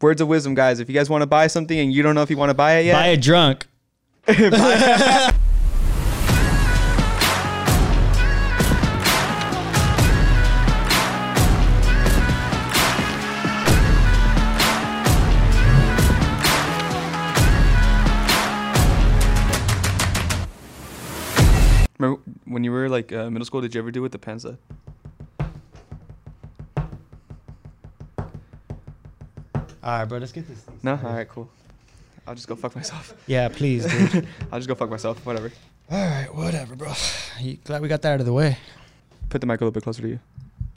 words 0.00 0.20
of 0.20 0.28
wisdom, 0.28 0.54
guys. 0.54 0.80
If 0.80 0.88
you 0.88 0.94
guys 0.94 1.08
want 1.08 1.22
to 1.22 1.26
buy 1.26 1.46
something 1.46 1.78
and 1.78 1.92
you 1.92 2.02
don't 2.02 2.14
know 2.14 2.22
if 2.22 2.30
you 2.30 2.36
want 2.36 2.50
to 2.50 2.54
buy 2.54 2.78
it 2.78 2.86
yet, 2.86 2.94
Buy 2.94 3.06
a 3.06 3.16
drunk. 3.16 3.66
remember 22.02 22.20
when 22.44 22.64
you 22.64 22.72
were 22.72 22.88
like 22.88 23.12
uh, 23.12 23.30
middle 23.30 23.46
school? 23.46 23.60
Did 23.60 23.74
you 23.74 23.80
ever 23.80 23.90
do 23.90 24.02
with 24.02 24.12
the 24.12 24.18
penza? 24.18 24.58
All 29.82 29.98
right, 29.98 30.04
bro. 30.04 30.18
Let's 30.18 30.32
get 30.32 30.46
this. 30.48 30.64
No. 30.82 30.92
All 31.02 31.12
right, 31.14 31.28
cool. 31.28 31.48
I'll 32.26 32.34
just 32.34 32.46
go 32.46 32.54
fuck 32.54 32.74
myself. 32.76 33.14
Yeah, 33.26 33.48
please, 33.48 33.84
dude. 33.86 34.26
I'll 34.52 34.58
just 34.58 34.68
go 34.68 34.74
fuck 34.74 34.90
myself. 34.90 35.24
Whatever. 35.26 35.50
All 35.90 35.98
right, 36.06 36.32
whatever, 36.34 36.76
bro. 36.76 36.92
You- 37.40 37.58
Glad 37.64 37.82
we 37.82 37.88
got 37.88 38.02
that 38.02 38.12
out 38.14 38.20
of 38.20 38.26
the 38.26 38.32
way. 38.32 38.56
Put 39.28 39.40
the 39.40 39.46
mic 39.46 39.60
a 39.60 39.64
little 39.64 39.72
bit 39.72 39.82
closer 39.82 40.02
to 40.02 40.08
you. 40.08 40.18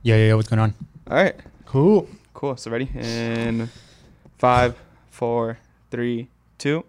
Yeah, 0.01 0.15
yeah. 0.15 0.27
yeah, 0.29 0.33
What's 0.33 0.47
going 0.49 0.59
on? 0.59 0.73
All 1.09 1.17
right. 1.17 1.35
Cool. 1.65 2.07
Cool. 2.33 2.57
So 2.57 2.71
ready? 2.71 2.89
And 2.95 3.69
five, 4.39 4.75
four, 5.11 5.57
three, 5.91 6.27
two. 6.57 6.83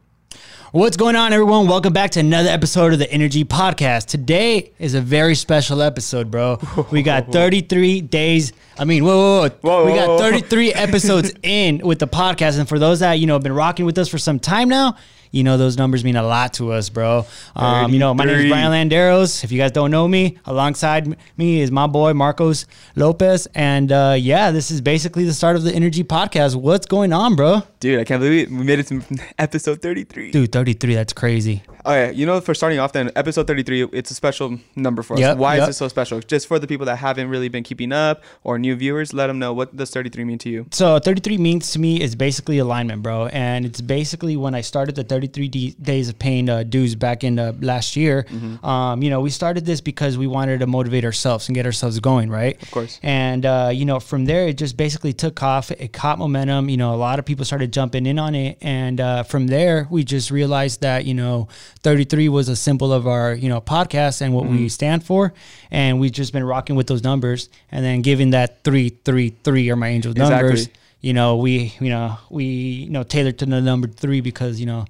What's 0.73 0.97
going 0.97 1.15
on, 1.15 1.33
everyone? 1.33 1.69
Welcome 1.69 1.93
back 1.93 2.11
to 2.12 2.20
another 2.20 2.48
episode 2.48 2.93
of 2.93 2.98
the 2.98 3.12
Inner-G 3.12 3.45
Podcast. 3.45 4.06
Today 4.06 4.73
is 4.80 4.95
a 4.95 5.01
very 5.01 5.37
special 5.37 5.80
episode, 5.80 6.30
bro. 6.30 6.59
We 6.91 7.02
got 7.02 7.29
33 7.33 8.01
days. 8.01 8.52
I 8.77 8.84
mean, 8.84 9.05
whoa, 9.05 9.16
whoa, 9.16 9.48
whoa. 9.61 9.84
Whoa, 9.84 9.87
we 9.87 9.95
got 9.95 10.19
33 10.19 10.73
episodes 10.75 11.33
in 11.45 11.79
with 11.79 12.01
the 12.01 12.09
podcast, 12.09 12.59
and 12.59 12.69
for 12.69 12.80
those 12.80 12.98
that 13.01 13.15
you 13.15 13.27
know 13.27 13.34
have 13.34 13.45
been 13.45 13.55
rocking 13.55 13.87
with 13.87 13.97
us 13.97 14.09
for 14.09 14.19
some 14.19 14.41
time 14.41 14.69
now, 14.69 14.97
you 15.30 15.45
know 15.45 15.57
those 15.57 15.77
numbers 15.77 16.05
mean 16.05 16.17
a 16.17 16.23
lot 16.23 16.55
to 16.55 16.73
us, 16.73 16.89
bro. 16.89 17.27
Um, 17.55 17.92
you 17.92 17.98
know, 17.98 18.14
my 18.14 18.25
name 18.25 18.37
is 18.37 18.50
Brian 18.50 18.70
Landeros. 18.73 19.45
If 19.45 19.53
you 19.53 19.59
guys 19.59 19.73
don't 19.73 19.91
know 19.91 20.06
me, 20.09 20.39
alongside 20.45 21.17
me 21.37 21.61
is 21.61 21.70
my 21.70 21.87
boy 21.87 22.12
Marcos 22.12 22.67
Lopez, 22.95 23.47
and 23.55 23.92
uh, 23.92 24.17
yeah, 24.19 24.50
this 24.50 24.70
is 24.70 24.81
basically 24.81 25.25
the 25.25 25.34
start 25.34 25.56
of 25.56 25.62
the 25.62 25.75
Inner-G 25.75 26.05
Podcast. 26.05 26.56
What's 26.56 26.87
going 26.87 27.12
on, 27.12 27.37
bro? 27.37 27.62
Dude, 27.81 28.00
I 28.00 28.05
can't 28.05 28.20
believe 28.20 28.48
it. 28.48 28.50
we 28.50 28.65
made 28.65 28.78
it 28.78 28.87
to 28.89 29.03
episode 29.39 29.83
33. 29.83 30.31
Dude, 30.31 30.53
33. 30.53 30.95
That's 30.95 31.12
crazy. 31.12 31.62
Okay, 31.87 32.12
you 32.15 32.27
know, 32.27 32.41
for 32.41 32.53
starting 32.53 32.81
off, 32.81 32.92
then 32.92 33.12
episode 33.15 33.47
33, 33.47 33.91
it's 33.92 34.11
a 34.11 34.15
special 34.15 34.59
number 34.75 35.05
for 35.05 35.15
us. 35.15 35.20
Yep, 35.20 35.39
Why 35.39 35.55
yep. 35.55 35.69
is 35.69 35.77
it 35.77 35.79
so 35.79 35.87
special? 35.87 36.19
Just 36.19 36.48
for 36.48 36.59
the 36.59 36.67
people 36.67 36.84
that 36.87 36.97
haven't 36.97 37.28
really 37.28 37.48
been 37.48 37.62
keeping 37.62 37.93
up 37.93 38.25
or 38.43 38.59
new 38.59 38.75
viewers, 38.75 39.15
let 39.15 39.28
them 39.28 39.39
know 39.39 39.53
what 39.53 39.77
does 39.77 39.91
33 39.91 40.25
mean 40.25 40.39
to 40.39 40.48
you. 40.48 40.67
So 40.73 40.98
33 40.98 41.39
means 41.39 41.70
to 41.73 41.78
me 41.78 42.01
is 42.01 42.17
basically 42.17 42.59
alignment, 42.59 43.03
bro, 43.03 43.27
and 43.27 43.65
it's 43.65 43.81
basically 43.81 44.37
when 44.37 44.53
I 44.53 44.62
started 44.62 44.97
the 44.97 45.05
33 45.05 45.48
d- 45.48 45.77
days 45.81 46.09
of 46.09 46.19
paying 46.19 46.48
uh, 46.48 46.65
dues 46.65 46.97
back 46.97 47.23
in 47.23 47.39
uh, 47.39 47.53
last 47.61 47.95
year. 47.95 48.25
Mm-hmm. 48.25 48.67
Um, 48.67 49.00
you 49.03 49.09
know, 49.09 49.21
we 49.21 49.31
started 49.31 49.65
this 49.65 49.81
because 49.81 50.19
we 50.19 50.27
wanted 50.27 50.59
to 50.61 50.67
motivate 50.67 51.05
ourselves 51.05 51.48
and 51.48 51.55
get 51.55 51.67
ourselves 51.67 52.00
going, 52.00 52.31
right? 52.31 52.61
Of 52.61 52.71
course. 52.73 52.98
And 53.05 53.47
uh, 53.47 53.71
you 53.73 53.84
know, 53.84 54.00
from 54.00 54.25
there, 54.25 54.48
it 54.48 54.59
just 54.59 54.77
basically 54.77 55.12
took 55.12 55.41
off. 55.41 55.71
It 55.71 55.93
caught 55.93 56.19
momentum. 56.19 56.69
You 56.69 56.78
know, 56.78 56.93
a 56.93 56.97
lot 56.97 57.21
of 57.21 57.25
people 57.25 57.45
started 57.45 57.73
jumping 57.73 58.06
in 58.06 58.19
on 58.19 58.34
it, 58.34 58.59
and 58.61 59.00
uh, 59.00 59.23
from 59.23 59.47
there, 59.47 59.87
we 59.89 60.03
just 60.03 60.33
realized 60.33 60.81
that 60.81 61.05
you 61.05 61.15
know, 61.15 61.47
33 61.87 62.29
was 62.29 62.48
a 62.48 62.56
symbol 62.56 62.92
of 62.92 63.06
our 63.06 63.33
you 63.33 63.48
know 63.48 63.61
podcast 63.61 64.20
and 64.20 64.34
what 64.34 64.47
Mm-hmm. 64.47 64.56
we 64.56 64.69
stand 64.69 65.05
for, 65.05 65.33
and 65.70 66.01
we've 66.01 66.11
just 66.11 66.33
been 66.33 66.43
rocking 66.43 66.75
with 66.75 66.89
those 66.89 67.05
numbers, 67.05 67.48
and 67.70 67.84
then 67.84 68.03
giving 68.03 68.31
that 68.31 68.65
three, 68.65 68.89
three, 69.05 69.37
three 69.45 69.70
are 69.70 69.77
my 69.77 69.87
angel 69.89 70.12
numbers. 70.12 70.69
You 71.01 71.12
know, 71.12 71.37
we, 71.37 71.73
you 71.78 71.91
know, 71.91 72.19
we, 72.28 72.45
you 72.45 72.91
know, 72.91 73.05
tailored 73.05 73.39
to 73.39 73.47
the 73.47 73.61
number 73.61 73.87
three 73.87 74.20
because, 74.20 74.59
you 74.59 74.67
know, 74.67 74.87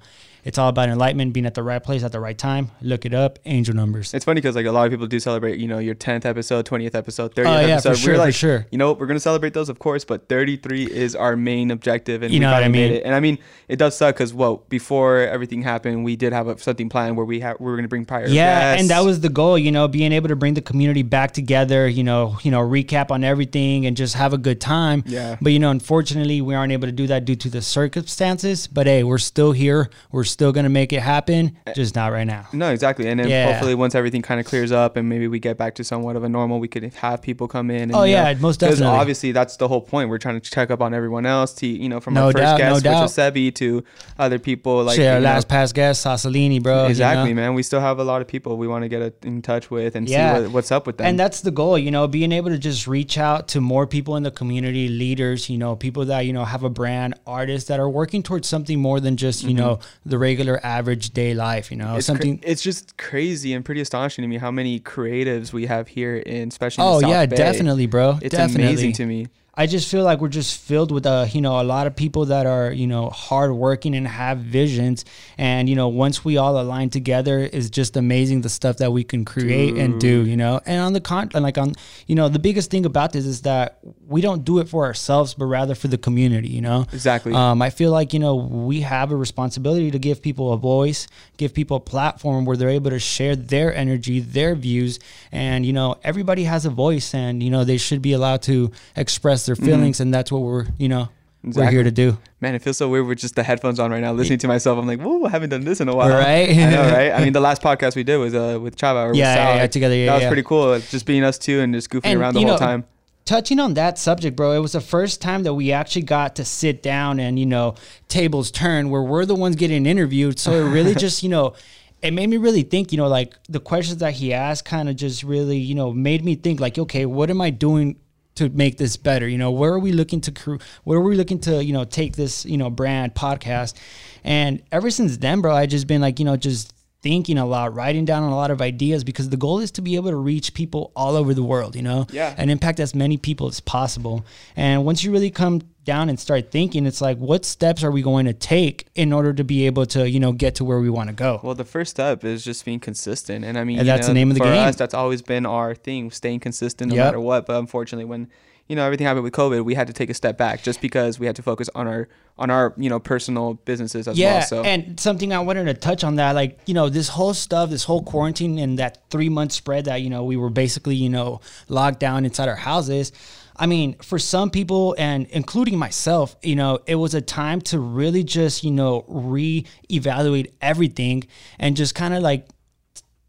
it's 0.47 0.57
all 0.57 0.69
about 0.69 0.89
enlightenment, 0.89 1.33
being 1.33 1.45
at 1.45 1.53
the 1.53 1.61
right 1.61 1.83
place 1.83 2.03
at 2.03 2.11
the 2.11 2.19
right 2.19 2.37
time. 2.37 2.71
Look 2.81 3.05
it 3.05 3.13
up, 3.13 3.37
angel 3.45 3.75
numbers. 3.75 4.13
It's 4.13 4.25
funny 4.25 4.39
because 4.41 4.55
like 4.55 4.65
a 4.65 4.71
lot 4.71 4.85
of 4.85 4.91
people 4.91 5.05
do 5.07 5.19
celebrate, 5.19 5.59
you 5.59 5.67
know, 5.67 5.77
your 5.79 5.93
10th 5.95 6.25
episode, 6.25 6.65
20th 6.65 6.95
episode, 6.95 7.35
30th 7.35 7.45
Oh, 7.47 7.59
yeah, 7.59 7.73
episode. 7.73 7.89
for 7.91 7.95
sure, 7.97 8.13
we're 8.13 8.17
for 8.17 8.25
like, 8.25 8.33
sure. 8.33 8.65
you 8.71 8.77
know, 8.77 8.93
we're 8.93 9.07
gonna 9.07 9.19
celebrate 9.19 9.53
those, 9.53 9.67
of 9.69 9.77
course, 9.79 10.05
but 10.05 10.27
33 10.29 10.85
is 10.85 11.15
our 11.15 11.35
main 11.35 11.69
objective, 11.69 12.23
and 12.23 12.33
You 12.33 12.39
we 12.39 12.45
know 12.45 12.51
what 12.53 12.63
I 12.63 12.69
mean? 12.69 12.93
it. 12.93 13.03
And 13.03 13.13
I 13.13 13.19
mean, 13.19 13.37
it 13.67 13.75
does 13.75 13.97
suck 13.97 14.15
because 14.15 14.33
well, 14.33 14.63
before 14.69 15.17
everything 15.19 15.61
happened, 15.63 16.05
we 16.05 16.15
did 16.15 16.31
have 16.31 16.47
a, 16.47 16.57
something 16.57 16.87
planned 16.87 17.17
where 17.17 17.25
we 17.25 17.41
ha- 17.41 17.55
we 17.59 17.65
were 17.69 17.75
gonna 17.75 17.89
bring 17.89 18.05
prior. 18.05 18.27
Yeah, 18.27 18.75
and 18.79 18.89
that 18.89 19.01
was 19.03 19.19
the 19.19 19.29
goal, 19.29 19.57
you 19.57 19.71
know, 19.73 19.89
being 19.89 20.13
able 20.13 20.29
to 20.29 20.35
bring 20.37 20.53
the 20.53 20.61
community 20.61 21.03
back 21.03 21.33
together, 21.33 21.87
you 21.89 22.03
know, 22.05 22.37
you 22.43 22.51
know, 22.51 22.61
recap 22.61 23.11
on 23.11 23.23
everything 23.25 23.85
and 23.85 23.97
just 23.97 24.13
have 24.15 24.31
a 24.31 24.37
good 24.37 24.61
time. 24.61 25.03
Yeah. 25.05 25.35
But 25.41 25.51
you 25.51 25.59
know, 25.59 25.71
unfortunately, 25.71 26.39
we 26.39 26.55
aren't 26.55 26.71
able 26.71 26.87
to 26.87 26.91
do 26.93 27.07
that 27.07 27.25
due 27.25 27.35
to 27.35 27.49
the 27.49 27.61
circumstances. 27.61 28.67
But 28.67 28.87
hey, 28.87 29.03
we're 29.03 29.17
still 29.17 29.51
here. 29.51 29.89
We're 30.11 30.23
still 30.23 30.36
gonna 30.37 30.69
make 30.69 30.93
it 30.93 31.01
happen, 31.01 31.57
eh, 31.65 31.73
just 31.73 31.95
not 31.95 32.11
right 32.11 32.25
now. 32.27 32.45
No, 32.53 32.69
exactly. 32.69 33.07
And 33.07 33.19
then 33.19 33.27
Yeah. 33.29 33.51
hopefully 33.51 33.75
once 33.75 33.95
everything 33.95 34.21
kind 34.21 34.39
of 34.39 34.45
clears 34.45 34.71
up 34.71 34.95
and 34.97 35.09
maybe 35.09 35.27
we 35.27 35.39
get 35.39 35.57
back 35.57 35.75
to 35.75 35.83
somewhat 35.83 36.15
of 36.15 36.23
a 36.23 36.29
normal, 36.29 36.59
we 36.59 36.67
could 36.67 36.83
have 36.93 37.21
people 37.21 37.47
come 37.47 37.69
in. 37.71 37.83
And, 37.83 37.95
Oh, 37.95 38.03
you 38.03 38.13
yeah, 38.13 38.33
know, 38.33 38.39
most 38.39 38.59
definitely. 38.59 38.83
Because 38.85 38.99
obviously 38.99 39.31
that's 39.31 39.57
the 39.57 39.67
whole 39.67 39.81
point. 39.81 40.09
We're 40.09 40.17
trying 40.17 40.39
to 40.39 40.49
check 40.49 40.71
up 40.71 40.81
on 40.81 40.93
everyone 40.93 41.25
else 41.25 41.53
to, 41.55 41.67
you 41.67 41.89
know, 41.89 41.99
from 41.99 42.13
No 42.13 42.25
our 42.27 42.31
first 42.31 42.43
doubt, 42.43 42.57
no 42.59 42.65
guest, 42.65 42.75
which 42.75 42.83
doubt. 42.83 43.01
was 43.01 43.13
Sebi, 43.17 43.53
to 43.55 43.83
other 44.19 44.39
people 44.39 44.83
like, 44.83 44.95
Shit, 44.95 45.07
our 45.07 45.15
you 45.15 45.19
know, 45.21 45.29
last 45.29 45.47
past 45.47 45.73
guest, 45.75 46.05
Sassolini, 46.05 46.61
bro. 46.61 46.83
you 46.83 46.89
exactly, 46.89 47.33
know? 47.33 47.41
man. 47.41 47.53
We 47.53 47.63
still 47.63 47.81
have 47.81 47.99
a 47.99 48.03
lot 48.03 48.21
of 48.21 48.27
people 48.27 48.57
we 48.57 48.67
want 48.67 48.83
to 48.83 48.89
get 48.89 49.15
in 49.23 49.41
touch 49.41 49.71
with 49.71 49.95
and 49.95 50.07
Yeah. 50.07 50.35
see 50.37 50.41
what, 50.43 50.51
what's 50.51 50.71
up 50.71 50.85
with 50.87 50.97
them. 50.97 51.07
And 51.07 51.19
that's 51.19 51.41
the 51.41 51.51
goal, 51.51 51.77
you 51.77 51.91
know, 51.91 52.07
being 52.07 52.31
able 52.31 52.49
to 52.49 52.57
just 52.57 52.87
reach 52.87 53.17
out 53.17 53.47
to 53.49 53.61
more 53.61 53.87
people 53.87 54.15
in 54.15 54.23
the 54.23 54.31
community, 54.31 54.87
leaders, 54.87 55.49
you 55.49 55.57
know, 55.57 55.75
people 55.75 56.05
that, 56.05 56.21
you 56.25 56.33
know, 56.33 56.45
have 56.45 56.63
a 56.63 56.69
brand, 56.69 57.15
artists 57.25 57.67
that 57.69 57.79
are 57.79 57.89
working 57.89 58.21
towards 58.23 58.47
something 58.47 58.79
more 58.79 58.99
than 58.99 59.17
just, 59.17 59.43
you 59.43 59.49
mm-hmm. 59.49 59.57
know, 59.57 59.79
the 60.05 60.17
regular 60.27 60.59
average 60.61 61.11
day 61.11 61.33
life, 61.33 61.71
you 61.71 61.77
know, 61.77 61.95
it's, 61.95 62.07
cra- 62.07 62.15
something. 62.15 62.39
it's 62.43 62.61
just 62.61 62.97
crazy 62.97 63.53
and 63.53 63.63
pretty 63.63 63.79
astonishing 63.79 64.23
to 64.23 64.27
me 64.27 64.37
how 64.37 64.51
many 64.51 64.77
creatives 64.79 65.53
we 65.53 65.65
have 65.67 65.87
here 65.87 66.17
in, 66.17 66.49
especially 66.49 66.83
in 66.83 67.05
oh, 67.05 67.07
yeah, 67.07 67.25
Bay. 67.25 67.37
definitely, 67.37 67.85
bro. 67.85 68.19
It's 68.21 68.35
definitely. 68.35 68.65
amazing 68.65 68.93
to 68.93 69.05
me. 69.05 69.27
I 69.59 69.65
just 69.65 69.89
feel 69.89 70.03
like 70.03 70.21
we're 70.21 70.27
just 70.27 70.61
filled 70.61 70.91
with 70.91 71.07
uh, 71.07 71.25
you 71.33 71.41
know, 71.41 71.59
a 71.59 71.63
lot 71.63 71.87
of 71.87 71.95
people 71.95 72.25
that 72.25 72.45
are, 72.45 72.71
you 72.71 72.85
know, 72.85 73.09
hardworking 73.09 73.95
and 73.95 74.07
have 74.07 74.37
visions. 74.37 75.03
And, 75.39 75.67
you 75.67 75.75
know, 75.75 75.87
once 75.87 76.23
we 76.23 76.37
all 76.37 76.61
align 76.61 76.91
together, 76.91 77.39
it's 77.51 77.71
just 77.71 77.97
amazing 77.97 78.41
the 78.41 78.49
stuff 78.49 78.77
that 78.77 78.91
we 78.91 79.03
can 79.03 79.25
create 79.25 79.75
and 79.75 79.99
do, 79.99 80.25
you 80.25 80.37
know. 80.37 80.61
And 80.67 80.79
on 80.81 80.93
the 80.93 81.01
con 81.01 81.31
like 81.33 81.57
on 81.57 81.73
you 82.05 82.13
know, 82.13 82.29
the 82.29 82.37
biggest 82.37 82.69
thing 82.69 82.85
about 82.85 83.13
this 83.13 83.25
is 83.25 83.41
that 83.41 83.79
we 84.05 84.21
don't 84.21 84.45
do 84.45 84.59
it 84.59 84.69
for 84.69 84.85
ourselves, 84.85 85.33
but 85.33 85.45
rather 85.45 85.73
for 85.73 85.87
the 85.87 85.97
community, 85.97 86.49
you 86.49 86.61
know. 86.61 86.85
Exactly. 86.93 87.33
Um, 87.33 87.61
I 87.61 87.71
feel 87.71 87.91
like, 87.91 88.13
you 88.13 88.19
know, 88.19 88.35
we 88.35 88.81
have 88.81 89.11
a 89.11 89.15
responsibility 89.15 89.89
to 89.89 89.97
give 89.97 90.21
people 90.21 90.53
a 90.53 90.57
voice, 90.57 91.07
give 91.37 91.55
people 91.55 91.77
a 91.77 91.79
platform 91.79 92.45
where 92.45 92.57
they're 92.57 92.69
able 92.69 92.91
to 92.91 92.99
share 92.99 93.35
their 93.35 93.73
energy, 93.73 94.19
their 94.19 94.53
views. 94.53 94.99
And, 95.31 95.65
you 95.65 95.73
know, 95.73 95.95
everybody 96.03 96.43
has 96.43 96.65
a 96.67 96.69
voice 96.69 97.15
and, 97.15 97.41
you 97.41 97.49
know, 97.49 97.63
they 97.63 97.77
should 97.77 98.03
be 98.03 98.13
allowed 98.13 98.43
to 98.43 98.71
express 98.95 99.46
their 99.47 99.55
feelings. 99.55 99.99
And 99.99 100.13
that's 100.13 100.31
what 100.31 100.43
we're, 100.43 100.67
you 100.77 100.87
know, 100.87 101.09
we're 101.43 101.69
here 101.69 101.83
to 101.83 101.91
do. 101.91 102.17
Man, 102.41 102.55
it 102.55 102.61
feels 102.61 102.77
so 102.77 102.89
weird 102.89 103.07
with 103.07 103.19
just 103.19 103.35
the 103.35 103.43
headphones 103.43 103.79
on 103.79 103.91
right 103.91 104.01
now, 104.01 104.11
listening 104.13 104.39
to 104.39 104.47
myself. 104.47 104.77
I'm 104.77 104.87
like, 104.87 104.99
whoa, 105.01 105.25
I 105.25 105.29
haven't 105.29 105.49
done 105.49 105.63
this 105.63 105.79
in 105.79 105.89
a 105.89 105.95
while. 105.95 106.09
Right? 106.09 106.49
I 106.49 106.69
know, 106.69 106.81
right? 106.91 107.11
I 107.11 107.23
mean, 107.23 107.33
the 107.33 107.39
last 107.49 107.61
podcast 107.61 107.95
we 107.95 108.03
did 108.03 108.17
was 108.17 108.33
uh, 108.33 108.59
with 108.61 108.75
Chava 108.75 109.05
or 109.05 109.07
with 109.09 109.17
Yeah, 109.17 109.35
Sal. 109.35 109.55
yeah, 109.55 109.61
yeah, 109.61 109.67
together, 109.67 109.95
yeah, 109.95 110.05
that 110.07 110.13
was 110.15 110.21
yeah. 110.23 110.29
pretty 110.29 110.43
cool. 110.43 110.79
Just 110.79 111.05
being 111.05 111.23
us 111.23 111.37
two 111.37 111.59
and 111.59 111.73
just 111.73 111.89
goofing 111.89 112.17
around 112.17 112.33
the 112.33 112.41
whole 112.41 112.49
know, 112.49 112.57
time. 112.57 112.85
Touching 113.25 113.59
on 113.59 113.73
that 113.73 113.97
subject, 113.97 114.35
bro, 114.37 114.53
it 114.53 114.59
was 114.59 114.71
the 114.71 114.81
first 114.81 115.21
time 115.21 115.43
that 115.43 115.53
we 115.53 115.71
actually 115.71 116.03
got 116.03 116.35
to 116.37 116.45
sit 116.45 116.81
down 116.81 117.19
and, 117.19 117.37
you 117.37 117.45
know, 117.45 117.75
tables 118.07 118.51
turn 118.51 118.89
where 118.89 119.03
we're 119.03 119.25
the 119.25 119.35
ones 119.35 119.55
getting 119.57 119.85
interviewed. 119.85 120.39
So 120.39 120.53
it 120.53 120.69
really 120.69 120.95
just, 121.05 121.23
you 121.23 121.29
know, 121.29 121.53
it 122.01 122.11
made 122.11 122.27
me 122.27 122.37
really 122.37 122.63
think, 122.63 122.91
you 122.91 122.97
know, 122.97 123.07
like 123.07 123.33
the 123.49 123.59
questions 123.59 123.97
that 123.97 124.13
he 124.13 124.33
asked 124.33 124.65
kind 124.65 124.87
of 124.87 124.95
just 124.95 125.23
really, 125.23 125.57
you 125.57 125.75
know, 125.75 125.91
made 125.91 126.23
me 126.23 126.35
think 126.35 126.59
like, 126.59 126.77
okay, 126.77 127.05
what 127.05 127.29
am 127.29 127.41
I 127.41 127.49
doing 127.49 127.97
to 128.37 128.49
make 128.49 128.77
this 128.77 128.97
better? 128.97 129.27
You 129.27 129.37
know, 129.37 129.51
where 129.51 129.71
are 129.73 129.79
we 129.79 129.91
looking 129.91 130.21
to 130.21 130.31
crew? 130.31 130.59
Where 130.83 130.97
are 130.97 131.03
we 131.03 131.15
looking 131.15 131.39
to, 131.41 131.63
you 131.63 131.73
know, 131.73 131.83
take 131.83 132.15
this, 132.15 132.45
you 132.45 132.57
know, 132.57 132.69
brand 132.69 133.13
podcast? 133.13 133.75
And 134.23 134.61
ever 134.71 134.89
since 134.89 135.17
then, 135.17 135.41
bro, 135.41 135.53
I 135.55 135.65
just 135.65 135.87
been 135.87 136.01
like, 136.01 136.19
you 136.19 136.25
know, 136.25 136.37
just 136.37 136.73
thinking 137.03 137.37
a 137.37 137.45
lot, 137.45 137.73
writing 137.75 138.05
down 138.05 138.23
a 138.23 138.35
lot 138.35 138.49
of 138.49 138.59
ideas 138.61 139.03
because 139.03 139.29
the 139.29 139.37
goal 139.37 139.59
is 139.59 139.69
to 139.71 139.81
be 139.81 139.95
able 139.95 140.09
to 140.09 140.15
reach 140.15 140.53
people 140.55 140.91
all 140.95 141.15
over 141.15 141.33
the 141.33 141.43
world, 141.43 141.75
you 141.75 141.81
know, 141.83 142.07
Yeah. 142.11 142.33
and 142.37 142.49
impact 142.49 142.79
as 142.79 142.95
many 142.95 143.17
people 143.17 143.47
as 143.47 143.59
possible. 143.59 144.25
And 144.55 144.83
once 144.83 145.03
you 145.03 145.11
really 145.11 145.29
come 145.29 145.61
down 145.87 146.09
and 146.09 146.19
start 146.19 146.51
thinking, 146.51 146.85
it's 146.85 147.01
like, 147.01 147.17
what 147.17 147.45
steps 147.45 147.83
are 147.83 147.89
we 147.89 148.03
going 148.03 148.25
to 148.27 148.33
take 148.33 148.85
in 148.93 149.11
order 149.11 149.33
to 149.33 149.43
be 149.43 149.65
able 149.65 149.87
to, 149.87 150.07
you 150.07 150.19
know, 150.19 150.31
get 150.33 150.53
to 150.55 150.63
where 150.63 150.79
we 150.79 150.89
want 150.91 151.09
to 151.09 151.15
go? 151.15 151.39
Well, 151.41 151.55
the 151.55 151.65
first 151.65 151.89
step 151.89 152.23
is 152.23 152.43
just 152.43 152.63
being 152.63 152.79
consistent, 152.79 153.43
and 153.43 153.57
I 153.57 153.63
mean, 153.63 153.79
And 153.79 153.87
that's 153.87 154.05
the 154.05 154.13
name 154.13 154.29
of 154.29 154.35
the 154.35 154.41
for 154.41 154.51
game. 154.51 154.59
us, 154.67 154.75
that's 154.75 154.93
always 154.93 155.23
been 155.23 155.47
our 155.47 155.73
thing, 155.73 156.11
staying 156.11 156.41
consistent 156.41 156.89
no 156.89 156.95
Yep. 156.95 157.05
matter 157.05 157.19
what. 157.19 157.47
But 157.47 157.57
unfortunately, 157.57 158.05
when 158.05 158.27
you 158.67 158.75
know 158.75 158.83
everything 158.85 159.07
happened 159.07 159.23
with 159.23 159.33
COVID, 159.33 159.63
we 159.63 159.75
had 159.75 159.87
to 159.87 159.93
take 159.93 160.09
a 160.09 160.13
step 160.13 160.37
back 160.37 160.61
just 160.61 160.81
because 160.81 161.19
we 161.19 161.25
had 161.25 161.37
to 161.37 161.41
focus 161.41 161.69
on 161.73 161.87
our 161.87 162.09
on 162.37 162.49
our 162.51 162.73
you 162.75 162.89
know 162.89 162.99
personal 162.99 163.53
businesses 163.63 164.07
as 164.09 164.19
yeah, 164.19 164.33
well. 164.33 164.41
So 164.41 164.63
and 164.63 164.99
something 164.99 165.31
I 165.31 165.39
wanted 165.39 165.65
to 165.65 165.73
touch 165.73 166.03
on 166.03 166.15
that, 166.15 166.35
like 166.35 166.59
you 166.65 166.73
know, 166.73 166.89
this 166.89 167.07
whole 167.07 167.33
stuff, 167.33 167.69
this 167.69 167.85
whole 167.85 168.03
quarantine 168.03 168.59
and 168.59 168.77
that 168.77 169.09
three 169.09 169.29
month 169.29 169.53
spread 169.53 169.85
that 169.85 170.01
you 170.01 170.09
know 170.09 170.25
we 170.25 170.35
were 170.35 170.49
basically 170.49 170.95
you 170.95 171.07
know 171.09 171.39
locked 171.69 172.01
down 172.01 172.25
inside 172.25 172.49
our 172.49 172.57
houses. 172.57 173.13
I 173.59 173.65
mean, 173.65 173.95
for 173.95 174.19
some 174.19 174.49
people 174.49 174.95
and 174.97 175.27
including 175.29 175.77
myself, 175.77 176.35
you 176.41 176.55
know, 176.55 176.79
it 176.85 176.95
was 176.95 177.13
a 177.13 177.21
time 177.21 177.61
to 177.61 177.79
really 177.79 178.23
just, 178.23 178.63
you 178.63 178.71
know, 178.71 179.03
reevaluate 179.09 180.51
everything 180.61 181.23
and 181.57 181.75
just 181.75 181.95
kind 181.95 182.13
of 182.13 182.21
like 182.21 182.47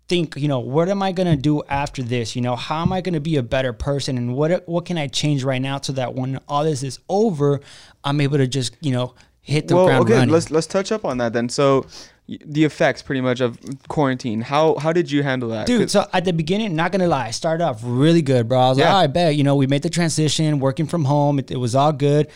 think, 0.09 0.37
you 0.37 0.49
know, 0.49 0.59
what 0.59 0.89
am 0.89 1.03
I 1.03 1.13
going 1.13 1.29
to 1.29 1.41
do 1.41 1.63
after 1.69 2.03
this? 2.03 2.35
You 2.35 2.43
know, 2.43 2.57
how 2.57 2.83
am 2.83 2.93
I 2.93 3.01
going 3.01 3.15
to 3.15 3.21
be 3.21 3.37
a 3.37 3.43
better 3.43 3.73
person 3.73 4.17
and 4.19 4.35
what 4.35 4.69
what 4.69 4.85
can 4.85 4.99
I 4.99 5.07
change 5.07 5.45
right 5.45 5.61
now 5.61 5.81
so 5.81 5.93
that 5.95 6.15
when 6.15 6.41
all 6.49 6.65
this 6.65 6.83
is 6.83 6.99
over, 7.09 7.61
I'm 8.05 8.21
able 8.21 8.39
to 8.39 8.47
just, 8.47 8.77
you 8.81 8.93
know, 8.93 9.15
hit 9.41 9.69
the 9.69 9.77
well, 9.77 9.87
ground 9.87 10.05
okay, 10.05 10.15
running. 10.15 10.31
let's 10.31 10.51
let's 10.51 10.67
touch 10.67 10.93
up 10.93 11.05
on 11.05 11.19
that 11.19 11.33
then. 11.33 11.49
So, 11.49 11.87
the 12.29 12.65
effects 12.65 13.01
pretty 13.03 13.21
much 13.23 13.41
of 13.41 13.59
quarantine. 13.89 14.43
How 14.43 14.77
how 14.77 14.93
did 14.93 15.11
you 15.11 15.23
handle 15.23 15.49
that? 15.51 15.67
Dude, 15.67 15.91
so 15.91 16.07
at 16.13 16.25
the 16.27 16.33
beginning, 16.33 16.77
not 16.77 16.93
gonna 16.93 17.07
lie, 17.09 17.29
I 17.29 17.31
started 17.31 17.65
off 17.65 17.81
really 17.83 18.21
good, 18.23 18.49
bro. 18.49 18.59
I 18.61 18.69
was 18.69 18.79
Yeah. 18.79 18.93
like, 18.95 19.05
I 19.05 19.07
bet, 19.07 19.35
you 19.37 19.45
know, 19.45 19.57
we 19.57 19.67
made 19.67 19.83
the 19.83 19.91
transition, 19.91 20.59
working 20.61 20.87
from 20.87 21.07
home, 21.07 21.39
it, 21.39 21.51
it 21.51 21.57
was 21.57 21.75
all 21.75 21.93
good. 21.93 22.29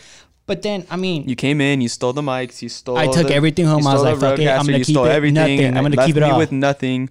But 0.45 0.61
then, 0.61 0.85
I 0.89 0.95
mean, 0.97 1.29
you 1.29 1.35
came 1.35 1.61
in, 1.61 1.79
you 1.79 1.87
stole 1.89 2.11
the 2.11 2.21
mics, 2.23 2.61
you 2.61 2.69
stole. 2.69 2.97
I 2.97 3.07
took 3.07 3.27
the- 3.27 3.35
everything 3.35 3.65
home. 3.65 3.85
I 3.87 3.93
was 3.93 4.03
like, 4.03 4.17
fuck 4.19 4.39
it, 4.39 4.47
I'm 4.49 4.65
gonna 4.65 4.79
keep 4.83 4.97
it 4.97 4.99
everything. 5.07 5.33
nothing. 5.35 5.77
I'm 5.77 5.83
gonna 5.83 6.05
keep 6.05 6.17
it 6.17 6.23
all. 6.23 6.37
with 6.39 6.51
nothing. 6.51 7.09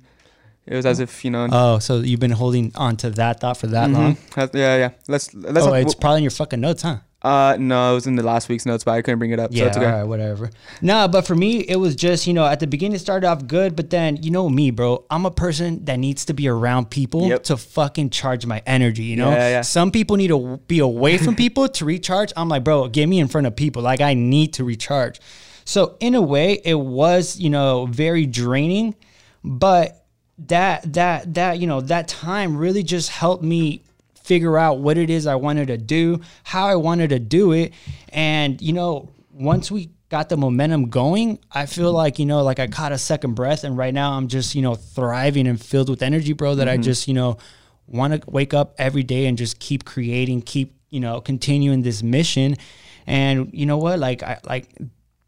It 0.66 0.76
was 0.76 0.86
as 0.86 1.00
if 1.00 1.24
you 1.24 1.30
know. 1.30 1.48
oh, 1.50 1.78
so 1.78 1.98
you've 2.00 2.20
been 2.20 2.30
holding 2.32 2.72
on 2.76 2.96
to 2.98 3.10
that 3.10 3.40
thought 3.40 3.56
for 3.56 3.66
that 3.68 3.90
long? 3.90 4.14
mhm. 4.16 4.34
Has- 4.34 4.50
Yeah, 4.54 4.76
yeah. 4.76 4.90
Let's 5.08 5.32
let's. 5.34 5.66
Oh, 5.66 5.70
not- 5.70 5.80
it's 5.80 5.94
probably 5.94 6.18
in 6.18 6.24
your 6.24 6.30
fucking 6.30 6.60
notes, 6.60 6.82
huh? 6.82 6.98
Uh, 7.22 7.56
no, 7.58 7.92
it 7.92 7.94
was 7.94 8.06
in 8.06 8.16
the 8.16 8.22
last 8.22 8.48
week's 8.48 8.66
notes, 8.66 8.82
but 8.84 8.92
I 8.92 9.02
couldn't 9.02 9.18
bring 9.20 9.30
it 9.30 9.38
up. 9.38 9.52
so 9.52 9.58
Yeah, 9.58 9.66
it's 9.66 9.76
okay. 9.76 9.86
all 9.86 9.92
right, 9.92 10.02
whatever. 10.04 10.50
No, 10.80 11.06
but 11.06 11.26
for 11.26 11.34
me, 11.34 11.60
it 11.60 11.76
was 11.76 11.94
just 11.94 12.26
you 12.26 12.32
know 12.34 12.44
at 12.46 12.58
the 12.60 12.66
beginning 12.66 12.96
it 12.96 12.98
started 12.98 13.26
off 13.26 13.46
good, 13.46 13.76
but 13.76 13.90
then 13.90 14.16
you 14.22 14.30
know 14.30 14.48
me, 14.48 14.70
bro. 14.70 15.04
I'm 15.10 15.24
a 15.26 15.30
person 15.30 15.84
that 15.84 15.98
needs 15.98 16.24
to 16.26 16.34
be 16.34 16.48
around 16.48 16.90
people 16.90 17.28
Yep. 17.28 17.44
to 17.44 17.56
fucking 17.56 18.10
charge 18.10 18.44
my 18.46 18.62
energy. 18.66 19.04
You 19.04 19.16
know, 19.16 19.30
Yeah, 19.30 19.48
yeah. 19.48 19.60
some 19.62 19.90
people 19.90 20.16
need 20.16 20.28
to 20.28 20.58
be 20.66 20.80
away 20.80 21.18
from 21.18 21.36
people 21.36 21.68
to 21.68 21.84
recharge. 21.84 22.32
I'm 22.36 22.48
like, 22.48 22.64
bro, 22.64 22.88
get 22.88 23.06
me 23.08 23.20
in 23.20 23.28
front 23.28 23.46
of 23.46 23.54
people. 23.54 23.82
Like 23.82 24.00
I 24.00 24.14
need 24.14 24.54
to 24.54 24.64
recharge. 24.64 25.20
So 25.64 25.96
in 26.00 26.14
a 26.16 26.22
way, 26.22 26.60
it 26.64 26.74
was 26.74 27.38
you 27.38 27.50
know 27.50 27.86
very 27.86 28.26
draining, 28.26 28.96
but 29.44 30.04
that 30.46 30.92
that 30.94 31.34
that 31.34 31.60
you 31.60 31.66
know 31.68 31.80
that 31.82 32.08
time 32.08 32.56
really 32.56 32.82
just 32.82 33.10
helped 33.10 33.44
me 33.44 33.82
figure 34.24 34.58
out 34.58 34.78
what 34.78 34.98
it 34.98 35.10
is 35.10 35.26
I 35.26 35.34
wanted 35.34 35.68
to 35.68 35.78
do, 35.78 36.20
how 36.44 36.66
I 36.66 36.76
wanted 36.76 37.10
to 37.10 37.18
do 37.18 37.52
it. 37.52 37.72
And, 38.10 38.60
you 38.60 38.72
know, 38.72 39.10
once 39.30 39.70
we 39.70 39.90
got 40.08 40.28
the 40.28 40.36
momentum 40.36 40.90
going, 40.90 41.38
I 41.50 41.66
feel 41.66 41.92
like, 41.92 42.18
you 42.18 42.26
know, 42.26 42.42
like 42.42 42.58
I 42.58 42.66
caught 42.66 42.92
a 42.92 42.98
second 42.98 43.34
breath 43.34 43.64
and 43.64 43.76
right 43.76 43.94
now 43.94 44.12
I'm 44.12 44.28
just, 44.28 44.54
you 44.54 44.62
know, 44.62 44.74
thriving 44.74 45.46
and 45.46 45.60
filled 45.60 45.88
with 45.88 46.02
energy, 46.02 46.34
bro, 46.34 46.54
that 46.56 46.68
I 46.68 46.74
mm-hmm. 46.74 46.82
just, 46.82 47.08
you 47.08 47.14
know, 47.14 47.38
want 47.86 48.12
to 48.22 48.30
wake 48.30 48.54
up 48.54 48.74
every 48.78 49.02
day 49.02 49.26
and 49.26 49.38
just 49.38 49.58
keep 49.58 49.84
creating, 49.84 50.42
keep, 50.42 50.74
you 50.90 51.00
know, 51.00 51.20
continuing 51.20 51.82
this 51.82 52.02
mission. 52.02 52.56
And 53.06 53.50
you 53.52 53.66
know 53.66 53.78
what? 53.78 53.98
Like 53.98 54.22
I 54.22 54.38
like 54.44 54.68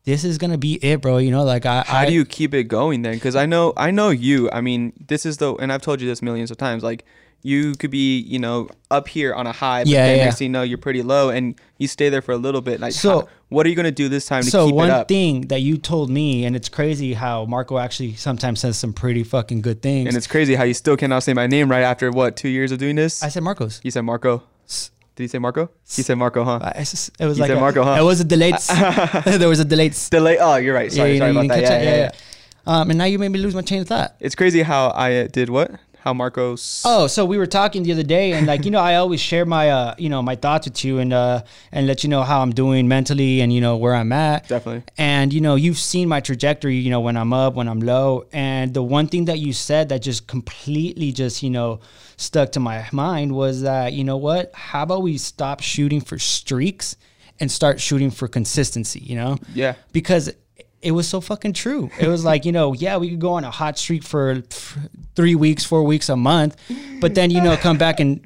this 0.04 0.22
is 0.22 0.38
gonna 0.38 0.58
be 0.58 0.74
it, 0.74 1.00
bro. 1.00 1.18
You 1.18 1.30
know, 1.30 1.44
like 1.44 1.66
I 1.66 1.82
How 1.82 2.00
I, 2.00 2.06
do 2.06 2.12
you 2.12 2.24
keep 2.24 2.54
it 2.54 2.64
going 2.64 3.02
then? 3.02 3.14
Because 3.14 3.34
I 3.34 3.46
know 3.46 3.72
I 3.76 3.90
know 3.90 4.10
you. 4.10 4.50
I 4.52 4.60
mean, 4.60 4.92
this 5.08 5.26
is 5.26 5.38
the 5.38 5.54
and 5.54 5.72
I've 5.72 5.82
told 5.82 6.00
you 6.00 6.06
this 6.06 6.22
millions 6.22 6.50
of 6.50 6.56
times. 6.56 6.82
Like 6.82 7.04
you 7.46 7.74
could 7.74 7.90
be, 7.90 8.18
you 8.20 8.38
know, 8.38 8.68
up 8.90 9.06
here 9.06 9.34
on 9.34 9.46
a 9.46 9.52
high, 9.52 9.82
but 9.84 9.88
Yeah, 9.88 10.06
then 10.06 10.16
yeah. 10.18 10.24
next 10.24 10.38
thing 10.38 10.46
you 10.46 10.52
know, 10.52 10.62
you're 10.62 10.78
pretty 10.78 11.02
low, 11.02 11.28
and 11.28 11.54
you 11.78 11.86
stay 11.86 12.08
there 12.08 12.22
for 12.22 12.32
a 12.32 12.36
little 12.38 12.60
bit. 12.62 12.80
Like, 12.80 12.92
So- 12.94 13.20
how- 13.20 13.28
what 13.50 13.66
are 13.66 13.68
you 13.68 13.76
gonna 13.76 13.90
do 13.92 14.08
this 14.08 14.24
time 14.26 14.42
to 14.42 14.50
so 14.50 14.66
keep 14.66 14.74
it 14.74 14.78
up? 14.78 14.86
So, 14.88 14.96
one 14.96 15.04
thing 15.06 15.40
that 15.48 15.60
you 15.60 15.76
told 15.76 16.08
me, 16.10 16.44
and 16.46 16.56
it's 16.56 16.68
crazy 16.70 17.12
how 17.12 17.44
Marco 17.44 17.78
actually 17.78 18.14
sometimes 18.14 18.60
says 18.60 18.76
some 18.78 18.92
pretty 18.94 19.22
fucking 19.22 19.60
good 19.60 19.82
things. 19.82 20.08
and 20.08 20.16
it's 20.16 20.26
crazy 20.26 20.54
how 20.56 20.64
you 20.64 20.74
still 20.74 20.96
cannot 20.96 21.22
say 21.22 21.34
my 21.34 21.46
name 21.46 21.70
right 21.70 21.82
after 21.82 22.10
what 22.10 22.34
two 22.36 22.48
years 22.48 22.72
of 22.72 22.78
doing 22.78 22.96
this. 22.96 23.22
I 23.22 23.28
said 23.28 23.42
Marcos. 23.42 23.80
you 23.84 23.90
said 23.90 24.02
Marco. 24.02 24.42
Did 25.16 25.22
you 25.24 25.28
say 25.28 25.38
Marco? 25.38 25.70
He 25.88 26.02
said 26.02 26.16
Marco, 26.18 26.42
huh? 26.42 26.58
I, 26.60 26.70
it 26.70 26.78
was 26.80 27.10
You 27.20 27.24
like 27.42 27.48
said 27.48 27.58
a, 27.58 27.60
Marco, 27.60 27.84
huh? 27.84 27.96
It 28.00 28.02
was 28.02 28.18
a 28.20 28.24
delayed. 28.24 28.56
there 29.24 29.48
was 29.48 29.60
a 29.60 29.64
delayed. 29.64 29.94
Delay. 30.10 30.38
Oh, 30.40 30.56
you're 30.56 30.74
right. 30.74 30.90
Sorry, 30.90 31.12
you 31.12 31.18
sorry 31.18 31.30
about 31.30 31.46
that. 31.48 31.60
Yeah, 31.62 31.82
yeah, 31.82 31.96
yeah, 31.96 32.10
Um, 32.66 32.90
and 32.90 32.98
now 32.98 33.04
you 33.04 33.20
made 33.20 33.28
me 33.28 33.38
lose 33.38 33.54
my 33.54 33.62
chain 33.62 33.82
of 33.82 33.86
thought. 33.88 34.16
It's 34.18 34.34
crazy 34.34 34.62
how 34.62 34.88
I 34.88 35.14
uh, 35.18 35.26
did 35.30 35.50
what? 35.50 35.70
How 36.04 36.12
Marcos. 36.12 36.82
Oh, 36.84 37.06
so 37.06 37.24
we 37.24 37.38
were 37.38 37.46
talking 37.46 37.82
the 37.82 37.92
other 37.92 38.02
day, 38.02 38.32
and 38.32 38.46
like 38.46 38.66
you 38.66 38.70
know, 38.70 38.78
I 38.78 38.96
always 38.96 39.22
share 39.22 39.46
my 39.46 39.70
uh, 39.70 39.94
you 39.96 40.10
know, 40.10 40.20
my 40.20 40.36
thoughts 40.36 40.66
with 40.66 40.84
you, 40.84 40.98
and 40.98 41.14
uh, 41.14 41.44
and 41.72 41.86
let 41.86 42.04
you 42.04 42.10
know 42.10 42.22
how 42.22 42.42
I'm 42.42 42.50
doing 42.50 42.86
mentally, 42.86 43.40
and 43.40 43.50
you 43.50 43.62
know 43.62 43.78
where 43.78 43.94
I'm 43.94 44.12
at. 44.12 44.46
Definitely. 44.46 44.82
And 44.98 45.32
you 45.32 45.40
know, 45.40 45.54
you've 45.54 45.78
seen 45.78 46.06
my 46.06 46.20
trajectory. 46.20 46.76
You 46.76 46.90
know, 46.90 47.00
when 47.00 47.16
I'm 47.16 47.32
up, 47.32 47.54
when 47.54 47.68
I'm 47.68 47.80
low, 47.80 48.26
and 48.34 48.74
the 48.74 48.82
one 48.82 49.06
thing 49.06 49.24
that 49.24 49.38
you 49.38 49.54
said 49.54 49.88
that 49.88 50.02
just 50.02 50.26
completely 50.26 51.10
just 51.10 51.42
you 51.42 51.48
know 51.48 51.80
stuck 52.18 52.52
to 52.52 52.60
my 52.60 52.86
mind 52.92 53.34
was 53.34 53.62
that 53.62 53.94
you 53.94 54.04
know 54.04 54.18
what? 54.18 54.52
How 54.52 54.82
about 54.82 55.00
we 55.00 55.16
stop 55.16 55.62
shooting 55.62 56.02
for 56.02 56.18
streaks 56.18 56.96
and 57.40 57.50
start 57.50 57.80
shooting 57.80 58.10
for 58.10 58.28
consistency? 58.28 59.00
You 59.00 59.16
know? 59.16 59.38
Yeah. 59.54 59.76
because 59.92 60.30
it 60.84 60.92
was 60.92 61.08
so 61.08 61.20
fucking 61.20 61.54
true. 61.54 61.90
It 61.98 62.08
was 62.08 62.24
like, 62.24 62.44
you 62.44 62.52
know, 62.52 62.74
yeah, 62.74 62.96
we 62.98 63.10
could 63.10 63.20
go 63.20 63.32
on 63.32 63.44
a 63.44 63.50
hot 63.50 63.78
streak 63.78 64.02
for 64.02 64.42
three 65.16 65.34
weeks, 65.34 65.64
four 65.64 65.82
weeks, 65.82 66.08
a 66.08 66.16
month, 66.16 66.56
but 67.00 67.14
then, 67.14 67.30
you 67.30 67.40
know, 67.40 67.56
come 67.56 67.78
back 67.78 68.00
and 68.00 68.20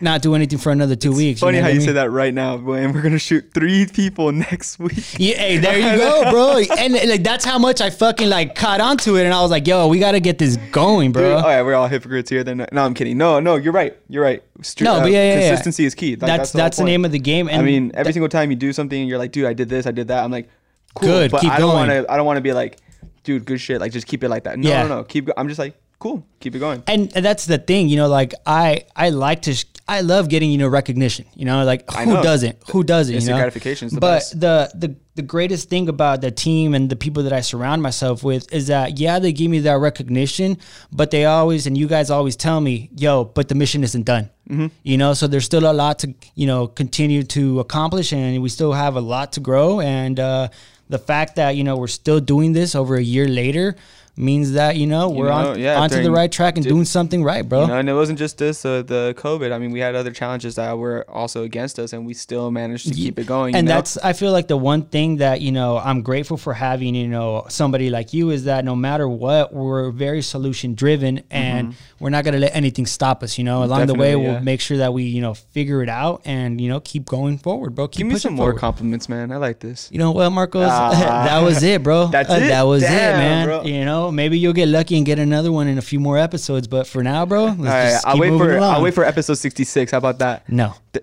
not 0.00 0.22
do 0.22 0.34
anything 0.34 0.58
for 0.58 0.72
another 0.72 0.96
two 0.96 1.14
weeks. 1.14 1.40
Funny 1.40 1.58
know 1.58 1.64
how 1.64 1.68
you 1.68 1.78
mean? 1.78 1.86
say 1.86 1.92
that 1.92 2.10
right 2.10 2.32
now, 2.32 2.56
boy, 2.56 2.76
and 2.76 2.94
we're 2.94 3.02
gonna 3.02 3.18
shoot 3.18 3.52
three 3.52 3.86
people 3.86 4.32
next 4.32 4.78
week. 4.78 5.18
Yeah, 5.18 5.36
hey, 5.36 5.58
there 5.58 5.78
you 5.78 5.98
go, 5.98 6.30
bro. 6.30 6.62
And 6.78 6.94
like 6.94 7.22
that's 7.22 7.44
how 7.44 7.58
much 7.58 7.80
I 7.80 7.90
fucking 7.90 8.28
like 8.28 8.54
caught 8.54 8.80
onto 8.80 9.16
it, 9.16 9.24
and 9.24 9.34
I 9.34 9.42
was 9.42 9.50
like, 9.50 9.66
"Yo, 9.66 9.88
we 9.88 9.98
got 9.98 10.12
to 10.12 10.20
get 10.20 10.38
this 10.38 10.56
going, 10.72 11.12
Dude, 11.12 11.20
bro." 11.20 11.42
oh 11.44 11.48
yeah, 11.48 11.62
we're 11.62 11.74
all 11.74 11.88
hypocrites 11.88 12.30
here. 12.30 12.42
Then 12.42 12.66
no, 12.72 12.84
I'm 12.84 12.94
kidding. 12.94 13.18
No, 13.18 13.40
no, 13.40 13.56
you're 13.56 13.72
right. 13.72 13.96
You're 14.08 14.24
right. 14.24 14.42
Stre- 14.62 14.84
No, 14.84 14.94
but 15.00 15.04
uh, 15.04 15.08
yeah, 15.08 15.12
yeah, 15.12 15.34
yeah. 15.34 15.48
consistency 15.48 15.84
is 15.84 15.94
key. 15.94 16.12
Like, 16.12 16.20
that's 16.20 16.52
that's 16.52 16.76
the, 16.76 16.82
whole 16.82 16.86
point. 16.86 16.92
name 16.92 17.04
of 17.04 17.12
the 17.12 17.18
game. 17.18 17.48
And 17.48 17.60
I 17.60 17.64
mean, 17.64 17.90
every 17.94 18.04
th- 18.04 18.14
single 18.14 18.28
time 18.28 18.50
you 18.50 18.56
do 18.56 18.72
something, 18.72 18.98
and 18.98 19.08
you're 19.08 19.18
like, 19.18 19.32
dude, 19.32 19.46
I 19.46 19.52
did 19.52 19.68
this, 19.68 19.86
I 19.86 19.90
did 19.90 20.08
that. 20.08 20.24
I'm 20.24 20.30
like, 20.30 20.48
cool, 20.94 21.08
Good, 21.08 21.30
but 21.30 21.40
keep 21.40 21.50
I 21.52 21.58
don't 21.58 21.70
going. 21.74 21.88
want 21.88 22.06
to. 22.06 22.12
I 22.12 22.16
don't 22.16 22.26
want 22.26 22.36
to 22.38 22.42
be 22.42 22.52
like, 22.52 22.78
dude, 23.24 23.44
good 23.44 23.60
shit. 23.60 23.80
Like, 23.80 23.92
just 23.92 24.06
keep 24.06 24.22
it 24.24 24.28
like 24.28 24.44
that. 24.44 24.58
No, 24.58 24.68
Yeah. 24.68 24.82
no, 24.82 24.88
no. 24.88 25.04
Keep. 25.04 25.26
Go- 25.26 25.32
I'm 25.36 25.48
just 25.48 25.58
like, 25.58 25.74
cool. 25.98 26.26
Keep 26.40 26.56
it 26.56 26.58
going. 26.58 26.82
and 26.86 27.12
and 27.14 27.24
that's 27.24 27.46
the 27.46 27.58
thing, 27.58 27.88
you 27.88 27.96
know, 27.96 28.08
like 28.08 28.34
I 28.46 28.84
I 28.96 29.10
like 29.10 29.42
to 29.42 29.54
sh- 29.54 29.64
I 29.88 30.02
love 30.02 30.28
getting 30.28 30.50
you 30.52 30.58
know 30.58 30.68
recognition, 30.68 31.26
you 31.34 31.44
know, 31.44 31.64
like 31.64 31.90
who 31.90 32.06
know. 32.14 32.22
doesn't? 32.22 32.56
Who 32.70 32.84
doesn't? 32.84 33.12
Instant 33.14 33.30
you 33.30 33.34
know? 33.36 33.42
gratification 33.42 33.86
is 33.86 33.92
the 33.92 34.00
but 34.00 34.16
best. 34.16 34.40
the 34.40 34.70
the 34.74 34.96
the 35.16 35.22
greatest 35.22 35.68
thing 35.68 35.88
about 35.88 36.20
the 36.22 36.30
team 36.30 36.74
and 36.74 36.88
the 36.88 36.96
people 36.96 37.24
that 37.24 37.32
I 37.32 37.40
surround 37.42 37.82
myself 37.82 38.22
with 38.22 38.50
is 38.52 38.68
that 38.68 38.98
yeah, 39.00 39.18
they 39.18 39.32
give 39.32 39.50
me 39.50 39.58
that 39.60 39.74
recognition, 39.78 40.56
but 40.92 41.10
they 41.10 41.24
always 41.26 41.66
and 41.66 41.76
you 41.76 41.88
guys 41.88 42.08
always 42.08 42.36
tell 42.36 42.60
me, 42.60 42.88
yo, 42.96 43.24
but 43.24 43.48
the 43.48 43.54
mission 43.56 43.82
isn't 43.84 44.04
done. 44.06 44.30
Mm-hmm. 44.48 44.66
You 44.84 44.96
know, 44.96 45.12
so 45.12 45.26
there's 45.26 45.44
still 45.44 45.70
a 45.70 45.74
lot 45.74 45.98
to 45.98 46.14
you 46.36 46.46
know 46.46 46.68
continue 46.68 47.22
to 47.24 47.60
accomplish, 47.60 48.12
and 48.12 48.40
we 48.42 48.48
still 48.48 48.72
have 48.72 48.94
a 48.96 49.00
lot 49.00 49.32
to 49.32 49.40
grow. 49.40 49.80
And 49.80 50.18
uh, 50.20 50.48
the 50.90 50.98
fact 50.98 51.36
that 51.36 51.56
you 51.56 51.64
know 51.64 51.76
we're 51.76 51.86
still 51.86 52.20
doing 52.20 52.52
this 52.52 52.74
over 52.74 52.96
a 52.96 53.02
year 53.02 53.28
later 53.28 53.76
means 54.20 54.52
that 54.52 54.76
you 54.76 54.86
know 54.86 55.08
we're 55.08 55.28
know, 55.28 55.50
on 55.52 55.58
yeah, 55.58 55.80
onto 55.80 56.02
the 56.02 56.10
right 56.10 56.30
track 56.30 56.56
and 56.56 56.66
doing 56.66 56.84
something 56.84 57.24
right, 57.24 57.48
bro. 57.48 57.62
You 57.62 57.66
know, 57.68 57.78
and 57.78 57.88
it 57.88 57.94
wasn't 57.94 58.18
just 58.18 58.38
this, 58.38 58.64
uh, 58.64 58.82
the 58.82 59.14
COVID. 59.18 59.52
I 59.52 59.58
mean, 59.58 59.70
we 59.70 59.80
had 59.80 59.94
other 59.94 60.10
challenges 60.12 60.54
that 60.56 60.76
were 60.78 61.04
also 61.08 61.42
against 61.44 61.78
us, 61.78 61.92
and 61.92 62.06
we 62.06 62.14
still 62.14 62.50
managed 62.50 62.88
to 62.88 62.94
keep 62.94 63.18
it 63.18 63.26
going. 63.26 63.54
and 63.54 63.66
know? 63.66 63.74
that's 63.74 63.96
i 63.98 64.12
feel 64.12 64.32
like 64.32 64.48
the 64.48 64.56
one 64.56 64.82
thing 64.82 65.16
that 65.16 65.40
you 65.40 65.52
know 65.52 65.78
i'm 65.78 66.02
grateful 66.02 66.36
for 66.36 66.52
having 66.52 66.94
you 66.94 67.08
know 67.08 67.44
somebody 67.48 67.90
like 67.90 68.12
you 68.12 68.30
is 68.30 68.44
that 68.44 68.64
no 68.64 68.74
matter 68.76 69.08
what 69.08 69.52
we're 69.52 69.90
very 69.90 70.22
solution 70.22 70.74
driven 70.74 71.22
and 71.30 71.74
we're 71.98 72.10
not 72.10 72.24
going 72.24 72.34
to 72.34 72.40
let 72.40 72.54
anything 72.54 72.86
stop 72.86 73.22
us 73.22 73.38
you 73.38 73.44
know 73.44 73.62
along 73.64 73.86
the 73.86 73.94
way 73.94 74.10
Mm-hmm. 74.10 74.22
We'll 74.32 74.40
make 74.40 74.60
sure 74.60 74.78
that 74.78 74.92
we 74.92 75.04
you 75.04 75.20
know 75.20 75.34
figure 75.34 75.82
it 75.82 75.88
out 75.88 76.22
and 76.24 76.60
you 76.60 76.68
know 76.68 76.80
keep 76.80 77.04
going 77.06 77.38
forward 77.38 77.74
bro 77.74 77.86
keep 77.88 77.98
Give 77.98 78.06
me 78.08 78.18
some 78.18 78.34
more 78.34 78.52
compliments, 78.54 79.08
man. 79.08 79.30
I 79.30 79.36
like 79.36 79.60
this. 79.60 79.88
you 79.92 79.98
know 79.98 80.10
what, 80.10 80.30
Marcos? 80.30 80.66
Ah. 80.68 80.90
that 81.28 81.40
was 81.40 81.62
it, 81.62 81.82
bro. 81.82 82.08
That's 82.08 82.28
Uh, 82.30 82.34
it? 82.34 82.48
That 82.48 82.62
was 82.62 82.82
it, 82.82 82.88
man. 82.88 83.46
bro. 83.46 83.62
You 83.62 83.84
know, 83.84 84.09
maybe 84.10 84.38
you'll 84.38 84.52
get 84.52 84.68
lucky 84.68 84.96
and 84.96 85.04
get 85.06 85.18
another 85.18 85.50
one 85.52 85.66
in 85.68 85.78
a 85.78 85.82
few 85.82 86.00
more 86.00 86.18
episodes. 86.18 86.66
But 86.68 86.86
for 86.86 87.02
now, 87.02 87.26
bro, 87.26 87.44
let's 87.44 87.58
All 87.58 87.64
right, 87.64 87.90
just 87.90 88.06
I'll 88.06 88.18
wait 88.18 88.30
for 88.30 88.56
along. 88.56 88.74
I'll 88.74 88.82
wait 88.82 88.94
for 88.94 89.04
episode 89.04 89.34
66. 89.34 89.92
How 89.92 89.98
about 89.98 90.18
that? 90.18 90.48
no. 90.48 90.74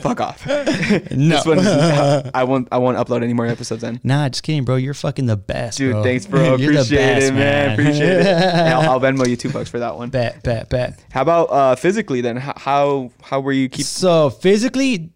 Fuck 0.00 0.20
off. 0.20 0.46
no. 0.46 1.40
This 1.40 1.46
one, 1.46 1.58
I 2.34 2.44
won't. 2.44 2.68
I 2.72 2.78
won't 2.78 2.96
upload 2.98 3.22
any 3.22 3.32
more 3.34 3.46
episodes 3.46 3.82
then. 3.82 4.00
Nah, 4.02 4.28
just 4.28 4.42
kidding, 4.42 4.64
bro. 4.64 4.76
You're 4.76 4.94
fucking 4.94 5.26
the 5.26 5.36
best, 5.36 5.78
Dude, 5.78 5.92
bro. 5.92 6.02
thanks, 6.02 6.26
bro. 6.26 6.42
You're 6.56 6.72
the 6.72 6.80
Appreciate 6.80 6.96
best, 6.98 7.26
it, 7.30 7.34
man. 7.34 7.72
Appreciate 7.72 8.20
it. 8.20 8.26
And 8.26 8.74
I'll, 8.74 8.90
I'll 8.92 9.00
Venmo 9.00 9.28
you 9.28 9.36
two 9.36 9.50
bucks 9.50 9.68
for 9.68 9.78
that 9.80 9.96
one. 9.96 10.08
bet, 10.10 10.42
bet, 10.42 10.68
bet. 10.70 11.02
How 11.10 11.22
about 11.22 11.44
uh, 11.50 11.76
physically 11.76 12.20
then? 12.20 12.36
How, 12.36 12.54
how 12.56 13.10
how 13.22 13.40
were 13.40 13.52
you 13.52 13.68
keep 13.68 13.84
So 13.86 14.30
physically, 14.30 15.10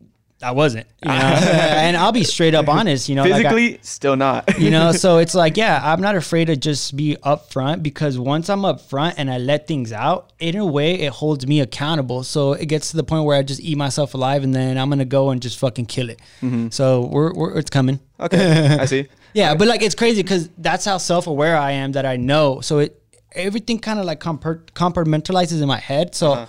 I 0.44 0.52
wasn't. 0.52 0.86
You 1.02 1.08
know, 1.08 1.14
and 1.16 1.96
I'll 1.96 2.12
be 2.12 2.24
straight 2.24 2.54
up 2.54 2.68
honest. 2.68 3.08
You 3.08 3.16
know, 3.16 3.22
like 3.22 3.46
I- 3.46 3.50
physically? 3.50 3.78
Still 3.82 4.16
not. 4.16 4.44
you 4.58 4.70
know 4.70 4.92
so 4.92 5.18
it's 5.18 5.34
like 5.34 5.56
yeah 5.64 5.80
i'm 5.82 6.00
not 6.00 6.16
afraid 6.16 6.46
to 6.46 6.56
just 6.56 6.96
be 6.96 7.16
upfront 7.22 7.82
because 7.82 8.18
once 8.18 8.48
i'm 8.48 8.62
upfront 8.62 9.14
and 9.16 9.30
i 9.30 9.38
let 9.38 9.66
things 9.66 9.92
out 9.92 10.32
in 10.38 10.56
a 10.56 10.64
way 10.64 10.94
it 10.94 11.12
holds 11.12 11.46
me 11.46 11.60
accountable 11.60 12.22
so 12.22 12.52
it 12.52 12.66
gets 12.66 12.90
to 12.90 12.96
the 12.96 13.04
point 13.04 13.24
where 13.24 13.36
i 13.36 13.42
just 13.42 13.60
eat 13.60 13.76
myself 13.76 14.14
alive 14.14 14.42
and 14.44 14.54
then 14.54 14.78
i'm 14.78 14.88
gonna 14.88 15.04
go 15.04 15.30
and 15.30 15.42
just 15.42 15.58
fucking 15.58 15.86
kill 15.86 16.10
it 16.10 16.20
mm-hmm. 16.40 16.68
so 16.70 17.06
we're, 17.06 17.32
we're 17.34 17.58
it's 17.58 17.70
coming 17.70 18.00
okay, 18.20 18.78
I 18.80 18.84
see. 18.86 19.08
yeah 19.32 19.54
but 19.54 19.68
like 19.68 19.82
it's 19.82 19.94
crazy 19.94 20.22
because 20.22 20.48
that's 20.58 20.84
how 20.84 20.98
self-aware 20.98 21.56
i 21.56 21.72
am 21.72 21.92
that 21.92 22.06
i 22.06 22.16
know 22.16 22.60
so 22.60 22.78
it 22.78 23.00
everything 23.32 23.78
kind 23.78 23.98
of 23.98 24.04
like 24.04 24.20
compar- 24.20 24.64
compartmentalizes 24.72 25.60
in 25.60 25.68
my 25.68 25.78
head 25.78 26.14
so 26.14 26.32
uh-huh. 26.32 26.46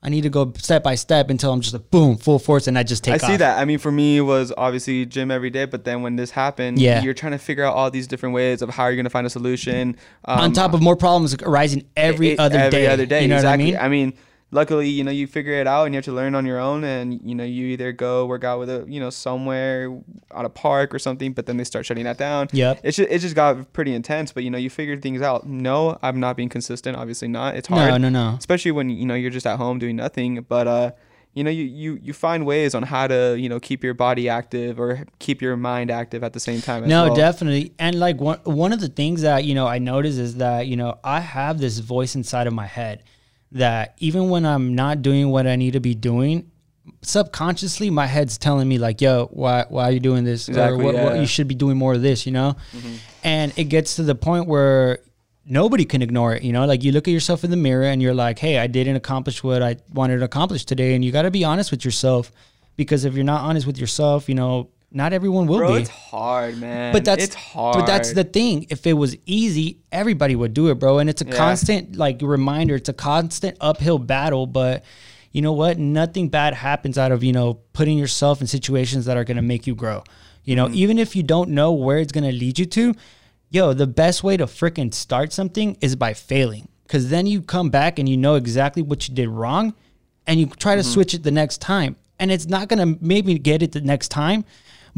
I 0.00 0.10
need 0.10 0.20
to 0.22 0.30
go 0.30 0.52
step 0.58 0.84
by 0.84 0.94
step 0.94 1.28
until 1.28 1.52
I'm 1.52 1.60
just 1.60 1.72
like 1.74 1.90
boom, 1.90 2.16
full 2.16 2.38
force, 2.38 2.68
and 2.68 2.78
I 2.78 2.84
just 2.84 3.02
take. 3.02 3.14
I 3.14 3.26
see 3.26 3.36
that. 3.36 3.58
I 3.58 3.64
mean, 3.64 3.78
for 3.78 3.90
me, 3.90 4.18
it 4.18 4.20
was 4.20 4.52
obviously 4.56 5.04
gym 5.06 5.30
every 5.32 5.50
day. 5.50 5.64
But 5.64 5.84
then 5.84 6.02
when 6.02 6.14
this 6.14 6.30
happened, 6.30 6.78
Yeah. 6.78 7.02
you're 7.02 7.14
trying 7.14 7.32
to 7.32 7.38
figure 7.38 7.64
out 7.64 7.74
all 7.74 7.90
these 7.90 8.06
different 8.06 8.32
ways 8.34 8.62
of 8.62 8.70
how 8.70 8.86
you're 8.86 8.96
gonna 8.96 9.10
find 9.10 9.26
a 9.26 9.30
solution. 9.30 9.96
Um, 10.24 10.38
On 10.38 10.52
top 10.52 10.72
of 10.72 10.80
more 10.82 10.94
problems 10.94 11.34
arising 11.42 11.84
every 11.96 12.30
it- 12.30 12.38
other 12.38 12.58
every 12.58 12.70
day. 12.70 12.76
Every 12.86 12.92
other 12.92 13.06
day. 13.06 13.22
You 13.22 13.28
know 13.28 13.36
exactly. 13.36 13.72
what 13.72 13.82
I 13.82 13.88
mean? 13.88 14.12
Luckily, 14.50 14.88
you 14.88 15.04
know, 15.04 15.10
you 15.10 15.26
figure 15.26 15.52
it 15.52 15.66
out 15.66 15.84
and 15.84 15.94
you 15.94 15.98
have 15.98 16.04
to 16.06 16.12
learn 16.12 16.34
on 16.34 16.46
your 16.46 16.58
own. 16.58 16.84
And 16.84 17.20
you 17.22 17.34
know, 17.34 17.44
you 17.44 17.66
either 17.66 17.92
go 17.92 18.26
work 18.26 18.44
out 18.44 18.58
with 18.58 18.70
a, 18.70 18.84
you 18.88 19.00
know, 19.00 19.10
somewhere 19.10 19.90
on 20.30 20.44
a 20.44 20.48
park 20.48 20.94
or 20.94 20.98
something. 20.98 21.32
But 21.32 21.46
then 21.46 21.56
they 21.56 21.64
start 21.64 21.86
shutting 21.86 22.04
that 22.04 22.18
down. 22.18 22.48
Yep. 22.52 22.80
It 22.82 22.92
just, 22.92 23.10
it 23.10 23.18
just 23.18 23.34
got 23.34 23.72
pretty 23.72 23.94
intense. 23.94 24.32
But 24.32 24.44
you 24.44 24.50
know, 24.50 24.58
you 24.58 24.70
figured 24.70 25.02
things 25.02 25.22
out. 25.22 25.46
No, 25.46 25.98
I'm 26.02 26.20
not 26.20 26.36
being 26.36 26.48
consistent. 26.48 26.96
Obviously 26.96 27.28
not. 27.28 27.56
It's 27.56 27.68
hard. 27.68 27.90
No, 27.90 27.96
no, 27.96 28.08
no. 28.08 28.36
Especially 28.38 28.70
when 28.72 28.90
you 28.90 29.06
know 29.06 29.14
you're 29.14 29.30
just 29.30 29.46
at 29.46 29.58
home 29.58 29.78
doing 29.78 29.96
nothing. 29.96 30.44
But 30.48 30.66
uh. 30.66 30.90
You 31.34 31.44
know, 31.44 31.50
you, 31.50 31.64
you, 31.64 32.00
you 32.02 32.12
find 32.14 32.44
ways 32.46 32.74
on 32.74 32.82
how 32.82 33.06
to, 33.06 33.36
you 33.38 33.48
know, 33.48 33.60
keep 33.60 33.84
your 33.84 33.94
body 33.94 34.28
active 34.28 34.80
or 34.80 35.04
keep 35.20 35.40
your 35.40 35.56
mind 35.56 35.88
active 35.88 36.24
at 36.24 36.32
the 36.32 36.40
same 36.40 36.60
time. 36.60 36.82
As 36.82 36.88
No, 36.88 37.04
well. 37.04 37.14
definitely. 37.14 37.74
And 37.78 38.00
like 38.00 38.18
one 38.18 38.40
one 38.42 38.72
of 38.72 38.80
the 38.80 38.88
things 38.88 39.22
that, 39.22 39.44
you 39.44 39.54
know, 39.54 39.66
I 39.66 39.78
notice 39.78 40.16
is 40.16 40.36
that, 40.36 40.66
you 40.66 40.74
know, 40.74 40.98
I 41.04 41.20
have 41.20 41.60
this 41.60 41.78
voice 41.78 42.16
inside 42.16 42.48
of 42.48 42.54
my 42.54 42.66
head 42.66 43.04
that 43.52 43.94
even 43.98 44.28
when 44.28 44.44
I'm 44.44 44.74
not 44.74 45.02
doing 45.02 45.30
what 45.30 45.46
I 45.46 45.56
need 45.56 45.72
to 45.72 45.80
be 45.80 45.94
doing, 45.94 46.50
subconsciously 47.02 47.90
my 47.90 48.06
head's 48.06 48.38
telling 48.38 48.68
me 48.68 48.78
like, 48.78 49.00
yo, 49.00 49.26
why 49.32 49.64
why 49.68 49.84
are 49.84 49.92
you 49.92 50.00
doing 50.00 50.24
this? 50.24 50.48
Exactly, 50.48 50.80
or 50.80 50.84
what, 50.84 50.94
what 50.94 51.14
yeah. 51.14 51.20
you 51.20 51.26
should 51.26 51.48
be 51.48 51.54
doing 51.54 51.76
more 51.76 51.94
of 51.94 52.02
this, 52.02 52.26
you 52.26 52.32
know? 52.32 52.56
Mm-hmm. 52.72 52.94
And 53.24 53.52
it 53.56 53.64
gets 53.64 53.96
to 53.96 54.02
the 54.02 54.14
point 54.14 54.46
where 54.46 54.98
nobody 55.44 55.84
can 55.84 56.02
ignore 56.02 56.34
it, 56.34 56.42
you 56.42 56.52
know? 56.52 56.66
Like 56.66 56.84
you 56.84 56.92
look 56.92 57.08
at 57.08 57.12
yourself 57.12 57.44
in 57.44 57.50
the 57.50 57.56
mirror 57.56 57.84
and 57.84 58.02
you're 58.02 58.14
like, 58.14 58.38
hey, 58.38 58.58
I 58.58 58.66
didn't 58.66 58.96
accomplish 58.96 59.42
what 59.42 59.62
I 59.62 59.76
wanted 59.92 60.18
to 60.18 60.24
accomplish 60.24 60.64
today. 60.64 60.94
And 60.94 61.04
you 61.04 61.12
gotta 61.12 61.30
be 61.30 61.44
honest 61.44 61.70
with 61.70 61.84
yourself. 61.84 62.32
Because 62.76 63.04
if 63.04 63.14
you're 63.14 63.24
not 63.24 63.40
honest 63.40 63.66
with 63.66 63.76
yourself, 63.76 64.28
you 64.28 64.36
know, 64.36 64.68
not 64.90 65.12
everyone 65.12 65.46
will 65.46 65.58
Bro, 65.58 65.74
be. 65.74 65.80
it's 65.82 65.90
hard, 65.90 66.58
man. 66.58 66.92
But 66.92 67.04
that's 67.04 67.24
it's 67.24 67.34
hard. 67.34 67.76
But 67.76 67.86
that's 67.86 68.12
the 68.12 68.24
thing. 68.24 68.66
If 68.70 68.86
it 68.86 68.94
was 68.94 69.16
easy, 69.26 69.78
everybody 69.92 70.34
would 70.34 70.54
do 70.54 70.68
it, 70.68 70.76
bro. 70.76 70.98
And 70.98 71.10
it's 71.10 71.20
a 71.22 71.26
Yeah. 71.26 71.32
constant 71.36 71.96
like 71.96 72.20
reminder. 72.22 72.76
It's 72.76 72.88
a 72.88 72.94
constant 72.94 73.56
uphill 73.60 73.98
battle. 73.98 74.46
But 74.46 74.84
you 75.32 75.42
know 75.42 75.52
what? 75.52 75.78
Nothing 75.78 76.28
bad 76.30 76.54
happens 76.54 76.96
out 76.96 77.12
of 77.12 77.22
you 77.22 77.32
know 77.32 77.58
putting 77.74 77.98
yourself 77.98 78.40
in 78.40 78.46
situations 78.46 79.04
that 79.04 79.16
are 79.16 79.24
gonna 79.24 79.42
make 79.42 79.66
you 79.66 79.74
grow. 79.74 80.02
You 80.44 80.56
know, 80.56 80.70
even 80.72 80.98
if 80.98 81.14
you 81.14 81.22
don't 81.22 81.50
know 81.50 81.72
where 81.72 81.98
it's 81.98 82.12
gonna 82.12 82.32
lead 82.32 82.58
you 82.58 82.64
to, 82.64 82.94
yo, 83.50 83.74
the 83.74 83.86
best 83.86 84.24
way 84.24 84.38
to 84.38 84.46
freaking 84.46 84.94
start 84.94 85.32
something 85.34 85.76
is 85.82 85.94
by 85.96 86.14
failing. 86.14 86.68
Cause 86.88 87.10
then 87.10 87.26
you 87.26 87.42
come 87.42 87.68
back 87.68 87.98
and 87.98 88.08
you 88.08 88.16
know 88.16 88.36
exactly 88.36 88.80
what 88.80 89.06
you 89.06 89.14
did 89.14 89.28
wrong, 89.28 89.74
and 90.26 90.40
you 90.40 90.46
try 90.46 90.74
to 90.74 90.80
Mm-hmm. 90.80 90.90
switch 90.90 91.12
it 91.12 91.22
the 91.22 91.30
next 91.30 91.60
time. 91.60 91.96
And 92.18 92.32
it's 92.32 92.46
not 92.48 92.68
gonna 92.68 92.96
maybe 93.02 93.38
get 93.38 93.62
it 93.62 93.72
the 93.72 93.82
next 93.82 94.08
time, 94.08 94.46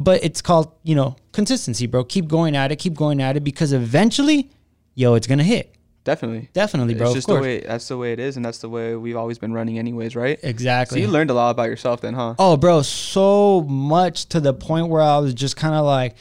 but 0.01 0.25
it's 0.25 0.43
called 0.43 0.73
you 0.83 0.97
know 0.97 1.15
consistency, 1.31 1.87
bro. 1.87 2.03
Keep 2.03 2.27
going 2.27 2.57
at 2.57 2.73
it, 2.73 2.77
keep 2.77 2.95
going 2.95 3.23
at 3.23 3.37
it, 3.37 3.45
because 3.45 3.73
eventually, 3.73 4.51
yo, 4.95 5.15
it's 5.15 5.29
gonna 5.29 5.45
hit. 5.45 5.77
Definitely. 6.03 6.49
Definitely, 6.55 6.95
bro. 6.95 7.09
It's 7.09 7.15
just 7.15 7.29
the 7.29 7.39
way 7.39 7.61
that's 7.61 7.87
the 7.87 7.99
way 7.99 8.13
it 8.13 8.19
is, 8.19 8.37
and 8.37 8.45
that's 8.45 8.59
the 8.59 8.71
way 8.71 8.97
we've 8.97 9.17
always 9.17 9.39
been 9.39 9.53
running, 9.53 9.79
anyways, 9.79 10.17
right? 10.17 10.41
So 10.41 10.49
Exactly. 10.49 11.03
you 11.03 11.09
learned 11.09 11.31
a 11.31 11.35
lot 11.35 11.51
about 11.51 11.69
yourself, 11.69 12.01
then, 12.01 12.15
huh? 12.15 12.35
Oh, 12.39 12.57
bro, 12.57 12.81
so 12.83 13.61
much 13.63 14.27
to 14.31 14.41
the 14.41 14.55
point 14.55 14.89
where 14.89 15.03
I 15.03 15.19
was 15.19 15.35
just 15.35 15.57
kind 15.57 15.75
of 15.75 15.85
like, 15.85 16.17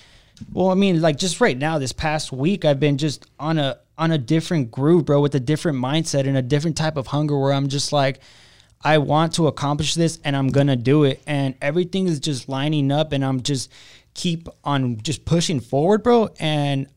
well, 0.52 0.70
I 0.70 0.76
mean, 0.76 1.02
like 1.02 1.18
just 1.18 1.40
right 1.40 1.58
now, 1.58 1.80
this 1.80 1.94
past 1.94 2.34
week, 2.34 2.66
I've 2.66 2.80
been 2.80 2.98
just 2.98 3.26
on 3.40 3.58
a 3.58 3.80
on 3.98 4.12
a 4.12 4.18
different 4.18 4.72
groove, 4.72 5.06
bro, 5.06 5.22
with 5.22 5.36
a 5.36 5.40
different 5.40 5.78
mindset 5.78 6.28
and 6.28 6.38
a 6.38 6.42
different 6.42 6.78
type 6.78 6.96
of 6.98 7.08
hunger 7.08 7.38
where 7.38 7.52
I'm 7.52 7.68
just 7.68 7.92
like, 7.92 8.20
I 8.84 8.98
want 9.00 9.34
to 9.36 9.48
accomplish 9.48 9.96
this 9.96 10.20
and 10.24 10.36
I'm 10.36 10.50
gonna 10.50 10.76
do 10.76 11.04
it, 11.04 11.22
and 11.28 11.56
everything 11.62 12.08
is 12.08 12.20
just 12.20 12.48
lining 12.50 12.92
up, 12.92 13.12
and 13.12 13.24
I'm 13.26 13.42
just 13.42 13.72
keep 14.14 14.48
on 14.64 14.98
just 15.02 15.26
pushing 15.26 15.60
forward, 15.60 16.04
bro, 16.04 16.30
and. 16.40 16.88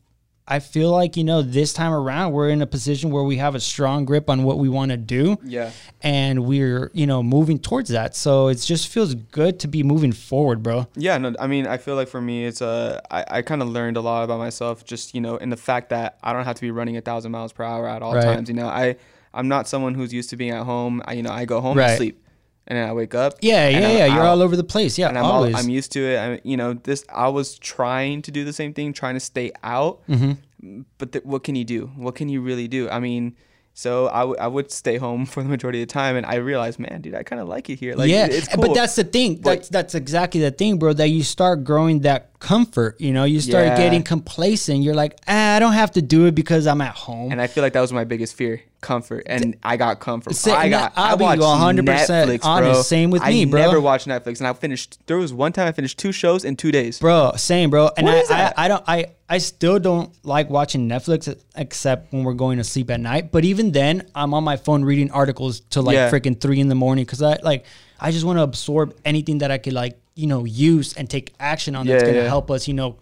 I 0.45 0.59
feel 0.59 0.91
like 0.91 1.15
you 1.15 1.23
know 1.23 1.41
this 1.41 1.71
time 1.71 1.93
around 1.93 2.33
we're 2.33 2.49
in 2.49 2.61
a 2.61 2.67
position 2.67 3.11
where 3.11 3.23
we 3.23 3.37
have 3.37 3.55
a 3.55 3.61
strong 3.61 4.03
grip 4.03 4.29
on 4.29 4.43
what 4.43 4.59
we 4.59 4.67
want 4.67 4.91
to 4.91 4.97
do 4.97 5.37
Yeah. 5.41 5.71
and 6.01 6.43
we're 6.45 6.91
you 6.93 7.07
know 7.07 7.23
moving 7.23 7.59
towards 7.59 7.91
that 7.91 8.13
so 8.13 8.49
it 8.49 8.55
just 8.55 8.89
feels 8.89 9.15
good 9.15 9.61
to 9.61 9.69
be 9.69 9.83
moving 9.83 10.11
forward 10.11 10.61
bro 10.61 10.85
Yeah, 10.97 11.17
no, 11.17 11.33
I 11.39 11.47
mean, 11.47 11.65
I 11.65 11.77
feel 11.77 11.95
like 11.95 12.09
for 12.09 12.19
me, 12.19 12.43
it's 12.45 12.61
uh, 12.61 12.99
I, 13.09 13.23
I 13.37 13.41
kind 13.41 13.61
of 13.61 13.69
learned 13.69 13.95
a 13.95 14.01
lot 14.01 14.25
about 14.25 14.37
myself, 14.37 14.83
just 14.83 15.15
you 15.15 15.21
know, 15.21 15.37
in 15.37 15.49
the 15.49 15.55
fact 15.55 15.91
that 15.91 16.17
I 16.21 16.33
don't 16.33 16.43
have 16.43 16.55
to 16.55 16.61
be 16.61 16.71
running 16.71 16.97
a 16.97 17.01
thousand 17.01 17.31
miles 17.31 17.53
per 17.53 17.63
hour 17.63 17.87
at 17.87 18.01
all 18.03 18.13
Right. 18.13 18.25
times. 18.25 18.49
You 18.49 18.55
know, 18.55 18.67
I 18.67 18.97
I'm 19.33 19.47
not 19.47 19.67
someone 19.67 19.93
who's 19.95 20.13
used 20.13 20.29
to 20.31 20.37
being 20.37 20.51
at 20.51 20.63
home. 20.63 21.01
I, 21.05 21.13
you 21.13 21.23
know, 21.23 21.31
I 21.31 21.45
go 21.45 21.59
home 21.61 21.77
Right. 21.77 21.89
and 21.89 21.97
sleep, 21.97 22.23
and 22.67 22.77
then 22.77 22.87
I 22.87 22.93
wake 22.93 23.15
up. 23.15 23.33
yeah 23.41 23.67
yeah 23.69 23.77
I'm 23.89 23.97
yeah 23.97 24.05
you're 24.15 24.23
all 24.25 24.41
over 24.41 24.55
the 24.55 24.63
place 24.63 24.97
yeah 24.97 25.09
and 25.09 25.17
I'm 25.17 25.25
all, 25.25 25.43
I'm 25.55 25.69
used 25.69 25.91
to 25.93 25.99
it. 26.01 26.17
I, 26.19 26.41
you 26.43 26.55
know, 26.57 26.73
this 26.73 27.03
I 27.13 27.27
was 27.29 27.57
trying 27.59 28.21
to 28.23 28.31
do 28.31 28.45
the 28.45 28.53
same 28.53 28.73
thing, 28.73 28.93
trying 28.93 29.15
to 29.15 29.19
stay 29.19 29.51
out. 29.63 30.01
Mm-hmm. 30.07 30.81
But 30.97 31.11
th- 31.11 31.25
what 31.25 31.43
can 31.43 31.55
you 31.55 31.65
do? 31.65 31.91
What 31.97 32.15
can 32.15 32.29
you 32.29 32.39
really 32.41 32.67
do? 32.69 32.89
I 32.89 32.99
mean, 33.01 33.35
so 33.73 34.07
I, 34.09 34.19
w- 34.19 34.37
I 34.39 34.47
would 34.47 34.71
stay 34.71 34.97
home 34.97 35.25
for 35.33 35.43
the 35.43 35.49
majority 35.49 35.81
of 35.81 35.87
the 35.89 35.93
time, 35.93 36.15
and 36.15 36.25
I 36.25 36.35
realized, 36.35 36.79
man, 36.79 37.01
dude, 37.01 37.15
I 37.15 37.23
kind 37.23 37.41
of 37.41 37.47
like 37.49 37.69
it 37.69 37.79
here. 37.79 37.95
Like, 37.95 38.09
yeah 38.09 38.27
it's 38.29 38.47
cool. 38.47 38.61
but 38.67 38.73
that's 38.73 38.95
the 38.95 39.03
thing 39.03 39.41
that's 39.41 39.67
that's 39.69 39.93
exactly 39.95 40.39
the 40.39 40.51
thing 40.51 40.77
bro 40.77 40.93
that 40.93 41.09
you 41.09 41.23
start 41.23 41.63
growing 41.65 42.01
that 42.01 42.32
comfort 42.43 42.99
you 42.99 43.11
know 43.13 43.23
you 43.23 43.39
start 43.39 43.65
Yeah. 43.65 43.77
getting 43.77 44.03
complacent 44.03 44.83
you're 44.83 44.93
like 45.03 45.17
ah, 45.27 45.55
i 45.55 45.59
don't 45.59 45.73
have 45.73 45.91
to 45.91 46.01
do 46.01 46.25
it 46.27 46.35
because 46.35 46.67
i'm 46.67 46.81
at 46.81 46.93
home 46.93 47.31
and 47.31 47.41
I 47.41 47.47
feel 47.47 47.63
like 47.63 47.73
that 47.73 47.81
was 47.81 47.93
my 47.93 48.03
biggest 48.03 48.35
fear, 48.35 48.61
comfort, 48.81 49.23
and 49.27 49.55
I 49.63 49.77
got 49.77 49.99
comfort. 50.01 50.35
Sa- 50.35 50.55
I 50.55 50.67
got. 50.69 50.91
I'll 50.97 51.13
I 51.13 51.15
be 51.15 51.23
watched 51.23 51.41
100% 51.41 51.85
Netflix, 51.85 52.41
bro. 52.41 52.49
honest. 52.51 52.89
Same 52.89 53.09
with 53.11 53.21
I 53.21 53.29
me, 53.29 53.45
bro. 53.45 53.61
I 53.61 53.65
never 53.65 53.79
watched 53.81 54.07
Netflix, 54.07 54.39
and 54.41 54.47
I 54.47 54.53
finished. 54.53 54.99
There 55.07 55.17
was 55.17 55.31
one 55.33 55.51
time 55.53 55.67
I 55.67 55.71
finished 55.71 55.97
two 55.97 56.11
shows 56.11 56.43
in 56.43 56.55
two 56.57 56.71
days. 56.71 56.99
bro 56.99 57.31
same 57.37 57.69
bro 57.69 57.89
and 57.97 58.09
I. 58.09 58.19
I 58.29 58.53
i 58.63 58.67
don't 58.67 58.83
i 58.95 58.97
i 59.29 59.37
still 59.37 59.79
don't 59.79 60.09
like 60.35 60.49
watching 60.49 60.81
netflix 60.93 61.21
except 61.55 62.11
when 62.13 62.23
we're 62.25 62.33
going 62.45 62.57
to 62.57 62.63
sleep 62.73 62.89
at 62.91 62.99
night 62.99 63.31
but 63.31 63.43
even 63.51 63.71
then 63.71 63.93
i'm 64.15 64.33
on 64.33 64.43
my 64.43 64.57
phone 64.57 64.83
reading 64.83 65.09
articles 65.11 65.61
till 65.71 65.83
like 65.83 65.95
Yeah. 65.95 66.11
freaking 66.11 66.37
three 66.39 66.59
in 66.59 66.67
the 66.73 66.75
morning 66.85 67.05
because 67.05 67.21
i 67.21 67.37
like 67.51 67.65
i 67.99 68.11
just 68.11 68.25
want 68.25 68.37
to 68.39 68.43
absorb 68.43 68.87
anything 69.05 69.37
that 69.39 69.49
i 69.51 69.57
could 69.57 69.73
like 69.83 69.95
you 70.15 70.27
know 70.27 70.45
use 70.45 70.93
and 70.93 71.09
take 71.09 71.33
action 71.39 71.75
on 71.75 71.85
that's 71.87 72.03
Yeah, 72.03 72.09
gonna 72.09 72.23
yeah. 72.23 72.27
help 72.27 72.49
us 72.51 72.67
you 72.67 72.73
know 72.73 72.97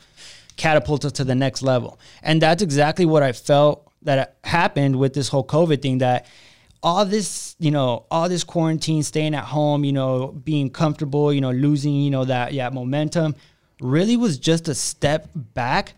catapult 0.57 1.05
us 1.05 1.11
to 1.13 1.23
the 1.23 1.35
next 1.35 1.61
level 1.61 1.99
and 2.23 2.41
that's 2.41 2.61
exactly 2.61 3.05
what 3.05 3.23
i 3.23 3.31
felt 3.31 3.89
that 4.03 4.35
happened 4.43 4.95
with 4.97 5.13
this 5.13 5.27
whole 5.29 5.43
covid 5.45 5.81
thing 5.81 5.99
that 5.99 6.25
all 6.83 7.05
this, 7.05 7.55
you 7.59 7.69
know, 7.69 8.05
all 8.09 8.27
this 8.27 8.43
quarantine, 8.43 9.03
staying 9.03 9.35
at 9.35 9.43
home, 9.43 9.83
you 9.83 9.91
know, 9.91 10.29
being 10.43 10.71
comfortable, 10.71 11.31
you 11.31 11.39
know, 11.39 11.51
losing, 11.51 11.93
you 11.93 12.09
know, 12.09 12.25
that 12.25 12.53
yeah 12.53 12.69
momentum, 12.69 13.35
really 13.79 14.17
was 14.17 14.39
just 14.39 14.67
a 14.67 14.73
step 14.73 15.29
back 15.35 15.93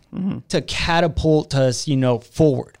to 0.50 0.60
catapult 0.60 1.54
us, 1.54 1.88
you 1.88 1.96
know, 1.96 2.18
forward. 2.18 2.76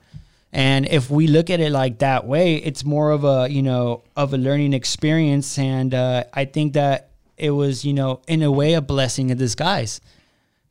And 0.52 0.86
if 0.86 1.08
we 1.10 1.26
look 1.28 1.48
at 1.48 1.60
it 1.60 1.72
like 1.72 2.00
that 2.00 2.26
way, 2.26 2.56
it's 2.56 2.84
more 2.84 3.10
of 3.10 3.24
a, 3.24 3.48
you 3.50 3.62
know, 3.62 4.02
of 4.16 4.34
a 4.34 4.36
learning 4.36 4.74
experience. 4.74 5.58
And 5.58 5.94
uh, 5.94 6.24
I 6.34 6.44
think 6.44 6.74
that 6.74 7.08
it 7.36 7.50
was, 7.50 7.84
you 7.84 7.92
know, 7.92 8.20
in 8.28 8.42
a 8.42 8.50
way, 8.50 8.74
a 8.74 8.80
blessing 8.80 9.30
in 9.30 9.38
disguise 9.38 10.00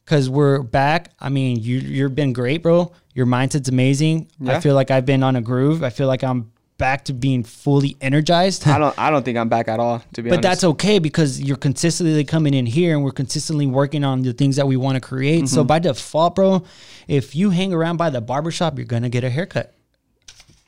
because 0.05 0.29
we're 0.29 0.61
back. 0.61 1.11
I 1.19 1.29
mean, 1.29 1.59
you 1.59 1.79
you've 1.79 2.15
been 2.15 2.33
great, 2.33 2.63
bro. 2.63 2.91
Your 3.13 3.25
mindset's 3.25 3.69
amazing. 3.69 4.29
I 4.45 4.59
feel 4.59 4.75
like 4.75 4.91
I've 4.91 5.05
been 5.05 5.23
on 5.23 5.35
a 5.35 5.41
groove. 5.41 5.83
I 5.83 5.89
feel 5.89 6.07
like 6.07 6.23
I'm 6.23 6.51
back 6.77 7.05
to 7.05 7.13
being 7.13 7.43
fully 7.43 7.95
energized. 8.01 8.67
I 8.67 8.77
don't. 8.79 8.97
I 8.97 9.09
don't 9.09 9.23
think 9.23 9.37
I'm 9.37 9.49
back 9.49 9.67
at 9.67 9.79
all. 9.79 9.99
To 10.13 10.21
be 10.21 10.29
honest. 10.29 10.41
but 10.41 10.45
honest. 10.45 10.61
that's 10.61 10.63
okay 10.71 10.99
because 10.99 11.41
you're 11.41 11.57
consistently 11.57 12.23
coming 12.23 12.53
in 12.53 12.65
here 12.65 12.95
and 12.95 13.03
we're 13.03 13.11
consistently 13.11 13.67
working 13.67 14.03
on 14.03 14.21
the 14.23 14.33
things 14.33 14.55
that 14.55 14.67
we 14.67 14.77
want 14.77 14.95
to 14.95 15.01
create. 15.01 15.43
Mm-hmm. 15.43 15.55
So 15.55 15.63
by 15.63 15.79
default, 15.79 16.35
bro, 16.35 16.63
if 17.07 17.35
you 17.35 17.51
hang 17.51 17.73
around 17.73 17.97
by 17.97 18.09
the 18.09 18.21
barbershop, 18.21 18.77
you're 18.77 18.85
gonna 18.85 19.09
get 19.09 19.23
a 19.23 19.29
haircut. 19.29 19.73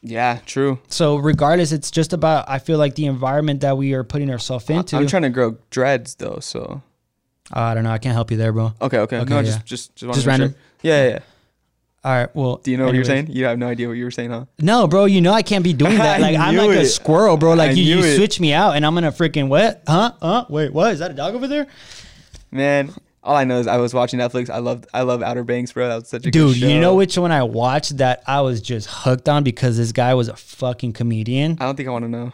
Yeah, 0.07 0.38
true. 0.45 0.79
So 0.88 1.17
regardless, 1.17 1.71
it's 1.71 1.89
just 1.89 2.13
about 2.13 2.45
I 2.47 2.59
feel 2.59 2.77
like 2.77 2.93
the 2.95 3.07
environment 3.07 3.62
that 3.62 3.75
we 3.75 3.93
are 3.93 4.03
putting 4.03 4.29
ourselves 4.29 4.69
into. 4.69 4.95
I'm 4.97 5.07
trying 5.07 5.24
to 5.24 5.29
grow 5.29 5.57
dreads 5.71 6.15
though, 6.15 6.38
so 6.41 6.83
uh, 7.55 7.59
I 7.59 7.74
don't 7.74 7.83
know. 7.83 7.91
I 7.91 7.97
can't 7.97 8.13
help 8.13 8.29
you 8.29 8.38
there, 8.38 8.53
bro. 8.53 8.74
okay, 8.81 9.00
okay. 9.00 9.17
Okay, 9.17 9.29
no, 9.29 9.38
yeah. 9.38 9.43
just 9.43 9.65
just 9.65 9.95
just, 9.95 10.13
Just 10.13 10.27
random? 10.27 10.51
Sure. 10.51 10.59
Yeah, 10.83 11.03
yeah, 11.03 11.09
yeah. 11.09 11.19
All 12.03 12.12
right. 12.12 12.35
Well, 12.35 12.57
Do 12.57 12.69
you 12.69 12.77
know 12.77 12.85
what 12.85 12.93
you're 12.93 13.03
saying? 13.03 13.29
You 13.31 13.45
have 13.45 13.57
no 13.57 13.67
idea 13.67 13.88
what 13.88 13.97
you 13.97 14.03
were 14.03 14.12
saying, 14.12 14.29
huh? 14.29 14.45
No, 14.59 14.88
bro, 14.88 15.05
you 15.05 15.21
know 15.21 15.33
I 15.33 15.41
can't 15.41 15.63
be 15.63 15.74
doing 15.74 15.97
that. 15.97 16.21
Like 16.25 16.38
I'm 16.38 16.55
like 16.55 16.69
a 16.77 16.85
squirrel, 16.85 17.35
bro. 17.35 17.55
Like 17.55 17.71
I 17.71 17.74
you, 17.74 17.95
you 17.95 18.03
it. 18.03 18.15
switch 18.15 18.39
me 18.39 18.53
out, 18.53 18.75
and 18.75 18.85
I'm 18.85 18.93
gonna 18.93 19.12
freaking 19.12 19.47
what? 19.47 19.81
Huh? 19.88 20.12
Huh? 20.21 20.45
Wait, 20.50 20.71
what? 20.71 20.93
Is 20.93 21.00
that 21.00 21.09
a 21.09 21.13
dog 21.15 21.33
over 21.33 21.47
there? 21.47 21.65
Man, 22.51 22.93
all 23.25 23.36
I 23.36 23.44
know 23.44 23.60
is 23.60 23.67
I 23.67 23.77
was 23.77 23.94
watching 23.94 24.20
Netflix. 24.20 24.50
I 24.50 24.60
loved 24.60 24.86
I 24.94 25.01
love 25.01 25.24
Outer 25.24 25.44
Banks, 25.44 25.74
bro. 25.74 25.89
That 25.89 25.96
was 25.96 26.08
such 26.08 26.22
a 26.22 26.32
good 26.32 26.32
Dude, 26.32 26.58
you 26.58 26.79
know 26.79 26.96
which 26.96 27.17
one 27.17 27.32
I 27.32 27.44
watched 27.44 27.98
that 27.98 28.24
I 28.27 28.41
was 28.41 28.62
just 28.62 28.88
hooked 28.89 29.27
on 29.27 29.44
because 29.44 29.77
this 29.77 29.91
guy 29.91 30.13
was 30.13 30.27
a 30.27 30.36
fucking 30.36 30.94
comedian. 30.94 31.58
I 31.60 31.65
don't 31.65 31.75
think 31.75 31.89
I 31.89 31.91
want 31.91 32.05
to 32.05 32.10
know. 32.10 32.34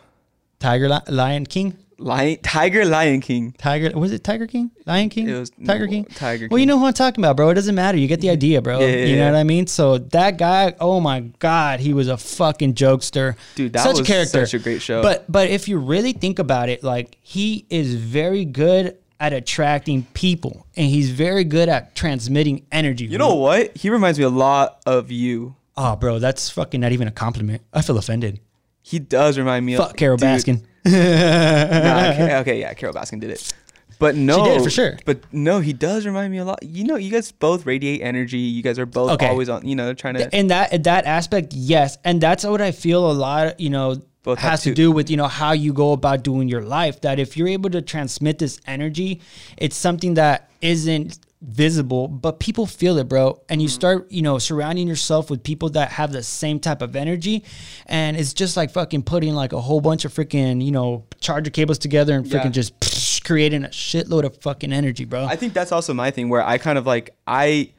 Tiger 0.60 0.90
Li- 0.90 1.00
Lion 1.08 1.46
King. 1.46 1.78
Lion 1.98 2.40
Tiger 2.42 2.84
Lion 2.84 3.22
King. 3.22 3.54
Tiger 3.58 3.98
was 3.98 4.12
it 4.12 4.24
Tiger 4.24 4.48
King? 4.48 4.72
Lion 4.86 5.10
King? 5.10 5.30
It 5.30 5.40
was- 5.40 5.52
Tiger 5.66 5.88
King. 5.88 6.06
Tiger 6.06 6.48
Well, 6.52 6.60
you 6.60 6.66
know 6.66 6.78
who 6.78 6.86
I'm 6.86 6.94
talking 6.94 7.24
about, 7.24 7.38
bro. 7.38 7.50
It 7.50 7.54
doesn't 7.54 7.76
matter. 7.76 7.98
You 7.98 8.08
get 8.08 8.22
the 8.22 8.30
idea, 8.30 8.62
bro. 8.62 8.80
Yeah, 8.80 8.88
yeah, 8.88 9.06
you 9.06 9.16
know 9.16 9.26
yeah. 9.26 9.32
what 9.32 9.38
I 9.38 9.44
mean? 9.44 9.68
So 9.68 9.98
that 9.98 10.38
guy, 10.38 10.74
oh 10.80 11.00
my 11.00 11.22
god, 11.40 11.80
he 11.80 11.94
was 11.94 12.10
a 12.10 12.18
fucking 12.18 12.74
jokester. 12.74 13.36
Dude, 13.56 13.74
that 13.74 13.84
such 13.84 13.92
was 13.92 14.00
a 14.02 14.04
character. 14.04 14.46
such 14.46 14.60
a 14.60 14.64
great 14.64 14.82
show. 14.82 15.02
But 15.02 15.32
but 15.32 15.50
if 15.50 15.68
you 15.68 15.78
really 15.78 16.12
think 16.12 16.40
about 16.40 16.70
it, 16.70 16.84
like 16.84 17.18
he 17.22 17.66
is 17.70 17.96
very 17.96 18.46
good 18.46 18.98
at 19.22 19.32
attracting 19.34 20.04
people, 20.13 20.66
and 20.75 20.88
he's 20.90 21.12
very 21.12 21.44
good 21.44 21.70
at 21.70 21.96
transmitting 21.96 22.66
energy. 22.72 23.06
You 23.06 23.20
know 23.20 23.36
what? 23.36 23.78
He 23.78 23.90
reminds 23.90 24.18
me 24.18 24.25
a 24.25 24.30
lot 24.30 24.82
of 24.86 25.12
you. 25.12 25.56
Oh, 25.78 25.96
bro, 25.96 26.20
that's 26.20 26.50
fucking 26.50 26.82
not 26.82 26.92
even 26.92 27.08
a 27.08 27.12
compliment. 27.12 27.62
I 27.72 27.82
feel 27.84 27.98
offended. 27.98 28.40
He 28.82 28.98
does 29.00 29.38
remind 29.38 29.66
me 29.66 29.78
Fuck 29.78 29.92
of 29.92 29.96
Carole 29.96 30.18
dude, 30.18 30.28
Baskin. 30.28 30.63
Nah, 30.86 32.10
okay, 32.12 32.36
okay, 32.38 32.60
yeah, 32.60 32.74
Carole 32.74 32.96
Baskin 32.96 33.20
did 33.20 33.30
it. 33.30 33.54
But 34.00 34.16
no, 34.16 34.44
she 34.44 34.50
did, 34.50 34.63
for 34.63 34.70
sure. 34.72 34.98
But 35.06 35.20
no, 35.32 35.60
he 35.60 35.74
does 35.74 36.08
remind 36.08 36.32
me 36.32 36.40
a 36.40 36.46
lot. 36.46 36.63
You 36.63 36.84
know, 36.86 36.96
you 36.96 37.12
guys 37.12 37.32
both 37.32 37.68
radiate 37.68 38.01
energy. 38.01 38.40
You 38.40 38.63
guys 38.63 38.80
are 38.80 38.88
both 38.88 39.12
Okay. 39.12 39.28
always 39.28 39.48
on. 39.48 39.68
You 39.68 39.75
know, 39.75 39.94
trying 39.94 40.16
to. 40.16 40.36
in 40.36 40.48
that 40.48 40.74
in 40.74 40.82
that 40.82 41.06
aspect, 41.06 41.54
yes, 41.54 42.00
and 42.04 42.20
that's 42.20 42.44
what 42.44 42.60
I 42.62 42.72
feel 42.72 43.10
a 43.12 43.13
lot. 43.13 43.60
You 43.60 43.70
know, 43.70 44.01
Both 44.24 44.40
has 44.40 44.62
to 44.63 44.74
do 44.74 44.92
with 44.92 45.10
you 45.10 45.18
know 45.18 45.28
how 45.28 45.51
you 45.54 45.74
go 45.74 45.94
about 45.94 46.24
doing 46.24 46.48
your 46.48 46.62
life. 46.62 47.01
That 47.01 47.20
if 47.20 47.36
you're 47.36 47.48
able 47.48 47.70
to 47.72 47.82
transmit 47.82 48.38
this 48.40 48.60
energy, 48.68 49.22
it's 49.58 49.75
something 49.75 50.13
that 50.16 50.50
isn't 50.62 51.18
visible, 51.42 52.08
but 52.08 52.40
people 52.40 52.68
feel 52.68 53.00
it, 53.00 53.10
bro. 53.10 53.42
And 53.50 53.63
you 53.63 53.68
Mm-hmm. 53.68 53.74
start, 53.74 54.12
you 54.12 54.22
know, 54.22 54.38
surrounding 54.38 54.88
yourself 54.88 55.32
with 55.32 55.42
people 55.44 55.70
that 55.72 55.90
have 55.94 56.12
the 56.12 56.22
same 56.22 56.60
type 56.60 56.84
of 56.84 56.96
energy, 56.96 57.44
and 57.88 58.16
it's 58.16 58.34
just 58.34 58.56
like 58.56 58.70
fucking 58.70 59.01
putting 59.04 59.34
like 59.34 59.54
a 59.54 59.60
whole 59.62 59.82
bunch 59.82 60.06
of 60.06 60.13
freaking, 60.13 60.63
you 60.63 60.72
know, 60.72 61.04
charger 61.20 61.50
cables 61.50 61.80
together 61.80 62.13
and 62.13 62.25
freaking 62.28 62.46
Yeah. 62.54 62.62
just 62.62 63.24
creating 63.25 63.66
a 63.66 63.70
shitload 63.70 64.24
of 64.24 64.38
fucking 64.38 64.72
energy, 64.72 65.04
bro. 65.06 65.25
I 65.25 65.36
think 65.36 65.54
that's 65.54 65.72
also 65.72 65.96
my 65.96 66.12
thing 66.12 66.30
where 66.30 66.44
I 66.46 66.60
kind 66.60 66.78
of 66.78 66.86
like 66.86 67.16
I, 67.25 67.72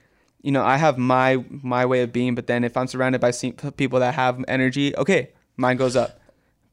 you 0.42 0.50
know, 0.50 0.64
I 0.64 0.76
have 0.76 0.98
my 0.98 1.44
my 1.50 1.86
way 1.86 2.02
of 2.02 2.12
being, 2.12 2.34
but 2.34 2.48
then 2.48 2.64
if 2.64 2.76
I'm 2.76 2.88
surrounded 2.88 3.20
by 3.20 3.30
people 3.76 4.00
that 4.00 4.14
have 4.14 4.44
energy, 4.48 4.96
okay, 4.96 5.30
mine 5.56 5.76
goes 5.76 5.94
up. 5.94 6.18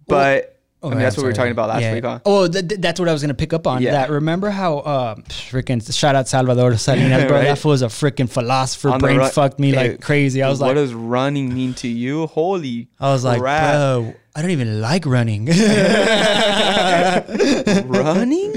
But 0.09 0.55
I 0.81 0.89
mean, 0.89 0.99
that's 0.99 1.17
what 1.17 1.23
we 1.23 1.29
were 1.29 1.33
talking 1.33 1.51
about 1.51 1.67
last 1.69 1.81
Yeah. 1.81 1.93
week, 1.93 2.03
huh? 2.05 2.19
Oh, 2.25 2.47
th- 2.47 2.67
th- 2.67 2.79
that's 2.79 2.99
what 3.01 3.09
I 3.09 3.13
was 3.13 3.21
gonna 3.21 3.33
pick 3.33 3.51
up 3.51 3.67
on. 3.67 3.81
Yeah. 3.81 3.91
That 3.91 4.09
remember 4.09 4.49
how 4.49 4.77
uh, 4.79 5.15
freaking 5.27 5.81
shout 5.97 6.15
out 6.15 6.27
Salvador 6.29 6.77
Salinas, 6.87 7.25
bro. 7.25 7.35
Right. 7.37 7.43
That 7.45 7.57
fool 7.57 7.71
was 7.71 7.81
a 7.81 7.87
freaking 7.87 8.29
philosopher. 8.29 8.89
On 8.89 8.99
Brain 8.99 9.17
ru- 9.17 9.27
fucked 9.27 9.59
me 9.59 9.73
like 9.75 9.99
crazy. 10.01 10.41
I 10.41 10.47
was 10.49 10.59
what 10.59 10.67
like, 10.67 10.75
what 10.77 10.81
does 10.81 10.93
running 10.93 11.53
mean 11.53 11.73
to 11.75 11.87
you? 11.89 12.27
Holy, 12.27 12.87
I 12.99 13.11
was 13.11 13.23
like, 13.25 13.41
crap. 13.41 13.73
bro, 13.73 14.13
I 14.35 14.41
don't 14.41 14.51
even 14.51 14.79
like 14.79 15.05
running. 15.05 15.45
running. 17.87 18.53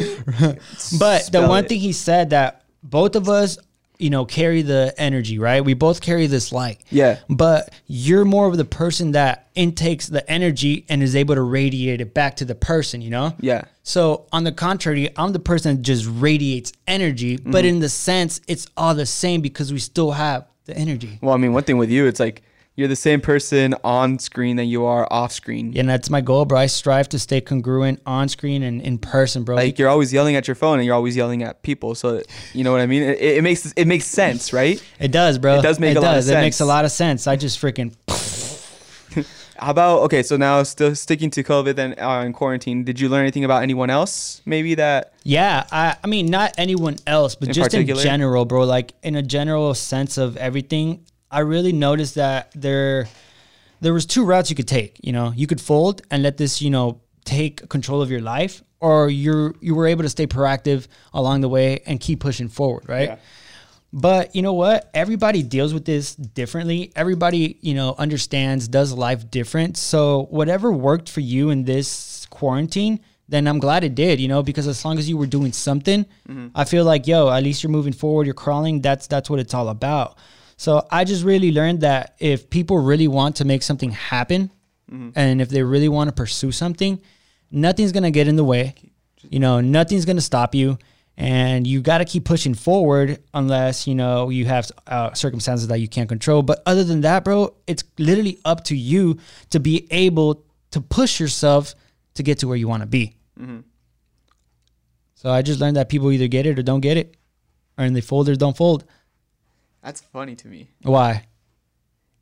But 0.98 1.28
the 1.32 1.44
one 1.48 1.64
it. 1.64 1.68
thing 1.68 1.80
he 1.80 1.92
said 1.92 2.30
that 2.30 2.62
both 2.82 3.16
of 3.16 3.28
us, 3.28 3.58
you 4.02 4.10
know, 4.10 4.24
carry 4.24 4.62
the 4.62 4.92
energy, 4.98 5.38
right? 5.38 5.64
We 5.64 5.74
both 5.74 6.00
carry 6.00 6.26
this 6.26 6.52
light. 6.52 6.82
Yeah. 6.90 7.20
But 7.28 7.72
you're 7.86 8.24
more 8.24 8.48
of 8.48 8.56
the 8.56 8.64
person 8.64 9.12
that 9.12 9.48
intakes 9.54 10.08
the 10.08 10.28
energy 10.28 10.84
and 10.88 11.02
is 11.02 11.14
able 11.14 11.36
to 11.36 11.42
radiate 11.42 12.00
it 12.00 12.12
back 12.12 12.36
to 12.36 12.44
the 12.44 12.54
person, 12.54 13.00
you 13.00 13.10
know? 13.10 13.34
Yeah. 13.40 13.64
So 13.82 14.26
on 14.32 14.44
the 14.44 14.52
contrary, 14.52 15.10
I'm 15.16 15.32
the 15.32 15.38
person 15.38 15.76
that 15.76 15.82
just 15.82 16.06
radiates 16.08 16.72
energy, 16.86 17.36
but 17.36 17.60
mm-hmm. 17.60 17.66
in 17.66 17.78
the 17.80 17.88
sense, 17.88 18.40
it's 18.48 18.66
all 18.76 18.94
the 18.94 19.06
same 19.06 19.40
because 19.40 19.72
we 19.72 19.78
still 19.78 20.10
have 20.10 20.46
the 20.64 20.76
energy. 20.76 21.18
Well, 21.22 21.34
I 21.34 21.38
mean, 21.38 21.52
one 21.52 21.64
thing 21.64 21.78
with 21.78 21.90
you, 21.90 22.06
it's 22.06 22.20
like 22.20 22.42
you're 22.74 22.88
the 22.88 22.96
same 22.96 23.20
person 23.20 23.74
on 23.84 24.18
screen 24.18 24.56
that 24.56 24.64
you 24.64 24.84
are 24.84 25.06
off 25.10 25.32
screen. 25.32 25.76
And 25.76 25.88
that's 25.88 26.08
my 26.08 26.20
goal, 26.22 26.46
bro. 26.46 26.58
I 26.58 26.66
strive 26.66 27.08
to 27.10 27.18
stay 27.18 27.40
congruent 27.40 28.00
on 28.06 28.28
screen 28.28 28.62
and 28.62 28.80
in 28.80 28.98
person, 28.98 29.44
bro. 29.44 29.56
Like 29.56 29.78
you're 29.78 29.90
always 29.90 30.12
yelling 30.12 30.36
at 30.36 30.48
your 30.48 30.54
phone 30.54 30.78
and 30.78 30.86
you're 30.86 30.94
always 30.94 31.14
yelling 31.14 31.42
at 31.42 31.62
people. 31.62 31.94
So 31.94 32.22
you 32.54 32.64
know 32.64 32.72
what 32.72 32.80
I 32.80 32.86
mean? 32.86 33.02
It, 33.02 33.20
it 33.20 33.42
makes 33.42 33.72
it 33.72 33.86
makes 33.86 34.06
sense, 34.06 34.52
right? 34.52 34.82
it 34.98 35.12
does, 35.12 35.38
bro. 35.38 35.58
It 35.58 35.62
does 35.62 35.78
make 35.78 35.96
a 35.96 36.00
lot 36.00 36.16
of 36.16 36.28
It 36.28 36.34
makes 36.34 36.60
a 36.60 36.64
lot 36.64 36.84
of 36.84 36.90
sense. 36.92 37.26
I 37.26 37.36
just 37.36 37.60
freaking 37.60 37.94
How 39.62 39.70
about 39.70 40.00
okay? 40.00 40.24
So 40.24 40.36
now 40.36 40.62
still 40.64 40.94
sticking 40.96 41.30
to 41.30 41.44
COVID 41.44 41.78
and 41.78 41.94
uh, 42.00 42.24
in 42.26 42.32
quarantine. 42.32 42.82
Did 42.82 42.98
you 42.98 43.08
learn 43.08 43.20
anything 43.20 43.44
about 43.44 43.62
anyone 43.62 43.90
else? 43.90 44.42
Maybe 44.44 44.74
that 44.74 45.12
Yeah, 45.22 45.64
I, 45.70 45.96
I 46.02 46.06
mean, 46.08 46.26
not 46.26 46.54
anyone 46.58 46.96
else, 47.06 47.36
but 47.36 47.48
In 47.48 47.54
just 47.54 47.70
particular? 47.70 48.00
in 48.00 48.04
general, 48.04 48.44
bro. 48.44 48.64
Like 48.64 48.94
in 49.04 49.14
a 49.14 49.22
general 49.22 49.74
sense 49.74 50.18
of 50.18 50.36
everything, 50.36 51.04
I 51.32 51.40
really 51.40 51.72
noticed 51.72 52.14
that 52.16 52.52
there, 52.54 53.08
there 53.80 53.92
was 53.92 54.06
two 54.06 54.24
routes 54.24 54.50
you 54.50 54.56
could 54.56 54.68
take. 54.68 55.00
You 55.02 55.12
know, 55.12 55.32
you 55.34 55.46
could 55.46 55.60
fold 55.60 56.02
and 56.10 56.22
let 56.22 56.36
this, 56.36 56.62
you 56.62 56.70
know, 56.70 57.00
take 57.24 57.68
control 57.68 58.02
of 58.02 58.10
your 58.10 58.20
life, 58.20 58.62
or 58.80 59.08
you're 59.08 59.54
you 59.60 59.74
were 59.74 59.86
able 59.86 60.02
to 60.02 60.08
stay 60.08 60.26
proactive 60.26 60.88
along 61.12 61.40
the 61.40 61.48
way 61.48 61.80
and 61.86 62.00
keep 62.00 62.20
pushing 62.20 62.48
forward, 62.48 62.88
right? 62.88 63.10
Yeah. 63.10 63.16
But 63.92 64.34
you 64.34 64.42
know 64.42 64.54
what? 64.54 64.90
Everybody 64.94 65.42
deals 65.42 65.74
with 65.74 65.84
this 65.84 66.14
differently. 66.14 66.92
Everybody, 66.96 67.58
you 67.60 67.74
know, 67.74 67.94
understands, 67.98 68.66
does 68.66 68.92
life 68.92 69.30
different. 69.30 69.76
So 69.76 70.26
whatever 70.30 70.72
worked 70.72 71.10
for 71.10 71.20
you 71.20 71.50
in 71.50 71.64
this 71.64 72.26
quarantine, 72.30 73.00
then 73.28 73.46
I'm 73.46 73.58
glad 73.58 73.84
it 73.84 73.94
did, 73.94 74.18
you 74.18 74.28
know, 74.28 74.42
because 74.42 74.66
as 74.66 74.84
long 74.84 74.98
as 74.98 75.08
you 75.08 75.16
were 75.18 75.26
doing 75.26 75.52
something, 75.52 76.04
mm-hmm. 76.28 76.48
I 76.54 76.64
feel 76.64 76.84
like, 76.84 77.06
yo, 77.06 77.30
at 77.30 77.42
least 77.42 77.62
you're 77.62 77.70
moving 77.70 77.92
forward, 77.92 78.26
you're 78.26 78.34
crawling. 78.34 78.80
That's 78.80 79.06
that's 79.06 79.28
what 79.28 79.40
it's 79.40 79.54
all 79.54 79.68
about. 79.68 80.16
So 80.62 80.86
I 80.92 81.02
just 81.02 81.24
really 81.24 81.50
learned 81.50 81.80
that 81.80 82.14
if 82.20 82.48
people 82.48 82.78
really 82.78 83.08
want 83.08 83.34
to 83.36 83.44
make 83.44 83.64
something 83.64 83.90
happen 83.90 84.50
and 85.16 85.40
if 85.40 85.48
they 85.48 85.62
really 85.64 85.88
want 85.88 86.06
to 86.08 86.14
pursue 86.14 86.52
something, 86.52 87.00
nothing's 87.50 87.90
going 87.90 88.04
to 88.04 88.12
get 88.12 88.28
in 88.28 88.36
the 88.36 88.44
way. 88.44 88.76
You 89.22 89.40
know, 89.40 89.60
nothing's 89.60 90.04
going 90.04 90.18
to 90.18 90.22
stop 90.22 90.54
you. 90.54 90.78
And 91.16 91.66
you 91.66 91.80
got 91.80 91.98
to 91.98 92.04
keep 92.04 92.24
pushing 92.24 92.54
forward 92.54 93.18
unless, 93.34 93.88
you 93.88 93.96
know, 93.96 94.30
you 94.30 94.44
have 94.44 94.70
uh, 94.86 95.12
circumstances 95.14 95.66
that 95.66 95.80
you 95.80 95.88
can't 95.88 96.08
control. 96.08 96.42
But 96.42 96.62
other 96.64 96.84
than 96.84 97.00
that, 97.00 97.24
bro, 97.24 97.54
it's 97.66 97.82
literally 97.98 98.38
up 98.44 98.62
to 98.64 98.76
you 98.76 99.18
to 99.50 99.58
be 99.58 99.88
able 99.90 100.44
to 100.70 100.80
push 100.80 101.18
yourself 101.18 101.74
to 102.14 102.22
get 102.22 102.38
to 102.38 102.46
where 102.46 102.56
you 102.56 102.68
want 102.68 102.82
to 102.82 102.86
be. 102.86 103.16
So 105.16 105.28
I 105.30 105.42
just 105.42 105.58
learned 105.58 105.76
that 105.76 105.88
people 105.88 106.12
either 106.12 106.28
get 106.28 106.46
it 106.46 106.56
or 106.56 106.62
don't 106.62 106.80
get 106.80 106.96
it, 106.96 107.16
or 107.76 107.90
they 107.90 108.00
fold 108.00 108.28
or 108.28 108.36
don't 108.36 108.56
fold. 108.56 108.84
That's 109.82 110.00
funny 110.00 110.36
to 110.36 110.48
me. 110.48 110.68
Why? 110.82 111.26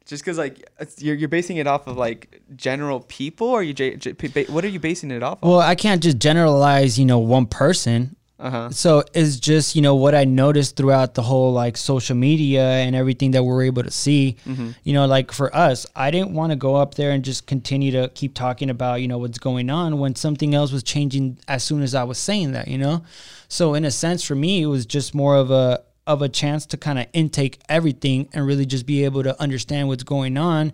Just 0.07 0.25
because 0.25 0.39
like 0.39 0.69
you're 0.99 1.15
you're 1.15 1.29
basing 1.29 1.59
it 1.59 1.67
off 1.67 1.87
of 1.87 1.97
like 1.97 2.43
general 2.57 3.01
people, 3.01 3.49
or 3.49 3.63
you 3.63 3.73
j- 3.73 3.97
j- 3.97 4.13
ba- 4.13 4.47
what 4.49 4.65
are 4.65 4.69
you 4.69 4.81
basing 4.81 5.11
it 5.11 5.23
off 5.23 5.39
of? 5.43 5.49
Well, 5.49 5.61
I 5.61 5.75
can't 5.75 6.03
just 6.03 6.19
generalize, 6.19 6.99
you 6.99 7.05
know, 7.05 7.19
one 7.19 7.47
person. 7.47 8.17
Uh 8.41 8.51
huh. 8.51 8.71
So 8.71 9.05
it's 9.13 9.39
just, 9.39 9.77
you 9.77 9.83
know, 9.83 9.95
what 9.95 10.15
I 10.15 10.25
noticed 10.25 10.75
throughout 10.75 11.13
the 11.13 11.21
whole 11.23 11.53
like 11.53 11.77
social 11.77 12.17
media 12.17 12.63
and 12.63 12.97
everything 12.97 13.33
that 13.33 13.45
we're 13.45 13.65
able 13.65 13.83
to 13.83 13.91
see. 13.91 14.37
You 14.83 14.95
know, 14.95 15.05
like 15.07 15.31
for 15.31 15.55
us, 15.55 15.85
I 15.95 16.11
didn't 16.11 16.33
want 16.33 16.51
to 16.51 16.57
go 16.57 16.75
up 16.77 16.95
there 16.95 17.11
and 17.11 17.23
just 17.23 17.47
continue 17.47 17.93
to 17.93 18.09
keep 18.15 18.35
talking 18.35 18.71
about, 18.71 19.03
you 19.03 19.09
know, 19.09 19.19
what's 19.19 19.39
going 19.39 19.69
on 19.69 19.99
when 19.99 20.15
something 20.17 20.55
else 20.55 20.73
was 20.73 20.83
changing 20.83 21.39
as 21.49 21.63
soon 21.63 21.83
as 21.83 21.95
I 21.95 22.03
was 22.05 22.17
saying 22.17 22.53
that, 22.53 22.67
you 22.67 22.79
know? 22.79 23.05
So 23.49 23.75
in 23.75 23.85
a 23.85 23.91
sense 23.91 24.25
for 24.25 24.35
me, 24.35 24.63
it 24.63 24.67
was 24.67 24.87
just 24.87 25.15
more 25.15 25.37
of 25.37 25.51
a 25.51 25.83
of 26.13 26.23
a 26.23 26.29
chance 26.29 26.67
to 26.67 26.77
kind 26.77 26.99
of 26.99 27.07
intake 27.13 27.59
everything 27.69 28.29
and 28.33 28.47
really 28.47 28.67
just 28.67 28.87
be 28.87 29.05
able 29.05 29.23
to 29.23 29.41
understand 29.41 29.89
what's 29.89 30.03
going 30.03 30.37
on 30.37 30.73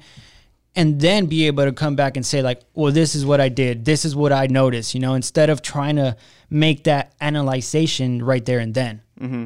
and 0.75 1.01
then 1.01 1.27
be 1.27 1.47
able 1.47 1.65
to 1.65 1.73
come 1.73 1.97
back 1.97 2.17
and 2.17 2.27
say 2.27 2.43
like 2.43 2.61
well 2.75 2.93
this 2.93 3.15
is 3.15 3.25
what 3.25 3.41
i 3.41 3.49
did 3.49 3.85
this 3.85 4.05
is 4.05 4.15
what 4.17 4.33
i 4.33 4.47
noticed 4.47 4.95
you 4.95 5.01
know 5.01 5.15
instead 5.15 5.49
of 5.51 5.63
trying 5.63 5.97
to 5.97 6.17
make 6.51 6.85
that 6.85 7.15
analyzation 7.21 8.23
right 8.23 8.45
there 8.45 8.59
and 8.59 8.75
then 8.75 9.03
mm-hmm. 9.21 9.45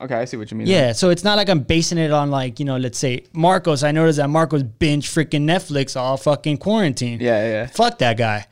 Okay, 0.00 0.16
I 0.16 0.24
see 0.24 0.36
what 0.36 0.50
you 0.50 0.56
mean. 0.56 0.66
yeah 0.66 0.90
so 0.92 1.10
it's 1.10 1.22
not 1.22 1.36
like 1.36 1.48
i'm 1.48 1.60
basing 1.60 1.98
it 1.98 2.10
on 2.10 2.30
like 2.30 2.58
you 2.58 2.64
know 2.64 2.76
let's 2.76 2.98
say 2.98 3.24
marcos 3.32 3.84
i 3.84 3.92
noticed 3.92 4.16
that 4.18 4.28
marcos 4.28 4.62
binge 4.64 5.08
freaking 5.08 5.42
netflix 5.44 5.96
all 5.98 6.16
fucking 6.16 6.58
quarantine 6.58 7.20
Yeah, 7.20 7.38
yeah. 7.44 7.52
yeah. 7.52 7.66
fuck 7.66 7.98
that 7.98 8.16
guy 8.16 8.46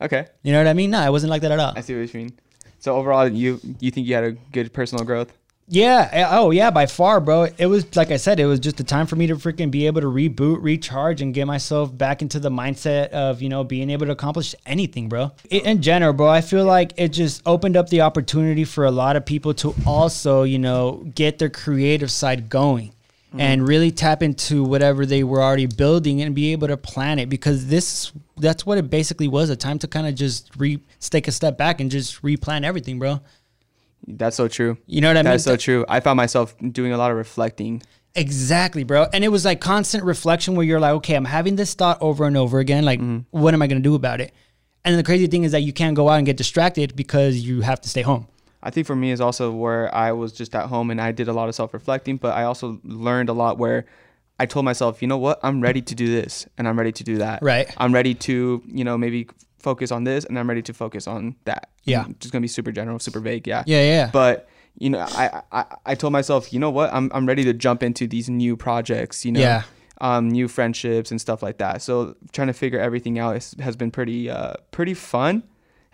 Okay, 0.00 0.26
you 0.42 0.52
know 0.52 0.58
what 0.58 0.66
i 0.66 0.74
mean 0.74 0.90
no 0.90 1.00
it 1.06 1.10
wasn't 1.10 1.30
like 1.30 1.42
that 1.42 1.52
at 1.52 1.58
all 1.60 1.72
I 1.76 1.80
see 1.80 1.94
what 1.98 2.12
you 2.12 2.20
mean. 2.20 2.32
So 2.78 2.94
overall, 2.94 3.26
you 3.26 3.58
you 3.80 3.90
think 3.90 4.06
you 4.06 4.14
had 4.14 4.24
a 4.24 4.32
good 4.52 4.72
personal 4.72 5.04
growth? 5.04 5.32
Yeah. 5.68 6.08
eh, 6.12 6.26
Oh, 6.30 6.50
yeah. 6.50 6.70
By 6.70 6.86
far, 6.86 7.20
bro. 7.20 7.48
It 7.58 7.66
was 7.66 7.96
like 7.96 8.10
I 8.10 8.16
said. 8.16 8.38
It 8.38 8.46
was 8.46 8.60
just 8.60 8.78
a 8.80 8.84
time 8.84 9.06
for 9.06 9.16
me 9.16 9.26
to 9.26 9.34
freaking 9.36 9.70
be 9.70 9.86
able 9.86 10.00
to 10.00 10.06
reboot, 10.06 10.58
recharge, 10.62 11.20
and 11.20 11.34
get 11.34 11.46
myself 11.46 11.96
back 11.96 12.22
into 12.22 12.38
the 12.38 12.50
mindset 12.50 13.08
of 13.10 13.42
you 13.42 13.48
know 13.48 13.64
being 13.64 13.90
able 13.90 14.06
to 14.06 14.12
accomplish 14.12 14.54
anything, 14.64 15.08
bro. 15.08 15.32
In 15.50 15.82
general, 15.82 16.12
bro, 16.12 16.28
I 16.28 16.40
feel 16.40 16.64
like 16.64 16.92
it 16.96 17.08
just 17.08 17.42
opened 17.46 17.76
up 17.76 17.88
the 17.88 18.02
opportunity 18.02 18.64
for 18.64 18.84
a 18.84 18.90
lot 18.90 19.16
of 19.16 19.24
people 19.26 19.54
to 19.54 19.74
also 19.86 20.44
you 20.44 20.58
know 20.58 21.04
get 21.14 21.38
their 21.38 21.50
creative 21.50 22.10
side 22.10 22.48
going. 22.48 22.92
And 23.38 23.68
really 23.68 23.90
tap 23.90 24.22
into 24.22 24.64
whatever 24.64 25.04
they 25.04 25.22
were 25.22 25.42
already 25.42 25.66
building 25.66 26.22
and 26.22 26.34
be 26.34 26.52
able 26.52 26.68
to 26.68 26.76
plan 26.78 27.18
it 27.18 27.28
because 27.28 27.66
this 27.66 28.10
that's 28.38 28.64
what 28.64 28.78
it 28.78 28.88
basically 28.88 29.28
was 29.28 29.50
a 29.50 29.56
time 29.56 29.78
to 29.80 29.88
kind 29.88 30.06
of 30.06 30.14
just 30.14 30.56
re 30.56 30.80
take 31.00 31.28
a 31.28 31.32
step 31.32 31.58
back 31.58 31.78
and 31.78 31.90
just 31.90 32.22
replan 32.22 32.64
everything, 32.64 32.98
bro. 32.98 33.20
That's 34.06 34.36
so 34.36 34.48
true. 34.48 34.78
You 34.86 35.00
know 35.00 35.08
what 35.08 35.16
I 35.16 35.22
mean? 35.22 35.32
That's 35.32 35.44
so 35.44 35.56
true. 35.56 35.84
I 35.88 36.00
found 36.00 36.16
myself 36.16 36.54
doing 36.58 36.92
a 36.92 36.98
lot 36.98 37.10
of 37.10 37.16
reflecting. 37.16 37.82
Exactly, 38.14 38.84
bro. 38.84 39.06
And 39.12 39.24
it 39.24 39.28
was 39.28 39.44
like 39.44 39.60
constant 39.60 40.04
reflection 40.04 40.54
where 40.54 40.64
you're 40.64 40.80
like, 40.80 40.92
okay, 40.94 41.14
I'm 41.14 41.24
having 41.24 41.56
this 41.56 41.74
thought 41.74 41.98
over 42.00 42.24
and 42.24 42.36
over 42.36 42.58
again. 42.58 42.84
Like, 42.84 43.00
mm-hmm. 43.00 43.20
what 43.30 43.52
am 43.52 43.62
I 43.62 43.66
going 43.66 43.82
to 43.82 43.86
do 43.86 43.94
about 43.94 44.20
it? 44.20 44.32
And 44.84 44.98
the 44.98 45.02
crazy 45.02 45.26
thing 45.26 45.44
is 45.44 45.52
that 45.52 45.62
you 45.62 45.72
can't 45.72 45.96
go 45.96 46.08
out 46.08 46.14
and 46.14 46.26
get 46.26 46.36
distracted 46.36 46.94
because 46.94 47.36
you 47.38 47.60
have 47.60 47.80
to 47.82 47.88
stay 47.88 48.02
home. 48.02 48.28
I 48.62 48.70
think 48.70 48.86
for 48.86 48.96
me 48.96 49.10
is 49.10 49.20
also 49.20 49.52
where 49.52 49.94
I 49.94 50.12
was 50.12 50.32
just 50.32 50.54
at 50.54 50.66
home 50.66 50.90
and 50.90 51.00
I 51.00 51.12
did 51.12 51.28
a 51.28 51.32
lot 51.32 51.48
of 51.48 51.54
self 51.54 51.74
reflecting, 51.74 52.16
but 52.16 52.34
I 52.34 52.44
also 52.44 52.80
learned 52.84 53.28
a 53.28 53.32
lot 53.32 53.58
where 53.58 53.84
I 54.38 54.46
told 54.46 54.64
myself, 54.64 55.02
you 55.02 55.08
know 55.08 55.18
what, 55.18 55.40
I'm 55.42 55.60
ready 55.60 55.82
to 55.82 55.94
do 55.94 56.06
this 56.06 56.46
and 56.56 56.68
I'm 56.68 56.78
ready 56.78 56.92
to 56.92 57.04
do 57.04 57.18
that. 57.18 57.42
Right. 57.42 57.72
I'm 57.76 57.92
ready 57.92 58.14
to, 58.14 58.62
you 58.66 58.84
know, 58.84 58.96
maybe 58.96 59.28
focus 59.66 59.90
on 59.90 60.04
this 60.04 60.24
and 60.24 60.38
I'm 60.38 60.48
ready 60.48 60.62
to 60.62 60.72
focus 60.72 61.08
on 61.08 61.34
that. 61.44 61.70
Yeah. 61.82 62.06
Just 62.20 62.32
gonna 62.32 62.46
be 62.48 62.54
super 62.58 62.70
general, 62.70 63.00
super 63.00 63.18
vague. 63.18 63.48
Yeah. 63.48 63.64
Yeah, 63.66 63.82
yeah. 63.82 64.10
But 64.12 64.48
you 64.78 64.90
know, 64.90 65.00
I, 65.00 65.42
I 65.50 65.64
I 65.92 65.94
told 65.96 66.12
myself, 66.12 66.52
you 66.52 66.60
know 66.60 66.70
what, 66.70 66.88
I'm 66.92 67.10
I'm 67.12 67.26
ready 67.26 67.42
to 67.44 67.52
jump 67.52 67.82
into 67.82 68.06
these 68.06 68.28
new 68.30 68.56
projects. 68.56 69.24
You 69.24 69.32
know. 69.32 69.40
Yeah. 69.40 69.62
Um, 69.98 70.28
new 70.28 70.46
friendships 70.46 71.10
and 71.10 71.18
stuff 71.18 71.42
like 71.42 71.58
that. 71.58 71.80
So 71.80 72.14
trying 72.30 72.48
to 72.48 72.52
figure 72.52 72.78
everything 72.78 73.18
out 73.18 73.36
is, 73.36 73.56
has 73.58 73.76
been 73.76 73.90
pretty 73.90 74.30
uh 74.30 74.54
pretty 74.70 74.94
fun. 74.94 75.42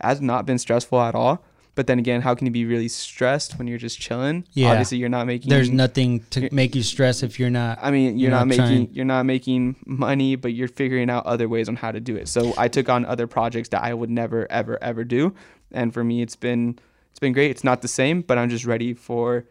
Has 0.01 0.21
not 0.21 0.45
been 0.45 0.59
stressful 0.59 1.01
at 1.01 1.15
all. 1.15 1.45
But 1.75 1.87
then 1.87 1.99
again, 1.99 2.21
how 2.21 2.35
can 2.35 2.47
you 2.47 2.53
be 2.53 2.67
really 2.67 2.89
stressed 2.89 3.59
when 3.59 3.67
you're 3.67 3.79
just 3.79 3.99
chilling? 3.99 4.45
Yeah. 4.53 4.71
Obviously, 4.73 4.99
you're 4.99 5.09
not 5.09 5.27
making. 5.27 5.49
There's 5.49 5.71
nothing 5.71 6.21
to 6.31 6.53
make 6.53 6.75
you 6.75 6.83
stress 6.83 7.23
if 7.23 7.41
you're 7.41 7.51
not. 7.51 7.79
I 7.81 7.91
mean, 7.91 8.19
you're, 8.19 8.29
You're 8.29 8.31
not, 8.31 8.39
not 8.41 8.47
making 8.49 8.65
trying. 8.67 8.89
you're 8.93 9.05
not 9.07 9.25
making 9.25 9.77
money, 9.87 10.37
but 10.37 10.53
you're 10.53 10.69
figuring 10.69 11.09
out 11.09 11.25
other 11.25 11.49
ways 11.49 11.69
on 11.71 11.77
how 11.77 11.91
to 11.91 12.01
do 12.01 12.17
it. 12.17 12.29
So 12.29 12.53
I 12.59 12.69
took 12.69 12.91
on 12.91 13.07
other 13.07 13.27
projects 13.27 13.71
that 13.71 13.83
I 13.83 13.95
would 13.95 14.11
never 14.11 14.47
ever 14.51 14.83
ever 14.83 15.03
do, 15.03 15.35
and 15.71 15.95
for 15.95 16.05
me, 16.05 16.21
it's 16.21 16.37
been 16.37 16.79
it's 17.11 17.21
been 17.21 17.33
great. 17.33 17.51
It's 17.51 17.65
not 17.65 17.81
the 17.81 17.89
same, 17.89 18.21
but 18.21 18.37
I'm 18.37 18.51
just 18.51 18.67
ready 18.67 18.93
for 18.93 19.47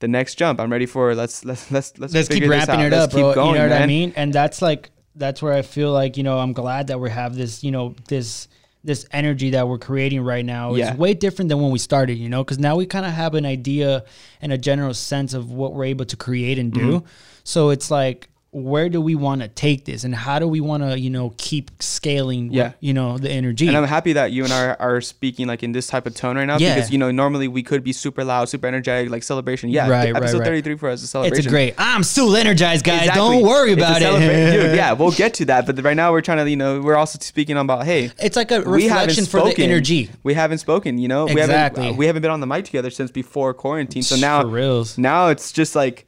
the 0.00 0.08
next 0.08 0.34
jump. 0.34 0.60
I'm 0.60 0.70
ready 0.70 0.86
for 0.86 1.14
let's 1.14 1.42
let's 1.42 1.70
let's 1.70 1.98
let's, 1.98 2.12
let's 2.12 2.28
keep 2.28 2.46
wrapping 2.46 2.80
it 2.80 2.92
Let's 2.92 3.04
up, 3.04 3.10
bro. 3.12 3.30
Keep 3.30 3.34
going, 3.34 3.54
you 3.54 3.62
know 3.62 3.68
what 3.68 3.82
I 3.82 3.86
mean? 3.86 4.12
And 4.14 4.30
that's 4.30 4.60
like 4.60 4.90
that's 5.14 5.40
where 5.40 5.54
I 5.54 5.62
feel 5.62 5.90
like 5.92 6.18
you 6.18 6.22
know 6.22 6.38
I'm 6.38 6.52
glad 6.52 6.88
that 6.88 7.00
we 7.00 7.08
have 7.10 7.34
this 7.34 7.64
you 7.64 7.70
know 7.70 7.94
this 8.08 8.48
this 8.84 9.06
energy 9.12 9.50
that 9.50 9.68
we're 9.68 9.78
creating 9.78 10.22
right 10.22 10.44
now. 10.44 10.74
Yeah. 10.74 10.90
It's 10.90 10.98
way 10.98 11.14
different 11.14 11.48
than 11.48 11.60
when 11.60 11.70
we 11.70 11.78
started, 11.78 12.18
you 12.18 12.28
know, 12.28 12.42
because 12.42 12.58
now 12.58 12.76
we 12.76 12.86
kind 12.86 13.06
of 13.06 13.12
have 13.12 13.34
an 13.34 13.46
idea 13.46 14.04
and 14.40 14.52
a 14.52 14.58
general 14.58 14.94
sense 14.94 15.34
of 15.34 15.52
what 15.52 15.72
we're 15.72 15.84
able 15.84 16.04
to 16.06 16.16
create 16.16 16.58
and 16.58 16.72
do. 16.72 16.98
Mm-hmm. 16.98 17.06
So 17.44 17.70
it's 17.70 17.90
like. 17.90 18.28
Where 18.54 18.90
do 18.90 19.00
we 19.00 19.14
want 19.14 19.40
to 19.40 19.48
take 19.48 19.86
this, 19.86 20.04
and 20.04 20.14
how 20.14 20.38
do 20.38 20.46
we 20.46 20.60
want 20.60 20.82
to, 20.82 21.00
you 21.00 21.08
know, 21.08 21.32
keep 21.38 21.70
scaling? 21.82 22.52
Yeah. 22.52 22.72
you 22.80 22.92
know, 22.92 23.16
the 23.16 23.30
energy. 23.30 23.66
And 23.66 23.74
I'm 23.74 23.84
happy 23.86 24.12
that 24.12 24.30
you 24.30 24.44
and 24.44 24.52
I 24.52 24.74
are 24.74 25.00
speaking 25.00 25.46
like 25.46 25.62
in 25.62 25.72
this 25.72 25.86
type 25.86 26.04
of 26.04 26.14
tone 26.14 26.36
right 26.36 26.44
now 26.44 26.58
Yeah. 26.58 26.74
because 26.74 26.90
you 26.90 26.98
know 26.98 27.10
normally 27.10 27.48
we 27.48 27.62
could 27.62 27.82
be 27.82 27.94
super 27.94 28.22
loud, 28.24 28.50
super 28.50 28.66
energetic, 28.66 29.10
like 29.10 29.22
celebration. 29.22 29.70
Yeah, 29.70 29.88
Right, 29.88 30.12
right, 30.12 30.16
episode 30.22 30.40
right. 30.40 30.44
33 30.48 30.76
for 30.76 30.90
us 30.90 31.02
is 31.02 31.08
celebration. 31.08 31.38
it's 31.38 31.46
a 31.46 31.48
great. 31.50 31.74
I'm 31.78 32.02
still 32.02 32.36
energized, 32.36 32.84
guys. 32.84 33.00
Exactly. 33.08 33.20
Don't 33.38 33.42
worry 33.42 33.72
about 33.72 34.02
it. 34.02 34.52
Dude, 34.52 34.76
yeah, 34.76 34.92
we'll 34.92 35.12
get 35.12 35.32
to 35.34 35.46
that. 35.46 35.64
But 35.64 35.82
right 35.82 35.96
now 35.96 36.12
we're 36.12 36.20
trying 36.20 36.44
to, 36.44 36.50
you 36.50 36.56
know, 36.56 36.78
we're 36.82 36.96
also 36.96 37.18
speaking 37.22 37.56
about, 37.56 37.86
hey, 37.86 38.10
It's 38.18 38.36
like 38.36 38.50
a 38.50 38.60
we 38.60 38.84
reflection 38.84 39.24
for 39.24 39.40
the 39.48 39.54
energy. 39.62 40.10
We 40.24 40.34
haven't 40.34 40.58
spoken, 40.58 40.98
you 40.98 41.08
know. 41.08 41.24
We 41.24 41.40
Exactly. 41.40 41.84
haven't 41.84 41.96
we 41.96 42.04
haven't 42.06 42.20
been 42.20 42.30
on 42.30 42.40
the 42.40 42.46
mic 42.46 42.66
together 42.66 42.90
since 42.90 43.10
before 43.10 43.54
quarantine. 43.54 44.02
So 44.02 44.16
now 44.16 44.42
For 44.42 44.48
reals. 44.48 44.98
now 44.98 45.28
it's 45.28 45.52
just 45.52 45.74
like 45.74 46.06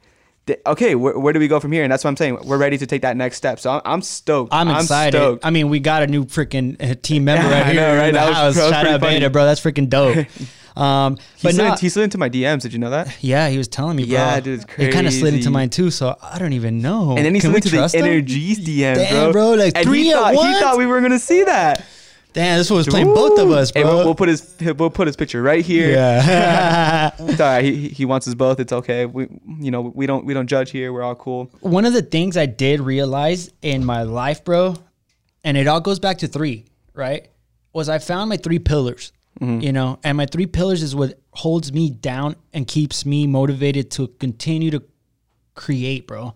okay, 0.67 0.95
where, 0.95 1.17
where 1.17 1.33
do 1.33 1.39
we 1.39 1.47
go 1.47 1.59
from 1.59 1.71
here? 1.71 1.83
And 1.83 1.91
that's 1.91 2.03
what 2.03 2.09
I'm 2.09 2.17
saying. 2.17 2.39
We're 2.43 2.57
ready 2.57 2.77
to 2.77 2.85
take 2.85 3.01
that 3.01 3.17
next 3.17 3.37
step. 3.37 3.59
So 3.59 3.71
I'm, 3.71 3.81
I'm 3.85 4.01
stoked. 4.01 4.53
I'm 4.53 4.69
excited. 4.69 5.17
stoked. 5.17 5.45
I 5.45 5.49
mean, 5.49 5.69
we 5.69 5.79
got 5.79 6.03
a 6.03 6.07
new 6.07 6.25
freaking 6.25 6.75
uh, 6.81 6.95
team 7.01 7.23
member 7.25 7.47
Yeah, 7.49 7.53
right 7.57 7.65
I 7.67 7.71
here 7.73 7.81
know, 7.81 7.97
right? 7.97 8.13
That 8.13 8.27
was- 8.27 8.35
house. 8.35 8.55
that 8.55 8.61
was 8.63 8.71
Shout 8.71 8.87
out. 8.87 9.01
Beta, 9.01 9.29
bro. 9.29 9.45
That's 9.45 9.61
freaking 9.61 9.89
dope. 9.89 10.27
Um, 10.75 11.15
but 11.41 11.53
slid, 11.53 11.57
no, 11.69 11.75
he 11.75 11.87
slid 11.87 12.03
into 12.03 12.17
my 12.17 12.29
DMs. 12.29 12.61
Did 12.63 12.73
you 12.73 12.79
know 12.79 12.89
that? 12.89 13.15
yeah, 13.23 13.47
he 13.47 13.57
was 13.57 13.69
telling 13.69 13.95
me, 13.95 14.03
bro. 14.03 14.11
Yeah, 14.11 14.39
dude, 14.41 14.59
it's 14.61 14.65
It 14.77 14.91
kind 14.91 15.07
of 15.07 15.13
slid 15.13 15.33
into 15.33 15.49
mine 15.49 15.69
too, 15.69 15.89
so 15.89 16.17
I 16.21 16.37
don't 16.37 16.51
even 16.51 16.81
know. 16.81 17.15
And 17.15 17.25
then 17.25 17.33
he 17.33 17.39
Can 17.39 17.51
slid 17.51 17.63
into 17.65 17.77
the 17.77 17.97
him? 17.97 18.05
Inner-G's 18.05 18.59
DMs, 18.59 18.95
Damn, 18.95 19.31
bro, 19.31 19.51
like 19.53 19.71
and 19.77 19.85
three 19.85 20.03
he 20.03 20.11
at 20.11 20.17
thought, 20.19 20.33
He 20.33 20.59
thought 20.59 20.77
we 20.77 20.85
were 20.85 20.99
gonna 20.99 21.17
see 21.17 21.45
that. 21.45 21.85
Damn, 22.35 22.57
this 22.57 22.69
was 22.69 22.85
playing 22.85 23.13
both 23.13 23.39
of 23.39 23.49
us, 23.49 23.71
Hey, 23.73 23.81
bro. 23.81 23.95
we'll, 23.95 24.05
we'll 24.07 24.15
put 24.15 24.27
his 24.27 24.55
we'll 24.59 24.89
put 24.89 25.07
his 25.07 25.15
picture 25.15 25.41
right 25.41 25.63
here. 25.63 25.91
yeah. 25.91 27.11
It's 27.19 27.39
all 27.39 27.47
right. 27.47 27.63
He, 27.63 27.87
he 27.87 28.03
wants 28.03 28.27
us 28.27 28.33
both. 28.33 28.59
It's 28.59 28.73
okay. 28.73 29.05
We 29.05 29.29
you 29.59 29.71
know 29.71 29.81
we 29.81 30.05
don't 30.05 30.25
we 30.25 30.33
don't 30.33 30.47
judge 30.47 30.69
here. 30.71 30.91
We're 30.91 31.01
all 31.01 31.15
cool. 31.15 31.49
One 31.61 31.85
of 31.85 31.93
the 31.93 32.01
things 32.01 32.35
I 32.35 32.45
did 32.45 32.81
realize 32.81 33.49
in 33.61 33.85
my 33.85 34.03
life, 34.03 34.43
bro, 34.43 34.75
and 35.45 35.55
it 35.55 35.65
all 35.67 35.79
goes 35.79 35.99
back 35.99 36.17
to 36.19 36.27
three, 36.27 36.65
right? 36.93 37.29
Was 37.71 37.87
I 37.87 37.99
found 37.99 38.29
my 38.29 38.37
three 38.37 38.59
pillars, 38.59 39.13
mm-hmm. 39.39 39.61
you 39.61 39.71
know, 39.71 39.99
and 40.03 40.17
my 40.17 40.25
three 40.25 40.45
pillars 40.45 40.83
is 40.83 40.93
what 40.93 41.17
holds 41.31 41.71
me 41.71 41.89
down 41.89 42.35
and 42.51 42.67
keeps 42.67 43.05
me 43.05 43.27
motivated 43.27 43.91
to 43.91 44.09
continue 44.19 44.71
to 44.71 44.83
create, 45.55 46.05
bro. 46.05 46.33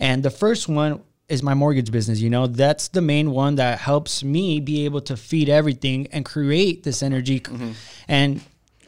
And 0.00 0.24
the 0.24 0.30
first 0.30 0.68
one 0.68 1.00
is 1.28 1.42
my 1.42 1.54
mortgage 1.54 1.90
business, 1.90 2.20
you 2.20 2.30
know, 2.30 2.46
that's 2.46 2.88
the 2.88 3.02
main 3.02 3.30
one 3.30 3.56
that 3.56 3.78
helps 3.78 4.24
me 4.24 4.60
be 4.60 4.84
able 4.84 5.00
to 5.02 5.16
feed 5.16 5.48
everything 5.48 6.06
and 6.10 6.24
create 6.24 6.82
this 6.84 7.02
energy. 7.02 7.40
Mm-hmm. 7.40 7.72
And 8.08 8.40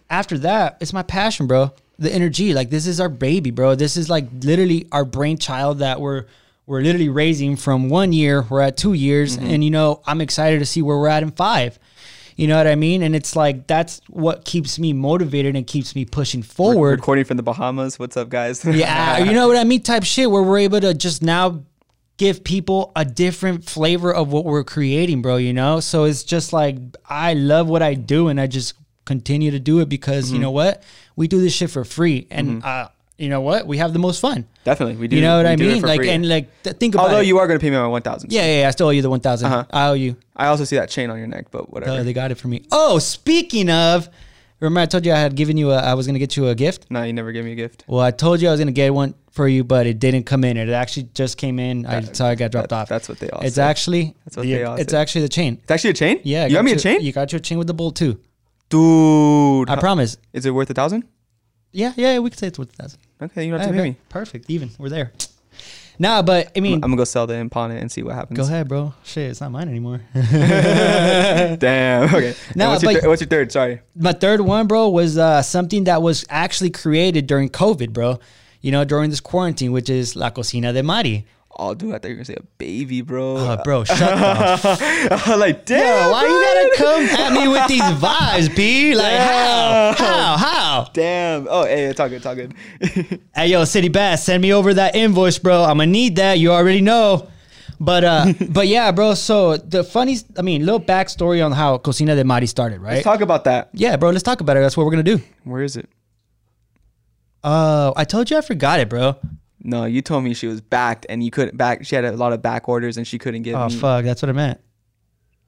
after 0.08 0.38
that, 0.38 0.78
it's 0.80 0.92
my 0.92 1.02
passion, 1.02 1.46
bro. 1.46 1.72
The 1.98 2.12
energy, 2.12 2.54
like 2.54 2.70
this 2.70 2.86
is 2.86 2.98
our 2.98 3.10
baby, 3.10 3.50
bro. 3.50 3.74
This 3.74 3.98
is 3.98 4.08
like 4.08 4.26
literally 4.40 4.88
our 4.90 5.04
brainchild 5.04 5.80
that 5.80 6.00
we're 6.00 6.24
we're 6.66 6.80
literally 6.80 7.08
raising 7.08 7.56
from 7.56 7.88
one 7.90 8.12
year. 8.12 8.42
We're 8.48 8.62
at 8.62 8.76
two 8.76 8.94
years, 8.94 9.36
mm-hmm. 9.36 9.46
and 9.46 9.64
you 9.64 9.70
know 9.70 10.00
I'm 10.06 10.22
excited 10.22 10.60
to 10.60 10.66
see 10.66 10.80
where 10.80 10.96
we're 10.96 11.08
at 11.08 11.22
in 11.22 11.30
five. 11.30 11.78
You 12.36 12.46
know 12.46 12.56
what 12.56 12.66
I 12.66 12.74
mean? 12.74 13.02
And 13.02 13.14
it's 13.14 13.36
like 13.36 13.66
that's 13.66 14.00
what 14.08 14.46
keeps 14.46 14.78
me 14.78 14.94
motivated 14.94 15.56
and 15.56 15.66
keeps 15.66 15.94
me 15.94 16.06
pushing 16.06 16.42
forward. 16.42 16.92
Recording 16.92 17.26
from 17.26 17.36
the 17.36 17.42
Bahamas. 17.42 17.98
What's 17.98 18.16
up, 18.16 18.30
guys? 18.30 18.64
Yeah, 18.64 19.18
you 19.18 19.34
know 19.34 19.46
what 19.46 19.58
I 19.58 19.64
mean? 19.64 19.82
Type 19.82 20.04
shit 20.04 20.30
where 20.30 20.42
we're 20.42 20.60
able 20.60 20.80
to 20.80 20.94
just 20.94 21.22
now 21.22 21.64
give 22.20 22.44
people 22.44 22.92
a 22.94 23.04
different 23.04 23.64
flavor 23.64 24.12
of 24.14 24.30
what 24.30 24.44
we're 24.44 24.62
creating, 24.64 25.22
bro. 25.22 25.36
You 25.38 25.54
know? 25.54 25.80
So 25.80 26.04
it's 26.04 26.22
just 26.22 26.52
like 26.52 26.76
I 27.08 27.32
love 27.34 27.66
what 27.68 27.82
I 27.82 27.94
do 27.94 28.28
and 28.28 28.38
I 28.38 28.46
just 28.46 28.74
continue 29.06 29.50
to 29.50 29.58
do 29.58 29.80
it 29.80 29.88
because 29.88 30.26
Mm-hmm. 30.26 30.34
you 30.36 30.40
know 30.42 30.50
what? 30.50 30.82
We 31.16 31.26
do 31.28 31.40
this 31.40 31.54
shit 31.54 31.70
for 31.70 31.84
free. 31.84 32.26
And 32.30 32.62
uh, 32.62 32.88
you 33.18 33.28
know 33.28 33.40
what? 33.40 33.66
We 33.66 33.78
have 33.78 33.92
the 33.92 33.98
most 33.98 34.20
fun. 34.20 34.46
Definitely, 34.64 34.96
we 34.96 35.08
do. 35.08 35.16
You 35.16 35.22
know 35.22 35.36
what 35.38 35.46
I 35.46 35.56
mean? 35.56 35.80
Like 35.82 36.00
free. 36.00 36.10
and 36.10 36.28
like 36.28 36.46
th- 36.62 36.76
think 36.76 36.94
about 36.94 37.04
it. 37.04 37.08
although 37.08 37.20
it. 37.22 37.26
you 37.26 37.38
are 37.38 37.46
gonna 37.48 37.58
pay 37.58 37.70
me 37.70 37.76
my 37.76 37.86
one 37.88 38.02
thousand. 38.02 38.32
yeah, 38.32 38.44
yeah, 38.46 38.60
yeah, 38.60 38.68
I 38.68 38.70
still 38.70 38.86
owe 38.88 38.90
you 38.98 39.02
the 39.02 39.10
1000 39.10 39.46
Uh-huh. 39.46 39.64
I 39.72 39.88
owe 39.88 39.94
you. 39.94 40.16
I 40.36 40.46
also 40.46 40.64
see 40.64 40.76
that 40.76 40.88
chain 40.90 41.08
on 41.10 41.18
your 41.18 41.26
neck, 41.26 41.46
but 41.50 41.70
whatever. 41.72 42.00
Uh, 42.00 42.02
they 42.02 42.12
got 42.12 42.30
it 42.30 42.36
for 42.36 42.48
me. 42.48 42.64
Oh, 42.70 42.98
speaking 42.98 43.68
of, 43.70 44.08
remember 44.60 44.80
I 44.80 44.86
told 44.86 45.04
you 45.06 45.12
I 45.12 45.18
had 45.18 45.34
given 45.34 45.56
you 45.56 45.70
a 45.72 45.78
I 45.78 45.94
was 45.94 46.06
going 46.06 46.14
to 46.14 46.20
get 46.20 46.36
you 46.36 46.48
a 46.48 46.54
gift? 46.54 46.86
no, 46.90 47.02
you 47.02 47.12
never 47.12 47.32
gave 47.32 47.44
me 47.44 47.52
a 47.52 47.54
gift. 47.56 47.84
Well, 47.86 48.00
I 48.00 48.10
told 48.10 48.40
you 48.40 48.48
I 48.48 48.50
was 48.52 48.60
gonna 48.60 48.72
get 48.72 48.92
one 48.94 49.14
for 49.32 49.46
you, 49.48 49.64
but 49.64 49.86
it 49.86 49.98
didn't 49.98 50.24
come 50.24 50.44
in. 50.44 50.56
It 50.56 50.68
actually 50.70 51.04
just 51.14 51.36
came 51.38 51.58
in. 51.58 51.86
I 51.86 52.00
saw 52.02 52.30
it 52.30 52.36
got 52.36 52.50
dropped 52.52 52.70
that- 52.70 52.76
off. 52.82 52.88
that's 52.88 53.08
what 53.08 53.18
they 53.18 53.30
all 53.30 53.40
It's 53.42 53.58
actually. 53.58 54.14
That's 54.24 54.36
what 54.36 54.42
the- 54.44 54.52
they 54.54 54.64
all 54.64 54.76
It's 54.76 54.92
actually 54.92 55.22
the 55.22 55.28
chain. 55.28 55.58
It's 55.62 55.70
actually 55.70 55.90
a 55.90 55.94
chain. 55.94 56.20
Yeah, 56.24 56.46
you 56.46 56.54
got 56.54 56.64
me 56.64 56.72
a 56.72 56.76
chain, 56.76 57.00
You 57.00 57.12
got 57.12 57.32
your 57.32 57.38
chain 57.40 57.58
with 57.58 57.66
the 57.66 57.74
bolt 57.74 57.96
too. 57.96 58.18
dude. 58.68 59.68
I 59.68 59.74
how- 59.74 59.80
promise. 59.80 60.16
Is 60.32 60.46
it 60.46 60.50
worth 60.54 60.70
a 60.70 60.74
thousand? 60.74 61.04
Yeah, 61.72 61.92
yeah, 61.96 62.18
we 62.18 62.30
could 62.30 62.38
say 62.38 62.48
it's 62.48 62.58
worth 62.58 62.72
a 62.72 62.82
thousand. 62.82 62.98
Okay, 63.22 63.44
you 63.44 63.50
don't 63.52 63.60
have 63.60 63.70
to 63.70 63.76
pay 63.76 63.90
me. 63.90 63.96
Perfect. 64.08 64.50
Even 64.50 64.70
we're 64.78 64.88
there. 64.88 65.12
Nah, 66.00 66.22
but 66.22 66.50
I 66.56 66.60
mean, 66.60 66.76
I'm 66.76 66.80
gonna 66.80 66.96
go 66.96 67.04
sell 67.04 67.26
the 67.26 67.34
and 67.34 67.52
pawn 67.52 67.70
it 67.70 67.78
and 67.80 67.92
see 67.92 68.02
what 68.02 68.14
happens. 68.14 68.38
go 68.38 68.44
ahead, 68.44 68.66
bro. 68.68 68.94
Shit, 69.04 69.30
it's 69.30 69.40
not 69.42 69.52
mine 69.52 69.68
anymore. 69.68 70.00
Damn. 70.14 72.04
Okay. 72.14 72.34
No, 72.56 72.64
No, 72.64 72.70
what's, 72.70 72.82
your 72.82 72.92
but- 72.94 73.02
thir- 73.02 73.08
what's 73.08 73.20
your 73.20 73.28
third? 73.28 73.52
Sorry. 73.52 73.80
My 73.94 74.12
third 74.12 74.40
one, 74.40 74.66
bro, 74.66 74.88
was 74.88 75.18
uh, 75.18 75.42
something 75.42 75.84
that 75.84 76.02
was 76.02 76.24
actually 76.30 76.70
created 76.70 77.26
during 77.26 77.48
COVID, 77.50 77.92
bro. 77.92 78.18
You 78.62 78.72
know, 78.72 78.84
during 78.84 79.10
this 79.10 79.20
quarantine, 79.20 79.72
which 79.72 79.88
is 79.88 80.16
La 80.16 80.30
Cocina 80.30 80.72
de 80.72 80.82
Mari. 80.82 81.26
Oh, 81.62 81.74
dude, 81.74 81.90
I 81.94 81.98
thought 81.98 82.04
you 82.08 82.14
were 82.14 82.14
gonna 82.16 82.24
say 82.24 82.36
a 82.38 82.42
baby, 82.56 83.02
bro. 83.02 83.36
Oh, 83.36 83.60
bro, 83.62 83.84
shut 83.84 84.00
up. 84.02 84.60
I'm 85.28 85.38
like, 85.38 85.66
damn. 85.66 85.78
Yo, 86.06 86.10
why 86.10 86.22
you 86.22 86.28
gotta 86.30 86.74
come 86.76 87.02
at 87.20 87.32
me 87.34 87.48
with 87.48 87.68
these 87.68 87.82
vibes, 87.82 88.56
B? 88.56 88.94
Like 88.94 89.18
how? 89.18 89.94
How? 89.98 90.36
How? 90.38 90.90
Damn. 90.94 91.46
Oh, 91.50 91.64
hey, 91.66 91.84
it's 91.84 92.00
all 92.00 92.08
good. 92.08 92.16
It's 92.16 92.24
all 92.26 92.34
good. 92.34 92.54
Hey 93.34 93.48
yo, 93.48 93.64
City 93.64 93.88
Bass, 93.88 94.24
send 94.24 94.40
me 94.40 94.54
over 94.54 94.72
that 94.72 94.96
invoice, 94.96 95.38
bro. 95.38 95.62
I'm 95.62 95.76
gonna 95.76 95.86
need 95.86 96.16
that. 96.16 96.38
You 96.38 96.52
already 96.52 96.80
know. 96.80 97.28
But 97.78 98.04
uh 98.04 98.32
but 98.50 98.66
yeah, 98.66 98.90
bro. 98.90 99.12
So 99.14 99.58
the 99.58 99.84
funny 99.84 100.16
I 100.38 100.42
mean, 100.42 100.64
little 100.64 100.80
backstory 100.80 101.44
on 101.44 101.52
how 101.52 101.76
Cocina 101.76 102.16
de 102.16 102.24
Mari 102.24 102.46
started, 102.46 102.80
right? 102.80 102.94
Let's 102.94 103.04
talk 103.04 103.20
about 103.20 103.44
that. 103.44 103.68
yeah, 103.74 103.96
bro, 103.96 104.10
let's 104.10 104.22
talk 104.22 104.40
about 104.40 104.56
it. 104.56 104.60
That's 104.60 104.78
what 104.78 104.84
we're 104.86 104.92
gonna 104.92 105.02
do. 105.02 105.20
Where 105.44 105.62
is 105.62 105.76
it? 105.76 105.90
Oh, 107.44 107.92
I 107.96 108.04
told 108.04 108.30
you 108.30 108.36
I 108.38 108.40
forgot 108.40 108.80
it, 108.80 108.88
bro. 108.88 109.16
No, 109.62 109.84
you 109.84 110.00
told 110.02 110.24
me 110.24 110.32
she 110.34 110.46
was 110.46 110.60
backed 110.60 111.06
and 111.08 111.22
you 111.22 111.30
couldn't 111.30 111.56
back. 111.56 111.84
She 111.84 111.94
had 111.94 112.04
a 112.04 112.12
lot 112.12 112.32
of 112.32 112.40
back 112.42 112.68
orders 112.68 112.96
and 112.96 113.06
she 113.06 113.18
couldn't 113.18 113.42
get 113.42 113.54
Oh 113.54 113.68
me. 113.68 113.74
fuck, 113.74 114.04
that's 114.04 114.22
what 114.22 114.28
I 114.28 114.32
meant. 114.32 114.60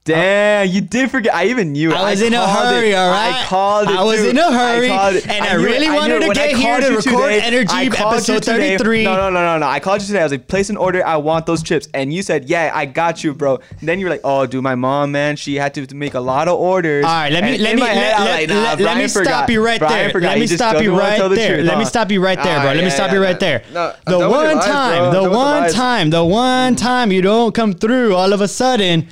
Damn, 0.05 0.67
you 0.67 0.81
did 0.81 1.09
forget. 1.09 1.33
I 1.33 1.45
even 1.45 1.71
knew 1.71 1.91
it. 1.91 1.95
I 1.95 2.09
was 2.09 2.21
in 2.21 2.33
a 2.33 2.45
hurry, 2.45 2.91
it. 2.91 2.95
all 2.95 3.09
right? 3.09 3.41
I 3.41 3.45
called 3.45 3.87
it. 3.87 3.95
I 3.95 4.03
was 4.03 4.19
too. 4.19 4.31
in 4.31 4.37
a 4.37 4.51
hurry, 4.51 4.87
it. 4.87 5.29
and 5.29 5.45
I 5.45 5.53
it. 5.55 5.63
really 5.63 5.87
knew 5.87 5.95
wanted 5.95 6.23
it. 6.23 6.27
to 6.27 6.33
get 6.33 6.55
here 6.57 6.81
to 6.81 6.87
record 6.89 7.31
today, 7.31 7.47
Inner-G 7.47 7.69
I 7.71 7.83
episode 7.85 8.43
33. 8.43 9.05
No, 9.05 9.15
no, 9.15 9.29
no, 9.29 9.41
no, 9.41 9.59
no. 9.59 9.65
I 9.65 9.79
called 9.79 10.01
you 10.01 10.07
today. 10.07 10.19
I 10.19 10.23
was 10.23 10.33
like, 10.33 10.49
place 10.49 10.69
an 10.69 10.75
order. 10.75 11.05
I 11.05 11.15
want 11.15 11.45
those 11.45 11.63
chips. 11.63 11.87
And 11.93 12.13
you 12.13 12.21
said, 12.21 12.49
yeah, 12.49 12.71
I 12.73 12.85
got 12.85 13.23
you, 13.23 13.33
bro. 13.33 13.59
And 13.79 13.87
then 13.87 13.97
you 13.97 14.05
were 14.05 14.09
like, 14.09 14.21
oh, 14.25 14.45
dude, 14.45 14.61
my 14.61 14.75
mom, 14.75 15.13
man, 15.13 15.37
she 15.37 15.55
had 15.55 15.73
to 15.75 15.95
make 15.95 16.15
a 16.15 16.19
lot 16.19 16.49
of 16.49 16.59
orders. 16.59 17.05
All 17.05 17.09
right, 17.09 17.31
let 17.31 17.45
me 17.45 17.53
And 17.53 17.63
let 17.63 17.75
me 17.75 17.81
let, 17.81 17.95
head, 17.95 18.19
let- 18.19 18.29
like, 18.29 18.49
nah, 18.49 18.55
let- 18.55 18.79
let 18.81 18.97
me 18.97 19.07
stop 19.07 19.49
you 19.49 19.63
right 19.63 19.79
there. 19.79 20.09
forgot. 20.09 20.31
Let 20.31 20.39
me 20.39 20.47
stop 20.47 20.83
you 20.83 20.97
right 20.97 21.29
there. 21.29 21.63
Let 21.63 21.77
me 21.77 21.85
stop 21.85 22.11
you 22.11 22.21
right 22.21 22.43
there, 22.43 22.59
bro. 22.59 22.73
Let 22.73 22.83
me 22.83 22.89
stop 22.89 23.13
you 23.13 23.21
right 23.21 23.39
there. 23.39 23.63
The 23.71 23.95
don't 24.05 24.19
tell 24.19 24.19
me 24.19 24.27
one 24.27 24.59
time, 24.59 25.13
the 25.13 25.29
one 25.29 25.71
time, 25.71 26.09
the 26.09 26.25
one 26.25 26.75
time 26.75 27.09
you 27.13 27.21
don't 27.21 27.55
come 27.55 27.71
through, 27.73 28.15
all 28.15 28.33
of 28.33 28.41
a 28.41 28.49
sudden, 28.49 29.07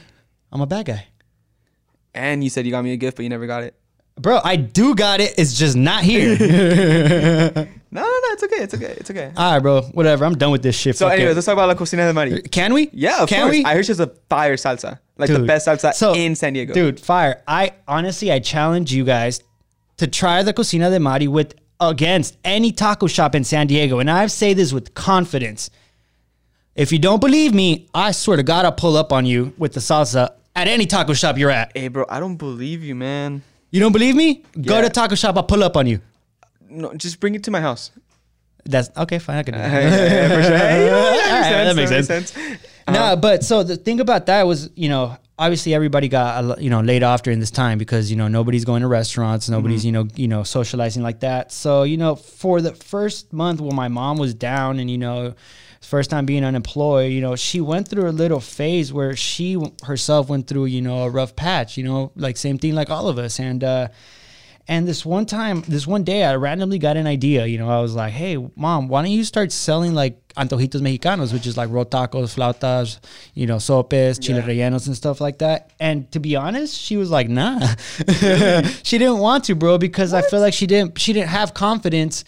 I'm 0.52 0.62
a 0.62 0.68
bad 0.68 0.86
guy. 0.86 1.08
And 2.14 2.44
you 2.44 2.50
said 2.50 2.66
you 2.66 2.72
got 2.72 2.84
me 2.84 2.94
a 2.94 2.98
gift, 2.98 3.16
but 3.18 3.24
you 3.24 3.30
never 3.30 3.48
got 3.48 3.64
it. 3.64 3.76
Bro, 4.20 4.42
I 4.44 4.58
do 4.58 4.94
got 4.96 5.22
it. 5.22 5.34
It's 5.38 5.58
just 5.58 5.76
not 5.78 6.04
here. 6.04 6.36
No, 7.94 8.00
no, 8.00 8.08
no. 8.08 8.28
It's 8.32 8.44
okay. 8.44 8.64
It's 8.64 8.74
okay. 8.74 8.96
It's 8.98 9.12
okay. 9.12 9.34
All 9.36 9.52
right, 9.52 9.60
bro. 9.60 9.82
Whatever. 9.82 10.24
I'm 10.24 10.38
done 10.38 10.52
with 10.52 10.64
this 10.64 10.78
shit. 10.78 10.96
So, 10.96 11.08
Fuck 11.08 11.16
anyways, 11.16 11.34
it. 11.34 11.36
let's 11.36 11.46
talk 11.46 11.54
about 11.54 11.68
La 11.68 11.74
Cocina 11.76 12.06
de 12.08 12.14
Mari. 12.14 12.42
can 12.44 12.74
we? 12.74 12.90
Yeah, 12.94 13.24
of 13.24 13.28
can 13.28 13.42
course. 13.42 13.52
we? 13.52 13.66
I 13.66 13.74
heard 13.74 13.86
she's 13.86 14.00
a 14.00 14.08
fire 14.30 14.56
salsa, 14.56 15.00
like 15.18 15.30
the 15.30 15.40
best 15.40 15.68
salsa 15.68 15.94
So, 15.94 16.14
in 16.16 16.36
San 16.36 16.54
Diego. 16.54 16.74
Dude, 16.74 17.02
fire. 17.02 17.44
I 17.50 17.74
honestly, 17.90 18.32
I 18.32 18.40
challenge 18.40 18.94
you 18.94 19.04
guys 19.04 19.42
to 19.98 20.08
try 20.08 20.42
the 20.42 20.54
Cocina 20.54 20.90
de 20.90 21.02
Mari 21.02 21.28
with 21.28 21.54
against 21.82 22.38
any 22.46 22.72
taco 22.72 23.08
shop 23.08 23.36
in 23.36 23.44
San 23.44 23.68
Diego. 23.68 24.00
And 24.00 24.10
I 24.10 24.26
say 24.28 24.54
this 24.54 24.72
with 24.72 24.94
confidence. 24.94 25.70
If 26.76 26.94
you 26.94 26.98
don't 27.00 27.20
believe 27.20 27.54
me, 27.54 27.90
I 27.94 28.12
swear 28.14 28.38
to 28.38 28.44
God, 28.44 28.64
I'll 28.64 28.72
pull 28.72 28.96
up 28.96 29.12
on 29.12 29.26
you 29.26 29.54
with 29.58 29.74
the 29.74 29.82
salsa 29.82 30.30
at 30.56 30.68
any 30.68 30.86
taco 30.86 31.14
shop 31.14 31.38
you're 31.38 31.50
at. 31.52 31.72
Hey, 31.76 31.88
bro, 31.88 32.06
I 32.10 32.20
don't 32.20 32.36
believe 32.38 32.84
you, 32.84 32.96
man. 32.96 33.42
You 33.72 33.80
don't 33.80 33.92
believe 33.94 34.16
me? 34.16 34.44
Go 34.62 34.76
Yeah. 34.76 34.82
to 34.82 34.90
taco 34.90 35.16
shop, 35.16 35.38
I'll 35.38 35.44
pull 35.44 35.64
up 35.64 35.78
on 35.78 35.88
you. 35.88 36.02
No, 36.70 36.94
just 36.94 37.20
bring 37.20 37.36
it 37.36 37.44
to 37.46 37.52
my 37.52 37.62
house. 37.62 37.92
That's 38.66 38.90
okay, 38.96 39.18
fine. 39.20 39.38
I 39.38 39.44
can 39.44 39.54
do 39.56 39.60
that. 39.60 39.72
Hey, 39.72 40.36
for 40.36 40.44
sure. 40.44 40.58
Hey, 40.58 40.86
you 40.86 40.92
know, 40.92 41.66
that 41.66 41.76
makes 41.76 41.92
Alright, 41.92 42.06
sense. 42.06 42.32
that 42.32 42.40
makes 42.40 42.52
sense. 42.52 42.64
Uh-huh. 42.88 43.10
No, 43.16 43.16
but 43.16 43.44
so 43.44 43.64
the 43.64 43.78
thing 43.78 44.00
about 44.00 44.26
that 44.28 44.46
was, 44.48 44.70
you 44.76 44.90
know, 44.90 45.18
obviously 45.40 45.74
everybody 45.74 46.08
got 46.08 46.44
a 46.44 46.48
lo- 46.48 46.56
you 46.60 46.70
know 46.70 46.82
laid 46.82 47.02
off 47.04 47.24
during 47.24 47.40
this 47.40 47.50
time 47.52 47.78
because 47.78 48.12
you 48.12 48.18
know 48.18 48.28
nobody's 48.28 48.66
going 48.66 48.82
to 48.82 48.88
restaurants, 48.88 49.46
Mm-hmm. 49.46 49.54
nobody's 49.56 49.86
you 49.86 49.92
know 49.92 50.08
you 50.16 50.28
know 50.28 50.44
socializing 50.44 51.02
like 51.02 51.22
that. 51.22 51.52
So 51.52 51.84
you 51.84 51.98
know, 51.98 52.16
for 52.16 52.62
the 52.62 52.74
first 52.76 53.32
month 53.34 53.62
when 53.62 53.76
my 53.76 53.88
mom 53.88 54.18
was 54.18 54.34
down 54.34 54.80
and 54.80 54.90
you 54.92 54.98
know, 54.98 55.34
first 55.82 56.10
time 56.10 56.26
being 56.26 56.44
unemployed, 56.46 57.12
you 57.12 57.22
know, 57.22 57.36
she 57.36 57.60
went 57.62 57.88
through 57.88 58.08
a 58.08 58.12
little 58.12 58.40
phase 58.40 58.94
where 58.94 59.16
she 59.16 59.58
herself 59.84 60.30
went 60.30 60.48
through 60.48 60.66
you 60.66 60.82
know 60.82 61.04
a 61.04 61.10
rough 61.10 61.36
patch. 61.36 61.78
You 61.78 61.84
know, 61.84 62.12
like 62.16 62.38
same 62.38 62.58
thing 62.58 62.76
like 62.76 62.90
all 62.90 63.08
of 63.08 63.18
us, 63.18 63.40
and. 63.40 63.64
uh 63.64 63.88
and 64.68 64.88
this 64.88 65.04
one 65.04 65.26
time, 65.26 65.64
this 65.68 65.88
one 65.88 66.04
day, 66.04 66.24
I 66.24 66.36
randomly 66.36 66.78
got 66.78 66.96
an 66.96 67.08
idea. 67.08 67.48
You 67.48 67.58
know, 67.58 67.68
I 67.68 67.82
was 67.82 67.96
like, 67.96 68.14
"Hey, 68.14 68.38
mom, 68.56 68.88
why 68.88 69.02
don't 69.02 69.12
you 69.12 69.24
start 69.24 69.52
selling 69.52 69.96
like 69.96 70.16
antojitos 70.36 70.82
mexicanos, 70.82 71.34
which 71.34 71.48
is 71.48 71.58
like 71.58 71.72
roll 71.72 71.84
tacos, 71.84 72.36
flautas, 72.36 73.00
you 73.34 73.48
know, 73.48 73.58
sopes, 73.58 74.20
chile 74.20 74.38
Yeah. 74.40 74.46
rellenos, 74.70 74.86
and 74.86 74.96
stuff 74.96 75.20
like 75.20 75.40
that." 75.40 75.72
And 75.80 76.10
to 76.12 76.20
be 76.20 76.36
honest, 76.36 76.78
she 76.80 76.96
was 76.96 77.10
like, 77.10 77.28
"Nah," 77.28 77.60
she 78.84 78.98
didn't 78.98 79.18
want 79.18 79.46
to, 79.46 79.56
bro, 79.56 79.78
because 79.80 80.14
I 80.14 80.22
feel 80.22 80.40
like 80.40 80.54
she 80.54 80.68
didn't 80.68 81.00
she 81.00 81.12
didn't 81.12 81.30
have 81.30 81.54
confidence 81.56 82.24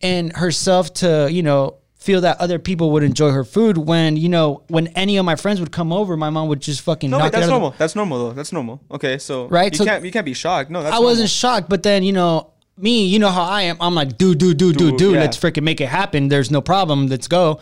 in 0.00 0.30
herself 0.30 0.94
to, 0.94 1.28
you 1.30 1.42
know. 1.42 1.74
Feel 2.02 2.20
that 2.22 2.40
other 2.40 2.58
people 2.58 2.90
would 2.90 3.04
enjoy 3.04 3.30
her 3.30 3.44
food 3.44 3.78
when 3.78 4.16
you 4.16 4.28
know 4.28 4.64
when 4.66 4.88
any 4.88 5.16
of 5.18 5.24
my 5.24 5.36
friends 5.36 5.60
would 5.60 5.70
come 5.70 5.92
over, 5.92 6.16
my 6.16 6.30
mom 6.30 6.48
would 6.48 6.60
just 6.60 6.80
fucking 6.80 7.10
No, 7.10 7.18
knock 7.18 7.26
wait, 7.26 7.32
that's 7.32 7.42
of 7.44 7.46
the- 7.46 7.50
normal. 7.52 7.74
That's 7.78 7.94
normal 7.94 8.18
though. 8.18 8.32
That's 8.32 8.52
normal. 8.52 8.80
Okay, 8.90 9.18
so 9.18 9.46
Right, 9.46 9.70
you 9.72 9.78
so- 9.78 9.84
can't 9.84 10.04
you 10.04 10.10
can't 10.10 10.26
be 10.26 10.34
shocked. 10.34 10.68
No, 10.68 10.82
that's 10.82 10.96
I 10.96 10.98
wasn't 10.98 11.30
shocked, 11.30 11.68
but 11.68 11.84
then 11.84 12.02
you 12.02 12.12
know 12.12 12.50
me, 12.76 13.06
you 13.06 13.20
know 13.20 13.28
how 13.30 13.42
I 13.44 13.62
am. 13.62 13.76
I'm 13.80 13.94
like, 13.94 14.18
do, 14.18 14.34
do, 14.34 14.52
do, 14.52 14.72
do, 14.72 14.96
Do, 14.96 15.12
yeah. 15.12 15.20
Let's 15.20 15.36
freaking 15.36 15.62
make 15.62 15.80
it 15.80 15.88
happen. 15.88 16.26
There's 16.28 16.50
no 16.50 16.60
problem. 16.60 17.06
Let's 17.06 17.28
go. 17.28 17.60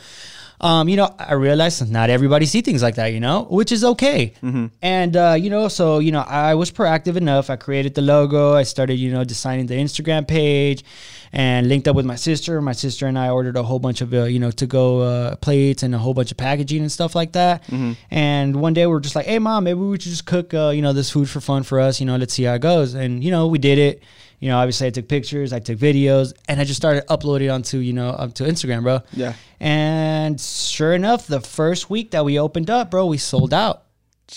Um, 0.60 0.88
you 0.88 0.96
know, 0.96 1.14
I 1.18 1.32
realized 1.34 1.90
not 1.90 2.10
everybody 2.10 2.44
see 2.44 2.60
things 2.60 2.82
like 2.82 2.96
that, 2.96 3.08
you 3.08 3.20
know, 3.20 3.46
which 3.50 3.72
is 3.72 3.82
okay. 3.82 4.34
Mm-hmm. 4.42 4.66
And 4.82 5.16
uh, 5.16 5.36
you 5.38 5.48
know, 5.48 5.68
so 5.68 6.00
you 6.00 6.12
know, 6.12 6.20
I 6.20 6.54
was 6.54 6.70
proactive 6.70 7.16
enough. 7.16 7.48
I 7.48 7.56
created 7.56 7.94
the 7.94 8.02
logo. 8.02 8.54
I 8.54 8.64
started, 8.64 8.96
you 8.96 9.10
know, 9.10 9.24
designing 9.24 9.66
the 9.66 9.74
Instagram 9.74 10.28
page, 10.28 10.84
and 11.32 11.68
linked 11.68 11.86
up 11.88 11.96
with 11.96 12.04
my 12.04 12.16
sister. 12.16 12.60
My 12.60 12.72
sister 12.72 13.06
and 13.06 13.18
I 13.18 13.30
ordered 13.30 13.56
a 13.56 13.62
whole 13.62 13.78
bunch 13.78 14.00
of, 14.00 14.12
uh, 14.12 14.24
you 14.24 14.38
know, 14.38 14.50
to 14.50 14.66
go 14.66 15.00
uh, 15.00 15.36
plates 15.36 15.82
and 15.82 15.94
a 15.94 15.98
whole 15.98 16.14
bunch 16.14 16.30
of 16.30 16.36
packaging 16.36 16.82
and 16.82 16.90
stuff 16.90 17.14
like 17.14 17.32
that. 17.32 17.62
Mm-hmm. 17.64 17.92
And 18.10 18.56
one 18.56 18.74
day 18.74 18.86
we 18.86 18.94
are 18.94 19.00
just 19.00 19.16
like, 19.16 19.26
hey, 19.26 19.38
mom, 19.38 19.64
maybe 19.64 19.78
we 19.78 19.96
should 19.96 20.10
just 20.10 20.26
cook, 20.26 20.52
uh, 20.52 20.70
you 20.70 20.82
know, 20.82 20.92
this 20.92 21.10
food 21.10 21.30
for 21.30 21.40
fun 21.40 21.62
for 21.62 21.80
us. 21.80 22.00
You 22.00 22.06
know, 22.06 22.16
let's 22.16 22.34
see 22.34 22.44
how 22.44 22.54
it 22.54 22.62
goes. 22.62 22.94
And 22.94 23.22
you 23.22 23.30
know, 23.30 23.46
we 23.46 23.58
did 23.58 23.78
it. 23.78 24.02
You 24.40 24.48
know, 24.48 24.58
obviously 24.58 24.86
I 24.86 24.90
took 24.90 25.06
pictures, 25.06 25.52
I 25.52 25.60
took 25.60 25.78
videos, 25.78 26.32
and 26.48 26.58
I 26.58 26.64
just 26.64 26.78
started 26.78 27.04
uploading 27.10 27.50
onto, 27.50 27.78
you 27.78 27.92
know, 27.92 28.08
up 28.08 28.34
to 28.34 28.44
Instagram, 28.44 28.82
bro. 28.82 29.00
Yeah. 29.12 29.34
And 29.60 30.40
sure 30.40 30.94
enough, 30.94 31.26
the 31.26 31.40
first 31.40 31.90
week 31.90 32.12
that 32.12 32.24
we 32.24 32.38
opened 32.38 32.70
up, 32.70 32.90
bro, 32.90 33.06
we 33.06 33.18
sold 33.18 33.52
out. 33.52 33.84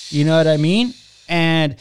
You 0.10 0.26
know 0.26 0.38
what 0.38 0.48
I 0.48 0.58
mean? 0.58 0.94
And 1.30 1.78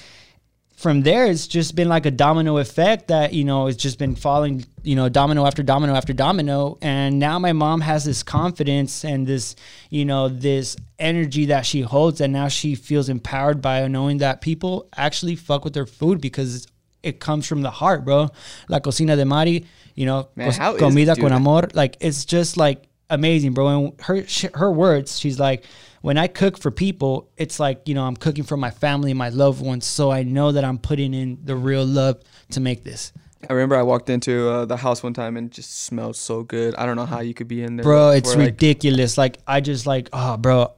from 0.77 1.03
there, 1.03 1.27
it's 1.27 1.47
just 1.47 1.75
been 1.77 1.89
like 1.89 2.07
a 2.07 2.11
domino 2.11 2.59
effect 2.59 3.09
that, 3.09 3.33
you 3.33 3.45
know, 3.45 3.69
it's 3.69 3.81
just 3.81 3.99
been 3.99 4.15
falling, 4.15 4.65
you 4.83 4.97
know, 4.97 5.09
domino 5.09 5.47
after 5.47 5.63
domino 5.63 5.95
after 5.95 6.13
domino. 6.13 6.79
And 6.83 7.19
now 7.19 7.39
my 7.39 7.53
mom 7.53 7.81
has 7.81 8.05
this 8.05 8.23
confidence 8.23 9.05
and 9.05 9.27
this, 9.27 9.57
you 9.91 10.05
know, 10.05 10.29
this 10.29 10.77
energy 10.99 11.47
that 11.47 11.67
she 11.67 11.83
holds. 11.83 12.21
And 12.21 12.33
now 12.33 12.49
she 12.49 12.75
feels 12.75 13.09
empowered 13.09 13.63
by 13.63 13.87
knowing 13.89 14.19
that 14.19 14.41
people 14.41 14.89
actually 14.97 15.37
fuck 15.37 15.65
with 15.65 15.73
their 15.73 15.87
food 15.87 16.21
because 16.21 16.67
it 17.03 17.21
comes 17.21 17.47
from 17.47 17.63
the 17.63 17.71
heart, 17.71 18.05
bro. 18.05 18.31
La 18.69 18.79
cocina 18.81 19.17
de 19.17 19.25
Mari, 19.25 19.67
you 19.95 20.07
know, 20.07 20.29
Man, 20.37 20.49
is- 20.49 20.59
comida 20.59 21.17
con 21.17 21.33
amor. 21.33 21.69
Like, 21.75 21.97
it's 22.01 22.25
just 22.25 22.57
like 22.57 22.89
amazing, 23.11 23.53
bro. 23.55 23.69
And 23.69 24.01
her 24.03 24.25
her 24.55 24.71
words, 24.71 25.19
she's 25.19 25.39
like, 25.39 25.65
when 26.01 26.19
I 26.19 26.27
cook 26.27 26.59
for 26.59 26.71
people, 26.71 27.31
it's 27.37 27.61
like 27.61 27.89
you 27.89 27.95
know 27.95 28.05
I'm 28.05 28.17
cooking 28.17 28.45
for 28.45 28.57
my 28.57 28.71
family, 28.71 29.15
my 29.15 29.29
loved 29.29 29.63
ones, 29.63 29.87
so 29.87 30.11
I 30.11 30.23
know 30.23 30.53
that 30.53 30.65
I'm 30.65 30.79
putting 30.79 31.15
in 31.15 31.39
the 31.45 31.57
real 31.57 31.85
love 31.85 32.21
to 32.51 32.61
make 32.61 32.85
this, 32.85 33.13
I 33.49 33.55
remember 33.55 33.77
I 33.77 33.83
walked 33.83 34.09
into 34.09 34.49
uh, 34.49 34.65
the 34.67 34.77
house 34.77 35.03
one 35.03 35.15
time 35.15 35.37
and 35.37 35.51
just 35.51 35.83
smelled 35.85 36.17
so 36.17 36.45
good. 36.45 36.75
I 36.77 36.87
don't 36.87 36.97
know 36.97 37.07
how 37.07 37.21
you 37.21 37.35
could 37.35 37.49
be 37.49 37.63
in 37.63 37.77
there, 37.77 37.85
bro. 37.85 38.11
It's 38.11 38.31
like, 38.31 38.47
ridiculous. 38.47 39.19
Like 39.19 39.39
I 39.47 39.61
just 39.61 39.85
like, 39.85 40.09
oh, 40.13 40.37
bro, 40.37 40.73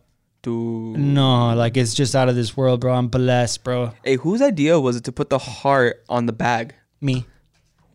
no, 0.52 1.54
like 1.54 1.76
it's 1.76 1.94
just 1.94 2.14
out 2.14 2.28
of 2.28 2.35
this 2.37 2.57
world, 2.57 2.80
bro. 2.80 2.92
I'm 2.94 3.09
blessed, 3.09 3.64
bro. 3.64 3.92
Hey, 4.04 4.16
whose 4.16 4.42
idea 4.42 4.78
was 4.78 4.96
it 4.96 5.04
to 5.04 5.12
put 5.12 5.30
the 5.30 5.38
heart 5.38 6.04
on 6.09 6.26
the 6.26 6.33
bag? 6.33 6.74
Me. 7.00 7.26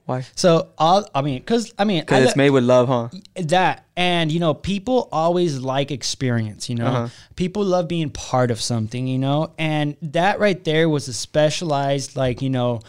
Why? 0.06 0.26
So 0.36 0.70
all 0.80 1.06
I 1.14 1.22
mean, 1.22 1.44
cause 1.44 1.72
I 1.78 1.84
mean, 1.84 2.00
I 2.00 2.02
Because 2.02 2.24
it's 2.26 2.36
made 2.36 2.50
with 2.50 2.64
love, 2.64 2.88
huh? 2.88 3.10
that 3.36 3.86
and 3.96 4.32
you 4.32 4.40
know 4.40 4.54
people 4.56 5.08
always 5.12 5.60
like 5.60 5.92
experience 5.92 6.68
you 6.70 6.76
know 6.76 6.86
Uh-huh. 6.88 7.08
people 7.36 7.64
love 7.64 7.88
being 7.88 8.10
part 8.10 8.50
of 8.50 8.60
something 8.60 9.06
you 9.08 9.20
know 9.20 9.52
and 9.60 9.96
that 10.02 10.40
right 10.40 10.64
there 10.64 10.90
was 10.90 11.08
a 11.08 11.14
specialized 11.14 12.16
like 12.16 12.42
you 12.42 12.50
know 12.50 12.80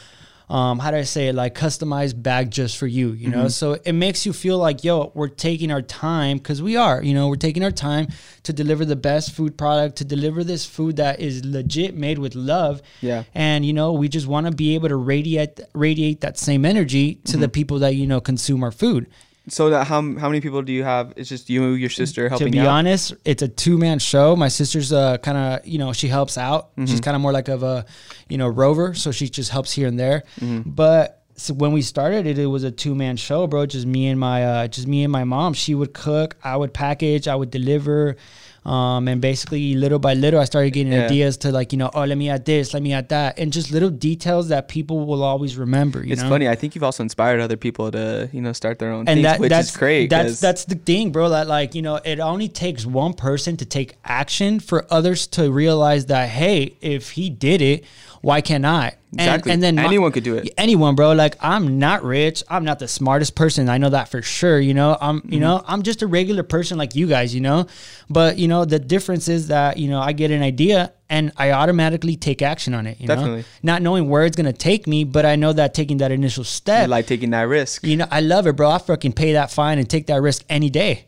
um, 0.51 0.81
how 0.81 0.91
do 0.91 0.97
I 0.97 1.03
say 1.03 1.29
it? 1.29 1.37
Like 1.37 1.55
customized 1.55 2.21
bag 2.21 2.51
just 2.51 2.77
for 2.77 2.89
you, 2.89 3.13
you 3.13 3.29
know. 3.29 3.47
So 3.47 3.79
it 3.85 3.93
makes 3.93 4.27
you 4.27 4.33
feel 4.33 4.59
like, 4.59 4.83
yo, 4.83 5.13
we're 5.15 5.29
taking 5.29 5.71
our 5.71 5.81
time 5.81 6.39
because 6.39 6.61
we 6.61 6.77
are, 6.77 7.01
you 7.01 7.15
know, 7.15 7.29
we're 7.29 7.37
taking 7.37 7.63
our 7.63 7.71
time 7.71 8.09
to 8.43 8.53
deliver 8.53 8.85
the 8.85 8.97
best 8.97 9.31
food 9.31 9.57
product, 9.57 9.97
to 9.99 10.05
deliver 10.05 10.43
this 10.43 10.67
food 10.67 10.97
that 10.97 11.21
is 11.21 11.45
legit 11.45 11.95
made 11.95 12.19
with 12.19 12.35
love. 12.35 12.83
Yeah. 13.01 13.23
And 13.33 13.65
you 13.65 13.73
know, 13.73 13.93
we 13.93 14.09
just 14.09 14.27
want 14.27 14.47
to 14.47 14.53
be 14.53 14.75
able 14.75 14.89
to 14.89 14.97
radiate 14.97 15.61
radiate 15.73 16.21
that 16.23 16.37
same 16.37 16.65
energy 16.65 17.15
to 17.27 17.37
the 17.37 17.49
people 17.49 17.79
that 17.79 17.95
you 17.95 18.09
know 18.09 18.21
consume 18.21 18.65
our 18.65 18.73
food. 18.73 19.07
So 19.49 19.71
that 19.71 19.87
how 19.87 20.03
how 20.19 20.29
many 20.29 20.41
people 20.41 20.63
do 20.63 20.73
you 20.73 20.85
have? 20.85 21.15
It's 21.17 21.29
just 21.29 21.49
you, 21.49 21.71
your 21.73 21.91
sister 21.91 22.29
helping. 22.29 22.49
to 22.49 22.53
be 22.53 22.61
out. 22.61 22.69
honest, 22.69 23.15
it's 23.25 23.43
a 23.43 23.49
two 23.49 23.79
man 23.79 23.99
show. 23.99 24.37
My 24.37 24.49
sister's 24.49 24.93
uh, 24.93 25.19
kind 25.19 25.39
of, 25.39 25.67
you 25.67 25.79
know, 25.79 25.93
she 25.93 26.09
helps 26.09 26.37
out. 26.37 26.71
Mm-hmm. 26.73 26.87
She's 26.87 27.01
kind 27.01 27.15
of 27.15 27.21
more 27.21 27.33
like 27.33 27.49
of 27.49 27.63
a, 27.63 27.87
you 28.29 28.39
know, 28.39 28.49
rover. 28.49 28.95
So 28.95 29.13
she 29.13 29.29
just 29.29 29.51
helps 29.51 29.73
here 29.73 29.89
and 29.89 29.99
there. 29.99 30.25
Mm-hmm. 30.41 30.71
But 30.71 31.23
so 31.37 31.55
when 31.55 31.73
we 31.73 31.81
started 31.81 32.27
it, 32.27 32.39
it 32.39 32.47
was 32.47 32.65
a 32.65 32.71
two 32.71 32.95
man 32.95 33.17
show, 33.17 33.47
bro. 33.47 33.67
Just 33.67 33.87
me 33.87 34.09
and 34.09 34.21
my, 34.21 34.45
uh, 34.45 34.69
just 34.69 34.87
me 34.87 35.05
and 35.05 35.11
my 35.11 35.25
mom. 35.25 35.55
She 35.55 35.75
would 35.75 35.95
cook, 35.95 36.37
I 36.45 36.57
would 36.57 36.75
package, 36.75 37.27
I 37.27 37.35
would 37.35 37.51
deliver. 37.51 38.17
Um, 38.65 39.09
and 39.09 39.23
basically 39.23 39.75
little 39.75 39.99
by 39.99 40.13
little, 40.13 40.39
I 40.39 40.45
started 40.45 40.73
getting 40.75 40.93
Yeah. 40.93 41.07
ideas 41.07 41.39
to 41.39 41.51
like, 41.51 41.73
you 41.73 41.79
know, 41.79 41.91
oh, 41.95 42.05
let 42.05 42.19
me 42.19 42.29
add 42.29 42.45
this, 42.45 42.75
let 42.75 42.83
me 42.83 42.93
add 42.93 43.09
that. 43.09 43.39
And 43.39 43.53
just 43.53 43.71
little 43.73 43.89
details 43.89 44.49
that 44.49 44.69
people 44.69 45.07
will 45.07 45.23
always 45.23 45.57
remember, 45.57 46.05
you 46.05 46.13
It's 46.13 46.23
know? 46.23 46.29
funny. 46.29 46.47
I 46.47 46.55
think 46.57 46.75
you've 46.75 46.85
also 46.85 47.03
inspired 47.03 47.41
other 47.41 47.57
people 47.57 47.91
to 47.91 48.29
you 48.33 48.43
know 48.43 48.53
start 48.53 48.79
their 48.79 48.93
own 48.93 49.01
and 49.09 49.17
things, 49.17 49.23
that 49.25 49.41
which 49.41 49.49
that's 49.49 49.71
is 49.71 49.77
great. 49.79 50.11
That's 50.11 50.41
that's 50.41 50.67
the 50.67 50.75
thing, 50.75 51.11
bro. 51.11 51.31
That 51.31 51.47
like 51.49 51.75
you 51.75 51.81
know, 51.81 51.97
it 52.05 52.21
only 52.21 52.49
takes 52.49 52.85
one 52.85 53.15
person 53.15 53.57
to 53.57 53.65
take 53.65 53.95
action 54.05 54.61
for 54.61 54.87
others 54.91 55.27
to 55.29 55.51
realize 55.51 56.07
that 56.07 56.29
hey, 56.29 56.77
if 56.83 57.13
he 57.13 57.31
did 57.31 57.63
it, 57.63 57.85
why 58.23 58.41
can't 58.41 58.65
I? 58.67 58.97
And, 59.13 59.21
Exactly. 59.23 59.53
and 59.53 59.63
then 59.63 59.75
my- 59.75 59.85
Anyone 59.87 60.13
could 60.13 60.23
do 60.23 60.37
it. 60.37 60.53
Anyone, 60.57 60.95
bro. 60.95 61.13
Like 61.15 61.37
I'm 61.41 61.79
not 61.81 62.05
rich. 62.05 62.45
I'm 62.49 62.65
not 62.65 62.79
the 62.79 62.87
smartest 62.87 63.35
person. 63.35 63.69
I 63.69 63.77
know 63.79 63.89
that 63.91 64.09
for 64.09 64.23
sure. 64.23 64.61
You 64.61 64.73
know, 64.75 64.97
I'm 65.01 65.21
Mm-hmm. 65.23 65.33
you 65.35 65.41
know 65.41 65.65
I'm 65.67 65.83
just 65.83 66.03
a 66.03 66.07
regular 66.07 66.43
person 66.45 66.79
like 66.79 66.95
you 66.95 67.07
guys. 67.09 67.35
You 67.35 67.41
know, 67.41 67.67
but 68.09 68.39
you 68.39 68.47
know 68.47 68.65
the 68.65 68.79
difference 68.79 69.27
is 69.29 69.49
that 69.49 69.79
you 69.79 69.89
know 69.89 70.01
I 70.01 70.13
get 70.13 70.31
an 70.31 70.43
idea 70.43 70.93
and 71.09 71.33
I 71.37 71.51
automatically 71.51 72.15
take 72.15 72.41
action 72.41 72.73
on 72.73 72.87
it. 72.87 73.01
You 73.01 73.09
Definitely. 73.09 73.39
know, 73.39 73.45
not 73.65 73.83
knowing 73.83 74.09
where 74.09 74.25
it's 74.25 74.37
gonna 74.37 74.53
take 74.53 74.87
me, 74.87 75.03
but 75.03 75.27
I 75.27 75.35
know 75.35 75.53
that 75.53 75.75
taking 75.75 75.97
that 75.97 76.13
initial 76.13 76.43
You 76.43 76.45
step. 76.45 76.89
like 76.89 77.07
taking 77.09 77.31
that 77.31 77.49
risk. 77.49 77.83
You 77.85 77.97
know, 77.97 78.07
I 78.13 78.21
love 78.21 78.47
it, 78.47 78.55
bro. 78.55 78.71
I 78.71 78.79
fucking 78.79 79.15
pay 79.15 79.33
that 79.33 79.51
fine 79.51 79.79
and 79.81 79.91
take 79.91 80.07
that 80.07 80.23
risk 80.23 80.45
any 80.49 80.71
day. 80.71 81.07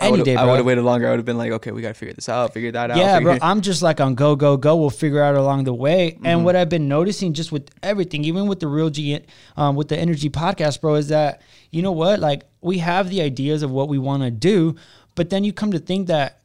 I 0.00 0.08
Any 0.08 0.22
day, 0.22 0.36
I 0.36 0.44
would 0.44 0.56
have 0.56 0.66
waited 0.66 0.82
longer. 0.82 1.06
I 1.06 1.10
would 1.10 1.18
have 1.18 1.26
been 1.26 1.38
like, 1.38 1.52
okay, 1.52 1.72
we 1.72 1.82
gotta 1.82 1.94
figure 1.94 2.14
this 2.14 2.28
out, 2.28 2.54
figure 2.54 2.72
that 2.72 2.90
out. 2.90 2.96
Yeah, 2.96 3.20
bro. 3.20 3.38
I'm 3.42 3.60
just 3.60 3.82
like 3.82 4.00
on 4.00 4.14
go, 4.14 4.34
go, 4.34 4.56
go. 4.56 4.76
We'll 4.76 4.90
figure 4.90 5.22
out 5.22 5.34
along 5.34 5.64
the 5.64 5.74
way. 5.74 6.12
Mm-hmm. 6.12 6.26
And 6.26 6.44
what 6.44 6.56
I've 6.56 6.68
been 6.68 6.88
noticing 6.88 7.34
just 7.34 7.52
with 7.52 7.70
everything, 7.82 8.24
even 8.24 8.46
with 8.46 8.60
the 8.60 8.68
real 8.68 8.90
G, 8.90 9.20
um, 9.56 9.76
with 9.76 9.88
the 9.88 9.98
Inner-G 9.98 10.30
podcast, 10.30 10.80
bro, 10.80 10.94
is 10.94 11.08
that 11.08 11.42
you 11.70 11.82
know 11.82 11.92
what? 11.92 12.20
Like 12.20 12.44
we 12.60 12.78
have 12.78 13.10
the 13.10 13.22
ideas 13.22 13.62
of 13.62 13.70
what 13.70 13.88
we 13.88 13.98
want 13.98 14.22
to 14.22 14.30
do, 14.30 14.76
but 15.14 15.30
then 15.30 15.44
you 15.44 15.52
come 15.52 15.72
to 15.72 15.78
think 15.78 16.08
that 16.08 16.39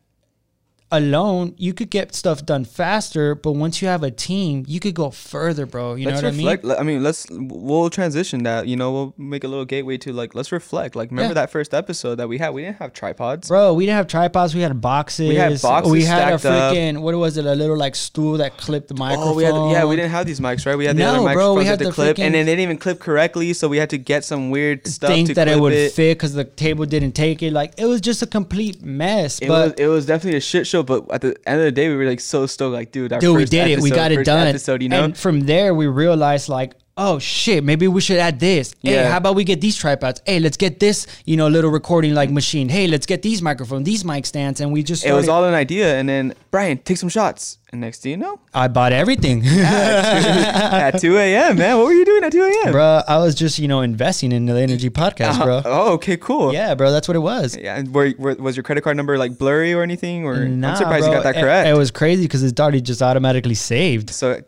alone, 0.97 1.53
you 1.57 1.73
could 1.73 1.89
get 1.89 2.13
stuff 2.15 2.45
done 2.45 2.65
faster, 2.65 3.35
but 3.35 3.53
once 3.53 3.81
you 3.81 3.87
have 3.87 4.03
a 4.03 4.11
team, 4.11 4.63
you 4.67 4.79
could 4.79 4.93
go 4.95 5.09
further, 5.11 5.65
bro. 5.65 5.95
You 5.95 6.05
let's 6.07 6.21
know 6.21 6.29
what 6.29 6.35
reflect. 6.35 6.65
I 6.65 6.67
mean? 6.67 6.77
I 6.79 6.83
mean, 6.83 7.03
let's 7.03 7.25
we'll 7.31 7.89
transition 7.89 8.43
that. 8.43 8.67
You 8.67 8.75
know, 8.75 8.91
we'll 8.91 9.13
make 9.17 9.43
a 9.43 9.47
little 9.47 9.65
gateway 9.65 9.97
to 9.99 10.13
like 10.13 10.35
let's 10.35 10.51
reflect. 10.51 10.95
Like, 10.95 11.09
remember 11.11 11.29
Yeah. 11.31 11.41
that 11.41 11.51
first 11.51 11.73
episode 11.73 12.15
that 12.15 12.27
we 12.27 12.37
had? 12.37 12.51
We 12.53 12.61
didn't 12.63 12.77
have 12.79 12.93
tripods. 12.93 13.47
Bro, 13.47 13.73
we 13.75 13.85
didn't 13.85 13.97
have 13.97 14.07
tripods. 14.07 14.55
We 14.55 14.61
had 14.61 14.79
boxes. 14.81 15.29
We 15.29 15.35
had 15.35 15.61
boxes 15.61 15.91
We 15.91 16.03
had 16.03 16.33
a 16.33 16.39
stacked 16.39 16.45
up. 16.45 16.73
freaking 16.75 17.01
what 17.01 17.15
was 17.15 17.37
it? 17.37 17.45
A 17.45 17.55
little 17.55 17.77
like 17.77 17.95
stool 17.95 18.37
that 18.37 18.57
clipped 18.57 18.87
the 18.87 18.95
microphone. 18.95 19.29
Oh, 19.29 19.33
we 19.35 19.43
had 19.43 19.55
yeah, 19.71 19.85
we 19.85 19.95
didn't 19.95 20.11
have 20.11 20.25
these 20.25 20.39
mics, 20.39 20.65
right? 20.65 20.77
We 20.77 20.85
had 20.85 20.95
the 20.95 20.99
No, 21.03 21.09
other 21.09 21.17
microphones 21.21 21.35
bro, 21.35 21.53
we 21.55 21.65
had 21.65 21.79
the 21.79 21.85
the 21.85 21.91
clip, 21.91 22.17
freaking- 22.17 22.23
and 22.25 22.35
then 22.35 22.45
they 22.45 22.51
didn't 22.53 22.63
even 22.63 22.77
clip 22.77 22.99
correctly, 22.99 23.53
so 23.53 23.67
we 23.67 23.77
had 23.77 23.89
to 23.91 23.97
get 23.97 24.23
some 24.25 24.49
weird 24.49 24.87
stuff 24.87 25.09
think 25.09 25.27
to 25.29 25.33
that 25.35 25.47
it 25.47 25.59
would 25.59 25.73
it. 25.73 25.91
fit 25.91 26.17
because 26.17 26.33
the 26.33 26.43
table 26.45 26.85
didn't 26.85 27.11
take 27.13 27.41
it. 27.43 27.51
Like 27.53 27.73
it 27.77 27.85
was 27.85 28.01
just 28.01 28.21
a 28.21 28.27
complete 28.27 28.81
mess. 28.83 29.39
It 29.39 29.47
but 29.47 29.71
was 29.71 29.73
it 29.79 29.87
was 29.87 30.05
definitely 30.05 30.37
a 30.37 30.41
shit 30.41 30.65
show, 30.67 30.83
but 30.85 31.11
at 31.11 31.21
the 31.21 31.35
end 31.47 31.59
of 31.59 31.65
the 31.65 31.71
day, 31.71 31.89
we 31.89 31.95
were 31.95 32.05
like 32.05 32.19
so 32.19 32.45
stoked, 32.45 32.73
like 32.73 32.91
dude, 32.91 33.13
our 33.13 33.19
dude, 33.19 33.35
we 33.35 33.45
did 33.45 33.69
it. 33.69 33.81
We 33.81 33.89
got 33.89 34.11
it 34.11 34.25
done. 34.25 34.47
Episode, 34.47 34.81
you 34.81 34.89
know, 34.89 35.03
And 35.03 35.17
from 35.17 35.41
there, 35.41 35.73
we 35.73 35.87
realized 35.87 36.49
like, 36.49 36.73
oh 36.97 37.19
shit, 37.19 37.63
maybe 37.63 37.87
we 37.87 37.99
should 37.99 38.17
add 38.17 38.39
this. 38.39 38.73
Hey, 38.81 38.93
Yeah. 38.93 39.11
how 39.11 39.17
about 39.17 39.35
we 39.35 39.43
get 39.43 39.59
these 39.59 39.75
tripods? 39.75 40.21
Hey, 40.25 40.39
let's 40.39 40.55
get 40.57 40.79
this, 40.79 41.05
you 41.25 41.35
know, 41.35 41.47
little 41.49 41.69
recording 41.71 42.13
like 42.13 42.29
machine. 42.29 42.69
Hey, 42.69 42.87
let's 42.87 43.05
get 43.05 43.21
these 43.21 43.41
microphones, 43.41 43.83
these 43.85 44.05
mic 44.05 44.25
stands, 44.25 44.61
and 44.61 44.71
we 44.71 44.81
just 44.83 45.05
it 45.05 45.11
was 45.11 45.27
all 45.27 45.43
an 45.43 45.53
idea. 45.53 45.97
And 45.97 46.07
then 46.07 46.33
Brian, 46.51 46.77
take 46.77 46.97
some 46.97 47.09
shots, 47.09 47.57
and 47.71 47.81
next 47.81 48.01
thing 48.01 48.11
you 48.11 48.17
know, 48.17 48.39
I 48.53 48.69
bought 48.69 48.93
everything. 48.93 49.43
at 49.45 50.91
2 50.99 51.17
a.m., 51.17 51.57
man, 51.57 51.77
what 51.77 51.85
were 51.87 51.93
you 51.93 52.05
doing 52.05 52.23
at 52.23 52.31
2 52.31 52.43
a.m.? 52.43 52.71
bro, 52.71 53.01
I 53.07 53.17
was 53.17 53.35
just, 53.35 53.59
you 53.59 53.67
know, 53.67 53.81
investing 53.81 54.31
in 54.31 54.45
the 54.45 54.57
Inner-G 54.61 54.89
podcast, 54.91 55.43
bro. 55.43 55.57
Uh-huh. 55.57 55.69
Oh, 55.69 55.93
okay, 55.95 56.15
cool. 56.17 56.53
Yeah, 56.53 56.75
bro, 56.75 56.91
that's 56.91 57.07
what 57.09 57.15
it 57.17 57.19
was. 57.19 57.57
Yeah, 57.57 57.75
and 57.75 57.93
were, 57.93 58.13
were, 58.17 58.35
was 58.35 58.55
your 58.55 58.63
credit 58.63 58.81
card 58.85 58.95
number 58.95 59.17
like 59.17 59.37
blurry 59.37 59.73
or 59.73 59.83
anything? 59.83 60.25
Or 60.25 60.45
Nah, 60.47 60.69
I'm 60.71 60.75
surprised 60.77 61.05
you 61.07 61.11
got 61.11 61.23
that 61.23 61.35
it- 61.35 61.41
correct. 61.41 61.67
It, 61.69 61.73
was 61.73 61.91
crazy 61.91 62.23
because 62.23 62.41
it's 62.43 62.57
already 62.59 62.79
just 62.81 63.01
automatically 63.01 63.55
saved. 63.55 64.09
so, 64.11 64.41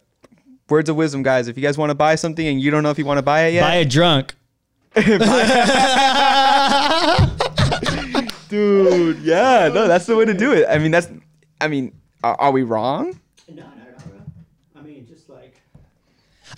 words 0.70 0.90
of 0.90 0.96
wisdom, 0.96 1.24
guys. 1.24 1.48
If 1.48 1.58
you 1.58 1.64
guys 1.64 1.78
want 1.78 1.90
to 1.90 1.96
buy 1.96 2.16
something 2.16 2.46
and 2.46 2.62
you 2.62 2.72
don't 2.72 2.84
know 2.84 2.92
if 2.92 2.98
you 2.98 3.06
want 3.06 3.18
to 3.18 3.24
buy 3.24 3.48
it 3.48 3.54
yet, 3.54 3.62
Buy 3.62 3.76
a 3.76 3.86
drunk. 3.86 4.36
dude. 8.50 9.20
Yeah, 9.20 9.70
no, 9.74 9.88
that's 9.88 10.06
the 10.06 10.16
way 10.16 10.26
to 10.26 10.34
do 10.34 10.54
it. 10.54 10.66
I 10.70 10.78
mean, 10.80 10.92
that's. 10.92 11.10
I 11.62 11.68
mean, 11.68 11.94
are, 12.24 12.36
are 12.40 12.52
we 12.52 12.64
wrong? 12.64 13.20
No, 13.50 13.56
no, 13.56 13.64
no, 13.64 13.72
bro. 14.06 14.20
I 14.76 14.82
mean, 14.82 15.06
just 15.08 15.30
like. 15.30 15.62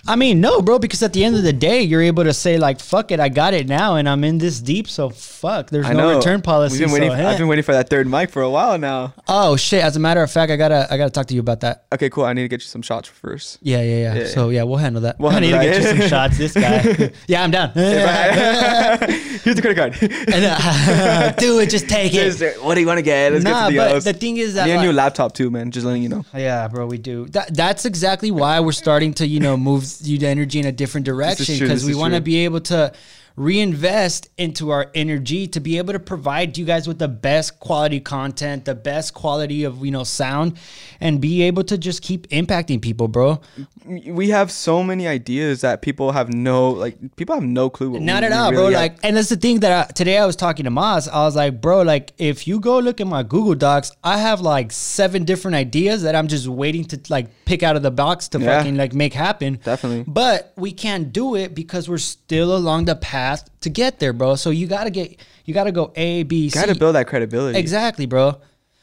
I 0.10 0.16
mean, 0.16 0.42
no, 0.42 0.62
bro, 0.62 0.80
because 0.80 1.04
at 1.04 1.14
the 1.14 1.24
end 1.24 1.36
of 1.36 1.44
the 1.44 1.54
day, 1.54 1.82
you're 1.84 2.02
able 2.02 2.24
to 2.24 2.34
say 2.34 2.58
like, 2.58 2.80
"Fuck 2.80 3.12
it, 3.12 3.20
I 3.20 3.30
got 3.30 3.54
it 3.54 3.68
now, 3.68 3.96
and 3.96 4.10
I'm 4.10 4.24
in 4.24 4.40
this 4.40 4.60
deep, 4.60 4.88
so 4.90 5.10
fuck." 5.12 5.70
There's 5.70 5.86
I 5.86 5.94
no 5.94 6.10
know. 6.10 6.18
return 6.18 6.42
policy. 6.42 6.80
We've 6.80 6.88
been 6.88 6.94
waiting. 6.94 7.12
so, 7.12 7.18
for. 7.18 7.24
I've 7.24 7.38
been 7.38 7.48
waiting 7.48 7.64
for 7.64 7.74
that 7.74 7.90
third 7.90 8.08
mic 8.08 8.32
for 8.32 8.42
a 8.42 8.50
while 8.50 8.78
now. 8.80 9.14
oh 9.28 9.56
shit! 9.56 9.84
As 9.84 9.96
a 9.96 10.00
matter 10.00 10.24
of 10.24 10.32
fact, 10.32 10.52
I 10.52 10.56
gotta, 10.56 10.88
I 10.92 10.98
gotta 10.98 11.12
talk 11.12 11.28
to 11.28 11.36
you 11.36 11.40
about 11.42 11.60
that. 11.62 11.86
Okay, 11.94 12.10
cool. 12.10 12.26
I 12.26 12.34
need 12.34 12.42
to 12.42 12.48
get 12.48 12.62
you 12.62 12.68
some 12.68 12.82
shots 12.82 13.08
first. 13.08 13.60
Yeah, 13.62 13.82
yeah, 13.84 13.98
yeah. 13.98 14.16
Yeah, 14.22 14.26
So 14.28 14.50
yeah, 14.50 14.64
we'll 14.64 14.78
handle 14.78 15.04
that. 15.04 15.20
We'll 15.20 15.32
I 15.36 15.40
need 15.42 15.52
to 15.52 15.60
get 15.60 15.82
you 15.82 15.88
some 16.00 16.10
shots. 16.10 16.38
This 16.40 16.54
guy. 16.56 17.12
yeah, 17.28 17.44
I'm 17.44 17.52
down. 17.52 17.70
Here's 17.74 19.56
the 19.56 19.62
credit 19.62 19.76
card. 19.78 19.98
And, 20.34 20.46
uh, 20.46 21.32
do 21.34 21.60
it. 21.60 21.70
Just 21.70 21.88
take 21.88 22.14
it. 22.14 22.36
Just, 22.38 22.64
what 22.64 22.76
do 22.76 22.82
you 22.82 22.88
want 22.88 22.98
to 22.98 23.04
get? 23.04 23.32
Let's 23.34 23.44
Nah, 23.44 23.70
get 23.70 23.78
but 23.78 23.84
to 23.84 23.90
the 23.90 23.96
else. 23.96 24.04
the 24.06 24.14
thing 24.14 24.38
is 24.38 24.56
that 24.56 24.68
a 24.68 24.76
like- 24.76 24.86
new 24.86 24.92
laptop 24.92 25.34
too, 25.34 25.50
man. 25.52 25.72
Just 25.72 25.86
letting 25.86 26.02
you 26.04 26.10
know. 26.10 26.26
Yeah, 26.34 26.68
bro, 26.68 26.88
we 26.88 26.98
do. 26.98 27.28
That 27.28 27.54
that's 27.56 27.86
exactly 27.86 28.32
why 28.32 28.60
we're 28.60 28.72
starting 28.72 29.14
to, 29.16 29.28
you 29.28 29.40
know, 29.40 29.56
move 29.58 29.84
you 30.02 30.18
the 30.18 30.28
energy 30.28 30.60
in 30.60 30.66
a 30.66 30.72
different 30.72 31.06
direction 31.06 31.60
because 31.60 31.86
we 31.86 31.96
want 31.96 32.14
to 32.14 32.22
be 32.22 32.38
able 32.38 32.62
to 32.62 32.94
reinvest 33.40 34.30
into 34.38 34.70
our 34.70 34.92
energy 34.94 35.48
to 35.48 35.60
be 35.62 35.78
able 35.78 35.94
to 35.94 36.00
provide 36.00 36.58
you 36.58 36.66
guys 36.66 36.88
with 36.90 37.00
the 37.00 37.08
best 37.08 37.60
quality 37.62 38.00
content, 38.02 38.66
the 38.66 38.76
best 38.76 39.14
quality 39.14 39.64
of, 39.64 39.84
you 39.84 39.92
know, 39.92 40.04
sound 40.04 40.58
and 41.00 41.22
be 41.22 41.42
able 41.44 41.64
to 41.64 41.78
just 41.78 42.02
keep 42.02 42.28
impacting 42.30 42.82
people, 42.82 43.08
bro. 43.08 43.40
We 43.86 44.30
have 44.30 44.52
so 44.52 44.84
many 44.84 45.08
ideas 45.08 45.62
that 45.62 45.82
people 45.82 46.12
have 46.12 46.34
no 46.34 46.70
like. 46.72 46.98
People 47.16 47.34
have 47.36 47.44
no 47.44 47.70
clue. 47.70 47.92
What 47.92 48.02
Not 48.02 48.22
we- 48.24 48.28
at 48.28 48.34
all, 48.34 48.52
bro. 48.52 48.66
have. 48.66 48.74
Like, 48.74 48.98
and 49.04 49.16
that's 49.16 49.30
the 49.30 49.38
thing 49.38 49.62
that 49.62 49.72
I, 49.90 49.92
today 49.94 50.18
I 50.18 50.26
was 50.26 50.36
talking 50.36 50.66
to 50.66 50.72
Maz. 50.72 51.08
I 51.10 51.24
was 51.24 51.36
like, 51.38 51.62
bro, 51.62 51.82
like, 51.84 52.12
if 52.18 52.46
you 52.46 52.60
go 52.60 52.80
look 52.80 53.00
at 53.00 53.08
my 53.08 53.24
Google 53.24 53.56
Docs, 53.56 53.92
I 54.04 54.18
have 54.18 54.42
like 54.42 54.72
seven 54.74 55.24
different 55.24 55.56
ideas 55.56 56.02
that 56.04 56.14
I'm 56.14 56.28
just 56.28 56.48
waiting 56.48 56.84
to 56.86 57.00
like 57.10 57.28
pick 57.46 57.64
out 57.64 57.78
of 57.78 57.84
the 57.84 57.92
box 57.92 58.28
to 58.30 58.40
Yeah. 58.40 58.58
fucking 58.58 58.76
like 58.76 58.94
make 58.94 59.14
happen. 59.14 59.60
Definitely. 59.64 60.04
But 60.08 60.52
we 60.58 60.72
can't 60.74 61.14
do 61.14 61.36
it 61.36 61.56
because 61.56 61.88
we're 61.90 61.98
still 62.00 62.56
along 62.56 62.86
the 62.86 62.96
path 62.98 63.29
to 63.62 63.70
get 63.70 64.00
there, 64.00 64.14
bro. 64.14 64.36
So 64.36 64.50
you 64.50 64.68
gotta 64.68 64.90
get, 64.90 65.20
you 65.46 65.54
gotta 65.54 65.72
go 65.72 65.92
A, 65.96 66.24
B, 66.24 66.50
C. 66.50 66.60
Got 66.60 66.68
to 66.74 66.76
build 66.80 66.96
that 66.96 67.08
credibility. 67.08 67.58
Exactly, 67.58 68.06
bro. 68.06 68.40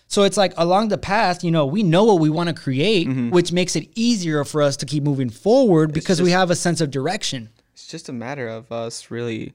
So 0.09 0.23
it's 0.23 0.37
like 0.37 0.53
along 0.57 0.89
the 0.89 0.99
path, 0.99 1.43
you 1.43 1.51
know, 1.51 1.67
we 1.67 1.83
know 1.83 2.05
what 2.05 2.21
we 2.21 2.31
want 2.31 2.49
to 2.49 2.55
create, 2.55 3.09
Mm-hmm. 3.09 3.31
which 3.31 3.51
makes 3.53 3.75
it 3.77 3.89
easier 3.95 4.45
for 4.45 4.63
us 4.63 4.77
to 4.79 4.87
keep 4.87 5.03
moving 5.03 5.31
forward 5.31 5.93
because 5.93 6.23
we 6.23 6.31
have 6.31 6.51
a 6.51 6.55
sense 6.57 6.81
of 6.81 6.91
direction. 6.91 7.49
It's 7.73 7.89
just 7.89 8.09
a 8.09 8.13
matter 8.13 8.47
of 8.49 8.71
us 8.71 9.11
really, 9.11 9.53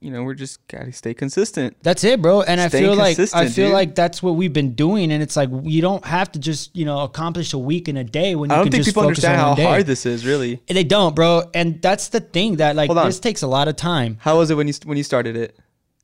you 0.00 0.10
know, 0.10 0.22
we're 0.22 0.34
just 0.34 0.66
gotta 0.68 0.92
stay 0.92 1.12
consistent. 1.14 1.76
That's 1.82 2.02
it, 2.04 2.22
bro. 2.22 2.42
And 2.42 2.60
I 2.60 2.68
feel 2.68 2.94
like 2.94 3.18
I 3.18 3.48
feel 3.48 3.66
dude. 3.66 3.72
like 3.74 3.94
that's 3.94 4.22
what 4.22 4.32
we've 4.32 4.52
been 4.52 4.74
doing. 4.74 5.12
And 5.12 5.22
it's 5.22 5.36
like 5.36 5.50
you 5.62 5.82
don't 5.82 6.04
have 6.04 6.32
to 6.32 6.38
just 6.38 6.74
you 6.74 6.84
know 6.86 7.00
accomplish 7.00 7.52
a 7.52 7.58
week 7.58 7.88
in 7.88 7.96
a 7.98 8.04
day 8.04 8.34
when 8.34 8.50
you 8.50 8.54
I 8.54 8.56
don't 8.58 8.66
can 8.66 8.72
think 8.72 8.84
just 8.84 8.94
people 8.94 9.02
focus 9.02 9.18
understand 9.24 9.40
on 9.42 9.48
how 9.48 9.54
day. 9.54 9.64
hard 9.64 9.86
this 9.86 10.06
is. 10.06 10.24
Really. 10.24 10.60
And 10.68 10.76
They 10.76 10.84
don't, 10.84 11.14
bro. 11.14 11.50
And 11.54 11.80
that's 11.82 12.08
the 12.08 12.20
thing 12.20 12.56
that 12.56 12.76
like 12.76 12.90
this 12.90 13.20
takes 13.20 13.42
a 13.42 13.46
lot 13.46 13.68
of 13.68 13.76
time. 13.76 14.16
How 14.20 14.38
was 14.38 14.50
it 14.50 14.54
when 14.56 14.66
you 14.68 14.74
when 14.84 14.96
you 14.96 15.04
started 15.04 15.36
it? 15.36 15.56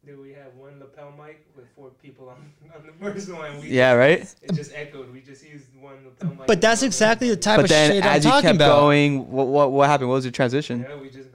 Dude, 0.06 0.20
we 0.20 0.30
had 0.32 0.54
one 0.56 0.78
lapel 0.78 1.12
mic 1.18 1.44
with 1.56 1.66
four 1.74 1.90
people 2.02 2.28
on, 2.28 2.36
on 2.76 2.86
the 2.86 2.92
first 3.12 3.32
one. 3.32 3.60
We, 3.62 3.68
Yeah, 3.70 3.92
right. 3.92 4.20
It 4.42 4.52
just 4.54 4.72
echoed. 4.74 5.12
We 5.12 5.20
just 5.22 5.42
used 5.44 5.64
one 5.80 5.94
lapel 6.04 6.30
mic. 6.36 6.46
But 6.46 6.60
that's 6.60 6.82
exactly 6.82 7.28
the 7.30 7.36
type 7.36 7.56
But 7.56 7.64
of 7.64 7.68
then 7.70 7.90
shit 7.92 8.04
I'm 8.04 8.16
as 8.18 8.24
you 8.24 8.30
talking 8.30 8.48
kept 8.48 8.56
about. 8.56 8.80
going, 8.80 9.30
what, 9.30 9.46
what 9.48 9.72
what 9.72 9.88
happened? 9.88 10.10
What 10.10 10.16
was 10.16 10.24
your 10.26 10.32
transition? 10.32 10.84
Yeah, 10.88 10.96
we 10.96 11.08
just 11.08 11.16
got 11.16 11.22
all 11.22 11.24
a 11.24 11.25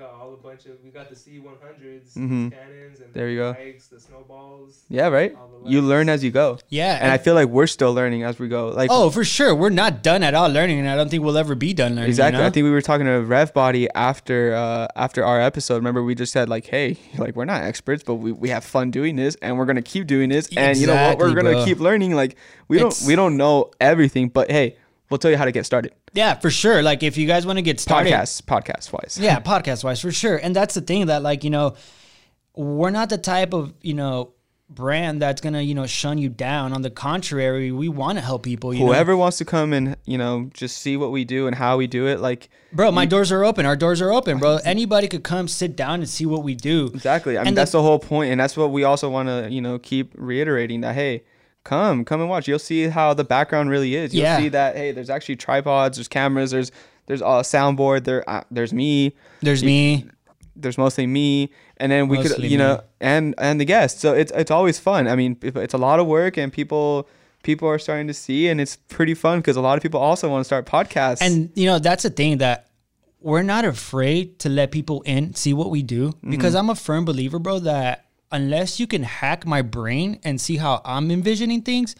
bunch 0.63 0.73
of. 0.75 0.83
We 0.83 0.89
got 0.89 1.09
the 1.09 1.15
C100s, 1.15 2.13
Mhm. 2.15 2.51
Canons, 2.51 2.99
and 2.99 3.13
There 3.13 3.29
you 3.29 3.37
the 3.37 3.43
go. 3.43 3.53
bikes, 3.53 3.87
the 3.87 3.99
snowballs. 3.99 4.81
Yeah, 4.89 5.07
right. 5.07 5.35
You 5.65 5.81
learn 5.81 6.09
as 6.09 6.23
you 6.23 6.31
go, 6.31 6.57
Yeah. 6.69 6.97
and 7.01 7.11
I 7.11 7.17
feel 7.17 7.35
like 7.35 7.47
we're 7.47 7.67
still 7.67 7.93
learning 7.93 8.23
as 8.23 8.39
we 8.39 8.47
go. 8.47 8.69
Like 8.69 8.89
oh, 8.91 9.09
for 9.09 9.23
sure. 9.23 9.53
We're 9.53 9.69
not 9.69 10.01
done 10.01 10.23
at 10.23 10.33
all 10.33 10.49
learning, 10.49 10.79
and 10.79 10.89
I 10.89 10.95
don't 10.95 11.09
think 11.09 11.23
we'll 11.23 11.37
ever 11.37 11.53
be 11.55 11.73
done 11.73 11.95
learning. 11.95 12.09
Exactly. 12.09 12.37
You 12.37 12.41
know? 12.43 12.47
I 12.47 12.49
think 12.49 12.63
we 12.63 12.71
were 12.71 12.81
talking 12.81 13.05
to 13.05 13.19
Rev 13.21 13.53
Body 13.53 13.87
after 13.93 14.53
uh, 14.55 14.87
after 14.95 15.23
our 15.23 15.39
episode. 15.39 15.75
Remember, 15.75 16.03
we 16.03 16.15
just 16.15 16.33
said 16.33 16.49
like, 16.49 16.65
"Hey, 16.65 16.97
like 17.17 17.35
we're 17.35 17.45
not 17.45 17.63
experts, 17.63 18.03
but 18.03 18.15
we, 18.15 18.31
we 18.31 18.49
have 18.49 18.63
fun 18.63 18.91
doing 18.91 19.15
this, 19.15 19.35
and 19.41 19.57
we're 19.57 19.65
gonna 19.65 19.81
keep 19.81 20.07
doing 20.07 20.29
this, 20.29 20.49
and 20.57 20.77
you 20.77 20.87
know 20.87 20.95
what? 20.95 21.19
We're 21.19 21.33
gonna 21.33 21.51
bro. 21.51 21.65
keep 21.65 21.79
learning. 21.79 22.15
Like 22.15 22.35
we 22.67 22.79
don't 22.79 22.99
we 23.05 23.15
don't 23.15 23.37
know 23.37 23.71
everything, 23.79 24.29
but 24.29 24.49
hey, 24.49 24.77
we'll 25.11 25.19
tell 25.19 25.29
you 25.29 25.37
how 25.37 25.45
to 25.45 25.51
get 25.51 25.65
started. 25.67 25.93
yeah, 26.13 26.33
for 26.33 26.49
sure. 26.49 26.81
Like 26.81 27.03
if 27.03 27.17
you 27.17 27.27
guys 27.27 27.45
want 27.45 27.57
to 27.57 27.61
get 27.61 27.79
started, 27.79 28.11
Podcast 28.11 28.43
podcast 28.43 28.91
wise. 28.93 29.19
yeah 29.21 29.39
podcast 29.39 29.83
wise 29.83 30.01
for 30.01 30.11
sure 30.11 30.37
and 30.37 30.55
that's 30.55 30.73
the 30.73 30.81
thing 30.81 31.05
that 31.07 31.21
like 31.21 31.43
you 31.43 31.51
know 31.51 31.75
we're 32.55 32.89
not 32.89 33.09
the 33.09 33.17
type 33.17 33.53
of 33.53 33.73
you 33.81 33.93
know 33.93 34.33
brand 34.69 35.21
that's 35.21 35.41
gonna 35.41 35.61
you 35.61 35.75
know 35.75 35.85
shun 35.85 36.17
you 36.17 36.29
down 36.29 36.71
on 36.71 36.81
the 36.81 36.89
contrary 36.89 37.73
we 37.73 37.89
want 37.89 38.17
to 38.17 38.23
help 38.23 38.41
people 38.43 38.73
you 38.73 38.85
Whoever 38.85 39.17
wants 39.17 39.37
to 39.39 39.45
come 39.45 39.73
and 39.73 39.97
you 40.05 40.17
know 40.17 40.49
just 40.53 40.77
see 40.77 40.95
what 40.95 41.11
we 41.11 41.25
do 41.25 41.45
and 41.47 41.53
how 41.55 41.75
we 41.75 41.87
do 41.87 42.07
it, 42.07 42.21
like 42.21 42.49
bro 42.71 42.89
my 42.89 43.05
doors 43.05 43.33
are 43.33 43.43
open 43.43 43.65
our 43.65 43.75
doors 43.75 44.01
are 44.01 44.13
open 44.13 44.37
bro 44.39 44.59
anybody 44.63 45.09
could 45.09 45.25
come 45.25 45.49
sit 45.49 45.75
down 45.75 45.95
and 45.99 46.07
see 46.09 46.25
what 46.25 46.43
we 46.43 46.55
do 46.55 46.85
Exactly. 46.93 47.37
I 47.37 47.41
mean, 47.41 47.49
And 47.49 47.57
that's 47.57 47.71
the- 47.71 47.79
the, 47.79 47.83
whole 47.83 47.99
point, 47.99 48.31
and 48.31 48.39
that's 48.39 48.55
what 48.55 48.71
we 48.71 48.85
also 48.85 49.09
want 49.09 49.27
to, 49.27 49.49
you 49.51 49.59
know, 49.61 49.77
keep 49.79 50.13
reiterating 50.15 50.81
that. 50.81 50.95
Hey, 50.95 51.23
come, 51.63 52.03
come 52.05 52.21
and 52.21 52.29
watch. 52.29 52.47
You'll 52.47 52.59
see 52.59 52.87
how 52.87 53.13
the 53.13 53.23
background 53.23 53.69
really 53.69 53.95
is. 53.95 54.13
You'll 54.13 54.23
Yeah. 54.23 54.37
see 54.37 54.49
that. 54.49 54.75
Hey, 54.75 54.91
there's 54.91 55.09
actually 55.09 55.35
tripods. 55.37 55.97
There's 55.97 56.07
cameras. 56.07 56.51
There's 56.51 56.71
there's 57.07 57.21
a 57.21 57.41
soundboard. 57.43 58.03
There, 58.05 58.27
uh, 58.29 58.43
there's 58.51 58.73
me. 58.73 59.13
there's 59.41 59.63
me 59.63 60.05
There's 60.55 60.77
mostly 60.77 61.07
me, 61.07 61.49
and 61.77 61.91
then 61.91 62.07
we 62.07 62.17
could, 62.17 62.31
Mostly 62.31 62.47
you 62.49 62.57
know, 62.57 62.81
and 62.99 63.33
and 63.37 63.59
the 63.59 63.65
guests. 63.65 63.99
So 64.01 64.13
it's 64.13 64.31
it's 64.35 64.51
always 64.51 64.79
fun. 64.79 65.07
I 65.07 65.15
mean, 65.15 65.37
it's 65.41 65.73
a 65.73 65.77
lot 65.77 65.99
of 65.99 66.07
work, 66.07 66.37
and 66.37 66.51
people 66.53 67.07
people 67.43 67.67
are 67.67 67.79
starting 67.79 68.07
to 68.07 68.13
see, 68.13 68.47
and 68.49 68.61
it's 68.61 68.75
pretty 68.75 69.13
fun 69.15 69.39
because 69.39 69.55
a 69.57 69.61
lot 69.61 69.75
of 69.77 69.81
people 69.83 69.99
also 69.99 70.29
want 70.29 70.41
to 70.41 70.45
start 70.45 70.65
podcasts. 70.65 71.21
and 71.21 71.49
you 71.55 71.65
know 71.65 71.79
that's 71.79 72.03
the 72.03 72.09
thing 72.09 72.37
that 72.37 72.67
we're 73.19 73.43
not 73.43 73.65
afraid 73.65 74.37
to 74.39 74.49
let 74.49 74.71
people 74.71 75.01
in 75.03 75.33
see 75.35 75.53
what 75.53 75.69
we 75.71 75.81
do 75.83 76.09
Mm-hmm. 76.09 76.31
because 76.31 76.53
i'm 76.55 76.69
a 76.69 76.75
firm 76.75 77.05
believer 77.05 77.37
bro 77.39 77.59
that 77.59 78.05
unless 78.31 78.79
you 78.79 78.87
can 78.87 79.03
hack 79.03 79.45
my 79.45 79.61
brain 79.61 80.19
and 80.23 80.39
see 80.39 80.57
how 80.57 80.81
i'm 80.85 81.11
envisioning 81.11 81.61
things 81.61 81.95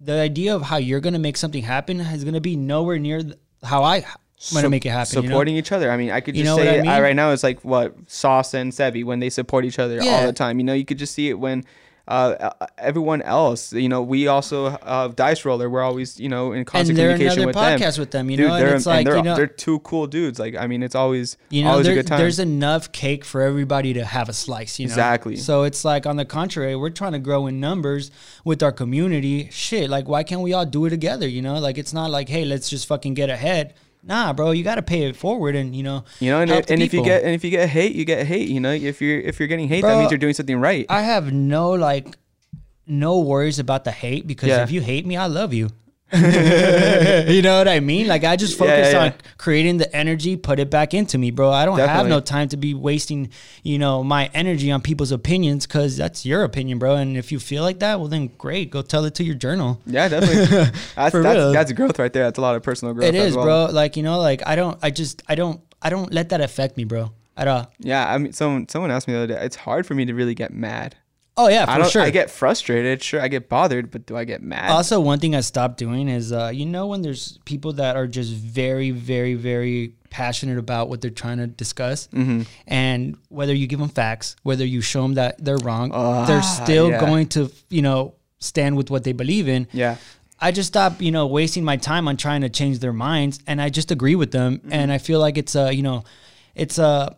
the 0.00 0.12
idea 0.14 0.54
of 0.54 0.62
how 0.62 0.76
you're 0.76 1.00
gonna 1.00 1.18
make 1.18 1.36
something 1.36 1.62
happen 1.62 2.00
is 2.00 2.24
gonna 2.24 2.40
be 2.40 2.56
nowhere 2.56 2.98
near 2.98 3.20
how 3.62 3.82
i 3.82 4.00
to 4.00 4.06
Sup- 4.36 4.70
make 4.70 4.84
it 4.84 4.90
happen 4.90 5.16
you 5.16 5.22
know? 5.22 5.28
supporting 5.28 5.56
each 5.56 5.72
other. 5.72 5.90
I 5.90 5.96
mean, 5.96 6.10
I 6.10 6.20
could 6.20 6.36
You 6.36 6.42
just 6.44 6.54
know 6.56 6.62
say 6.62 6.76
I 6.76 6.78
I 6.80 6.82
mean? 6.82 7.02
right 7.02 7.16
now 7.16 7.30
it's 7.30 7.42
like 7.42 7.60
what 7.64 7.94
Sauce 8.06 8.52
and 8.52 8.72
Sebi 8.72 9.02
when 9.02 9.18
they 9.20 9.30
support 9.30 9.64
each 9.64 9.78
other 9.78 9.98
all 10.02 10.26
the 10.26 10.34
time. 10.34 10.58
You 10.58 10.64
know, 10.64 10.74
you 10.74 10.84
could 10.84 10.98
just 10.98 11.14
see 11.14 11.30
it 11.30 11.38
when 11.38 11.64
uh, 12.06 12.50
uh, 12.60 12.66
everyone 12.76 13.22
else. 13.22 13.72
You 13.72 13.88
know, 13.88 14.02
we 14.02 14.26
also 14.28 14.66
uh, 14.66 15.08
Dice 15.08 15.44
Roller. 15.44 15.70
We're 15.70 15.82
always 15.82 16.20
you 16.20 16.28
know 16.28 16.52
in 16.52 16.58
And 16.58 16.66
constant 16.66 16.98
communication 16.98 17.46
with 17.46 17.54
them. 17.54 17.80
podcast 17.80 17.98
with 17.98 18.10
them, 18.10 18.28
you 18.30 18.36
Dude, 18.36 18.48
know, 18.48 18.54
and 18.54 18.66
they're, 18.66 18.74
it's 18.76 18.86
like 18.86 19.06
they're, 19.06 19.16
you 19.16 19.22
know, 19.22 19.36
they're 19.36 19.46
two 19.46 19.78
cool 19.80 20.06
dudes. 20.06 20.38
Like 20.38 20.54
I 20.56 20.66
mean, 20.66 20.82
it's 20.82 20.94
always 20.94 21.36
you 21.50 21.64
know, 21.64 21.70
always 21.70 21.86
a 21.86 21.90
there- 21.90 21.96
good 22.02 22.06
time. 22.06 22.18
there's 22.18 22.38
enough 22.38 22.92
cake 22.92 23.24
for 23.24 23.40
everybody 23.40 23.94
to 23.94 24.04
have 24.04 24.28
a 24.28 24.32
slice, 24.34 24.78
you 24.78 24.86
know. 24.86 24.92
Exactly. 24.92 25.36
So 25.36 25.62
it's 25.62 25.84
like 25.84 26.04
on 26.06 26.16
the 26.16 26.24
contrary, 26.24 26.76
we're 26.76 26.90
trying 26.90 27.12
to 27.12 27.18
grow 27.18 27.46
in 27.46 27.58
numbers 27.60 28.10
with 28.44 28.62
our 28.62 28.72
community. 28.72 29.48
Shit, 29.50 29.88
like 29.88 30.06
why 30.08 30.22
can't 30.24 30.42
we 30.42 30.52
all 30.52 30.66
do 30.66 30.84
it 30.84 30.90
together? 30.90 31.26
You 31.26 31.40
know, 31.42 31.58
like 31.58 31.78
it's 31.78 31.92
not 31.94 32.10
like 32.10 32.28
hey, 32.28 32.44
let's 32.44 32.68
just 32.68 32.86
fucking 32.86 33.14
get 33.14 33.30
ahead. 33.30 33.74
Nah, 34.06 34.32
bro, 34.34 34.50
you 34.50 34.62
got 34.62 34.74
to 34.74 34.82
pay 34.82 35.04
it 35.04 35.16
forward, 35.16 35.56
and 35.56 35.74
you 35.74 35.82
know, 35.82 36.04
you 36.20 36.30
know, 36.30 36.40
and, 36.40 36.50
the 36.50 36.64
and 36.70 36.82
if 36.82 36.92
you 36.92 37.02
get 37.02 37.22
and 37.24 37.34
if 37.34 37.42
you 37.42 37.50
get 37.50 37.68
hate, 37.68 37.94
you 37.94 38.04
get 38.04 38.26
hate. 38.26 38.48
You 38.48 38.60
know, 38.60 38.70
if 38.72 39.00
you're 39.00 39.18
if 39.20 39.38
you're 39.38 39.48
getting 39.48 39.68
hate, 39.68 39.80
that 39.82 39.98
means 39.98 40.10
you're 40.10 40.18
doing 40.18 40.34
something 40.34 40.58
right. 40.60 40.84
I 40.90 41.00
have 41.02 41.32
no 41.32 41.70
like 41.70 42.16
no 42.86 43.20
worries 43.20 43.58
about 43.58 43.84
the 43.84 43.92
hate 43.92 44.26
because 44.26 44.48
Yeah. 44.50 44.62
if 44.62 44.70
you 44.70 44.82
hate 44.82 45.06
me, 45.06 45.16
I 45.16 45.26
love 45.26 45.54
you. 45.54 45.70
you 47.28 47.42
know 47.42 47.58
what 47.58 47.68
I 47.68 47.80
mean? 47.80 48.06
Like 48.06 48.24
I 48.24 48.36
just 48.36 48.52
Yeah, 48.58 48.66
focus 48.66 48.92
yeah, 48.92 49.04
on 49.04 49.14
creating 49.38 49.78
the 49.78 49.94
energy, 49.94 50.36
put 50.36 50.58
it 50.58 50.70
back 50.70 50.94
into 50.94 51.18
me, 51.18 51.30
bro. 51.30 51.50
I 51.50 51.64
don't 51.64 51.78
have 51.78 52.06
no 52.06 52.20
time 52.20 52.48
to 52.48 52.56
be 52.56 52.74
wasting, 52.74 53.30
you 53.62 53.78
know, 53.78 54.02
my 54.04 54.30
energy 54.34 54.70
on 54.70 54.80
people's 54.82 55.12
opinions 55.12 55.66
because 55.66 55.96
that's 55.96 56.24
your 56.24 56.44
opinion, 56.44 56.78
bro. 56.78 56.96
And 56.96 57.16
if 57.16 57.32
you 57.32 57.38
feel 57.40 57.62
like 57.62 57.80
that, 57.80 57.98
well 57.98 58.08
then 58.08 58.30
great, 58.38 58.70
go 58.70 58.82
tell 58.82 59.04
it 59.04 59.14
to 59.16 59.24
your 59.24 59.34
journal. 59.34 59.80
yeah, 59.86 60.08
definitely. 60.08 60.44
That's 60.94 61.10
For 61.10 61.22
that's, 61.22 61.36
real. 61.36 61.52
that's 61.52 61.72
growth 61.72 61.98
right 61.98 62.12
there. 62.12 62.24
That's 62.24 62.38
a 62.38 62.42
lot 62.42 62.56
of 62.56 62.62
personal 62.62 62.94
growth. 62.94 63.08
It 63.08 63.14
is, 63.14 63.34
well. 63.34 63.66
bro. 63.66 63.74
Like 63.74 63.96
you 63.96 64.02
know, 64.02 64.18
like 64.20 64.42
I 64.46 64.56
don't, 64.56 64.78
I 64.82 64.90
just, 64.90 65.22
I 65.28 65.34
don't, 65.34 65.60
I 65.82 65.90
don't 65.90 66.12
let 66.12 66.28
that 66.30 66.40
affect 66.40 66.76
me, 66.76 66.84
bro, 66.84 67.10
at 67.36 67.48
all. 67.48 67.70
Yeah, 67.78 68.10
I 68.10 68.18
mean, 68.18 68.32
someone 68.32 68.68
someone 68.68 68.90
asked 68.90 69.08
me 69.08 69.14
the 69.14 69.18
other 69.18 69.34
day. 69.34 69.44
It's 69.44 69.56
hard 69.56 69.86
for 69.86 69.94
me 69.94 70.04
to 70.06 70.14
really 70.14 70.34
get 70.34 70.52
mad. 70.52 70.96
Oh 71.36 71.48
yeah, 71.48 71.64
for 71.64 71.70
I 71.72 71.78
don't. 71.78 71.90
sure. 71.90 72.02
I 72.02 72.10
get 72.10 72.30
frustrated. 72.30 73.02
Sure, 73.02 73.20
I 73.20 73.26
get 73.28 73.48
bothered, 73.48 73.90
but 73.90 74.06
do 74.06 74.16
I 74.16 74.24
get 74.24 74.40
mad? 74.42 74.70
Also, 74.70 75.00
one 75.00 75.18
thing 75.18 75.34
I 75.34 75.40
stopped 75.40 75.78
doing 75.78 76.08
is, 76.08 76.32
uh, 76.32 76.52
you 76.54 76.64
know, 76.64 76.86
when 76.86 77.02
there's 77.02 77.38
people 77.44 77.72
that 77.74 77.96
are 77.96 78.06
just 78.06 78.32
very, 78.32 78.92
very, 78.92 79.34
very 79.34 79.94
passionate 80.10 80.58
about 80.58 80.88
what 80.88 81.00
they're 81.00 81.10
trying 81.10 81.38
to 81.38 81.48
discuss, 81.48 82.06
Mm-hmm. 82.12 82.42
and 82.68 83.16
whether 83.30 83.52
you 83.52 83.66
give 83.66 83.80
them 83.80 83.88
facts, 83.88 84.36
whether 84.44 84.64
you 84.64 84.80
show 84.80 85.02
them 85.02 85.14
that 85.14 85.44
they're 85.44 85.58
wrong, 85.58 85.90
Ah, 85.92 86.24
they're 86.24 86.42
still 86.42 86.90
yeah. 86.90 87.00
going 87.00 87.26
to, 87.30 87.50
you 87.68 87.82
know, 87.82 88.14
stand 88.38 88.76
with 88.76 88.90
what 88.90 89.02
they 89.02 89.12
believe 89.12 89.48
in. 89.48 89.66
yeah, 89.72 89.96
I 90.38 90.52
just 90.52 90.68
stop, 90.68 91.00
you 91.02 91.10
know, 91.10 91.26
wasting 91.26 91.64
my 91.64 91.76
time 91.78 92.06
on 92.06 92.16
trying 92.16 92.42
to 92.42 92.48
change 92.48 92.78
their 92.78 92.92
minds, 92.92 93.40
and 93.48 93.60
I 93.60 93.70
just 93.70 93.90
agree 93.90 94.14
with 94.14 94.30
them. 94.30 94.58
Mm-hmm. 94.58 94.72
And 94.72 94.92
I 94.92 94.98
feel 94.98 95.18
like 95.18 95.36
it's 95.38 95.56
a, 95.56 95.72
you 95.74 95.82
know, 95.82 96.04
it's 96.54 96.78
a 96.78 97.16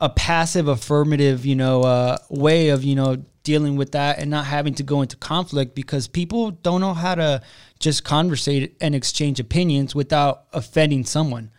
a 0.00 0.08
passive 0.08 0.68
affirmative, 0.68 1.46
you 1.46 1.56
know, 1.56 1.82
uh, 1.82 2.18
way 2.28 2.68
of 2.68 2.84
you 2.84 2.94
know 2.94 3.24
dealing 3.44 3.76
with 3.76 3.92
that 3.92 4.18
and 4.18 4.30
not 4.30 4.46
having 4.46 4.74
to 4.74 4.82
go 4.82 5.02
into 5.02 5.16
conflict 5.16 5.74
because 5.74 6.08
people 6.08 6.50
don't 6.50 6.80
know 6.80 6.94
how 6.94 7.14
to 7.14 7.42
just 7.78 8.02
conversate 8.02 8.74
and 8.80 8.94
exchange 8.94 9.38
opinions 9.38 9.94
without 9.94 10.44
offending 10.52 11.04
someone. 11.04 11.50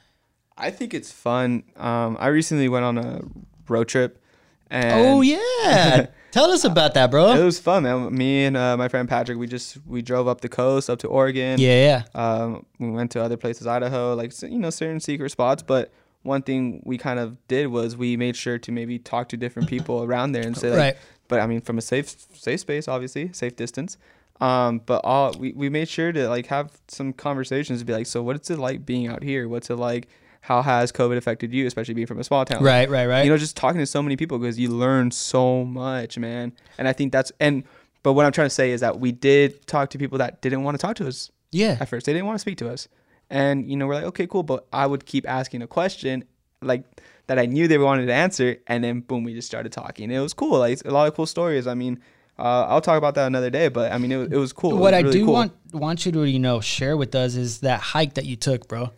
I 0.57 0.71
think 0.71 0.93
it's 0.93 1.11
fun. 1.11 1.63
Um, 1.75 2.17
I 2.19 2.27
recently 2.27 2.67
went 2.69 2.85
on 2.85 2.97
a 2.97 3.21
road 3.67 3.87
trip, 3.87 4.21
and 4.69 4.93
oh 4.93 5.21
yeah, 5.21 6.07
tell 6.31 6.51
us 6.51 6.63
about 6.63 6.93
that, 6.95 7.11
bro. 7.11 7.33
it 7.33 7.43
was 7.43 7.59
fun, 7.59 7.83
man. 7.83 8.15
Me 8.15 8.45
and 8.45 8.55
uh, 8.55 8.77
my 8.77 8.87
friend 8.87 9.07
Patrick, 9.07 9.37
we 9.37 9.47
just 9.47 9.77
we 9.85 10.01
drove 10.01 10.27
up 10.27 10.41
the 10.41 10.49
coast, 10.49 10.89
up 10.89 10.99
to 10.99 11.07
Oregon. 11.07 11.59
Yeah, 11.59 12.03
yeah. 12.15 12.19
Um, 12.19 12.65
we 12.79 12.89
went 12.89 13.11
to 13.11 13.21
other 13.21 13.37
places, 13.37 13.67
Idaho, 13.67 14.15
like 14.15 14.31
you 14.41 14.57
know, 14.57 14.69
certain 14.69 14.99
secret 14.99 15.29
spots. 15.29 15.61
But 15.61 15.91
one 16.25 16.41
thing 16.41 16.81
we 16.83 16.97
kind 16.97 17.19
of 17.19 17.37
did 17.47 17.67
was 17.67 17.95
we 17.95 18.17
made 18.17 18.35
sure 18.35 18.57
to 18.57 18.71
maybe 18.71 18.99
talk 18.99 19.29
to 19.29 19.37
different 19.37 19.69
people 19.69 20.03
around 20.07 20.31
there 20.33 20.43
and 20.43 20.57
say, 20.57 20.69
like, 20.69 20.79
Right. 20.79 20.97
but 21.27 21.39
I 21.39 21.47
mean, 21.47 21.61
from 21.61 21.77
a 21.77 21.81
safe 21.81 22.15
safe 22.33 22.59
space, 22.59 22.87
obviously, 22.87 23.31
safe 23.33 23.55
distance. 23.55 23.97
Um, 24.41 24.81
but 24.85 25.01
all 25.05 25.33
we, 25.39 25.53
we 25.53 25.69
made 25.69 25.87
sure 25.87 26.11
to 26.11 26.27
like 26.27 26.47
have 26.47 26.71
some 26.87 27.13
conversations 27.13 27.79
to 27.79 27.85
be 27.85 27.93
like, 27.93 28.07
so 28.07 28.21
what's 28.21 28.49
it 28.49 28.59
like 28.59 28.85
being 28.85 29.07
out 29.07 29.23
here? 29.23 29.47
What's 29.47 29.69
it 29.69 29.75
like? 29.75 30.07
How 30.41 30.61
has 30.61 30.91
COVID 30.91 31.17
affected 31.17 31.51
you, 31.51 31.65
especially 31.65 31.95
being 31.95 32.05
from 32.05 32.19
a 32.19 32.23
small 32.23 32.45
town? 32.45 32.61
Right, 32.61 32.87
right, 32.87 33.07
right. 33.07 33.23
You 33.23 33.31
know, 33.31 33.37
just 33.37 33.57
talking 33.57 33.79
to 33.79 33.85
so 33.87 34.03
many 34.03 34.15
people 34.15 34.37
because 34.37 34.59
you 34.59 34.69
learn 34.69 35.09
so 35.09 35.65
much, 35.65 36.19
man. 36.19 36.53
And 36.77 36.87
I 36.87 36.93
think 36.93 37.11
that's 37.11 37.31
and 37.39 37.63
but 38.03 38.13
what 38.13 38.27
I'm 38.27 38.31
trying 38.31 38.45
to 38.47 38.53
say 38.53 38.71
is 38.71 38.81
that 38.81 38.99
we 38.99 39.11
did 39.11 39.65
talk 39.65 39.89
to 39.91 39.97
people 39.97 40.19
that 40.19 40.41
didn't 40.41 40.63
want 40.63 40.77
to 40.77 40.81
talk 40.81 40.97
to 40.97 41.07
us 41.07 41.31
yeah. 41.51 41.77
at 41.79 41.89
first. 41.89 42.05
They 42.05 42.13
didn't 42.13 42.27
want 42.27 42.35
to 42.35 42.41
speak 42.41 42.57
to 42.59 42.69
us. 42.69 42.87
And, 43.29 43.69
you 43.69 43.75
know, 43.77 43.87
we're 43.87 43.95
like, 43.95 44.03
okay, 44.05 44.27
cool. 44.27 44.43
But 44.43 44.65
I 44.71 44.85
would 44.85 45.05
keep 45.05 45.27
asking 45.27 45.61
a 45.61 45.67
question 45.67 46.25
like 46.61 46.83
that 47.27 47.39
I 47.39 47.45
knew 47.45 47.67
they 47.67 47.77
wanted 47.77 48.05
to 48.07 48.13
answer. 48.13 48.57
And 48.67 48.83
then 48.83 49.01
boom, 49.01 49.23
we 49.23 49.33
just 49.33 49.47
started 49.47 49.71
talking. 49.71 50.11
It 50.11 50.19
was 50.19 50.33
cool. 50.33 50.59
Like 50.59 50.79
a 50.85 50.91
lot 50.91 51.07
of 51.07 51.15
cool 51.15 51.25
stories. 51.25 51.65
I 51.67 51.73
mean, 51.73 51.99
uh, 52.37 52.65
I'll 52.67 52.81
talk 52.81 52.97
about 52.97 53.15
that 53.15 53.27
another 53.27 53.49
day, 53.49 53.69
but 53.69 53.91
I 53.91 53.97
mean, 53.97 54.11
it, 54.11 54.17
was- 54.17 54.31
it 54.31 54.37
was 54.37 54.53
cool. 54.53 54.71
What 54.71 54.91
was 54.91 54.93
I 54.93 54.99
really 54.99 55.19
do 55.19 55.25
cool. 55.25 55.33
want 55.33 55.53
want 55.73 56.05
you 56.05 56.11
to 56.11 56.23
you 56.25 56.39
know 56.39 56.59
share 56.61 56.95
with 56.97 57.15
us 57.15 57.35
is 57.35 57.61
that 57.61 57.79
hike 57.79 58.13
that 58.15 58.25
you 58.25 58.35
took, 58.35 58.67
bro. 58.67 58.91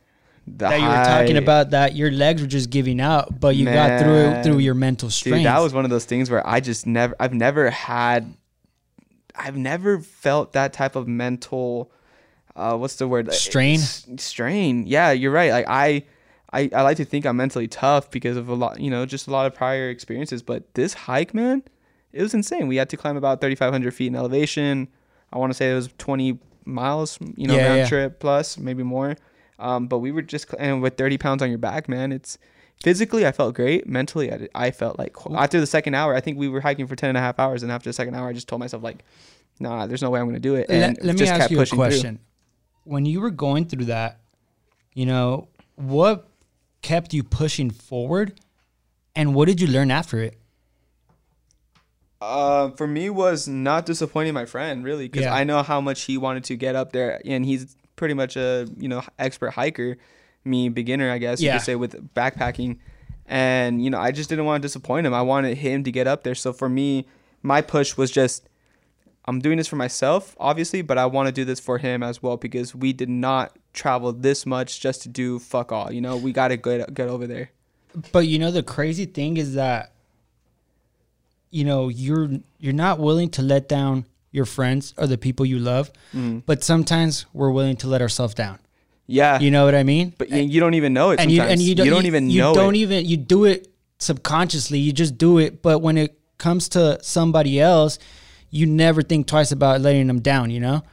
The 0.48 0.70
that 0.70 0.80
you 0.80 0.88
were 0.88 1.04
talking 1.04 1.38
about 1.38 1.72
that 1.72 1.94
your 1.96 2.10
legs 2.10 2.42
were 2.42 2.48
just 2.48 2.70
giving 2.70 3.02
out, 3.02 3.38
but 3.40 3.56
you 3.58 3.66
got 3.66 4.02
through 4.02 4.16
it 4.30 4.44
through 4.44 4.60
your 4.60 4.76
mental 4.76 5.10
strength. 5.10 5.38
Dude, 5.40 5.46
that 5.46 5.60
was 5.60 5.74
one 5.74 5.84
of 5.84 5.92
those 5.92 6.06
things 6.06 6.30
where 6.32 6.46
I 6.48 6.62
just 6.62 6.88
never, 6.88 7.16
I've 7.20 7.34
never 7.34 7.70
had, 7.70 8.34
I've 9.36 9.58
never 9.58 10.00
felt 10.00 10.54
that 10.54 10.72
type 10.74 10.96
of 10.96 11.08
mental, 11.08 11.92
uh, 12.58 12.76
what's 12.76 12.96
the 12.96 13.08
word? 13.08 13.32
Strain? 13.34 13.76
S- 13.80 14.08
strain. 14.18 14.86
Yeah, 14.88 15.12
you're 15.12 15.32
right. 15.32 15.52
Like 15.52 15.66
I, 15.68 16.04
I, 16.52 16.70
I 16.76 16.82
like 16.82 16.98
to 16.98 17.06
think 17.06 17.26
I'm 17.26 17.38
mentally 17.38 17.68
tough 17.68 18.10
because 18.12 18.36
of 18.38 18.50
a 18.50 18.54
lot, 18.54 18.80
you 18.80 18.90
know, 18.90 19.06
just 19.06 19.28
a 19.28 19.32
lot 19.32 19.46
of 19.46 19.54
prior 19.56 19.90
experiences. 19.90 20.42
But 20.42 20.74
this 20.74 20.94
hike, 20.94 21.34
man, 21.34 21.64
it 22.12 22.22
was 22.22 22.34
insane. 22.34 22.68
We 22.68 22.76
had 22.78 22.90
to 22.90 22.98
climb 22.98 23.16
about 23.18 23.42
3,500 23.42 23.94
feet 23.94 24.08
in 24.08 24.16
elevation. 24.16 24.88
I 25.32 25.38
want 25.38 25.52
to 25.52 25.54
say 25.54 25.72
it 25.72 25.76
was 25.76 25.90
20 25.98 26.40
miles, 26.66 27.20
you 27.36 27.48
know, 27.48 27.56
Yeah, 27.56 27.68
round 27.68 27.78
yeah. 27.80 27.88
trip 27.88 28.20
plus, 28.20 28.58
maybe 28.58 28.84
more. 28.84 29.16
Um, 29.60 29.88
but 29.88 30.00
we 30.00 30.12
were 30.12 30.22
just, 30.22 30.54
and 30.60 30.82
with 30.82 30.98
30 30.98 31.18
pounds 31.18 31.42
on 31.42 31.50
your 31.50 31.58
back, 31.58 31.90
man, 31.90 32.12
it's 32.12 32.38
physically, 32.84 33.26
I 33.26 33.32
felt 33.32 33.56
great. 33.56 33.88
Mentally, 33.88 34.32
I, 34.32 34.48
I 34.56 34.72
felt 34.72 34.98
like 35.00 35.16
after 35.36 35.60
the 35.60 35.66
second 35.68 35.96
hour, 35.96 36.16
I 36.16 36.22
think 36.22 36.38
we 36.38 36.48
were 36.48 36.62
hiking 36.62 36.88
for 36.88 36.96
10 36.96 37.10
and 37.10 37.18
a 37.18 37.22
half 37.22 37.40
hours. 37.40 37.64
And 37.64 37.72
after 37.72 37.90
the 37.90 37.94
second 37.94 38.16
hour, 38.16 38.28
I 38.30 38.34
just 38.34 38.48
told 38.48 38.60
myself, 38.60 38.84
like, 38.84 39.04
nah, 39.60 39.88
there's 39.88 40.02
no 40.02 40.10
way 40.10 40.20
I'm 40.20 40.28
going 40.28 40.36
to 40.36 40.40
do 40.40 40.56
it. 40.56 40.68
And 40.70 40.96
let, 40.98 41.06
let 41.06 41.16
me 41.16 41.20
just 41.20 41.32
ask 41.32 41.42
kept 41.42 41.52
you 41.52 41.58
a 41.58 41.62
pushing 41.62 41.78
through. 41.78 42.18
When 42.88 43.06
you 43.06 43.20
were 43.22 43.32
going 43.32 43.66
through 43.66 43.86
that, 43.86 44.20
you 44.94 45.06
know, 45.06 45.50
what 45.76 46.28
kept 46.82 47.14
you 47.14 47.24
pushing 47.24 47.70
forward 47.70 48.40
and 49.16 49.36
what 49.36 49.48
did 49.48 49.60
you 49.60 49.68
learn 49.68 49.92
after 49.92 50.20
it? 50.20 50.38
Uh, 52.20 52.72
for 52.72 52.88
me 52.88 53.10
was 53.10 53.48
not 53.48 53.86
disappointing 53.86 54.34
my 54.34 54.46
friend 54.46 54.84
really 54.84 55.08
because 55.08 55.26
Yeah. 55.26 55.36
I 55.36 55.44
know 55.44 55.62
how 55.62 55.80
much 55.80 56.04
he 56.04 56.18
wanted 56.18 56.46
to 56.46 56.56
get 56.56 56.76
up 56.76 56.92
there 56.92 57.22
and 57.26 57.46
he's 57.46 57.76
pretty 57.96 58.16
much 58.16 58.36
a 58.36 58.68
you 58.78 58.88
know 58.88 59.04
expert 59.20 59.52
hiker, 59.52 59.98
me 60.44 60.70
beginner 60.70 61.12
I 61.12 61.20
guess 61.20 61.42
you 61.42 61.48
could 61.52 61.66
say 61.66 61.76
with 61.76 62.14
backpacking, 62.16 62.78
and 63.28 63.84
you 63.84 63.90
know 63.92 64.00
I 64.00 64.12
just 64.12 64.30
didn't 64.30 64.46
want 64.46 64.62
to 64.62 64.66
disappoint 64.68 65.06
him. 65.06 65.14
I 65.14 65.22
wanted 65.22 65.58
him 65.58 65.84
to 65.84 65.92
get 65.92 66.08
up 66.08 66.24
there. 66.24 66.34
So 66.36 66.54
for 66.54 66.70
me, 66.70 67.06
my 67.44 67.62
push 67.62 67.98
was 67.98 68.10
just 68.10 68.48
I'm 69.28 69.40
doing 69.40 69.58
this 69.58 69.68
for 69.68 69.76
myself 69.76 70.36
obviously, 70.40 70.82
but 70.82 70.98
I 70.98 71.06
want 71.06 71.28
to 71.28 71.32
do 71.34 71.44
this 71.46 71.60
for 71.60 71.78
him 71.78 72.02
as 72.04 72.24
well 72.24 72.38
because 72.38 72.74
we 72.74 72.94
did 72.94 73.10
not 73.10 73.56
travel 73.74 74.14
this 74.14 74.46
much 74.46 74.80
just 74.80 75.02
to 75.04 75.10
do 75.10 75.38
fuck 75.40 75.72
all. 75.72 75.92
You 75.92 76.02
know 76.02 76.16
we 76.18 76.32
got 76.32 76.48
to 76.50 76.58
get 76.58 76.94
get 76.94 77.08
over 77.10 77.28
there. 77.28 77.52
But 78.12 78.28
you 78.28 78.40
know 78.40 78.52
the 78.52 78.64
crazy 78.64 79.06
thing 79.06 79.38
is 79.38 79.56
that 79.56 79.92
you 81.52 81.64
know 81.66 81.90
you're 81.90 82.30
you're 82.60 82.74
not 82.74 83.00
willing 83.00 83.30
to 83.32 83.42
let 83.42 83.68
down 83.70 84.06
your 84.32 84.46
friends 84.46 84.94
or 84.98 85.08
the 85.08 85.18
people 85.18 85.46
you 85.46 85.58
love, 85.60 85.90
Mm-hmm. 86.14 86.40
but 86.46 86.64
sometimes 86.64 87.26
we're 87.34 87.50
willing 87.52 87.78
to 87.78 87.88
let 87.88 88.02
ourselves 88.02 88.34
down. 88.34 88.60
Yeah, 89.10 89.40
You 89.40 89.52
know 89.52 89.64
what 89.64 89.74
I 89.74 89.84
mean? 89.84 90.14
but 90.18 90.30
you, 90.30 90.42
you 90.42 90.60
don't 90.60 90.74
even 90.74 90.92
know 90.94 91.12
it. 91.12 91.20
and 91.22 91.32
you 91.32 91.42
and 91.42 91.62
you 91.62 91.76
don't, 91.76 92.06
even 92.06 92.30
you 92.30 92.42
know 92.42 92.54
don't 92.54 92.76
it. 92.76 92.80
even 92.80 93.06
you 93.06 93.16
do 93.16 93.46
it 93.46 93.70
subconsciously 94.00 94.78
you 94.80 94.92
just 94.92 95.18
do 95.18 95.38
it 95.40 95.62
but 95.64 95.80
when 95.80 95.98
it 95.98 96.20
comes 96.38 96.68
to 96.70 97.00
somebody 97.02 97.60
else 97.60 97.98
you 98.50 98.66
never 98.66 99.02
think 99.02 99.28
twice 99.28 99.52
about 99.52 99.82
letting 99.82 100.08
them 100.08 100.20
down 100.20 100.50
you 100.50 100.60
know 100.60 100.84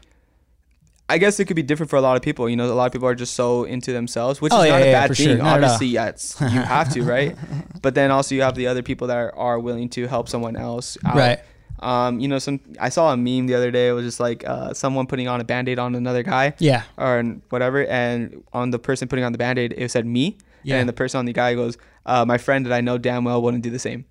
I 1.07 1.19
guess 1.19 1.39
it 1.39 1.45
could 1.45 1.55
be 1.57 1.63
different 1.63 1.91
for 1.91 1.97
a 1.97 2.01
lot 2.01 2.17
of 2.17 2.23
people. 2.23 2.49
You 2.49 2.57
know, 2.57 2.65
a 2.65 2.73
lot 2.73 2.87
of 2.87 2.93
people 2.93 3.07
are 3.07 3.15
just 3.15 3.35
so 3.35 3.65
into 3.65 3.93
themselves, 3.93 4.41
which 4.41 4.55
Oh, 4.55 4.63
is 4.63 4.69
yeah, 4.69 4.73
not 4.73 4.83
a 4.83 4.87
yeah, 4.87 5.07
bad 5.07 5.15
thing. 5.17 5.37
sure. 5.37 5.43
Obviously, 5.47 5.87
yeah, 5.89 6.13
you 6.41 6.61
have 6.63 6.91
to, 6.95 7.03
right? 7.03 7.37
But 7.83 7.95
then 7.95 8.11
also 8.11 8.35
you 8.35 8.41
have 8.41 8.55
the 8.55 8.69
other 8.69 8.83
people 8.83 9.09
that 9.09 9.17
are, 9.19 9.35
are 9.37 9.59
willing 9.59 9.91
to 9.91 10.07
help 10.07 10.31
someone 10.31 10.57
else 10.57 10.97
out. 11.05 11.15
Right. 11.15 11.41
Um, 11.81 12.21
you 12.21 12.29
know, 12.29 12.39
some 12.39 12.59
I 12.81 12.89
saw 12.89 13.13
a 13.13 13.19
meme 13.19 13.47
the 13.47 13.55
other 13.55 13.71
day. 13.71 13.89
It 13.89 13.93
was 13.93 14.07
just 14.07 14.19
like 14.19 14.49
uh, 14.49 14.73
someone 14.73 15.07
putting 15.07 15.29
on 15.29 15.43
a 15.43 15.45
band-aid 15.45 15.79
on 15.79 15.95
another 15.95 16.23
guy 16.23 16.55
yeah 16.59 16.85
or 16.97 17.23
whatever, 17.51 17.85
and 17.85 18.43
on 18.55 18.71
the 18.71 18.79
person 18.79 19.07
putting 19.07 19.27
on 19.27 19.33
the 19.33 19.39
band-aid, 19.39 19.75
it 19.77 19.91
said 19.91 20.07
me. 20.07 20.39
Yeah. 20.63 20.79
And 20.79 20.89
the 20.89 20.95
person 20.95 21.19
on 21.19 21.27
the 21.27 21.35
guy 21.35 21.55
goes, 21.55 21.77
uh, 22.07 22.25
"My 22.25 22.39
friend 22.39 22.65
that 22.65 22.73
I 22.73 22.81
know 22.81 22.97
damn 22.97 23.25
well 23.25 23.43
wouldn't 23.43 23.63
do 23.63 23.69
the 23.69 23.79
same." 23.79 24.07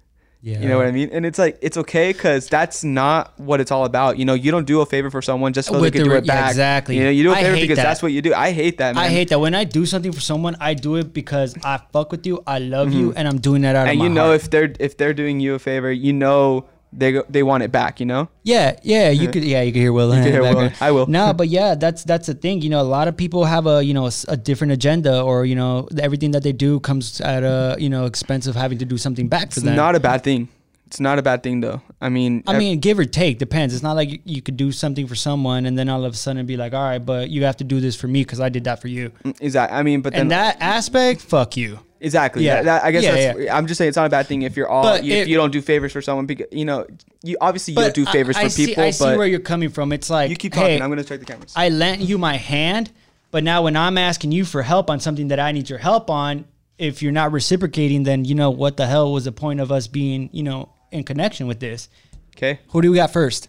Yeah 0.46 0.60
You 0.60 0.68
know 0.68 0.78
what 0.78 0.88
I 0.88 0.92
mean? 0.92 1.10
And 1.14 1.26
it's 1.26 1.40
like 1.40 1.58
it's 1.62 1.78
okay 1.78 2.12
because 2.12 2.50
that's 2.50 2.84
not 2.84 3.32
what 3.40 3.62
it's 3.62 3.72
all 3.72 3.86
about. 3.86 4.18
You 4.20 4.26
know, 4.26 4.34
you 4.34 4.52
don't 4.52 4.68
do 4.68 4.82
a 4.82 4.86
favor 4.86 5.10
for 5.10 5.22
someone 5.22 5.54
just 5.54 5.70
so 5.70 5.74
With 5.80 5.84
they 5.94 6.00
can 6.00 6.04
the 6.04 6.10
do 6.10 6.16
it 6.18 6.26
yeah, 6.26 6.36
back. 6.36 6.50
exactly. 6.52 6.98
You 6.98 7.06
know, 7.06 7.10
you 7.10 7.24
do 7.24 7.32
a 7.32 7.36
favor 7.36 7.56
because 7.56 7.78
that. 7.78 7.84
that's 7.84 8.04
what 8.04 8.12
you 8.12 8.22
do. 8.22 8.34
I 8.34 8.52
hate 8.52 8.78
that, 8.80 8.96
man. 8.96 9.04
I 9.06 9.08
hate 9.08 9.30
that 9.30 9.40
when 9.40 9.56
I 9.56 9.64
do 9.64 9.86
something 9.86 10.12
for 10.12 10.20
someone, 10.20 10.58
I 10.60 10.74
do 10.74 10.98
it 10.98 11.14
because 11.14 11.56
I 11.64 11.80
fuck 11.94 12.12
with 12.12 12.28
you, 12.28 12.44
I 12.46 12.60
love 12.60 12.92
you, 12.92 13.14
and 13.16 13.26
I'm 13.28 13.40
doing 13.40 13.62
that 13.64 13.76
out 13.78 13.88
of 13.88 13.94
Mm-hmm. 13.94 14.02
And 14.02 14.04
you 14.04 14.10
know 14.20 14.28
heart. 14.28 14.42
if 14.42 14.50
they're 14.52 14.74
if 14.82 14.98
they're 14.98 15.14
doing 15.14 15.40
you 15.40 15.56
a 15.56 15.60
favor, 15.60 15.92
you 15.92 16.12
know 16.12 16.68
they 16.98 17.12
go, 17.12 17.24
they 17.30 17.44
want 17.44 17.64
it 17.64 17.72
back. 17.72 18.00
You 18.00 18.06
know. 18.06 18.30
Yeah, 18.44 18.80
yeah, 18.84 19.10
you 19.10 19.30
could, 19.30 19.44
yeah, 19.44 19.62
you 19.62 19.72
could 19.72 19.80
hear 19.80 19.94
Will. 19.94 20.12
in 20.14 20.24
could 20.24 20.32
hear 20.32 20.42
Will. 20.42 20.72
I 20.80 20.92
will. 20.92 21.08
No, 21.08 21.34
but 21.34 21.48
yeah, 21.58 21.76
that's 21.76 22.04
that's 22.04 22.28
the 22.28 22.34
thing. 22.34 22.62
You 22.62 22.70
know, 22.70 22.82
a 22.82 22.84
lot 22.98 23.08
of 23.08 23.18
people 23.18 23.46
have 23.46 23.68
a 23.68 23.84
you 23.84 23.94
know 23.94 24.10
a 24.28 24.38
different 24.38 24.74
agenda, 24.74 25.22
or 25.22 25.46
you 25.46 25.56
know, 25.56 25.88
everything 26.00 26.32
that 26.32 26.44
they 26.44 26.54
do 26.54 26.80
comes 26.80 27.22
at 27.22 27.44
a 27.44 27.76
you 27.80 27.90
know 27.90 28.06
expense 28.06 28.48
of 28.48 28.56
having 28.56 28.78
to 28.80 28.86
do 28.86 28.98
something 28.98 29.28
back 29.28 29.52
for 29.52 29.60
It's 29.60 29.64
them. 29.64 29.76
not 29.76 29.96
a 29.96 30.00
bad 30.00 30.24
thing. 30.24 30.50
It's 30.88 31.00
not 31.00 31.18
a 31.18 31.24
bad 31.24 31.42
thing 31.42 31.60
though. 31.60 31.82
I 32.00 32.10
mean, 32.10 32.44
I 32.46 32.56
mean, 32.56 32.80
give 32.80 33.00
or 33.00 33.06
take, 33.06 33.40
depends. 33.40 33.74
It's 33.74 33.82
not 33.82 33.96
like 33.96 34.12
you, 34.12 34.20
you 34.26 34.42
could 34.44 34.58
do 34.58 34.72
something 34.72 35.08
for 35.08 35.16
someone 35.16 35.66
and 35.66 35.76
then 35.76 35.90
all 35.90 36.06
of 36.06 36.14
a 36.14 36.16
sudden 36.16 36.46
be 36.46 36.56
like, 36.56 36.74
all 36.74 36.84
right, 36.84 37.04
but 37.04 37.32
you 37.32 37.46
have 37.46 37.58
to 37.58 37.64
do 37.64 37.80
this 37.80 37.96
for 37.96 38.08
me 38.08 38.22
because 38.22 38.40
I 38.40 38.50
did 38.50 38.66
that 38.66 38.80
for 38.80 38.90
you. 38.90 39.10
Mm, 39.24 39.36
exactly. 39.42 39.76
I 39.76 39.82
mean, 39.82 40.02
but 40.02 40.14
then 40.14 40.22
And 40.22 40.32
that 40.32 40.58
aspect, 40.60 41.22
fuck 41.22 41.58
you. 41.58 41.80
Exactly. 42.04 42.44
Yeah. 42.44 42.56
Yeah. 42.56 42.64
That, 42.64 42.84
I 42.84 42.92
guess 42.92 43.04
Yeah, 43.04 43.34
that's. 43.34 43.52
I'm 43.52 43.68
just 43.68 43.78
saying 43.78 43.90
it's 43.90 43.98
not 43.98 44.06
a 44.06 44.10
bad 44.10 44.28
thing 44.28 44.44
if 44.44 44.56
you're 44.56 44.70
all 44.70 44.84
But 44.84 45.04
you, 45.04 45.16
if 45.16 45.28
you 45.28 45.38
don't 45.38 45.52
do 45.52 45.62
favors 45.62 45.92
for 45.92 46.02
someone 46.02 46.26
because 46.26 46.48
you 46.52 46.66
know 46.66 46.86
you 47.24 47.38
obviously 47.42 47.74
you 47.74 47.80
don't 47.80 47.94
do 47.94 48.06
favors 48.06 48.38
I, 48.38 48.42
I 48.42 48.44
for 48.44 48.50
see, 48.50 48.68
people, 48.68 48.84
I 48.84 48.92
see 48.92 49.18
where 49.18 49.28
you're 49.28 49.40
coming 49.40 49.70
from. 49.70 49.92
It's 49.92 50.10
like, 50.10 50.30
you 50.30 50.36
keep 50.36 50.54
talking. 50.54 50.78
hey, 50.78 50.82
I'm 50.82 50.90
gonna 50.90 51.04
check 51.04 51.20
the 51.20 51.26
cameras. 51.26 51.54
I 51.56 51.70
lent 51.70 52.02
you 52.02 52.18
my 52.18 52.38
hand, 52.38 52.92
but 53.32 53.44
now 53.44 53.64
when 53.64 53.76
I'm 53.76 53.98
asking 53.98 54.32
you 54.32 54.46
for 54.46 54.62
help 54.62 54.90
on 54.90 55.00
something 55.00 55.30
that 55.30 55.40
I 55.40 55.52
need 55.52 55.70
your 55.70 55.80
help 55.80 56.10
on, 56.10 56.46
if 56.78 57.02
you're 57.02 57.12
not 57.12 57.32
reciprocating, 57.32 58.04
then 58.04 58.26
you 58.26 58.36
know 58.36 58.52
what 58.52 58.78
the 58.78 58.88
hell 58.88 59.12
was 59.12 59.26
the 59.26 59.32
point 59.32 59.60
of 59.60 59.72
us 59.72 59.88
being, 59.88 60.30
you 60.34 60.44
know, 60.44 60.70
in 60.92 61.04
connection 61.04 61.48
with 61.48 61.60
this? 61.60 61.90
okay. 62.36 62.60
Who 62.70 62.82
do 62.82 62.92
we 62.92 62.98
got 62.98 63.12
first? 63.12 63.48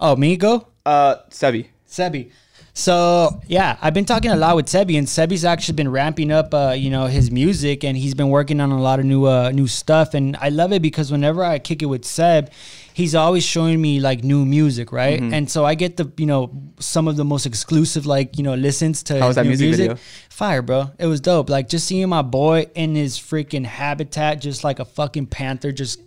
Oh, 0.00 0.16
me 0.16 0.36
go. 0.36 0.68
Uh, 0.84 1.16
Sebi. 1.30 1.68
Sebi. 1.88 2.30
So 2.76 3.40
yeah, 3.46 3.76
I've 3.80 3.94
been 3.94 4.04
talking 4.04 4.32
a 4.32 4.36
lot 4.36 4.56
with 4.56 4.66
Sebi, 4.66 4.98
and 4.98 5.06
Sebi's 5.06 5.44
actually 5.44 5.76
been 5.76 5.90
ramping 5.90 6.32
up, 6.32 6.52
uh, 6.52 6.74
you 6.76 6.90
know, 6.90 7.06
his 7.06 7.30
music, 7.30 7.84
and 7.84 7.96
he's 7.96 8.14
been 8.14 8.30
working 8.30 8.60
on 8.60 8.72
a 8.72 8.80
lot 8.80 8.98
of 8.98 9.04
new, 9.04 9.26
uh, 9.26 9.52
new 9.52 9.68
stuff, 9.68 10.12
and 10.12 10.36
I 10.40 10.48
love 10.48 10.72
it 10.72 10.82
because 10.82 11.12
whenever 11.12 11.44
I 11.44 11.60
kick 11.60 11.82
it 11.82 11.86
with 11.86 12.04
Seb, 12.04 12.50
he's 12.92 13.14
always 13.14 13.44
showing 13.44 13.80
me 13.80 14.00
like 14.00 14.24
new 14.24 14.44
music, 14.44 14.90
right? 14.90 15.20
Mm-hmm. 15.20 15.34
And 15.34 15.48
so 15.48 15.64
I 15.64 15.76
get 15.76 15.96
the, 15.96 16.10
you 16.16 16.26
know, 16.26 16.50
some 16.80 17.06
of 17.06 17.14
the 17.14 17.24
most 17.24 17.46
exclusive, 17.46 18.06
like 18.06 18.36
you 18.36 18.42
know, 18.42 18.56
listens 18.56 19.04
to. 19.04 19.20
How 19.20 19.28
was 19.28 19.36
that 19.36 19.44
new 19.44 19.56
music 19.56 19.76
video? 19.76 19.96
Fire, 20.28 20.60
bro! 20.60 20.90
It 20.98 21.06
was 21.06 21.20
dope. 21.20 21.48
Like 21.48 21.68
just 21.68 21.86
seeing 21.86 22.08
my 22.08 22.22
boy 22.22 22.66
in 22.74 22.96
his 22.96 23.18
freaking 23.18 23.64
habitat, 23.64 24.40
just 24.40 24.64
like 24.64 24.80
a 24.80 24.84
fucking 24.84 25.26
panther, 25.26 25.70
just 25.70 26.00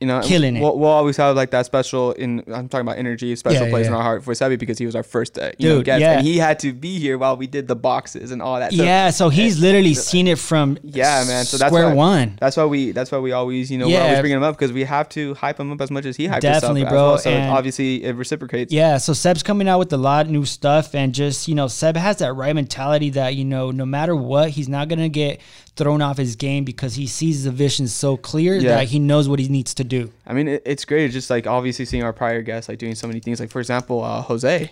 You 0.00 0.06
know, 0.06 0.22
Killing 0.22 0.56
it. 0.56 0.60
We'll, 0.62 0.78
we'll 0.78 0.88
always 0.88 1.18
have 1.18 1.36
like 1.36 1.50
that 1.50 1.66
special 1.66 2.12
in. 2.12 2.42
I'm 2.50 2.70
talking 2.70 2.86
about 2.86 2.96
energy, 2.96 3.36
special 3.36 3.60
Yeah, 3.60 3.66
yeah, 3.66 3.70
place 3.70 3.86
in 3.86 3.92
our 3.92 4.02
heart 4.02 4.24
for 4.24 4.32
Sebi 4.32 4.58
because 4.58 4.78
he 4.78 4.86
was 4.86 4.96
our 4.96 5.02
first, 5.02 5.38
uh, 5.38 5.50
you 5.58 5.68
know, 5.68 5.82
guest, 5.82 6.00
yeah. 6.00 6.12
and 6.12 6.26
he 6.26 6.38
had 6.38 6.58
to 6.60 6.72
be 6.72 6.98
here 6.98 7.18
while 7.18 7.36
we 7.36 7.46
did 7.46 7.68
the 7.68 7.76
boxes 7.76 8.30
and 8.30 8.40
all 8.40 8.58
that. 8.58 8.72
So, 8.72 8.82
yeah. 8.82 9.10
So 9.10 9.28
he's 9.28 9.60
literally 9.60 9.92
seen 9.92 10.26
it 10.26 10.38
from 10.38 10.78
Yeah, 10.82 11.24
man. 11.26 11.44
So 11.44 11.58
that's 11.58 11.68
square 11.70 11.88
why, 11.88 11.94
one. 11.94 12.38
That's 12.40 12.56
why 12.56 12.64
we. 12.64 12.92
That's 12.92 13.12
why 13.12 13.18
we 13.18 13.32
always, 13.32 13.70
you 13.70 13.76
know, 13.76 13.88
Yeah. 13.88 13.98
we're 13.98 14.04
always 14.04 14.20
bringing 14.20 14.38
him 14.38 14.42
up 14.42 14.56
because 14.56 14.72
we 14.72 14.84
have 14.84 15.06
to 15.10 15.34
hype 15.34 15.60
him 15.60 15.70
up 15.70 15.80
as 15.82 15.90
much 15.90 16.06
as 16.06 16.16
he 16.16 16.28
hyped 16.28 16.40
Definitely, 16.40 16.80
himself. 16.80 16.94
bro, 16.94 17.08
well. 17.10 17.18
So 17.18 17.30
and- 17.30 17.50
obviously 17.50 18.02
it 18.02 18.16
reciprocates. 18.16 18.72
Yeah, 18.72 18.96
so 18.96 19.12
Seb's 19.12 19.42
coming 19.42 19.68
out 19.68 19.78
with 19.80 19.92
a 19.92 19.98
lot 19.98 20.24
of 20.24 20.32
new 20.32 20.46
stuff, 20.46 20.94
and 20.94 21.14
just 21.14 21.46
you 21.46 21.54
know, 21.54 21.68
Seb 21.68 21.98
has 21.98 22.16
that 22.20 22.32
right 22.32 22.54
mentality 22.54 23.10
that 23.10 23.36
you 23.36 23.44
know, 23.44 23.70
no 23.70 23.84
matter 23.84 24.16
what, 24.16 24.48
he's 24.48 24.68
not 24.68 24.88
gonna 24.88 25.10
get 25.10 25.42
thrown 25.76 26.02
off 26.02 26.18
his 26.18 26.36
game 26.36 26.64
because 26.64 26.94
he 26.96 27.06
sees 27.06 27.44
the 27.44 27.50
vision 27.50 27.86
so 27.88 28.16
clear 28.16 28.54
Yeah. 28.56 28.76
that 28.76 28.88
he 28.88 28.98
knows 28.98 29.28
what 29.28 29.38
he 29.38 29.48
needs 29.48 29.72
to 29.74 29.84
do. 29.84 30.10
I 30.26 30.32
mean, 30.32 30.48
it, 30.48 30.62
it's 30.66 30.84
great. 30.84 31.10
Just 31.12 31.30
like 31.30 31.46
obviously 31.46 31.84
seeing 31.84 32.02
our 32.02 32.12
prior 32.12 32.42
guests 32.42 32.68
like 32.68 32.78
doing 32.78 32.94
so 32.94 33.06
many 33.06 33.20
things. 33.20 33.40
Like 33.40 33.50
for 33.50 33.60
example, 33.60 34.02
uh, 34.04 34.20
Jose, 34.22 34.70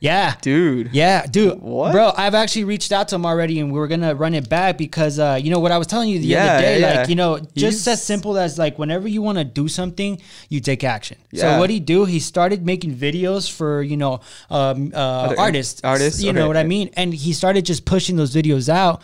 Yeah, 0.00 0.34
dude. 0.42 0.90
yeah, 0.92 1.24
dude. 1.26 1.60
What? 1.62 1.92
bro? 1.92 2.12
I've 2.14 2.34
actually 2.34 2.64
reached 2.64 2.92
out 2.92 3.08
to 3.08 3.14
him 3.14 3.24
already, 3.24 3.58
and 3.58 3.72
we 3.72 3.78
were 3.78 3.88
gonna 3.88 4.14
run 4.14 4.34
it 4.34 4.48
back 4.50 4.76
because 4.76 5.18
uh, 5.18 5.38
you 5.42 5.50
know 5.50 5.60
what 5.60 5.72
I 5.72 5.78
was 5.78 5.86
telling 5.86 6.10
you 6.10 6.18
the 6.18 6.26
Yeah, 6.26 6.44
other 6.52 6.60
day, 6.62 6.80
yeah, 6.80 6.94
like 7.00 7.08
you 7.08 7.14
know, 7.14 7.38
just 7.38 7.84
He's- 7.86 7.88
as 7.88 8.02
simple 8.02 8.36
as 8.36 8.58
like 8.58 8.78
whenever 8.78 9.08
you 9.08 9.22
want 9.22 9.38
to 9.38 9.44
do 9.44 9.66
something, 9.66 10.20
you 10.50 10.60
take 10.60 10.84
action. 10.84 11.16
So 11.34 11.58
what 11.58 11.70
he 11.70 11.80
do? 11.80 12.04
He 12.04 12.20
started 12.20 12.66
making 12.66 12.94
videos 12.96 13.50
for 13.50 13.82
you 13.82 13.96
know 13.96 14.20
um, 14.50 14.92
uh, 14.94 15.34
artists, 15.38 15.80
artists? 15.82 16.22
You 16.22 16.32
know 16.34 16.48
what 16.48 16.58
I 16.58 16.64
mean? 16.64 16.90
And 16.94 17.14
he 17.14 17.32
started 17.32 17.64
just 17.64 17.86
pushing 17.86 18.16
those 18.16 18.34
videos 18.34 18.68
out, 18.68 19.00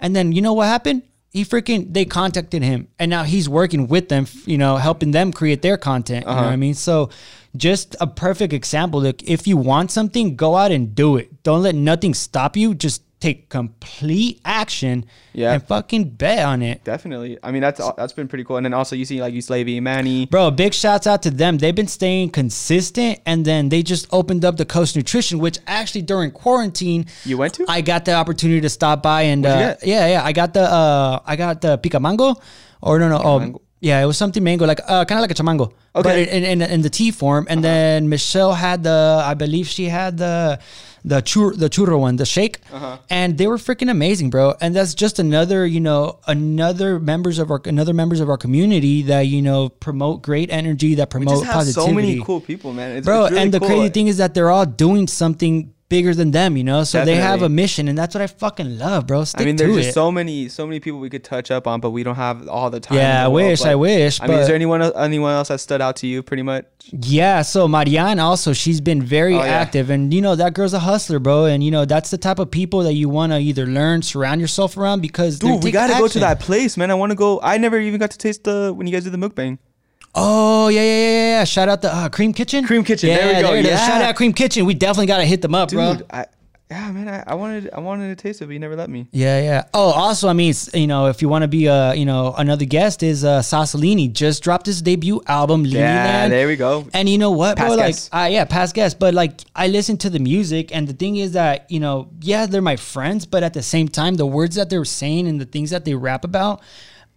and 0.00 0.16
then 0.16 0.32
you 0.32 0.42
know 0.42 0.52
what 0.54 0.66
happened? 0.66 1.02
He 1.30 1.44
freaking 1.44 1.92
they 1.94 2.04
contacted 2.04 2.62
him, 2.64 2.88
and 2.98 3.08
now 3.08 3.22
he's 3.22 3.48
working 3.48 3.86
with 3.86 4.08
them, 4.08 4.26
you 4.46 4.58
know, 4.58 4.76
helping 4.76 5.12
them 5.12 5.32
create 5.32 5.62
their 5.62 5.76
content. 5.76 6.24
You 6.26 6.32
know 6.32 6.38
Uh-huh. 6.38 6.44
what 6.46 6.52
I 6.52 6.56
mean? 6.56 6.74
So. 6.74 7.10
Just 7.56 7.96
a 8.00 8.06
perfect 8.06 8.52
example. 8.52 9.00
Look, 9.02 9.24
if 9.24 9.44
you 9.48 9.56
want 9.56 9.90
something, 9.90 10.36
go 10.36 10.54
out 10.54 10.70
and 10.70 10.94
do 10.94 11.16
it. 11.16 11.42
Don't 11.42 11.62
let 11.64 11.74
nothing 11.74 12.14
stop 12.14 12.56
you. 12.56 12.76
Just 12.76 13.02
take 13.20 13.48
complete 13.50 14.40
action 14.44 15.04
Yeah. 15.34 15.52
and 15.52 15.62
fucking 15.62 16.04
bet 16.10 16.44
on 16.44 16.62
it. 16.62 16.82
Definitely. 16.84 17.38
I 17.42 17.50
mean, 17.52 17.60
that's 17.62 17.80
that's 17.96 18.12
been 18.14 18.28
pretty 18.28 18.44
cool. 18.44 18.56
And 18.56 18.64
then 18.64 18.74
also 18.74 18.96
you 18.96 19.04
see 19.04 19.20
like 19.20 19.34
you 19.34 19.42
Slavy, 19.42 19.78
Manny. 19.80 20.26
Bro, 20.26 20.52
big 20.52 20.72
shouts 20.74 21.06
out 21.06 21.22
to 21.22 21.30
them. 21.30 21.58
They've 21.58 21.74
been 21.74 21.86
staying 21.86 22.30
consistent 22.30 23.20
and 23.26 23.44
then 23.44 23.68
they 23.68 23.82
just 23.82 24.06
opened 24.10 24.44
up 24.44 24.56
the 24.56 24.64
Coast 24.64 24.96
Nutrition, 24.96 25.38
which 25.38 25.58
actually 25.66 26.02
during 26.02 26.30
quarantine 26.30 27.06
You 27.24 27.36
went 27.38 27.54
to? 27.54 27.64
I 27.68 27.80
got 27.82 28.04
the 28.06 28.14
opportunity 28.14 28.60
to 28.62 28.68
stop 28.70 29.02
by 29.02 29.22
and 29.22 29.44
uh, 29.46 29.76
yeah, 29.82 30.06
yeah. 30.08 30.24
I 30.24 30.32
got 30.32 30.54
the 30.54 30.62
uh 30.62 31.20
I 31.26 31.36
got 31.36 31.60
the 31.60 31.76
pica 31.78 32.00
mango 32.00 32.34
or 32.82 32.98
no 32.98 33.08
no 33.08 33.20
oh 33.22 33.60
yeah, 33.82 34.02
it 34.02 34.04
was 34.04 34.18
something 34.18 34.44
mango, 34.44 34.66
like 34.66 34.80
uh, 34.86 35.06
kind 35.06 35.18
of 35.18 35.22
like 35.22 35.30
a 35.30 35.34
chamango, 35.34 35.72
Okay. 35.96 36.24
Uh-huh. 36.24 36.36
in, 36.36 36.44
in 36.44 36.60
in 36.60 36.80
the 36.82 36.90
tea 36.90 37.10
form. 37.10 37.46
And 37.48 37.64
then 37.64 38.10
Michelle 38.10 38.52
had 38.52 38.82
the, 38.82 39.22
I 39.24 39.32
believe 39.32 39.68
she 39.68 39.86
had 39.86 40.18
the 40.18 40.58
the 41.04 41.20
chur 41.22 41.54
the 41.54 41.68
churro 41.70 41.98
one, 42.00 42.16
the 42.16 42.26
shake, 42.26 42.58
Uh-huh. 42.72 42.98
and 43.08 43.38
they 43.38 43.46
were 43.46 43.56
freaking 43.56 43.90
amazing, 43.90 44.30
bro. 44.30 44.54
And 44.60 44.74
that's 44.76 44.94
just 44.94 45.18
another, 45.18 45.66
you 45.66 45.80
know, 45.80 46.18
another 46.26 46.98
members 47.00 47.38
of 47.38 47.50
our 47.50 47.60
another 47.64 47.94
members 47.94 48.20
of 48.20 48.28
our 48.28 48.36
community 48.36 49.02
that 49.02 49.22
you 49.22 49.40
know 49.42 49.68
promote 49.68 50.22
great 50.22 50.50
energy, 50.52 50.94
that 50.96 51.08
We 51.08 51.24
promote 51.24 51.34
just 51.34 51.44
have 51.46 51.54
positivity 51.54 51.90
so 51.90 51.94
many 51.94 52.22
cool 52.24 52.40
people, 52.40 52.72
man. 52.72 52.96
It's, 52.98 53.04
bro 53.06 53.24
it's 53.24 53.30
really 53.32 53.42
and 53.42 53.54
the 53.54 53.58
cool. 53.60 53.68
crazy 53.68 53.88
thing 53.90 54.06
is 54.08 54.18
that 54.18 54.34
they're 54.34 54.50
all 54.50 54.66
doing 54.66 55.06
something 55.08 55.72
bigger 55.90 56.14
than 56.14 56.30
them 56.30 56.56
you 56.56 56.64
know 56.64 56.82
so 56.84 57.04
they 57.04 57.16
have 57.16 57.42
a 57.42 57.48
mission 57.50 57.86
and 57.88 57.98
that's 57.98 58.14
what 58.14 58.22
i 58.22 58.26
fucking 58.26 58.78
love 58.78 59.06
bro 59.06 59.24
Stick 59.24 59.42
I 59.42 59.44
mean, 59.44 59.56
there's 59.56 59.88
it. 59.88 59.92
so 59.92 60.10
many, 60.10 60.48
so 60.48 60.66
many 60.66 60.80
people 60.80 61.00
we 61.00 61.10
could 61.10 61.24
touch 61.24 61.50
up 61.50 61.66
on, 61.66 61.80
but 61.80 61.90
we 61.90 62.02
don't 62.02 62.14
have 62.14 62.48
all 62.48 62.70
the 62.70 62.80
time. 62.80 62.96
yeah 62.96 63.20
i 63.20 63.24
the 63.24 63.30
world. 63.30 63.46
wish 63.50 63.62
i 63.62 63.74
wish 63.74 64.20
I 64.22 64.26
mean, 64.28 64.38
is 64.38 64.46
there 64.46 64.56
anyone 64.56 64.80
else, 64.80 64.94
anyone 64.96 65.32
else 65.34 65.48
that 65.48 65.60
stood 65.60 65.82
out 65.82 65.96
to 65.96 66.06
you? 66.06 66.22
Pretty 66.22 66.42
much. 66.42 66.64
yeah 66.92 67.42
so 67.42 67.68
marianne 67.68 68.18
also 68.18 68.52
she's 68.54 68.80
been 68.80 69.02
very 69.02 69.34
Oh, 69.34 69.38
yeah. 69.44 69.60
active 69.62 69.90
and 69.90 70.14
you 70.14 70.22
know 70.22 70.34
that 70.36 70.54
girl's 70.54 70.72
a 70.72 70.78
hustler 70.78 71.18
bro 71.18 71.44
and 71.44 71.62
you 71.62 71.70
know 71.70 71.84
that's 71.84 72.10
the 72.10 72.18
type 72.18 72.38
of 72.38 72.50
people 72.50 72.80
that 72.84 72.94
you 72.94 73.08
want 73.08 73.32
to 73.32 73.38
either 73.38 73.66
learn 73.66 74.00
surround 74.02 74.40
yourself 74.40 74.76
around 74.76 75.00
because 75.02 75.38
Dude, 75.40 75.62
we 75.64 75.70
gotta 75.72 75.94
go 75.98 76.06
to 76.08 76.20
that 76.20 76.38
place, 76.40 76.76
man. 76.76 76.90
I 76.90 76.94
want 76.94 77.10
to 77.10 77.16
go. 77.16 77.40
I 77.42 77.58
never 77.58 77.78
even 77.80 77.98
got 77.98 78.10
to 78.12 78.18
taste 78.18 78.44
the 78.44 78.72
when 78.74 78.86
you 78.86 78.92
guys 78.92 79.04
did 79.04 79.12
the 79.12 79.18
mukbang. 79.18 79.58
Oh 80.14 80.68
yeah 80.68 80.82
yeah 80.82 80.86
yeah 80.86 81.38
yeah 81.38 81.44
shout 81.44 81.68
out 81.68 81.82
the 81.82 81.94
uh, 81.94 82.08
cream 82.08 82.32
kitchen 82.32 82.66
Cream 82.66 82.84
Kitchen, 82.84 83.10
yeah 83.10 83.16
there 83.16 83.52
we 83.52 83.62
go, 83.62 83.68
yeah. 83.68 83.76
shout 83.86 84.02
out 84.02 84.16
cream 84.16 84.32
kitchen 84.32 84.66
we 84.66 84.74
definitely 84.74 85.06
gotta 85.06 85.24
hit 85.24 85.42
them 85.42 85.54
up 85.54 85.70
bro 85.70 85.96
I 86.10 86.26
yeah, 86.70 86.92
man. 86.92 87.08
I, 87.08 87.32
I 87.32 87.34
wanted 87.34 87.68
I 87.72 87.80
wanted 87.80 88.16
to 88.16 88.22
taste 88.22 88.42
it, 88.42 88.46
but 88.46 88.52
you 88.52 88.60
never 88.60 88.76
let 88.76 88.88
me. 88.88 89.08
Yeah, 89.10 89.42
yeah. 89.42 89.64
Oh, 89.74 89.90
also, 89.90 90.28
I 90.28 90.34
mean, 90.34 90.54
you 90.72 90.86
know, 90.86 91.06
if 91.06 91.20
you 91.20 91.28
want 91.28 91.42
to 91.42 91.48
be, 91.48 91.68
uh, 91.68 91.92
you 91.94 92.04
know, 92.04 92.32
another 92.38 92.64
guest 92.64 93.02
is 93.02 93.24
uh, 93.24 93.40
Sassolini 93.40 94.12
just 94.12 94.44
dropped 94.44 94.66
his 94.66 94.80
debut 94.80 95.20
album, 95.26 95.64
Lily 95.64 95.80
Yeah, 95.80 96.04
Land. 96.04 96.32
there 96.32 96.46
we 96.46 96.54
go. 96.54 96.86
And 96.94 97.08
you 97.08 97.18
know 97.18 97.32
what, 97.32 97.56
bro? 97.56 97.76
Past 97.76 98.12
Like, 98.12 98.24
uh, 98.24 98.28
yeah, 98.28 98.44
past 98.44 98.76
guest. 98.76 99.00
But 99.00 99.14
like, 99.14 99.40
I 99.56 99.66
listen 99.66 99.96
to 99.98 100.10
the 100.10 100.20
music, 100.20 100.72
and 100.72 100.86
the 100.86 100.92
thing 100.92 101.16
is 101.16 101.32
that 101.32 101.68
you 101.72 101.80
know, 101.80 102.08
yeah, 102.20 102.46
they're 102.46 102.62
my 102.62 102.76
friends, 102.76 103.26
but 103.26 103.42
at 103.42 103.52
the 103.52 103.62
same 103.62 103.88
time, 103.88 104.14
the 104.14 104.26
words 104.26 104.54
that 104.54 104.70
they're 104.70 104.84
saying 104.84 105.26
and 105.26 105.40
the 105.40 105.46
things 105.46 105.70
that 105.70 105.84
they 105.84 105.94
rap 105.94 106.24
about. 106.24 106.62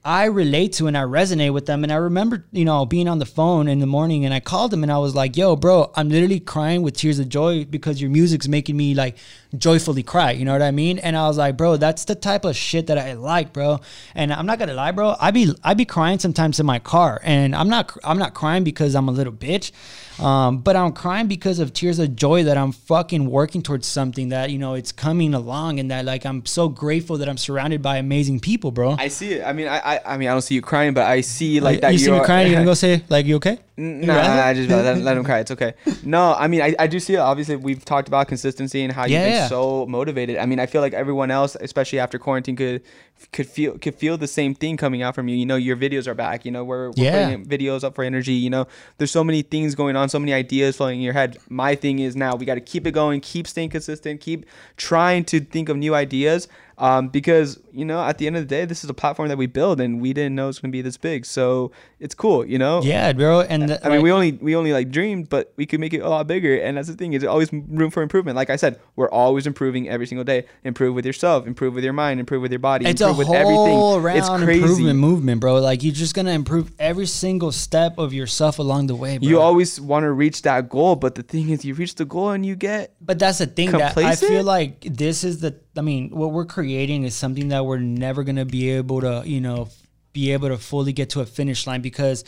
I 0.05 0.25
relate 0.25 0.73
to 0.73 0.87
and 0.87 0.97
I 0.97 1.03
resonate 1.03 1.53
with 1.53 1.65
them. 1.65 1.83
And 1.83 1.91
I 1.91 1.95
remember, 1.95 2.45
you 2.51 2.65
know, 2.65 2.85
being 2.85 3.07
on 3.07 3.19
the 3.19 3.25
phone 3.25 3.69
in 3.69 3.79
the 3.79 3.85
morning 3.85 4.25
and 4.25 4.33
I 4.33 4.41
called 4.41 4.73
him 4.73 4.83
and 4.83 4.91
I 4.91 4.97
was 4.97 5.15
like, 5.15 5.37
yo, 5.37 5.55
bro, 5.55 5.93
I'm 5.95 6.09
literally 6.09 6.41
crying 6.41 6.81
with 6.81 6.97
tears 6.97 7.19
of 7.19 7.29
joy 7.29 7.63
because 7.63 8.01
your 8.01 8.09
music's 8.09 8.49
making 8.49 8.75
me 8.75 8.95
like 8.95 9.15
joyfully 9.57 10.03
cry. 10.03 10.31
You 10.31 10.43
know 10.43 10.51
what 10.51 10.61
I 10.61 10.71
mean? 10.71 10.99
And 10.99 11.15
I 11.15 11.27
was 11.27 11.37
like, 11.37 11.55
bro, 11.55 11.77
that's 11.77 12.03
the 12.03 12.15
type 12.15 12.43
of 12.43 12.55
shit 12.57 12.87
that 12.87 12.97
I 12.97 13.13
like, 13.13 13.53
bro. 13.53 13.79
And 14.13 14.33
I'm 14.33 14.45
not 14.45 14.59
gonna 14.59 14.73
lie, 14.73 14.91
bro. 14.91 15.15
I 15.21 15.31
be 15.31 15.53
I 15.63 15.73
be 15.73 15.85
crying 15.85 16.19
sometimes 16.19 16.59
in 16.59 16.65
my 16.65 16.79
car. 16.79 17.21
And 17.23 17.55
I'm 17.55 17.69
not 17.69 17.97
I'm 18.03 18.17
not 18.19 18.33
crying 18.33 18.65
because 18.65 18.95
I'm 18.95 19.07
a 19.07 19.11
little 19.13 19.33
bitch. 19.33 19.71
Um, 20.19 20.59
but 20.59 20.75
I'm 20.75 20.91
crying 20.93 21.27
because 21.27 21.59
of 21.59 21.73
tears 21.73 21.97
of 21.97 22.15
joy 22.15 22.43
that 22.43 22.57
I'm 22.57 22.71
fucking 22.71 23.29
working 23.29 23.63
towards 23.63 23.87
something 23.87 24.29
that, 24.29 24.51
you 24.51 24.59
know, 24.59 24.75
it's 24.75 24.91
coming 24.91 25.33
along 25.33 25.79
and 25.79 25.89
that 25.89 26.05
like 26.05 26.25
I'm 26.25 26.45
so 26.45 26.69
grateful 26.69 27.17
that 27.17 27.29
I'm 27.29 27.37
surrounded 27.37 27.81
by 27.81 27.97
amazing 27.97 28.39
people, 28.39 28.71
bro. 28.71 28.95
I 28.99 29.07
see 29.07 29.33
it. 29.33 29.43
I 29.43 29.53
mean, 29.53 29.67
I, 29.67 29.79
I 29.79 29.92
I 30.05 30.17
mean, 30.17 30.29
I 30.29 30.31
don't 30.31 30.41
see 30.41 30.55
you 30.55 30.61
crying, 30.61 30.93
but 30.93 31.05
I 31.05 31.21
see 31.21 31.59
like 31.59 31.81
that. 31.81 31.91
you 31.93 31.99
see 31.99 32.11
me 32.11 32.19
crying, 32.23 32.47
you're 32.47 32.55
gonna 32.55 32.65
go 32.71 32.73
say, 32.73 33.03
like, 33.09 33.25
you 33.25 33.35
okay? 33.37 33.59
N- 33.77 34.01
Nah, 34.01 34.13
nah, 34.13 34.45
I 34.45 34.53
just 34.53 34.69
let, 34.69 34.97
let 34.99 35.17
him 35.17 35.23
cry. 35.23 35.39
It's 35.39 35.51
okay. 35.51 35.73
No, 36.03 36.33
I 36.33 36.47
mean, 36.47 36.61
I, 36.61 36.75
I 36.77 36.87
do 36.87 36.99
see 36.99 37.15
it. 37.15 37.19
Obviously, 37.19 37.55
we've 37.55 37.83
talked 37.83 38.07
about 38.07 38.27
consistency 38.27 38.83
and 38.83 38.91
how 38.91 39.03
you've 39.03 39.19
been 39.21 39.31
yeah. 39.31 39.47
so 39.47 39.85
motivated. 39.87 40.37
I 40.37 40.45
mean, 40.45 40.59
I 40.59 40.65
feel 40.65 40.81
like 40.81 40.93
everyone 40.93 41.31
else, 41.31 41.55
especially 41.59 41.99
after 41.99 42.19
quarantine, 42.19 42.55
could 42.55 42.83
could 43.31 43.47
feel 43.47 43.77
could 43.77 43.95
feel 43.95 44.17
the 44.17 44.27
same 44.27 44.53
thing 44.53 44.75
coming 44.75 45.01
out 45.01 45.15
from 45.15 45.27
you. 45.29 45.35
You 45.37 45.45
know, 45.45 45.55
your 45.55 45.77
videos 45.77 46.07
are 46.07 46.13
back. 46.13 46.45
You 46.45 46.51
know, 46.51 46.63
we're, 46.63 46.89
we're 46.89 46.93
Yeah. 46.97 47.25
putting 47.25 47.45
videos 47.45 47.83
up 47.83 47.95
for 47.95 48.03
Inner-G. 48.03 48.31
You 48.33 48.49
know, 48.49 48.67
there's 48.97 49.11
so 49.11 49.23
many 49.23 49.41
things 49.43 49.75
going 49.75 49.95
on, 49.95 50.09
so 50.09 50.19
many 50.19 50.33
ideas 50.33 50.75
flowing 50.77 50.97
in 50.97 51.03
your 51.03 51.13
head. 51.13 51.37
My 51.49 51.73
thing 51.75 51.99
is 51.99 52.15
now 52.15 52.35
we 52.35 52.45
got 52.45 52.55
to 52.55 52.61
keep 52.61 52.85
it 52.85 52.91
going, 52.91 53.21
keep 53.21 53.47
staying 53.47 53.69
consistent, 53.69 54.19
keep 54.21 54.45
trying 54.77 55.23
to 55.25 55.39
think 55.39 55.69
of 55.69 55.77
new 55.77 55.95
ideas. 55.95 56.47
Um, 56.79 57.07
because 57.09 57.59
you 57.71 57.85
know, 57.85 58.03
at 58.03 58.17
the 58.17 58.25
end 58.27 58.35
of 58.35 58.41
the 58.41 58.47
day, 58.47 58.65
this 58.65 58.83
is 58.83 58.89
a 58.89 58.93
platform 58.95 59.29
that 59.29 59.37
we 59.37 59.45
build, 59.45 59.79
and 59.79 60.01
we 60.01 60.11
didn't 60.11 60.33
know 60.35 60.49
it's 60.49 60.59
gonna 60.59 60.71
be 60.71 60.81
this 60.81 60.97
big. 60.97 61.23
So 61.25 61.71
it's 61.99 62.15
cool, 62.15 62.43
you 62.45 62.57
know. 62.57 62.81
Yeah, 62.81 63.13
bro. 63.13 63.41
And 63.41 63.62
and 63.71 63.79
I 63.83 63.89
mean, 63.89 64.01
we 64.01 64.11
only 64.11 64.31
we 64.33 64.55
only 64.55 64.73
like 64.73 64.91
dreamed, 64.91 65.29
but 65.29 65.53
we 65.55 65.65
could 65.65 65.79
make 65.79 65.93
it 65.93 65.99
a 65.99 66.09
lot 66.09 66.27
bigger. 66.27 66.55
And 66.57 66.77
that's 66.77 66.87
the 66.87 66.95
thing; 66.95 67.13
is 67.13 67.23
always 67.23 67.51
room 67.51 67.91
for 67.91 68.01
improvement. 68.01 68.35
Like 68.35 68.49
I 68.49 68.55
said, 68.55 68.79
we're 68.95 69.09
always 69.09 69.47
improving 69.47 69.89
every 69.89 70.07
single 70.07 70.23
day. 70.23 70.45
Improve 70.63 70.95
with 70.95 71.05
yourself, 71.05 71.47
improve 71.47 71.73
with 71.73 71.83
your 71.83 71.93
mind, 71.93 72.19
improve 72.19 72.41
with 72.41 72.51
your 72.51 72.59
body, 72.59 72.85
it's 72.85 73.01
a 73.01 73.05
improve 73.05 73.17
with 73.17 73.27
whole 73.27 73.35
everything. 73.35 74.03
round 74.03 74.17
It's 74.19 74.29
crazy. 74.45 74.61
improvement 74.61 74.99
movement, 74.99 75.41
bro. 75.41 75.59
Like 75.59 75.83
you're 75.83 75.93
just 75.93 76.15
gonna 76.15 76.31
improve 76.31 76.71
every 76.79 77.07
single 77.07 77.51
step 77.51 77.97
of 77.97 78.13
yourself 78.13 78.59
along 78.59 78.87
the 78.87 78.95
way, 78.95 79.17
bro. 79.17 79.27
You 79.27 79.39
always 79.39 79.79
want 79.79 80.03
to 80.03 80.11
reach 80.11 80.41
that 80.43 80.69
goal, 80.69 80.95
but 80.95 81.15
the 81.15 81.23
thing 81.23 81.49
is, 81.49 81.63
you 81.65 81.73
reach 81.73 81.95
the 81.95 82.05
goal 82.05 82.29
and 82.31 82.45
you 82.45 82.55
get 82.55 82.95
But 83.01 83.19
that's 83.19 83.39
the 83.39 83.47
thing 83.47 83.71
that 83.71 83.97
I 83.97 84.15
feel 84.15 84.43
like 84.43 84.81
this 84.81 85.23
is 85.23 85.39
the. 85.39 85.55
I 85.75 85.81
mean, 85.81 86.11
what 86.11 86.31
we're 86.31 86.45
creating 86.45 87.03
is 87.03 87.15
something 87.15 87.49
that 87.49 87.65
we're 87.65 87.79
never 87.79 88.23
gonna 88.23 88.45
be 88.45 88.69
able 88.71 89.01
to, 89.01 89.23
you 89.25 89.41
know, 89.41 89.69
be 90.13 90.31
able 90.31 90.49
to 90.49 90.57
fully 90.57 90.93
get 90.93 91.09
to 91.11 91.21
a 91.21 91.25
finish 91.25 91.65
line 91.65 91.81
because, 91.81 92.23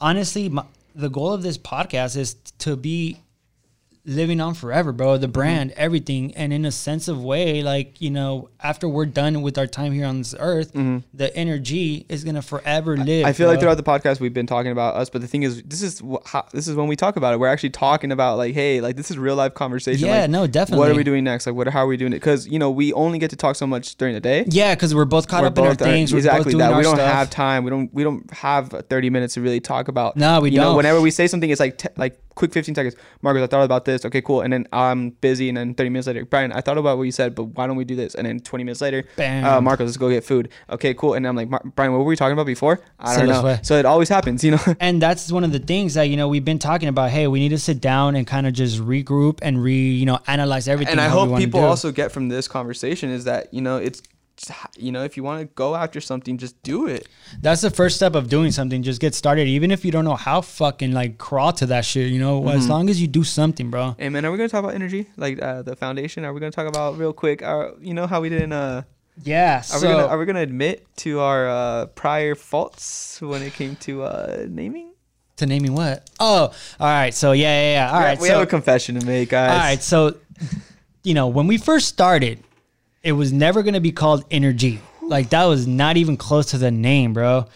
honestly, 0.00 0.48
my, 0.48 0.64
the 0.94 1.10
goal 1.10 1.32
of 1.32 1.42
this 1.42 1.58
podcast 1.58 2.16
is 2.16 2.34
to 2.58 2.76
be 2.76 3.18
living 4.08 4.40
on 4.40 4.54
forever, 4.54 4.90
bro. 4.90 5.08
Mm-hmm. 5.08 5.20
The 5.20 5.28
brand, 5.28 5.70
everything, 5.76 6.34
and 6.34 6.52
in 6.52 6.64
a 6.64 6.72
sense 6.72 7.06
of 7.08 7.22
way, 7.22 7.62
like 7.62 8.00
you 8.00 8.10
know, 8.10 8.48
after 8.60 8.88
we're 8.88 9.06
done 9.06 9.42
with 9.42 9.58
our 9.58 9.66
time 9.66 9.92
here 9.92 10.06
on 10.06 10.18
this 10.18 10.34
earth, 10.38 10.72
the 10.72 11.30
energy 11.36 12.06
is 12.08 12.24
gonna 12.24 12.42
forever 12.42 12.96
live. 12.96 13.06
Mm-hmm. 13.06 13.26
I 13.26 13.32
feel 13.32 13.48
like 13.48 13.60
throughout 13.60 13.76
the 13.76 13.82
podcast 13.82 14.18
we've 14.20 14.34
been 14.34 14.46
talking 14.46 14.72
about 14.72 14.96
us, 14.96 15.10
but 15.10 15.20
the 15.20 15.28
thing 15.28 15.42
is, 15.42 15.62
this 15.62 15.82
is 15.82 16.00
wh- 16.00 16.26
how, 16.26 16.46
this 16.52 16.66
is 16.66 16.74
when 16.74 16.88
we 16.88 16.96
talk 16.96 17.16
about 17.16 17.34
it. 17.34 17.40
We're 17.40 17.48
actually 17.48 17.70
talking 17.70 18.10
about 18.10 18.38
like, 18.38 18.54
hey, 18.54 18.80
like 18.80 18.96
this 18.96 19.10
is 19.10 19.18
real 19.18 19.36
life 19.36 19.54
conversation. 19.54 20.06
Yeah, 20.06 20.22
like, 20.22 20.30
no, 20.30 20.46
definitely. 20.46 20.78
What 20.78 20.90
are 20.90 20.94
we 20.94 21.04
doing 21.04 21.24
next? 21.24 21.46
Like, 21.46 21.54
what? 21.54 21.68
How 21.68 21.84
are 21.84 21.86
we 21.86 21.96
doing 21.96 22.12
it? 22.12 22.16
Because 22.16 22.48
you 22.48 22.58
know, 22.58 22.70
we 22.70 22.92
only 22.94 23.18
get 23.18 23.30
to 23.30 23.36
talk 23.36 23.56
so 23.56 23.66
much 23.66 23.96
during 23.96 24.14
the 24.14 24.20
day. 24.20 24.44
Yeah, 24.48 24.74
because 24.74 24.94
we're 24.94 25.04
both 25.04 25.28
caught 25.28 25.42
We're 25.42 25.48
up 25.48 25.58
in 25.58 25.64
our 25.64 25.70
both- 25.72 25.82
uh, 25.82 25.84
things. 25.84 26.12
We're 26.12 26.18
exactly 26.18 26.44
both 26.44 26.52
doing 26.52 26.70
that. 26.70 26.76
We 26.76 26.82
don't 26.82 26.96
stuff. 26.96 27.12
have 27.12 27.30
time. 27.30 27.64
We 27.64 27.70
don't. 27.70 27.92
We 27.92 28.04
don't 28.04 28.30
have 28.32 28.70
30 28.88 29.10
minutes 29.10 29.34
to 29.34 29.42
really 29.42 29.60
talk 29.60 29.88
about. 29.88 30.16
No, 30.16 30.40
we 30.40 30.50
you 30.50 30.58
know, 30.58 30.68
don't. 30.68 30.76
whenever 30.76 31.00
we 31.00 31.10
say 31.10 31.26
something, 31.26 31.50
it's 31.50 31.60
like 31.60 31.78
te- 31.78 31.88
like 31.96 32.18
quick 32.38 32.52
15 32.52 32.74
seconds. 32.74 32.96
Marcos, 33.20 33.42
I 33.42 33.46
thought 33.46 33.64
about 33.64 33.84
this. 33.84 34.04
Okay, 34.04 34.22
cool. 34.22 34.40
And 34.40 34.52
then 34.52 34.66
I'm 34.72 35.10
busy. 35.10 35.48
And 35.48 35.58
then 35.58 35.74
30 35.74 35.90
minutes 35.90 36.06
later, 36.06 36.24
Brian, 36.24 36.52
I 36.52 36.60
thought 36.60 36.78
about 36.78 36.96
what 36.96 37.04
you 37.04 37.12
said, 37.12 37.34
but 37.34 37.44
why 37.44 37.66
don't 37.66 37.76
we 37.76 37.84
do 37.84 37.96
this? 37.96 38.14
And 38.14 38.26
then 38.26 38.40
20 38.40 38.64
minutes 38.64 38.80
later, 38.80 39.04
Bam. 39.16 39.44
uh, 39.44 39.60
Marcos, 39.60 39.86
let's 39.86 39.96
go 39.96 40.08
get 40.08 40.24
food. 40.24 40.48
Okay, 40.70 40.94
cool. 40.94 41.14
And 41.14 41.26
I'm 41.26 41.36
like, 41.36 41.50
Brian, 41.74 41.92
what 41.92 41.98
were 41.98 42.04
we 42.04 42.16
talking 42.16 42.32
about 42.32 42.46
before? 42.46 42.80
I 42.98 43.16
don't 43.16 43.26
los 43.26 43.44
know. 43.44 43.58
So 43.62 43.76
it 43.76 43.84
always 43.84 44.08
happens, 44.08 44.44
you 44.44 44.52
know. 44.52 44.60
and 44.80 45.02
that's 45.02 45.30
one 45.30 45.44
of 45.44 45.52
the 45.52 45.58
things 45.58 45.94
that 45.94 46.04
you 46.04 46.16
know 46.16 46.28
we've 46.28 46.44
been 46.44 46.58
talking 46.58 46.88
about. 46.88 47.10
Hey, 47.10 47.26
we 47.26 47.40
need 47.40 47.50
to 47.50 47.58
sit 47.58 47.80
down 47.80 48.16
and 48.16 48.26
kind 48.26 48.46
of 48.46 48.52
just 48.52 48.78
regroup 48.78 49.40
and 49.42 49.62
re 49.62 49.74
you 49.74 50.06
know 50.06 50.20
analyze 50.26 50.68
everything. 50.68 50.92
and 50.92 51.00
I 51.00 51.08
hope 51.08 51.36
people 51.36 51.60
also 51.64 51.90
get 51.90 52.12
from 52.12 52.28
this 52.28 52.46
conversation 52.48 53.10
is 53.10 53.24
that 53.24 53.52
you 53.52 53.60
know 53.60 53.76
it's 53.76 54.00
you 54.76 54.92
know 54.92 55.02
if 55.04 55.16
you 55.16 55.22
want 55.22 55.40
to 55.40 55.46
go 55.54 55.74
after 55.74 56.00
something, 56.00 56.38
just 56.38 56.60
do 56.62 56.86
it. 56.86 57.08
That's 57.40 57.60
the 57.60 57.70
first 57.70 57.96
step 57.96 58.14
of 58.14 58.28
doing 58.28 58.50
something. 58.52 58.82
Just 58.82 59.00
get 59.00 59.14
started, 59.14 59.48
even 59.48 59.70
if 59.70 59.84
you 59.84 59.90
don't 59.90 60.04
know 60.04 60.16
how. 60.16 60.40
Fucking 60.40 60.92
like 60.92 61.18
crawl 61.18 61.52
to 61.54 61.66
that 61.66 61.84
shit. 61.84 62.10
You 62.10 62.18
know, 62.20 62.40
Mm-hmm. 62.40 62.56
as 62.58 62.68
long 62.68 62.88
as 62.90 63.00
you 63.00 63.08
do 63.08 63.24
something, 63.24 63.70
bro. 63.70 63.96
Hey 63.98 64.08
man, 64.08 64.24
are 64.24 64.30
we 64.30 64.36
gonna 64.38 64.48
talk 64.48 64.62
about 64.64 64.74
energy, 64.74 65.06
like 65.16 65.40
uh, 65.42 65.62
the 65.62 65.74
foundation? 65.76 66.24
Are 66.24 66.32
we 66.32 66.40
gonna 66.40 66.52
talk 66.52 66.68
about 66.68 66.98
real 66.98 67.12
quick? 67.12 67.42
Our, 67.42 67.74
you 67.80 67.94
know 67.94 68.06
how 68.06 68.20
we 68.20 68.28
didn't. 68.28 68.52
Uh, 68.52 68.82
Yeah. 69.24 69.58
are 69.58 69.62
so 69.62 69.86
we 69.88 69.92
gonna 69.94 70.06
are 70.06 70.18
we 70.18 70.24
gonna 70.26 70.40
admit 70.42 70.86
to 70.98 71.20
our 71.20 71.48
uh, 71.48 71.86
prior 71.86 72.34
faults 72.34 73.20
when 73.20 73.42
it 73.42 73.52
came 73.54 73.74
to 73.86 74.02
uh, 74.04 74.46
naming? 74.48 74.92
to 75.38 75.46
naming 75.46 75.72
what? 75.74 76.08
Oh, 76.18 76.52
all 76.80 76.86
right. 76.86 77.14
So 77.14 77.30
yeah, 77.32 77.46
yeah, 77.46 77.72
yeah. 77.72 77.92
All 77.92 77.98
we, 78.00 78.04
right. 78.04 78.20
we 78.20 78.26
so, 78.28 78.34
have 78.34 78.42
a 78.42 78.46
confession 78.46 78.98
to 78.98 79.06
make, 79.06 79.28
guys. 79.30 79.50
All 79.52 79.58
right, 79.58 79.82
so 79.82 80.16
you 81.04 81.14
know, 81.14 81.28
when 81.28 81.46
we 81.46 81.58
first 81.58 81.86
started, 81.88 82.42
it 83.02 83.12
was 83.12 83.32
never 83.32 83.62
gonna 83.62 83.80
be 83.80 83.92
called 83.92 84.24
Inner-G. 84.30 84.80
Like 85.02 85.30
that 85.30 85.44
was 85.44 85.66
not 85.66 85.96
even 85.96 86.16
close 86.16 86.46
to 86.46 86.58
the 86.58 86.70
name, 86.70 87.14
bro. 87.14 87.46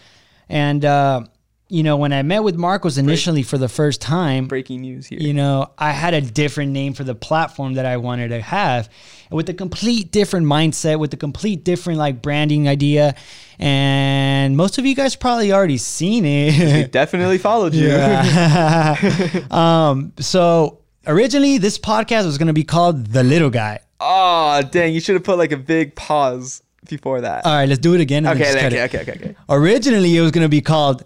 And 0.49 0.83
uh, 0.83 1.25
you 1.69 1.81
know, 1.81 1.97
when 1.97 2.13
I 2.13 2.21
met 2.21 2.43
with 2.43 2.55
Marcos 2.55 2.99
initially 2.99 3.41
for 3.41 3.57
the 3.57 3.67
first 3.67 3.99
time, 3.99 4.47
Breaking 4.47 4.81
news 4.81 5.07
here. 5.07 5.19
you 5.19 5.33
know, 5.33 5.71
I 5.77 5.91
had 5.91 6.13
a 6.13 6.21
different 6.21 6.71
name 6.71 6.93
for 6.93 7.03
the 7.03 7.15
platform 7.15 7.73
that 7.75 7.85
I 7.85 7.97
wanted 7.97 8.29
to 8.29 8.41
have 8.41 8.89
with 9.31 9.49
a 9.49 9.55
complete 9.55 10.11
different 10.11 10.45
mindset, 10.45 10.99
with 10.99 11.13
a 11.13 11.17
complete 11.17 11.63
different 11.63 11.97
like 11.97 12.21
branding 12.21 12.67
idea. 12.67 13.15
And 13.57 14.55
most 14.55 14.77
of 14.77 14.85
you 14.85 14.93
guys 14.93 15.15
probably 15.15 15.51
already 15.51 15.77
seen 15.77 16.25
it. 16.25 16.91
definitely 16.91 17.39
followed 17.39 17.73
you. 17.73 17.89
um, 19.51 20.13
so 20.19 20.79
originally 21.07 21.57
this 21.57 21.79
podcast 21.79 22.25
was 22.25 22.37
gonna 22.37 22.53
be 22.53 22.63
called 22.63 23.07
The 23.07 23.23
Little 23.23 23.49
Guy. 23.49 23.79
Oh 24.03 24.61
dang! 24.71 24.93
You 24.93 24.99
should 24.99 25.15
have 25.15 25.23
put 25.23 25.37
like 25.37 25.51
a 25.51 25.57
big 25.57 25.95
pause 25.95 26.61
before 26.89 27.21
that. 27.21 27.45
All 27.45 27.53
right, 27.53 27.67
let's 27.67 27.79
do 27.79 27.93
it 27.93 28.01
again. 28.01 28.27
okay, 28.27 28.51
okay, 28.51 28.83
okay, 28.83 28.99
okay, 29.01 29.11
okay. 29.11 29.35
Originally, 29.49 30.15
it 30.15 30.21
was 30.21 30.31
gonna 30.31 30.49
be 30.49 30.61
called 30.61 31.03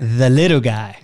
the 0.00 0.30
little 0.30 0.60
guy. 0.60 0.98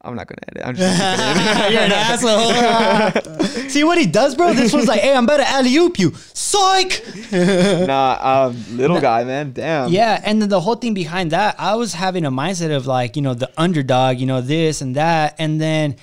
I'm 0.00 0.14
not 0.14 0.28
gonna 0.28 0.40
edit. 0.48 0.62
I'm 0.64 0.74
just 0.76 0.98
gonna 0.98 1.70
You're 1.70 1.82
an 1.82 1.92
asshole. 1.92 3.68
See 3.68 3.84
what 3.84 3.98
he 3.98 4.06
does, 4.06 4.36
bro? 4.36 4.54
This 4.54 4.72
was 4.72 4.86
like, 4.86 5.00
hey, 5.00 5.14
I'm 5.14 5.24
about 5.24 5.38
to 5.38 5.48
alley 5.48 5.74
oop 5.76 5.98
you. 5.98 6.14
Psych. 6.14 7.02
nah, 7.86 8.46
um, 8.48 8.76
little 8.76 9.00
guy, 9.00 9.24
man. 9.24 9.52
Damn. 9.52 9.90
Yeah, 9.90 10.20
and 10.24 10.40
then 10.40 10.48
the 10.48 10.60
whole 10.60 10.76
thing 10.76 10.94
behind 10.94 11.32
that, 11.32 11.56
I 11.58 11.74
was 11.74 11.94
having 11.94 12.24
a 12.24 12.30
mindset 12.30 12.74
of 12.74 12.86
like, 12.86 13.16
you 13.16 13.22
know, 13.22 13.34
the 13.34 13.50
underdog, 13.58 14.18
you 14.18 14.26
know, 14.26 14.40
this 14.40 14.80
and 14.80 14.94
that, 14.94 15.34
and 15.38 15.60
then 15.60 15.96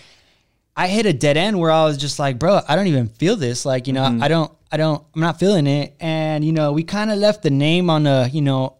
I 0.76 0.88
hit 0.88 1.06
a 1.06 1.14
dead 1.14 1.38
end 1.38 1.60
where 1.60 1.72
I 1.72 1.86
was 1.86 1.98
just 1.98 2.20
like, 2.20 2.38
bro, 2.38 2.60
I 2.68 2.76
don't 2.76 2.88
even 2.88 3.08
feel 3.08 3.36
this. 3.38 3.66
Like, 3.66 3.88
you 3.88 3.94
know, 3.94 4.04
I 4.22 4.28
don't, 4.28 4.52
I 4.72 4.78
don't, 4.78 5.04
I'm 5.16 5.22
not 5.22 5.40
feeling 5.40 5.68
it. 5.68 5.96
And 6.00 6.44
you 6.44 6.52
know, 6.52 6.74
we 6.74 6.84
kind 6.84 7.12
of 7.12 7.18
left 7.18 7.44
the 7.44 7.50
name 7.50 7.90
on 7.90 8.06
a, 8.08 8.28
you 8.28 8.42
know, 8.42 8.76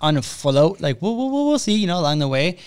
on 0.00 0.16
a 0.16 0.22
float. 0.22 0.80
Like, 0.80 1.00
we'll, 1.00 1.16
we'll, 1.16 1.30
we'll 1.46 1.58
see, 1.58 1.72
you 1.74 1.86
know, 1.86 1.98
along 2.00 2.18
the 2.18 2.28
way. 2.28 2.58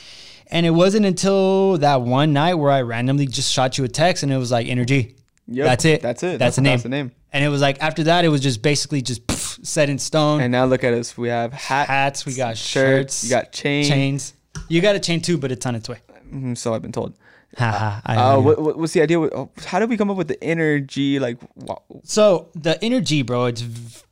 And 0.47 0.65
it 0.65 0.71
wasn't 0.71 1.05
until 1.05 1.77
that 1.77 2.01
one 2.01 2.34
night 2.34 2.55
where 2.55 2.71
I 2.71 2.82
randomly 2.82 3.25
just 3.27 3.53
shot 3.53 3.77
you 3.77 3.86
a 3.86 3.88
text, 3.88 4.23
and 4.23 4.34
it 4.34 4.38
was 4.38 4.51
like 4.51 4.67
energy. 4.67 5.15
Yep, 5.47 5.65
That's 5.65 5.86
it. 5.86 6.01
That's 6.01 6.23
it. 6.23 6.39
That's, 6.39 6.55
the 6.57 6.61
name. 6.61 6.71
That's 6.73 6.84
the 6.84 6.89
name. 6.89 7.11
And 7.32 7.43
it 7.43 7.47
was 7.49 7.61
like 7.61 7.82
after 7.82 8.03
that, 8.05 8.25
it 8.25 8.29
was 8.29 8.41
just 8.41 8.61
basically 8.61 9.01
just 9.01 9.25
pff, 9.27 9.65
set 9.65 9.89
in 9.89 9.97
stone. 9.99 10.41
And 10.41 10.51
now 10.51 10.65
look 10.65 10.84
at 10.84 10.93
us. 10.93 11.17
We 11.17 11.29
have 11.29 11.53
hat, 11.53 11.88
hats, 11.88 12.25
we 12.25 12.34
got 12.34 12.57
shirts, 12.57 13.21
shirts, 13.21 13.23
you 13.23 13.29
got 13.29 13.51
chain. 13.53 13.86
chains. 13.86 14.34
You 14.67 14.82
got 14.82 14.95
a 14.95 14.99
chain 14.99 15.21
too, 15.21 15.38
but 15.38 15.51
it's 15.51 15.65
on 15.65 15.75
its 15.75 15.88
way. 15.88 15.99
Mhm, 16.34 16.57
So 16.57 16.73
I've 16.73 16.82
been 16.82 16.91
told. 16.91 17.13
Haha, 17.57 18.01
I 18.05 18.15
Uh, 18.15 18.39
what, 18.39 18.61
what- 18.61 18.77
what's 18.77 18.93
the 18.93 19.01
idea? 19.01 19.19
With, 19.19 19.33
oh, 19.33 19.49
how 19.65 19.79
did 19.79 19.89
we 19.89 19.97
come 19.97 20.09
up 20.09 20.17
with 20.17 20.27
the 20.29 20.41
energy, 20.43 21.19
like 21.19 21.37
wha- 21.55 21.79
so 22.03 22.49
the 22.55 22.81
energy, 22.83 23.21
bro, 23.23 23.45
it's 23.45 23.61
v- 23.61 24.03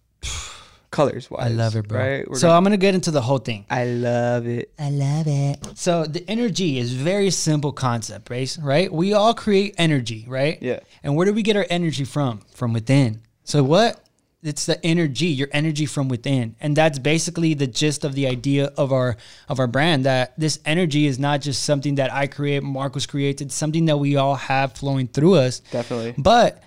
colors 0.91 1.29
wise? 1.31 1.45
I 1.45 1.49
love 1.49 1.75
it, 1.75 1.87
bro. 1.87 1.99
Right? 1.99 2.29
We're 2.29 2.35
so 2.37 2.47
gonna- 2.47 2.57
I'm 2.57 2.63
gonna 2.63 2.77
get 2.77 2.95
into 2.95 3.11
the 3.11 3.21
whole 3.21 3.37
thing. 3.37 3.65
I 3.69 3.85
love 3.85 4.47
it. 4.47 4.71
I 4.79 4.89
love 4.89 5.27
it. 5.27 5.59
So 5.75 6.05
the 6.05 6.23
energy 6.29 6.79
is 6.79 6.93
very 6.93 7.29
simple 7.29 7.71
concept, 7.71 8.29
right? 8.29 8.57
Right? 8.61 8.91
We 8.91 9.13
all 9.13 9.33
create 9.33 9.75
energy, 9.77 10.25
right? 10.27 10.57
Yeah. 10.61 10.79
And 11.03 11.15
where 11.15 11.25
do 11.25 11.33
we 11.33 11.43
get 11.43 11.55
our 11.55 11.65
energy 11.69 12.03
from? 12.05 12.41
From 12.53 12.73
within. 12.73 13.21
So 13.43 13.63
what? 13.63 14.03
It's 14.41 14.65
the 14.65 14.83
energy, 14.85 15.27
your 15.27 15.49
energy 15.51 15.85
from 15.85 16.07
within. 16.07 16.55
And 16.61 16.75
that's 16.75 16.97
basically 16.97 17.53
the 17.55 17.67
gist 17.67 18.05
of 18.05 18.15
the 18.15 18.25
idea 18.27 18.71
of 18.77 18.93
our 18.93 19.17
of 19.49 19.59
our 19.59 19.67
brand 19.67 20.05
that 20.05 20.33
this 20.39 20.59
energy 20.65 21.07
is 21.07 21.19
not 21.19 21.41
just 21.41 21.63
something 21.63 21.95
that 21.95 22.13
I 22.13 22.27
create, 22.27 22.63
Marcos 22.63 23.05
creates, 23.05 23.41
it's 23.41 23.55
something 23.55 23.85
that 23.85 23.97
we 23.97 24.15
all 24.15 24.35
have 24.35 24.73
flowing 24.73 25.07
through 25.07 25.35
us. 25.35 25.59
Definitely. 25.71 26.15
But 26.17 26.63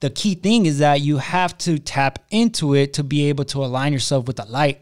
the 0.00 0.10
key 0.10 0.34
thing 0.34 0.64
is 0.66 0.78
that 0.78 1.02
you 1.02 1.18
have 1.18 1.56
to 1.58 1.78
tap 1.78 2.20
into 2.30 2.74
it 2.74 2.94
to 2.94 3.04
be 3.04 3.28
able 3.28 3.44
to 3.44 3.64
align 3.64 3.92
yourself 3.92 4.26
with 4.26 4.36
the 4.36 4.46
light. 4.46 4.80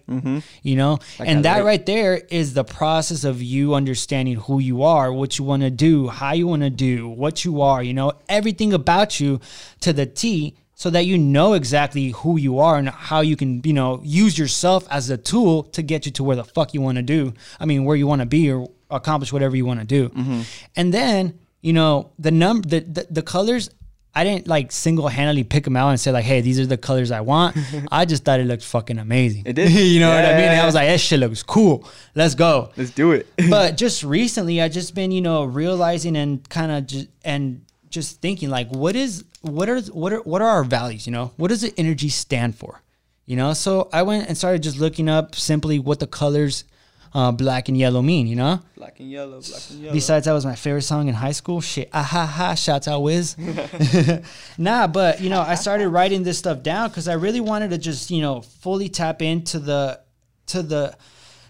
You 0.62 0.76
know, 0.76 0.98
and 1.18 1.44
that 1.44 1.58
light. 1.58 1.64
right 1.64 1.86
there 1.86 2.14
is 2.14 2.54
the 2.54 2.64
process 2.64 3.24
of 3.24 3.42
you 3.42 3.74
understanding 3.74 4.36
who 4.36 4.60
you 4.60 4.84
are, 4.84 5.12
what 5.12 5.38
you 5.38 5.44
want 5.44 5.62
to 5.62 5.70
do, 5.70 6.08
how 6.08 6.32
you 6.32 6.46
want 6.46 6.62
to 6.62 6.70
do, 6.70 7.08
what 7.08 7.44
you 7.44 7.62
are. 7.62 7.82
You 7.82 7.94
know, 7.94 8.12
everything 8.28 8.72
about 8.72 9.20
you 9.20 9.40
to 9.80 9.92
the 9.92 10.06
T. 10.06 10.56
So 10.78 10.90
that 10.90 11.06
you 11.06 11.18
know 11.18 11.54
exactly 11.54 12.10
who 12.10 12.38
you 12.38 12.60
are 12.60 12.78
and 12.78 12.88
how 12.88 13.20
you 13.20 13.34
can, 13.34 13.60
you 13.64 13.72
know, 13.72 14.00
use 14.04 14.38
yourself 14.38 14.86
as 14.92 15.10
a 15.10 15.16
tool 15.16 15.64
to 15.64 15.82
get 15.82 16.06
you 16.06 16.12
to 16.12 16.22
where 16.22 16.36
the 16.36 16.44
fuck 16.44 16.72
you 16.72 16.80
want 16.80 16.98
to 16.98 17.02
do. 17.02 17.34
I 17.58 17.66
mean, 17.66 17.84
where 17.84 17.96
you 17.96 18.06
want 18.06 18.20
to 18.20 18.26
be 18.26 18.52
or 18.52 18.70
accomplish 18.88 19.32
whatever 19.32 19.56
you 19.56 19.66
want 19.66 19.80
to 19.80 19.86
do. 19.86 20.08
Mm-hmm. 20.10 20.42
And 20.76 20.94
then, 20.94 21.40
you 21.62 21.72
know, 21.72 22.12
the 22.16 22.30
number, 22.30 22.68
the, 22.68 22.78
the 22.78 23.06
the 23.10 23.22
colors 23.22 23.70
I 24.18 24.24
didn't 24.24 24.48
like 24.48 24.72
single 24.72 25.06
handedly 25.06 25.44
pick 25.44 25.62
them 25.62 25.76
out 25.76 25.90
and 25.90 26.00
say 26.00 26.10
like, 26.10 26.24
"Hey, 26.24 26.40
these 26.40 26.58
are 26.58 26.66
the 26.66 26.76
colors 26.76 27.12
I 27.12 27.20
want." 27.20 27.56
I 27.92 28.04
just 28.04 28.24
thought 28.24 28.40
it 28.40 28.46
looked 28.46 28.64
fucking 28.64 28.98
amazing. 28.98 29.44
It 29.46 29.52
did. 29.52 29.70
you 29.94 30.00
know 30.00 30.12
what 30.12 30.24
I 30.24 30.32
mean? 30.32 30.44
Yeah. 30.44 30.62
I 30.62 30.66
was 30.66 30.74
like, 30.74 30.88
"That 30.88 30.98
shit 30.98 31.20
looks 31.20 31.44
cool. 31.44 31.88
Let's 32.16 32.34
go." 32.34 32.72
Let's 32.76 32.90
do 32.90 33.12
it. 33.12 33.28
but 33.50 33.76
just 33.76 34.02
recently, 34.02 34.60
I 34.60 34.68
just 34.68 34.94
been 34.94 35.12
you 35.12 35.20
know 35.20 35.44
realizing 35.44 36.16
and 36.16 36.46
kind 36.48 36.72
of 36.72 36.86
just 36.86 37.06
and 37.24 37.64
just 37.90 38.20
thinking 38.20 38.50
like, 38.50 38.68
what 38.68 38.96
is 38.96 39.24
what 39.42 39.68
are 39.68 39.80
what 39.80 40.12
are 40.12 40.20
what 40.22 40.42
are 40.42 40.48
our 40.48 40.64
values? 40.64 41.06
You 41.06 41.12
know, 41.12 41.32
what 41.36 41.48
does 41.48 41.62
the 41.62 41.72
energy 41.76 42.08
stand 42.08 42.56
for? 42.56 42.82
You 43.26 43.36
know, 43.36 43.52
so 43.52 43.88
I 43.92 44.02
went 44.02 44.28
and 44.28 44.38
started 44.38 44.62
just 44.62 44.78
looking 44.78 45.08
up 45.08 45.34
simply 45.34 45.78
what 45.78 46.00
the 46.00 46.06
colors 46.06 46.64
uh, 47.12 47.32
black 47.32 47.68
and 47.68 47.76
yellow 47.76 48.02
mean. 48.02 48.26
You 48.26 48.36
know, 48.36 48.60
black 48.76 49.00
and 49.00 49.10
yellow, 49.10 49.40
black 49.40 49.62
and 49.70 49.80
yellow. 49.80 49.94
Besides, 49.94 50.26
that 50.26 50.32
was 50.32 50.46
my 50.46 50.54
favorite 50.54 50.82
song 50.82 51.08
in 51.08 51.14
high 51.14 51.32
school. 51.32 51.60
Shit, 51.60 51.88
ah 51.92 52.02
ha 52.02 52.26
ha! 52.26 52.54
Shouts 52.54 52.88
out 52.88 53.02
Wiz. 53.02 53.36
nah, 54.58 54.86
but 54.86 55.20
you 55.20 55.30
know, 55.30 55.40
I 55.40 55.54
started 55.54 55.88
writing 55.88 56.22
this 56.22 56.38
stuff 56.38 56.62
down 56.62 56.88
because 56.88 57.08
I 57.08 57.14
really 57.14 57.40
wanted 57.40 57.70
to 57.70 57.78
just 57.78 58.10
you 58.10 58.22
know 58.22 58.40
fully 58.40 58.88
tap 58.88 59.22
into 59.22 59.58
the 59.58 60.00
to 60.46 60.62
the 60.62 60.96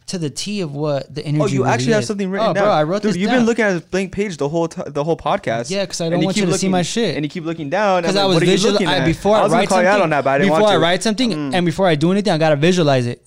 to 0.09 0.19
the 0.19 0.31
T 0.31 0.61
of 0.61 0.75
what 0.75 1.15
the 1.15 1.23
oh, 1.23 1.29
energy. 1.29 1.43
Oh, 1.43 1.47
you 1.47 1.63
really 1.63 1.73
actually 1.75 1.93
have 1.93 2.03
is. 2.03 2.09
something 2.09 2.31
written 2.31 2.49
oh, 2.49 2.55
down. 2.55 2.65
bro, 2.65 2.73
I 2.73 2.83
wrote 2.83 3.03
Dude, 3.03 3.11
this 3.11 3.17
You've 3.17 3.31
down. 3.31 3.41
been 3.41 3.47
looking 3.47 3.65
at 3.65 3.77
a 3.77 3.81
blank 3.81 4.13
page 4.13 4.37
the 4.37 4.49
whole 4.49 4.69
t- 4.69 4.83
the 4.87 5.05
whole 5.05 5.17
podcast. 5.17 5.71
Yeah, 5.71 5.87
'cause 5.87 6.01
I 6.01 6.09
don't 6.09 6.25
want 6.25 6.37
you 6.37 6.47
to 6.47 6.53
see 6.53 6.67
looking- 6.67 6.71
my 6.71 6.83
shit. 6.83 7.17
And 7.17 7.25
you 7.25 7.29
keep 7.29 7.45
looking 7.45 7.71
down. 7.71 8.03
because 8.03 8.17
I 8.17 8.25
was 8.25 8.35
what 8.35 8.43
are 8.43 8.47
you 8.47 8.53
visual. 8.53 8.73
looking 8.73 8.89
I, 8.89 8.99
at? 8.99 9.05
before 9.05 9.37
I, 9.37 9.41
I 9.41 9.43
was 9.45 9.53
write 9.53 9.69
call 9.69 9.77
something, 9.77 9.93
you 9.93 9.97
out 9.97 10.03
on 10.03 10.11
that, 10.11 10.25
but 10.25 10.31
I 10.31 10.39
didn't 10.39 10.55
before 10.55 10.69
I 10.69 10.77
write 10.77 11.03
something, 11.03 11.31
mm. 11.31 11.55
and 11.55 11.67
before 11.67 11.87
I 11.87 11.95
do 11.95 12.13
anything, 12.13 12.33
I 12.33 12.39
gotta 12.39 12.57
visualize 12.57 13.07
it. 13.07 13.27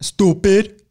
Stupid. 0.00 0.82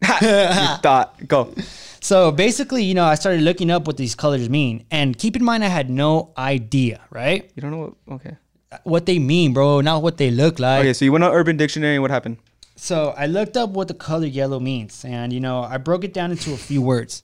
thought 0.04 1.14
go. 1.26 1.52
So 2.00 2.30
basically, 2.30 2.84
you 2.84 2.94
know, 2.94 3.04
I 3.04 3.16
started 3.16 3.42
looking 3.42 3.70
up 3.70 3.86
what 3.86 3.96
these 3.96 4.14
colors 4.14 4.48
mean, 4.48 4.84
and 4.90 5.16
keep 5.16 5.36
in 5.36 5.44
mind, 5.44 5.64
I 5.64 5.68
had 5.68 5.90
no 5.90 6.32
idea, 6.38 7.00
right? 7.10 7.50
You 7.54 7.62
don't 7.62 7.70
know 7.70 7.94
what? 8.06 8.14
Okay. 8.16 8.36
What 8.84 9.06
they 9.06 9.18
mean, 9.18 9.52
bro, 9.54 9.80
not 9.80 10.02
what 10.02 10.18
they 10.18 10.30
look 10.30 10.58
like. 10.58 10.80
Okay, 10.80 10.92
so 10.92 11.04
you 11.04 11.12
went 11.12 11.24
on 11.24 11.32
Urban 11.32 11.56
Dictionary 11.56 11.94
and 11.94 12.02
what 12.02 12.10
happened? 12.10 12.36
So 12.80 13.12
I 13.16 13.26
looked 13.26 13.56
up 13.56 13.70
what 13.70 13.88
the 13.88 13.94
color 13.94 14.26
yellow 14.26 14.60
means, 14.60 15.04
and 15.04 15.32
you 15.32 15.40
know, 15.40 15.62
I 15.62 15.78
broke 15.78 16.04
it 16.04 16.12
down 16.14 16.30
into 16.30 16.52
a 16.52 16.56
few 16.56 16.80
words: 16.80 17.22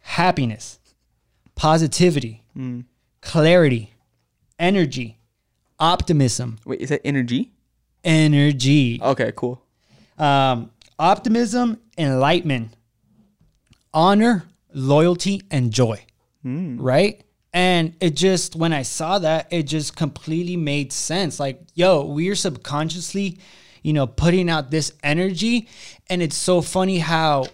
happiness, 0.00 0.78
positivity, 1.54 2.42
clarity, 3.22 3.94
energy, 4.58 5.18
optimism, 5.78 6.58
Wait, 6.66 6.80
is 6.80 6.90
that 6.90 7.00
energy? 7.04 7.52
energy, 8.04 9.00
Okay, 9.02 9.32
cool. 9.34 9.62
um, 10.18 10.70
optimism, 10.98 11.80
enlightenment, 11.96 12.76
honor, 13.94 14.44
loyalty, 14.74 15.42
and 15.50 15.70
joy. 15.72 16.04
Right? 16.44 17.22
And 17.54 17.94
it 18.00 18.14
just, 18.16 18.54
when 18.56 18.74
I 18.74 18.82
saw 18.82 19.18
that, 19.20 19.46
it 19.50 19.62
just 19.62 19.96
completely 19.96 20.56
made 20.58 20.92
sense. 20.92 21.40
Like, 21.40 21.62
yo, 21.74 22.04
we're 22.04 22.34
subconsciously, 22.34 23.38
you 23.84 23.92
know, 23.92 24.08
putting 24.08 24.50
out 24.50 24.72
this 24.72 24.92
energy. 25.04 25.68
And 26.10 26.20
it's 26.20 26.34
so 26.34 26.60
funny 26.60 26.98
how 26.98 27.46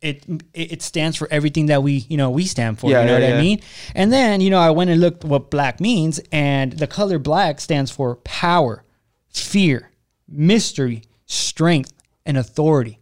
it 0.00 0.24
it 0.52 0.82
stands 0.82 1.16
for 1.16 1.28
everything 1.30 1.66
that 1.66 1.82
we, 1.82 2.04
you 2.08 2.16
know, 2.16 2.30
we 2.30 2.46
stand 2.46 2.80
for. 2.80 2.90
Yeah, 2.90 3.02
you 3.02 3.06
know 3.06 3.18
yeah, 3.18 3.20
what 3.20 3.28
yeah. 3.28 3.38
I 3.38 3.42
mean? 3.42 3.60
And 3.94 4.12
then, 4.12 4.40
you 4.40 4.50
know, 4.50 4.58
I 4.58 4.70
went 4.70 4.90
and 4.90 5.00
looked 5.00 5.24
what 5.24 5.50
black 5.50 5.80
means, 5.80 6.18
and 6.32 6.72
the 6.72 6.86
color 6.86 7.18
black 7.18 7.60
stands 7.60 7.90
for 7.90 8.16
power, 8.16 8.84
fear, 9.28 9.90
mystery, 10.28 11.02
strength, 11.26 11.92
and 12.24 12.36
authority. 12.36 12.98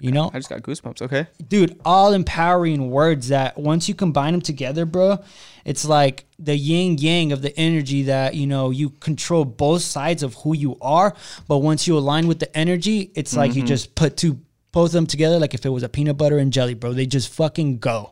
You 0.00 0.12
know, 0.12 0.30
I 0.32 0.38
just 0.38 0.48
got 0.48 0.62
goosebumps. 0.62 1.02
Okay. 1.02 1.26
dude, 1.48 1.78
all 1.84 2.12
empowering 2.14 2.90
words 2.90 3.28
that 3.28 3.58
once 3.58 3.88
you 3.88 3.94
combine 3.94 4.32
them 4.32 4.40
together, 4.40 4.86
bro, 4.86 5.22
it's 5.64 5.84
like 5.84 6.24
the 6.38 6.56
yin 6.56 6.96
yang 6.98 7.32
of 7.32 7.42
the 7.42 7.54
energy 7.58 8.04
that 8.04 8.34
you 8.34 8.46
know 8.46 8.70
you 8.70 8.90
control 8.90 9.44
both 9.44 9.82
sides 9.82 10.22
of 10.22 10.34
who 10.36 10.54
you 10.54 10.76
are. 10.80 11.14
But 11.48 11.58
once 11.58 11.86
you 11.86 11.98
align 11.98 12.26
with 12.28 12.38
the 12.38 12.54
energy, 12.56 13.10
it's 13.14 13.36
like 13.36 13.50
Mm-hmm. 13.50 13.60
you 13.60 13.66
just 13.66 13.94
put 13.94 14.16
two 14.16 14.40
both 14.72 14.90
of 14.90 14.92
them 14.92 15.06
together, 15.06 15.38
like 15.38 15.52
if 15.52 15.66
it 15.66 15.68
was 15.70 15.82
a 15.82 15.88
peanut 15.88 16.16
butter 16.16 16.38
and 16.38 16.52
jelly, 16.52 16.74
bro. 16.74 16.92
They 16.92 17.04
just 17.06 17.28
fucking 17.28 17.78
go. 17.78 18.10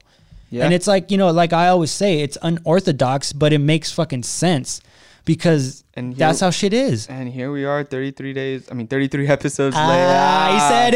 Yeah. 0.50 0.64
And 0.64 0.74
it's 0.74 0.86
like 0.86 1.10
you 1.10 1.16
know, 1.16 1.30
like 1.30 1.52
I 1.52 1.68
always 1.68 1.90
say, 1.90 2.20
it's 2.20 2.36
unorthodox, 2.42 3.32
but 3.32 3.52
it 3.52 3.58
makes 3.60 3.92
fucking 3.92 4.24
sense 4.24 4.80
because 5.28 5.84
And 5.94 6.06
here- 6.14 6.18
that's 6.24 6.40
how 6.40 6.50
shit 6.50 6.72
is. 6.72 7.06
And 7.06 7.28
here 7.28 7.52
we 7.52 7.64
are, 7.64 7.84
33 7.84 8.32
days. 8.32 8.60
I 8.70 8.74
mean, 8.74 8.86
33 8.88 9.28
episodes 9.38 9.76
later. 9.76 9.86
Ah, 9.86 10.48
he 10.54 10.58
said 10.72 10.94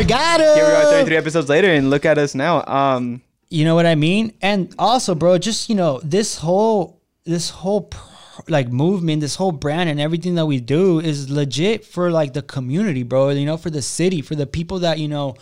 it. 0.00 0.08
Got 0.08 0.40
it. 0.40 0.54
Here 0.56 0.66
we 0.66 0.72
are, 0.72 0.84
33 0.84 1.16
episodes 1.16 1.48
later, 1.48 1.68
and 1.72 1.90
look 1.90 2.04
at 2.04 2.18
us 2.18 2.34
now. 2.34 2.64
Um, 2.66 3.22
You 3.48 3.64
know 3.64 3.74
what 3.78 3.86
I 3.86 3.94
mean? 3.94 4.32
And 4.42 4.74
also, 4.78 5.14
bro, 5.14 5.38
just 5.38 5.68
you 5.70 5.76
know, 5.76 6.00
this 6.02 6.36
whole 6.38 7.00
this 7.24 7.50
whole 7.50 7.82
pr- 7.82 8.14
like 8.48 8.68
movement, 8.84 9.20
this 9.20 9.36
whole 9.36 9.52
brand 9.52 9.88
and 9.88 9.98
everything 10.00 10.34
that 10.38 10.46
we 10.46 10.58
do 10.60 11.00
is 11.00 11.30
legit 11.30 11.84
for 11.84 12.10
like 12.10 12.32
the 12.32 12.42
community, 12.42 13.02
bro. 13.04 13.30
You 13.30 13.46
know, 13.46 13.56
for 13.56 13.70
the 13.70 13.82
city, 13.82 14.20
for 14.22 14.34
the 14.42 14.46
people 14.46 14.78
that 14.80 14.98
you 14.98 15.08
know 15.08 15.34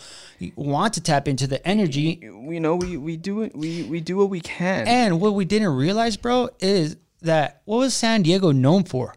want 0.55 0.93
to 0.95 1.01
tap 1.01 1.27
into 1.27 1.47
the 1.47 1.59
energy. 1.67 2.19
you 2.21 2.59
know, 2.59 2.75
we 2.83 2.97
we 2.97 3.17
do 3.17 3.41
it. 3.45 3.51
We 3.55 3.83
we 3.93 3.99
do 4.01 4.17
what 4.17 4.29
we 4.29 4.39
can. 4.41 4.87
And 4.87 5.19
what 5.21 5.33
we 5.39 5.45
didn't 5.45 5.73
realize, 5.85 6.15
bro, 6.17 6.49
is 6.59 6.97
that 7.21 7.61
what 7.65 7.77
was 7.77 7.93
San 7.93 8.21
Diego 8.23 8.51
known 8.51 8.83
for? 8.83 9.15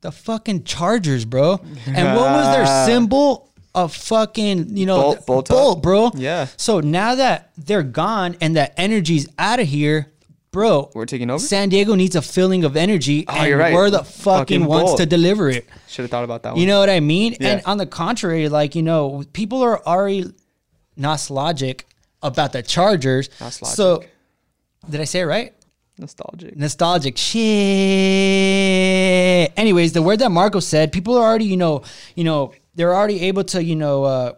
The 0.00 0.12
fucking 0.12 0.64
Chargers, 0.64 1.24
bro. 1.24 1.60
And 1.86 2.16
what 2.16 2.30
was 2.30 2.56
their 2.56 2.66
symbol? 2.86 3.44
A 3.74 3.88
fucking, 3.88 4.74
you 4.74 4.86
know, 4.86 4.96
Bolt- 5.02 5.26
bolt 5.26 5.48
bolt, 5.50 5.82
bro. 5.82 6.10
Yeah. 6.14 6.46
So 6.56 6.80
now 6.80 7.16
that 7.16 7.50
they're 7.58 7.82
gone 7.82 8.36
and 8.40 8.56
that 8.56 8.72
energy's 8.78 9.28
out 9.38 9.60
of 9.60 9.66
here, 9.68 10.10
bro, 10.50 10.90
We're 10.94 11.04
taking 11.04 11.28
over? 11.28 11.38
San 11.38 11.68
Diego 11.68 11.94
needs 11.94 12.16
a 12.16 12.22
feeling 12.22 12.64
of 12.64 12.74
energy, 12.74 13.26
Oh, 13.28 13.34
and 13.34 13.48
you're 13.48 13.58
right. 13.58 13.74
we're 13.74 13.90
the 13.90 14.02
fucking, 14.02 14.60
Fucking 14.62 14.64
ones 14.64 14.94
to 14.94 15.04
deliver 15.04 15.50
it. 15.50 15.66
Should 15.88 16.04
have 16.04 16.10
thought 16.10 16.24
about 16.24 16.42
that 16.44 16.52
one. 16.52 16.60
You 16.60 16.66
know 16.66 16.80
what 16.80 16.88
I 16.88 17.00
mean? 17.00 17.36
Yeah. 17.38 17.48
And 17.56 17.62
on 17.66 17.76
the 17.76 17.84
contrary, 17.84 18.48
like 18.48 18.74
you 18.74 18.82
know, 18.82 19.22
people 19.34 19.60
are 19.62 19.84
already 19.84 20.24
nostalgic 20.96 21.86
about 22.22 22.52
the 22.52 22.62
Chargers. 22.62 23.28
So, 23.50 24.02
did 24.88 25.00
I 25.02 25.04
say 25.04 25.20
it 25.20 25.24
right? 25.26 25.52
Nostalgic. 25.98 26.56
Nostalgic 26.56 27.16
shit. 27.16 27.42
Anyways, 29.56 29.92
the 29.92 30.02
word 30.02 30.18
that 30.20 30.30
Marco 30.30 30.60
said, 30.60 30.92
people 30.92 31.16
are 31.16 31.24
already, 31.24 31.46
you 31.46 31.56
know, 31.56 31.82
you 32.14 32.24
know, 32.24 32.52
they're 32.74 32.94
already 32.94 33.22
able 33.22 33.44
to, 33.44 33.62
you 33.62 33.76
know, 33.76 34.04
uh, 34.04 34.32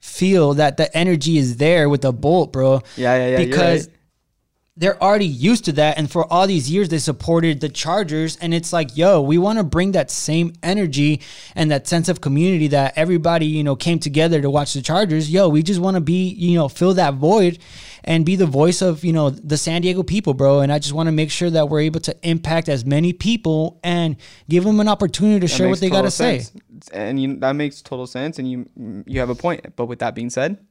feel 0.00 0.54
that 0.54 0.76
the 0.76 0.94
energy 0.96 1.38
is 1.38 1.56
there 1.56 1.88
with 1.88 2.02
the 2.02 2.12
bolt, 2.12 2.52
bro. 2.52 2.82
Yeah, 2.96 3.16
yeah, 3.16 3.16
yeah, 3.16 3.38
you're 3.38 3.46
Because 3.46 3.86
right. 3.88 3.96
They're 4.78 5.02
already 5.02 5.26
used 5.26 5.64
to 5.64 5.72
that, 5.72 5.98
and 5.98 6.08
for 6.10 6.32
all 6.32 6.46
these 6.46 6.70
years 6.70 6.88
they 6.88 6.98
supported 6.98 7.60
the 7.60 7.68
Chargers, 7.68 8.36
and 8.36 8.54
it's 8.54 8.72
like, 8.72 8.96
yo, 8.96 9.20
we 9.20 9.36
want 9.36 9.58
to 9.58 9.64
bring 9.64 9.92
that 9.92 10.08
same 10.08 10.52
energy 10.62 11.20
and 11.56 11.70
that 11.72 11.88
sense 11.88 12.08
of 12.08 12.20
community 12.20 12.68
that 12.68 12.96
everybody, 12.96 13.46
you 13.46 13.64
know, 13.64 13.74
came 13.74 13.98
together 13.98 14.40
to 14.40 14.48
watch 14.48 14.74
the 14.74 14.80
Chargers. 14.80 15.30
Yo, 15.30 15.48
we 15.48 15.64
just 15.64 15.80
want 15.80 15.96
to 15.96 16.00
be, 16.00 16.28
you 16.28 16.56
know, 16.56 16.68
fill 16.68 16.94
that 16.94 17.14
void 17.14 17.58
and 18.04 18.24
be 18.24 18.36
the 18.36 18.46
voice 18.46 18.80
of, 18.80 19.04
you 19.04 19.12
know, 19.12 19.30
the 19.30 19.58
San 19.58 19.82
Diego 19.82 20.04
people, 20.04 20.32
bro. 20.32 20.60
And 20.60 20.72
I 20.72 20.78
just 20.78 20.94
want 20.94 21.08
to 21.08 21.12
make 21.12 21.32
sure 21.32 21.50
that 21.50 21.68
we're 21.68 21.80
able 21.80 22.00
to 22.00 22.16
impact 22.22 22.68
as 22.68 22.84
many 22.84 23.12
people 23.12 23.80
and 23.82 24.16
give 24.48 24.62
them 24.62 24.78
an 24.78 24.86
opportunity 24.86 25.40
to 25.40 25.46
That 25.46 25.56
share 25.56 25.68
what 25.68 25.80
they 25.80 25.90
got 25.90 26.02
to 26.02 26.10
say. 26.10 26.44
And 26.92 27.20
you, 27.20 27.36
that 27.38 27.52
makes 27.52 27.82
total 27.82 28.06
sense. 28.06 28.38
And 28.38 28.48
you 28.48 29.04
you 29.06 29.18
have 29.18 29.28
a 29.28 29.34
point. 29.34 29.74
But 29.74 29.86
with 29.86 29.98
that 29.98 30.14
being 30.14 30.30
said, 30.30 30.64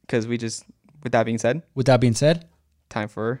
because 0.00 0.26
we 0.26 0.36
just, 0.36 0.64
with 1.04 1.12
that 1.12 1.24
being 1.24 1.38
said, 1.38 1.62
With 1.74 1.86
that 1.86 2.00
being 2.00 2.14
said, 2.14 2.48
time 2.94 3.08
for 3.08 3.40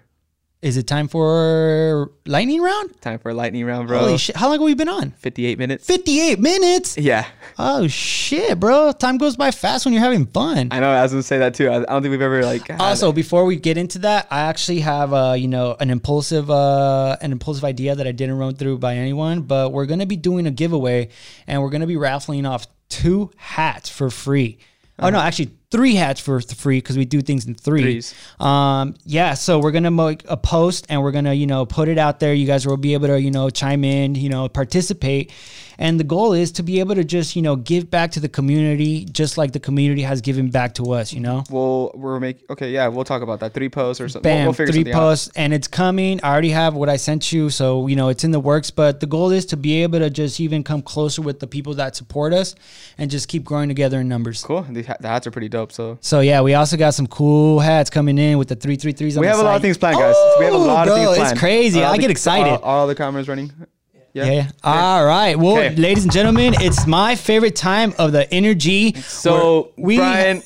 is 0.62 0.76
it 0.78 0.86
time 0.86 1.08
for 1.08 2.10
lightning 2.26 2.60
round? 2.62 2.98
time 3.02 3.18
for 3.18 3.34
lightning 3.34 3.64
round, 3.66 3.86
bro. 3.86 3.98
Holy 3.98 4.16
shit! 4.18 4.34
How 4.34 4.46
long 4.48 4.54
have 4.58 4.62
we 4.64 4.74
been 4.74 4.88
on? 4.88 5.10
58 5.10 5.58
minutes. 5.58 5.86
58 5.86 6.40
minutes. 6.40 6.96
Yeah, 6.96 7.26
Oh 7.58 7.86
shit, 7.86 8.58
bro! 8.58 8.90
Time 8.92 9.18
goes 9.18 9.36
by 9.36 9.50
fast 9.50 9.84
when 9.84 9.92
you're 9.92 10.02
having 10.02 10.24
fun. 10.26 10.68
I 10.72 10.80
know. 10.80 10.90
I 10.90 11.02
was 11.02 11.12
gonna 11.12 11.22
say 11.22 11.38
that 11.38 11.52
too. 11.54 11.70
I, 11.70 11.84
don't 11.84 12.02
think 12.02 12.10
we've 12.12 12.22
ever 12.22 12.42
like. 12.44 12.66
had- 12.66 12.80
Also, 12.80 13.12
before 13.12 13.44
we 13.44 13.56
get 13.56 13.76
into 13.76 13.98
that, 14.00 14.26
I 14.30 14.40
actually 14.40 14.80
have 14.80 15.12
uh, 15.12 15.34
you 15.38 15.48
know, 15.48 15.76
an 15.78 15.90
impulsive 15.90 16.50
uh 16.50 17.16
an 17.20 17.30
impulsive 17.30 17.64
idea 17.64 17.94
that 17.94 18.06
I 18.06 18.12
didn't 18.12 18.38
run 18.38 18.54
through 18.56 18.78
by 18.78 18.96
anyone, 18.96 19.42
but 19.42 19.70
we're 19.70 19.86
gonna 19.86 20.06
be 20.06 20.16
doing 20.16 20.46
a 20.46 20.50
giveaway 20.50 21.10
and 21.46 21.60
we're 21.62 21.70
gonna 21.70 21.86
be 21.86 21.98
raffling 21.98 22.46
off 22.46 22.66
two 22.88 23.30
hats 23.36 23.88
for 23.90 24.08
free. 24.10 24.58
Oh 24.98 25.10
no, 25.10 25.18
actually 25.18 25.50
three 25.74 25.96
hats 25.96 26.20
for 26.20 26.40
free 26.40 26.78
because 26.78 26.96
we 26.96 27.04
do 27.04 27.20
things 27.20 27.48
in 27.48 27.54
three. 27.56 27.82
Threes. 27.82 28.14
Um, 28.38 28.94
yeah, 29.04 29.34
so 29.34 29.58
we're 29.58 29.72
gonna 29.72 29.90
make 29.90 30.22
a 30.28 30.36
post 30.36 30.86
and 30.88 31.02
we're 31.02 31.10
gonna 31.10 31.32
you 31.32 31.48
know 31.48 31.66
put 31.66 31.88
it 31.88 31.98
out 31.98 32.20
there. 32.20 32.32
You 32.32 32.46
guys 32.46 32.64
will 32.64 32.76
be 32.76 32.94
able 32.94 33.08
to 33.08 33.20
you 33.20 33.32
know 33.32 33.50
chime 33.50 33.82
in, 33.82 34.14
you 34.14 34.28
know 34.28 34.48
participate, 34.48 35.32
and 35.76 35.98
the 35.98 36.04
goal 36.04 36.32
is 36.32 36.52
to 36.52 36.62
be 36.62 36.78
able 36.78 36.94
to 36.94 37.02
just 37.02 37.34
you 37.34 37.42
know 37.42 37.56
give 37.56 37.90
back 37.90 38.12
to 38.12 38.20
the 38.20 38.28
community 38.28 39.04
just 39.06 39.36
like 39.36 39.50
the 39.50 39.58
community 39.58 40.02
has 40.02 40.20
given 40.20 40.48
back 40.48 40.74
to 40.74 40.92
us. 40.92 41.12
You 41.12 41.18
know. 41.18 41.42
We'll 41.50 41.90
we're 41.94 42.20
make 42.20 42.48
okay. 42.50 42.70
Yeah, 42.70 42.86
we'll 42.86 43.02
talk 43.02 43.22
about 43.22 43.40
that. 43.40 43.52
Three 43.52 43.68
posts 43.68 44.00
or 44.00 44.08
something. 44.08 44.30
We'll, 44.30 44.38
Bam, 44.38 44.46
we'll 44.46 44.52
figure 44.52 44.72
three 44.72 44.82
something 44.82 44.94
out. 44.94 45.00
posts, 45.00 45.30
and 45.34 45.52
it's 45.52 45.66
coming. 45.66 46.20
I 46.22 46.30
already 46.30 46.50
have 46.50 46.74
what 46.74 46.88
I 46.88 46.98
sent 46.98 47.32
you, 47.32 47.50
so 47.50 47.88
you 47.88 47.96
know 47.96 48.10
it's 48.10 48.22
in 48.22 48.30
the 48.30 48.38
works. 48.38 48.70
But 48.70 49.00
the 49.00 49.06
goal 49.06 49.32
is 49.32 49.44
to 49.46 49.56
be 49.56 49.82
able 49.82 49.98
to 49.98 50.08
just 50.08 50.38
even 50.38 50.62
come 50.62 50.82
closer 50.82 51.20
with 51.20 51.40
the 51.40 51.48
people 51.48 51.74
that 51.74 51.96
support 51.96 52.32
us, 52.32 52.54
and 52.96 53.10
just 53.10 53.26
keep 53.26 53.42
growing 53.42 53.68
together 53.68 53.98
in 53.98 54.08
numbers. 54.08 54.44
Cool. 54.44 54.62
The 54.62 54.82
hats 54.82 55.26
are 55.26 55.32
pretty 55.32 55.48
dope. 55.48 55.63
So 55.72 55.98
So 56.00 56.20
yeah, 56.20 56.40
we 56.40 56.54
also 56.54 56.76
got 56.76 56.94
some 56.94 57.06
cool 57.06 57.60
hats 57.60 57.90
coming 57.90 58.18
in 58.18 58.38
with 58.38 58.48
the 58.48 58.56
three 58.56 58.76
three 58.76 58.92
threes. 58.92 59.18
we 59.18 59.26
have 59.26 59.38
a 59.38 59.42
lot 59.42 59.56
of 59.56 59.62
things 59.62 59.78
planned, 59.78 59.96
guys. 59.98 60.14
we 60.38 60.44
have 60.44 60.54
a 60.54 60.56
Oh, 60.56 60.60
lot 60.60 60.88
of 60.88 60.94
things 60.94 61.16
planned. 61.16 61.32
it's 61.32 61.40
crazy. 61.40 61.82
All 61.82 61.92
I 61.92 61.96
the- 61.96 62.00
get 62.02 62.10
excited. 62.10 62.50
All, 62.50 62.62
all 62.80 62.86
the 62.86 62.94
cameras 62.94 63.28
running. 63.28 63.52
Yeah. 64.12 64.26
Yeah. 64.30 64.48
All 64.62 65.04
right. 65.04 65.36
Well, 65.36 65.56
Okay. 65.58 65.74
ladies 65.74 66.04
and 66.04 66.12
gentlemen, 66.12 66.54
it's 66.60 66.86
my 66.86 67.16
favorite 67.16 67.56
time 67.56 67.92
of 67.98 68.12
the 68.12 68.32
energy. 68.32 68.94
So 69.02 69.70
we 69.76 69.96
Brian, 69.96 70.40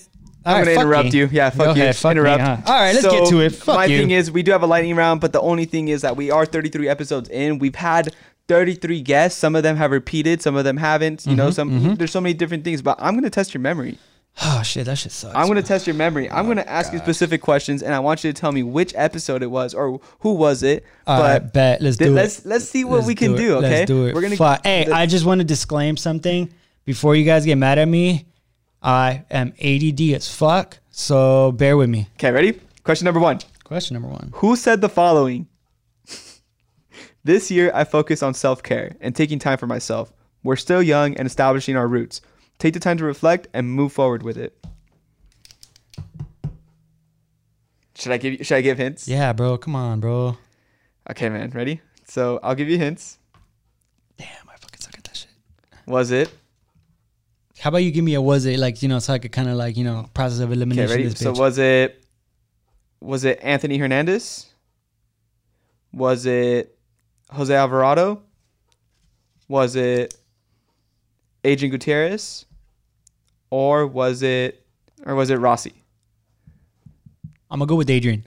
I'm 0.47 0.57
right, 0.57 0.65
gonna 0.65 0.81
interrupt 0.81 1.13
me. 1.13 1.19
you. 1.19 1.29
Yeah, 1.31 1.51
fuck 1.51 1.59
Go 1.59 1.75
you. 1.75 1.83
ahead, 1.83 1.97
fuck 1.97 2.09
me, 2.15 2.21
interrupt. 2.21 2.41
huh? 2.43 2.57
All 2.67 2.73
right, 2.81 2.93
let's 2.95 3.03
So, 3.03 3.11
get 3.11 3.29
to 3.29 3.41
it. 3.43 3.55
Fuck 3.55 3.77
my 3.77 3.85
you. 3.85 3.99
thing 3.99 4.11
is, 4.13 4.31
we 4.31 4.43
do 4.43 4.53
have 4.53 4.63
a 4.63 4.67
lightning 4.67 4.97
round, 4.97 5.21
but 5.21 5.35
the 5.35 5.41
only 5.43 5.67
thing 5.67 5.89
is 5.89 6.01
that 6.01 6.17
we 6.17 6.31
are 6.31 6.47
33 6.47 6.89
episodes 6.89 7.29
in. 7.29 7.59
We've 7.59 7.75
had 7.75 8.15
33 8.49 9.03
guests. 9.03 9.39
Some 9.39 9.55
of 9.55 9.63
them 9.63 9.77
have 9.77 9.91
repeated. 9.91 10.41
Some 10.41 10.57
of 10.57 10.65
them 10.65 10.79
haven't. 10.79 11.27
You 11.27 11.33
Mm-hmm, 11.33 11.37
know, 11.37 11.51
some 11.51 11.95
there's 11.97 12.11
so 12.13 12.23
many 12.23 12.33
different 12.33 12.65
things. 12.65 12.81
But 12.81 12.97
I'm 12.99 13.15
gonna 13.15 13.29
test 13.29 13.53
your 13.53 13.61
memory. 13.61 13.99
Oh 14.51 14.63
shit, 14.63 14.87
that 14.87 14.97
shit 14.97 15.13
sucks. 15.13 15.35
I'm 15.35 15.49
gonna 15.49 15.63
test 15.63 15.87
your 15.87 15.95
memory. 15.95 16.31
I'm 16.31 16.47
gonna 16.47 16.65
oh 16.67 16.71
ask 16.71 16.93
you 16.93 16.99
specific 17.01 17.43
questions, 17.43 17.83
and 17.83 17.93
I 17.93 17.99
want 17.99 18.23
you 18.23 18.33
to 18.33 18.41
tell 18.41 18.53
me 18.53 18.63
which 18.63 18.93
episode 18.97 19.43
it 19.43 19.51
was 19.51 19.75
or 19.75 20.01
who 20.21 20.35
was 20.35 20.63
it. 20.63 20.85
All 21.07 21.19
but 21.19 21.43
right, 21.43 21.53
bet. 21.53 21.83
Let's 21.83 21.97
th- 21.97 22.09
do 22.09 22.15
let's 22.15 22.39
it. 22.41 22.47
let's 22.47 22.65
see 22.65 22.85
what 22.85 22.97
Let's 22.97 23.07
we 23.09 23.15
can 23.17 23.35
it. 23.35 23.39
do. 23.39 23.57
Okay, 23.57 23.71
Let's 23.71 23.89
do 23.89 24.07
it. 24.07 24.15
We're 24.15 24.23
gonna. 24.23 24.37
Fuck. 24.37 24.65
Hey, 24.65 24.87
I 24.87 25.07
just 25.07 25.25
want 25.25 25.41
to 25.41 25.45
disclaim 25.45 25.97
something 25.97 26.53
before 26.89 27.15
you 27.15 27.23
guys 27.25 27.45
get 27.45 27.57
mad 27.57 27.79
at 27.79 27.87
me, 27.87 28.25
I 28.83 29.27
am 29.31 29.53
ADD 29.63 30.01
as 30.15 30.35
fuck. 30.35 30.79
So 30.91 31.53
bear 31.53 31.77
with 31.77 31.91
me. 31.91 32.09
Okay, 32.15 32.31
ready? 32.31 32.59
Question 32.83 33.05
number 33.05 33.21
one. 33.21 33.41
Question 33.63 33.93
number 33.93 34.09
one. 34.09 34.31
Who 34.37 34.57
said 34.57 34.81
the 34.81 34.89
following? 34.89 35.49
this 37.25 37.51
year, 37.51 37.71
I 37.75 37.85
focus 37.85 38.23
on 38.23 38.33
self 38.33 38.63
care 38.63 38.97
and 39.03 39.15
taking 39.15 39.39
time 39.39 39.59
for 39.59 39.67
myself. 39.67 40.11
We're 40.43 40.57
still 40.57 40.83
young 40.83 41.15
and 41.19 41.27
establishing 41.27 41.77
our 41.77 41.87
roots. 41.87 42.23
Take 42.59 42.75
the 42.75 42.81
time 42.81 42.97
to 42.99 43.05
reflect 43.05 43.47
and 43.55 43.71
move 43.71 43.93
forward 43.93 44.23
with 44.23 44.37
it. 44.37 44.59
Should 47.95 48.13
I 48.13 48.17
give 48.19 48.35
you, 48.35 48.45
should 48.45 48.57
I 48.57 48.61
give 48.61 48.79
hints? 48.79 49.09
Yeah, 49.09 49.33
bro. 49.33 49.59
Come 49.59 49.75
on, 49.75 50.01
bro. 50.01 50.37
Okay, 51.11 51.29
man. 51.29 51.51
Ready? 51.51 51.81
So 52.07 52.39
I'll 52.43 52.55
give 52.55 52.69
you 52.69 52.79
hints. 52.79 53.19
Damn, 54.17 54.29
I 54.49 54.57
fucking 54.57 54.81
suck 54.81 54.97
at 54.97 55.05
that 55.05 55.17
shit. 55.17 55.31
Was 55.87 56.11
it 56.11 56.31
How 57.59 57.69
about 57.69 57.79
you 57.79 57.91
give 57.91 58.05
me 58.05 58.15
a 58.15 58.21
was 58.21 58.47
it 58.47 58.59
like 58.59 58.83
you 58.83 58.89
know 58.89 58.99
so 58.99 59.13
I 59.15 59.19
could 59.19 59.33
kind 59.33 59.49
of 59.49 59.57
like 59.57 59.77
you 59.77 59.85
know 59.85 60.09
process 60.15 60.39
of 60.39 60.51
okay? 60.51 60.57
elimination. 60.57 60.91
Ready? 60.91 61.05
This 61.05 61.15
bitch. 61.15 61.23
So 61.23 61.33
was 61.33 61.59
it 61.59 62.05
was 63.01 63.25
it 63.25 63.39
Anthony 63.43 63.79
Hernandez? 63.79 64.47
Was 65.93 66.27
it 66.27 66.79
Jose 67.31 67.55
Alvarado? 67.55 68.23
Was 69.49 69.77
it 69.77 70.15
Adrian 71.45 71.71
Gutierrez? 71.71 72.45
Or 73.51 73.87
was 73.87 74.23
it 74.23 74.65
or 75.07 75.15
was 75.15 75.31
it 75.31 75.37
Rossi? 75.37 75.73
I'm 77.51 77.59
gonna 77.61 77.69
go 77.69 77.77
with 77.77 77.91
Adrian. 77.91 78.27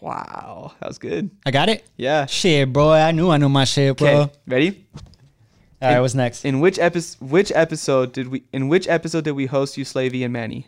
Wow, 0.00 0.72
that 0.80 0.88
was 0.88 0.98
good. 0.98 1.30
I 1.44 1.50
got 1.50 1.68
it. 1.68 1.84
Yeah. 1.96 2.26
Shit, 2.26 2.72
bro. 2.72 2.92
I 2.92 3.10
knew 3.10 3.30
I 3.30 3.36
knew 3.36 3.48
my 3.48 3.64
shit, 3.64 3.96
bro. 3.96 4.08
Okay, 4.08 4.32
ready? 4.46 4.86
All 5.82 5.90
right, 5.90 6.00
what's 6.00 6.14
next? 6.14 6.44
In 6.44 6.60
which 6.60 6.78
episode? 6.78 7.30
Which 7.30 7.52
episode 7.54 8.12
did 8.12 8.28
we? 8.28 8.44
In 8.52 8.68
which 8.68 8.88
episode 8.88 9.24
did 9.24 9.32
we 9.32 9.46
host 9.46 9.76
you, 9.76 9.84
Slavy 9.84 10.24
and 10.24 10.32
Manny? 10.32 10.66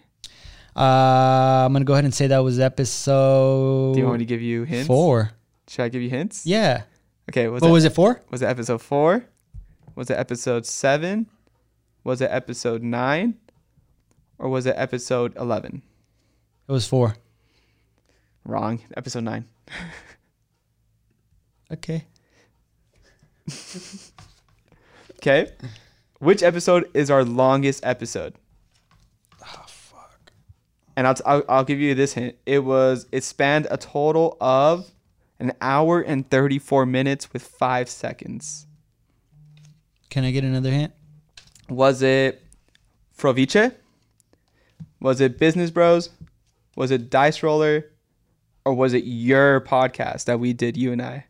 Uh, 0.74 1.64
I'm 1.66 1.72
gonna 1.72 1.84
go 1.84 1.92
ahead 1.92 2.04
and 2.04 2.14
say 2.14 2.26
that 2.28 2.38
was 2.38 2.58
episode 2.58 3.92
Do 3.92 4.00
you 4.00 4.06
want 4.06 4.18
me 4.20 4.24
to 4.24 4.28
give 4.28 4.40
you 4.40 4.64
hints? 4.64 4.86
four. 4.86 5.32
Should 5.68 5.82
I 5.82 5.88
give 5.88 6.02
you 6.02 6.10
hints? 6.10 6.46
Yeah. 6.46 6.82
Okay. 7.30 7.48
Was 7.48 7.62
what 7.62 7.68
it 7.68 7.72
was 7.72 7.84
it 7.84 7.94
for? 7.94 8.20
was 8.30 8.42
it 8.42 8.46
episode 8.46 8.80
four? 8.82 9.24
Was 9.94 10.10
it 10.10 10.18
episode 10.18 10.64
seven? 10.66 11.26
Was 12.04 12.20
it 12.20 12.30
episode 12.30 12.82
nine? 12.82 13.38
Or 14.38 14.48
was 14.48 14.66
it 14.66 14.74
episode 14.76 15.36
eleven? 15.36 15.82
It 16.68 16.72
was 16.72 16.86
four. 16.86 17.16
Wrong. 18.44 18.80
Episode 18.96 19.24
nine. 19.24 19.48
Okay. 21.72 22.04
Okay. 25.18 25.50
Which 26.18 26.42
episode 26.42 26.90
is 26.92 27.10
our 27.10 27.24
longest 27.24 27.84
episode? 27.84 28.34
Oh 29.40 29.64
fuck. 29.66 30.32
And 30.96 31.06
I'll, 31.06 31.14
t- 31.14 31.22
I'll 31.24 31.42
I'll 31.48 31.64
give 31.64 31.80
you 31.80 31.94
this 31.94 32.12
hint. 32.12 32.36
It 32.44 32.58
was 32.60 33.06
it 33.10 33.24
spanned 33.24 33.66
a 33.70 33.78
total 33.78 34.36
of 34.40 34.90
an 35.40 35.52
hour 35.62 36.00
and 36.02 36.28
thirty 36.30 36.58
four 36.58 36.84
minutes 36.84 37.32
with 37.32 37.42
five 37.42 37.88
seconds. 37.88 38.66
Can 40.10 40.24
I 40.24 40.30
get 40.30 40.44
another 40.44 40.70
hint? 40.70 40.92
Was 41.72 42.02
it 42.02 42.42
Frovice? 43.16 43.74
Was 45.00 45.20
it 45.20 45.38
Business 45.38 45.70
Bros? 45.70 46.10
Was 46.76 46.90
it 46.90 47.08
Dice 47.08 47.42
Roller? 47.42 47.86
Or 48.64 48.74
was 48.74 48.92
it 48.92 49.04
your 49.04 49.60
podcast 49.62 50.26
that 50.26 50.38
we 50.38 50.52
did, 50.52 50.76
you 50.76 50.92
and 50.92 51.02
I? 51.02 51.24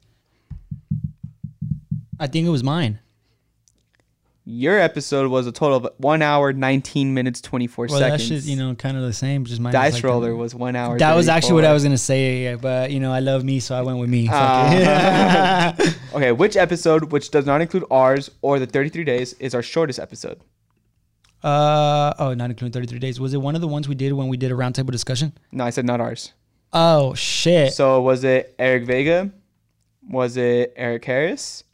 I 2.19 2.27
think 2.27 2.47
it 2.47 2.51
was 2.51 2.65
mine. 2.65 2.99
Your 4.55 4.79
episode 4.79 5.31
was 5.31 5.47
a 5.47 5.53
total 5.53 5.79
of 5.79 5.89
one 5.97 6.21
hour, 6.21 6.53
19 6.53 7.15
minutes, 7.15 7.41
24 7.41 7.87
Well, 7.89 7.99
seconds. 7.99 8.29
that 8.29 8.35
shit, 8.35 8.45
you 8.45 8.57
know, 8.57 8.75
kind 8.75 8.99
of 8.99 9.03
the 9.03 9.15
same. 9.15 9.47
Just 9.47 9.63
mine. 9.63 9.73
Dice 9.73 9.95
like 9.95 10.05
Roller 10.05 10.33
a- 10.33 10.37
was 10.37 10.55
one 10.55 10.77
hour. 10.77 10.99
That 10.99 11.15
was 11.17 11.27
actually 11.31 11.55
what 11.55 11.65
I 11.65 11.73
was 11.73 11.83
gonna 11.83 11.97
say, 11.97 12.55
but 12.57 12.91
you 12.91 13.01
know, 13.01 13.11
I 13.13 13.21
love 13.21 13.45
me, 13.45 13.61
so 13.61 13.75
I 13.75 13.81
went 13.81 13.99
with 13.99 14.11
me. 14.11 14.29
Ah. 14.31 15.75
Okay, 16.15 16.33
which 16.33 16.57
episode, 16.59 17.11
which 17.13 17.31
does 17.31 17.47
not 17.47 17.63
include 17.63 17.85
ours 17.91 18.31
or 18.43 18.59
the 18.59 18.67
33 18.67 19.05
days, 19.05 19.33
is 19.35 19.55
our 19.55 19.63
shortest 19.63 19.99
episode? 19.99 20.39
uh 21.43 22.13
oh, 22.19 22.35
not 22.35 22.51
including 22.51 22.73
33 22.73 22.99
days. 22.99 23.19
Was 23.19 23.33
it 23.33 23.39
one 23.39 23.55
of 23.55 23.63
the 23.63 23.69
ones 23.69 23.89
we 23.89 23.95
did 23.95 24.13
when 24.13 24.29
we 24.29 24.37
did 24.37 24.53
a 24.53 24.55
roundtable 24.55 24.91
discussion? 24.93 25.33
No, 25.51 25.65
I 25.65 25.71
said 25.71 25.87
not 25.87 25.99
ours. 26.01 26.35
Oh 26.75 27.15
shit. 27.15 27.73
So 27.73 28.03
was 28.03 28.23
it 28.23 28.55
Eric 28.59 28.85
Vega? 28.85 29.31
Was 30.11 30.37
it 30.37 30.75
Eric 30.77 31.05
Harris? 31.07 31.65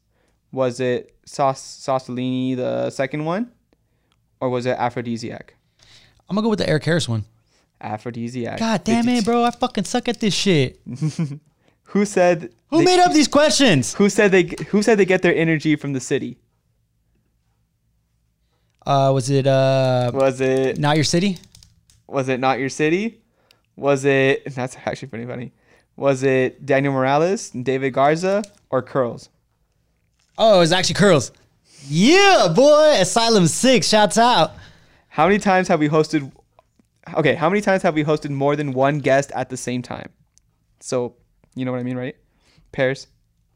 Was 0.53 0.81
it 0.81 1.15
Sauce 1.25 1.61
Sausalini, 1.87 2.57
the 2.57 2.91
second 2.91 3.25
one? 3.25 3.53
Or 4.41 4.49
was 4.49 4.67
it 4.67 4.77
Aphrodisiac? 4.79 5.55
I'm 6.29 6.35
gonna 6.37 6.45
go 6.45 6.51
with 6.51 6.59
the 6.61 6.69
Eric 6.69 6.85
Harris 6.85 7.09
one. 7.09 7.25
Aphrodisiac. 7.81 8.59
God 8.59 8.83
damn 8.85 9.09
it, 9.09 9.25
bro! 9.25 9.45
I 9.45 9.51
fucking 9.51 9.85
suck 9.85 10.09
at 10.09 10.21
this 10.21 10.35
shit. 10.35 10.81
Who 11.93 12.05
said 12.05 12.53
Who 12.71 12.79
they- 12.79 12.85
made 12.85 13.01
up 13.01 13.13
these 13.13 13.29
questions? 13.29 13.95
Who 13.95 14.09
said 14.11 14.31
they 14.31 14.45
who 14.69 14.83
said 14.83 14.99
they 14.99 15.05
get 15.07 15.23
their 15.23 15.35
energy 15.35 15.75
from 15.77 15.93
the 15.93 16.01
city? 16.01 16.39
Uh, 18.87 19.11
was 19.13 19.29
it 19.31 19.47
uh, 19.47 20.11
Was 20.15 20.41
it 20.41 20.79
not 20.79 20.97
your 20.97 21.05
city? 21.05 21.39
was 22.07 22.29
it 22.29 22.41
not 22.41 22.59
your 22.59 22.71
city? 22.71 23.21
Was 23.77 24.05
it 24.05 24.45
that's 24.55 24.77
actually 24.87 25.09
pretty 25.09 25.27
funny. 25.27 25.53
Was 25.97 26.23
it 26.23 26.65
Daniel 26.65 26.93
Morales, 26.93 27.51
David 27.51 27.93
Garza, 27.93 28.43
or 28.71 28.83
Curls? 28.83 29.29
Oh, 30.39 30.57
it 30.57 30.61
was 30.61 30.73
actually 30.73 30.95
curls. 30.95 31.33
Yeah, 31.87 32.53
boy. 32.55 32.97
Asylum 33.01 33.47
Six. 33.47 33.89
Shouts 33.89 34.17
out. 34.17 34.53
How 35.09 35.27
many 35.27 35.39
times 35.39 35.69
have 35.69 35.81
we 35.81 35.89
hosted 35.89 36.31
Okay, 37.15 37.35
how 37.35 37.49
many 37.49 37.61
times 37.61 37.83
have 37.83 37.95
we 37.95 38.05
hosted 38.05 38.31
more 38.31 38.57
than 38.57 38.73
one 38.73 38.99
guest 38.99 39.33
at 39.35 39.49
the 39.49 39.57
same 39.57 39.83
time? 39.83 40.11
So, 40.81 41.17
you 41.55 41.65
know 41.65 41.73
what 41.73 41.81
I 41.81 41.85
mean, 41.85 41.97
right? 41.97 42.17
Pairs. 42.73 43.07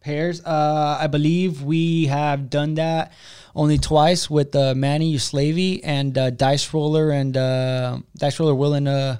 Pairs. 0.01 0.43
Uh, 0.45 0.99
I 0.99 1.07
believe 1.07 1.63
we 1.63 2.07
have 2.07 2.51
done 2.51 2.75
that 2.75 3.13
only 3.55 3.79
twice 3.79 4.31
with 4.31 4.55
uh, 4.57 4.75
Manny 4.75 5.19
Slavy 5.19 5.83
and 5.85 6.17
uh, 6.17 6.31
Dice 6.31 6.73
Roller 6.73 7.11
and 7.11 7.37
uh, 7.37 7.99
Dice 8.17 8.41
Roller 8.41 8.55
Will 8.55 8.75
and 8.75 8.89
uh, 8.89 9.17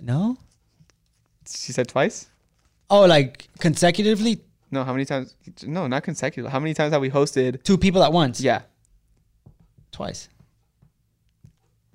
no. 0.00 0.36
She 1.46 1.72
said 1.72 1.88
twice? 1.88 2.28
Oh, 2.88 3.04
like 3.04 3.48
consecutively, 3.58 4.40
No, 4.70 4.84
how 4.84 4.92
many 4.92 5.04
times? 5.04 5.34
No, 5.66 5.86
not 5.86 6.02
consecutive. 6.02 6.50
How 6.50 6.58
many 6.60 6.74
times 6.74 6.92
have 6.92 7.00
we 7.00 7.10
hosted? 7.10 7.62
two 7.64 7.78
people 7.78 8.02
at 8.02 8.12
once. 8.12 8.40
Yeah. 8.40 8.62
twice. 9.92 10.28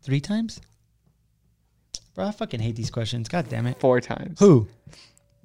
Three 0.02 0.20
times. 0.20 0.60
Bro, 2.16 2.26
I 2.28 2.32
fucking 2.32 2.60
hate 2.60 2.76
these 2.76 2.92
questions. 2.92 3.28
God 3.30 3.48
damn 3.50 3.66
it. 3.68 3.80
Four 3.80 4.02
times. 4.02 4.40
Who? 4.40 4.68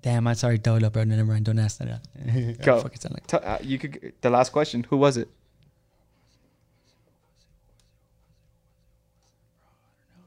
Damn, 0.02 0.26
I'm 0.26 0.34
sorry, 0.34 0.58
Dolo, 0.58 0.90
bro. 0.90 1.04
Never 1.04 1.24
mind. 1.24 1.44
Don't 1.44 1.58
ask 1.58 1.78
that. 1.78 2.00
Go. 2.62 2.80
fucking 2.80 2.98
sound 3.00 3.14
like- 3.14 3.26
T- 3.26 3.36
uh, 3.36 3.58
you 3.62 3.78
could 3.78 4.12
the 4.20 4.30
last 4.30 4.50
question. 4.52 4.84
Who 4.90 4.96
was 4.96 5.16
it? 5.16 5.28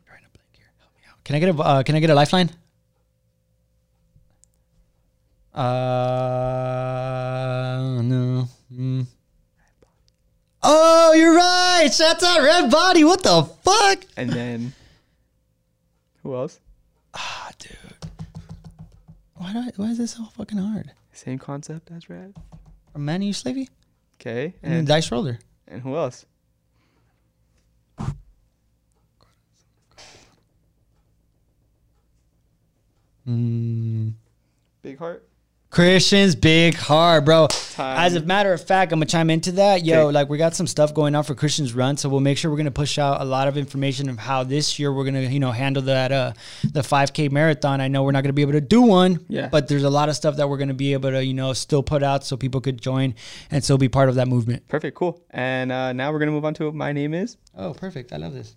Drawing 0.06 0.22
a 0.26 0.30
blank 0.30 0.50
here. 0.54 0.66
Help 0.80 0.92
me 0.96 1.02
out. 1.10 1.24
Can 1.24 1.36
I 1.36 1.40
get 1.40 1.50
a 1.50 1.62
uh, 1.62 1.84
Can 1.84 1.96
I 1.96 2.00
get 2.00 2.10
a 2.10 2.16
lifeline? 2.16 2.50
Uh, 5.54 5.62
no. 8.04 8.48
Mm. 8.74 9.06
Oh, 10.64 11.14
you're 11.14 11.36
right. 11.36 11.90
Shouts 11.92 12.24
out 12.24 12.42
Red 12.42 12.72
Body. 12.72 13.04
What 13.04 13.22
the 13.24 13.44
fuck? 13.64 14.00
And 14.16 14.30
then 14.30 14.74
who 16.24 16.36
else? 16.36 16.60
Ah, 17.14 17.52
dude. 17.60 17.76
Why 19.36 19.52
do 19.54 19.60
I, 19.60 19.72
Why 19.76 19.88
is 19.88 19.98
this 19.98 20.12
so 20.12 20.26
fucking 20.26 20.58
hard? 20.60 20.92
Same 21.14 21.38
concept 21.40 21.92
as 21.92 22.10
Red. 22.10 22.34
From 22.94 23.04
Manny 23.06 23.34
Slavy 23.34 23.70
Okay. 24.20 24.54
and 24.64 24.74
And 24.74 24.88
Dice 24.88 25.12
Roller. 25.12 25.40
and 25.68 25.82
who 25.82 25.96
else? 25.96 26.26
Mm. 33.28 34.14
Big 34.82 34.98
Heart. 34.98 35.28
Christian's 35.72 36.36
big 36.36 36.76
heart, 36.76 37.24
bro. 37.24 37.48
Time. 37.48 37.98
As 37.98 38.16
a 38.16 38.22
matter 38.22 38.52
of 38.52 38.62
fact, 38.62 38.92
I'm 38.92 39.00
gonna 39.00 39.06
chime 39.06 39.30
into 39.30 39.54
that. 39.54 39.86
Yo, 39.86 40.08
Okay. 40.08 40.14
like 40.14 40.28
we 40.30 40.38
got 40.38 40.54
some 40.54 40.68
stuff 40.68 40.94
going 40.94 41.16
on 41.16 41.24
for 41.24 41.34
Christian's 41.34 41.74
run, 41.74 41.96
so 41.96 42.10
we'll 42.10 42.20
make 42.20 42.38
sure 42.38 42.52
we're 42.52 42.58
gonna 42.58 42.72
push 42.72 43.00
out 43.00 43.22
a 43.22 43.24
lot 43.24 43.48
of 43.48 43.56
information 43.56 44.10
of 44.10 44.20
how 44.20 44.44
this 44.44 44.78
year 44.78 44.92
we're 44.92 45.06
gonna, 45.06 45.22
you 45.22 45.40
know, 45.40 45.54
handle 45.54 45.82
that 45.84 46.12
uh 46.12 46.34
the 46.74 46.82
5K 46.84 47.30
marathon. 47.32 47.80
I 47.80 47.88
know 47.88 48.04
we're 48.04 48.12
not 48.12 48.22
gonna 48.22 48.34
be 48.34 48.42
able 48.42 48.52
to 48.52 48.60
do 48.62 48.82
one, 48.82 49.22
Yeah. 49.30 49.48
but 49.50 49.70
there's 49.70 49.84
a 49.86 49.90
lot 49.90 50.10
of 50.10 50.18
stuff 50.18 50.36
that 50.36 50.50
we're 50.50 50.58
gonna 50.58 50.74
be 50.74 50.92
able 50.92 51.12
to, 51.12 51.24
you 51.24 51.34
know, 51.34 51.54
still 51.54 51.84
put 51.84 52.04
out 52.04 52.26
so 52.26 52.36
people 52.36 52.60
could 52.60 52.82
join 52.82 53.16
and 53.50 53.64
still 53.64 53.78
be 53.78 53.88
part 53.88 54.10
of 54.10 54.16
that 54.16 54.28
movement. 54.28 54.68
Perfect. 54.68 54.98
Cool. 54.98 55.22
And 55.30 55.72
uh, 55.72 55.94
now 55.94 56.12
we're 56.12 56.20
gonna 56.20 56.32
move 56.32 56.44
on 56.44 56.54
to 56.56 56.70
my 56.74 56.92
name 56.92 57.14
is. 57.14 57.38
Oh, 57.58 57.74
perfect. 57.74 58.12
I 58.12 58.18
love 58.18 58.34
this. 58.34 58.56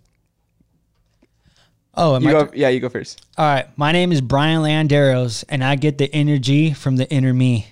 Oh, 1.97 2.19
You 2.19 2.29
I 2.29 2.33
go. 2.33 2.51
Yeah, 2.55 2.69
you 2.71 2.81
go 2.81 2.89
first. 2.89 3.25
all 3.39 3.45
right. 3.47 3.67
My 3.79 3.93
name 3.93 4.11
is 4.13 4.21
Brian 4.21 4.63
Landeros, 4.63 5.45
and 5.49 5.63
I 5.63 5.77
get 5.77 5.99
the 5.99 6.13
energy 6.15 6.73
from 6.73 6.97
the 6.97 7.09
inner 7.11 7.33
me. 7.33 7.69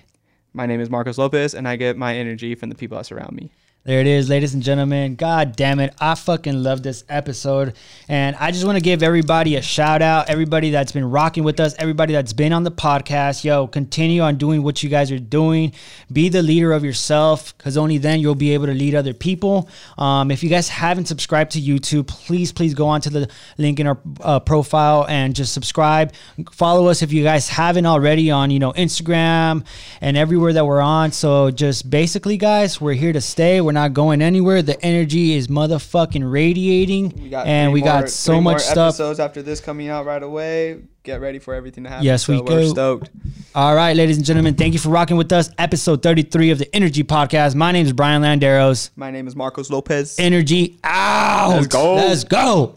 My 0.53 0.65
name 0.65 0.79
is 0.79 0.89
Marcos 0.89 1.17
Lopez, 1.17 1.53
and 1.55 1.67
I 1.67 1.75
get 1.75 1.97
my 1.97 2.15
energy 2.15 2.55
from 2.55 2.69
the 2.69 2.75
people 2.75 2.97
that 2.97 3.05
surround 3.05 3.35
me. 3.35 3.51
There 3.85 3.99
it 3.99 4.07
is, 4.07 4.29
ladies 4.29 4.53
and 4.53 4.63
gentlemen. 4.63 5.15
God 5.15 5.57
damn 5.57 5.81
it. 5.81 5.93
I 5.99 6.15
fucking 6.15 6.63
love 6.63 6.83
this 6.83 7.03
episode. 7.09 7.73
And 8.07 8.33
I 8.37 8.51
just 8.51 8.63
want 8.63 8.77
to 8.77 8.81
give 8.81 9.03
everybody 9.03 9.57
a 9.57 9.61
shout 9.61 10.01
out. 10.01 10.29
Everybody 10.29 10.69
that's 10.69 10.93
been 10.93 11.11
rocking 11.11 11.43
with 11.43 11.59
us, 11.59 11.75
everybody 11.77 12.13
that's 12.13 12.31
been 12.31 12.53
on 12.53 12.63
the 12.63 12.71
podcast. 12.71 13.43
Yo, 13.43 13.67
continue 13.67 14.21
on 14.21 14.37
doing 14.37 14.63
what 14.63 14.83
you 14.83 14.89
guys 14.89 15.11
are 15.11 15.19
doing. 15.19 15.73
Be 16.09 16.29
the 16.29 16.41
leader 16.41 16.71
of 16.71 16.85
yourself 16.85 17.57
because 17.57 17.75
only 17.75 17.97
then 17.97 18.21
you'll 18.21 18.35
be 18.35 18.53
able 18.53 18.67
to 18.67 18.73
lead 18.73 18.95
other 18.95 19.13
people. 19.13 19.67
Um, 19.97 20.31
if 20.31 20.43
you 20.43 20.49
guys 20.49 20.69
haven't 20.69 21.07
subscribed 21.07 21.51
to 21.51 21.59
YouTube, 21.59 22.07
please, 22.07 22.53
please 22.53 22.73
go 22.73 22.87
on 22.87 23.01
to 23.01 23.09
the 23.09 23.29
link 23.57 23.81
in 23.81 23.87
our 23.87 23.99
uh, 24.21 24.39
profile 24.39 25.05
and 25.09 25.35
just 25.35 25.53
subscribe. 25.53 26.13
Follow 26.53 26.87
us 26.87 27.01
if 27.01 27.11
you 27.11 27.21
guys 27.21 27.49
haven't 27.49 27.85
already 27.85 28.31
on, 28.31 28.49
you 28.49 28.59
know, 28.59 28.71
Instagram 28.71 29.65
and 29.99 30.15
everywhere 30.15 30.53
that 30.53 30.65
we're 30.65 30.79
on. 30.79 31.11
So 31.11 31.51
just 31.51 31.89
basically, 31.89 32.37
guys, 32.37 32.79
we're 32.79 32.93
here 32.93 33.11
to 33.11 33.19
stay. 33.19 33.59
We're 33.59 33.72
not 33.73 33.93
going 33.93 34.21
anywhere. 34.21 34.61
The 34.61 34.83
energy 34.83 35.35
is 35.35 35.47
motherfucking 35.47 36.29
radiating, 36.31 37.09
We 37.21 37.29
got 37.29 37.47
and 37.47 37.73
we 37.73 37.81
got 37.81 38.09
so 38.09 38.33
more 38.33 38.53
much 38.53 38.61
stuff. 38.61 38.95
Episodes 38.95 39.19
after 39.19 39.41
this 39.41 39.59
coming 39.59 39.89
out 39.89 40.05
right 40.05 40.23
away. 40.23 40.81
Get 41.03 41.19
ready 41.19 41.39
for 41.39 41.53
everything 41.53 41.83
to 41.83 41.89
happen. 41.89 42.05
Yes, 42.05 42.29
we 42.29 42.37
so 42.37 42.43
we're 42.43 42.61
go. 42.61 42.69
stoked. 42.69 43.09
All 43.53 43.75
right, 43.75 43.93
ladies 43.95 44.15
and 44.15 44.25
gentlemen, 44.25 44.55
thank 44.55 44.73
you 44.73 44.79
for 44.79 44.87
rocking 44.89 45.17
with 45.17 45.33
us. 45.33 45.49
Episode 45.57 46.01
33 46.01 46.51
of 46.51 46.59
the 46.59 46.73
Inner-G 46.73 47.03
Podcast. 47.03 47.55
My 47.55 47.73
name 47.73 47.85
is 47.85 47.91
Brian 47.91 48.21
Landeros. 48.21 48.89
My 48.95 49.11
name 49.11 49.27
is 49.27 49.35
Marcos 49.35 49.69
Lopez. 49.69 50.17
Energy 50.17 50.79
out. 50.83 51.49
Let's 51.49 51.67
go. 51.67 51.95
Let's 51.95 52.23
go. 52.23 52.75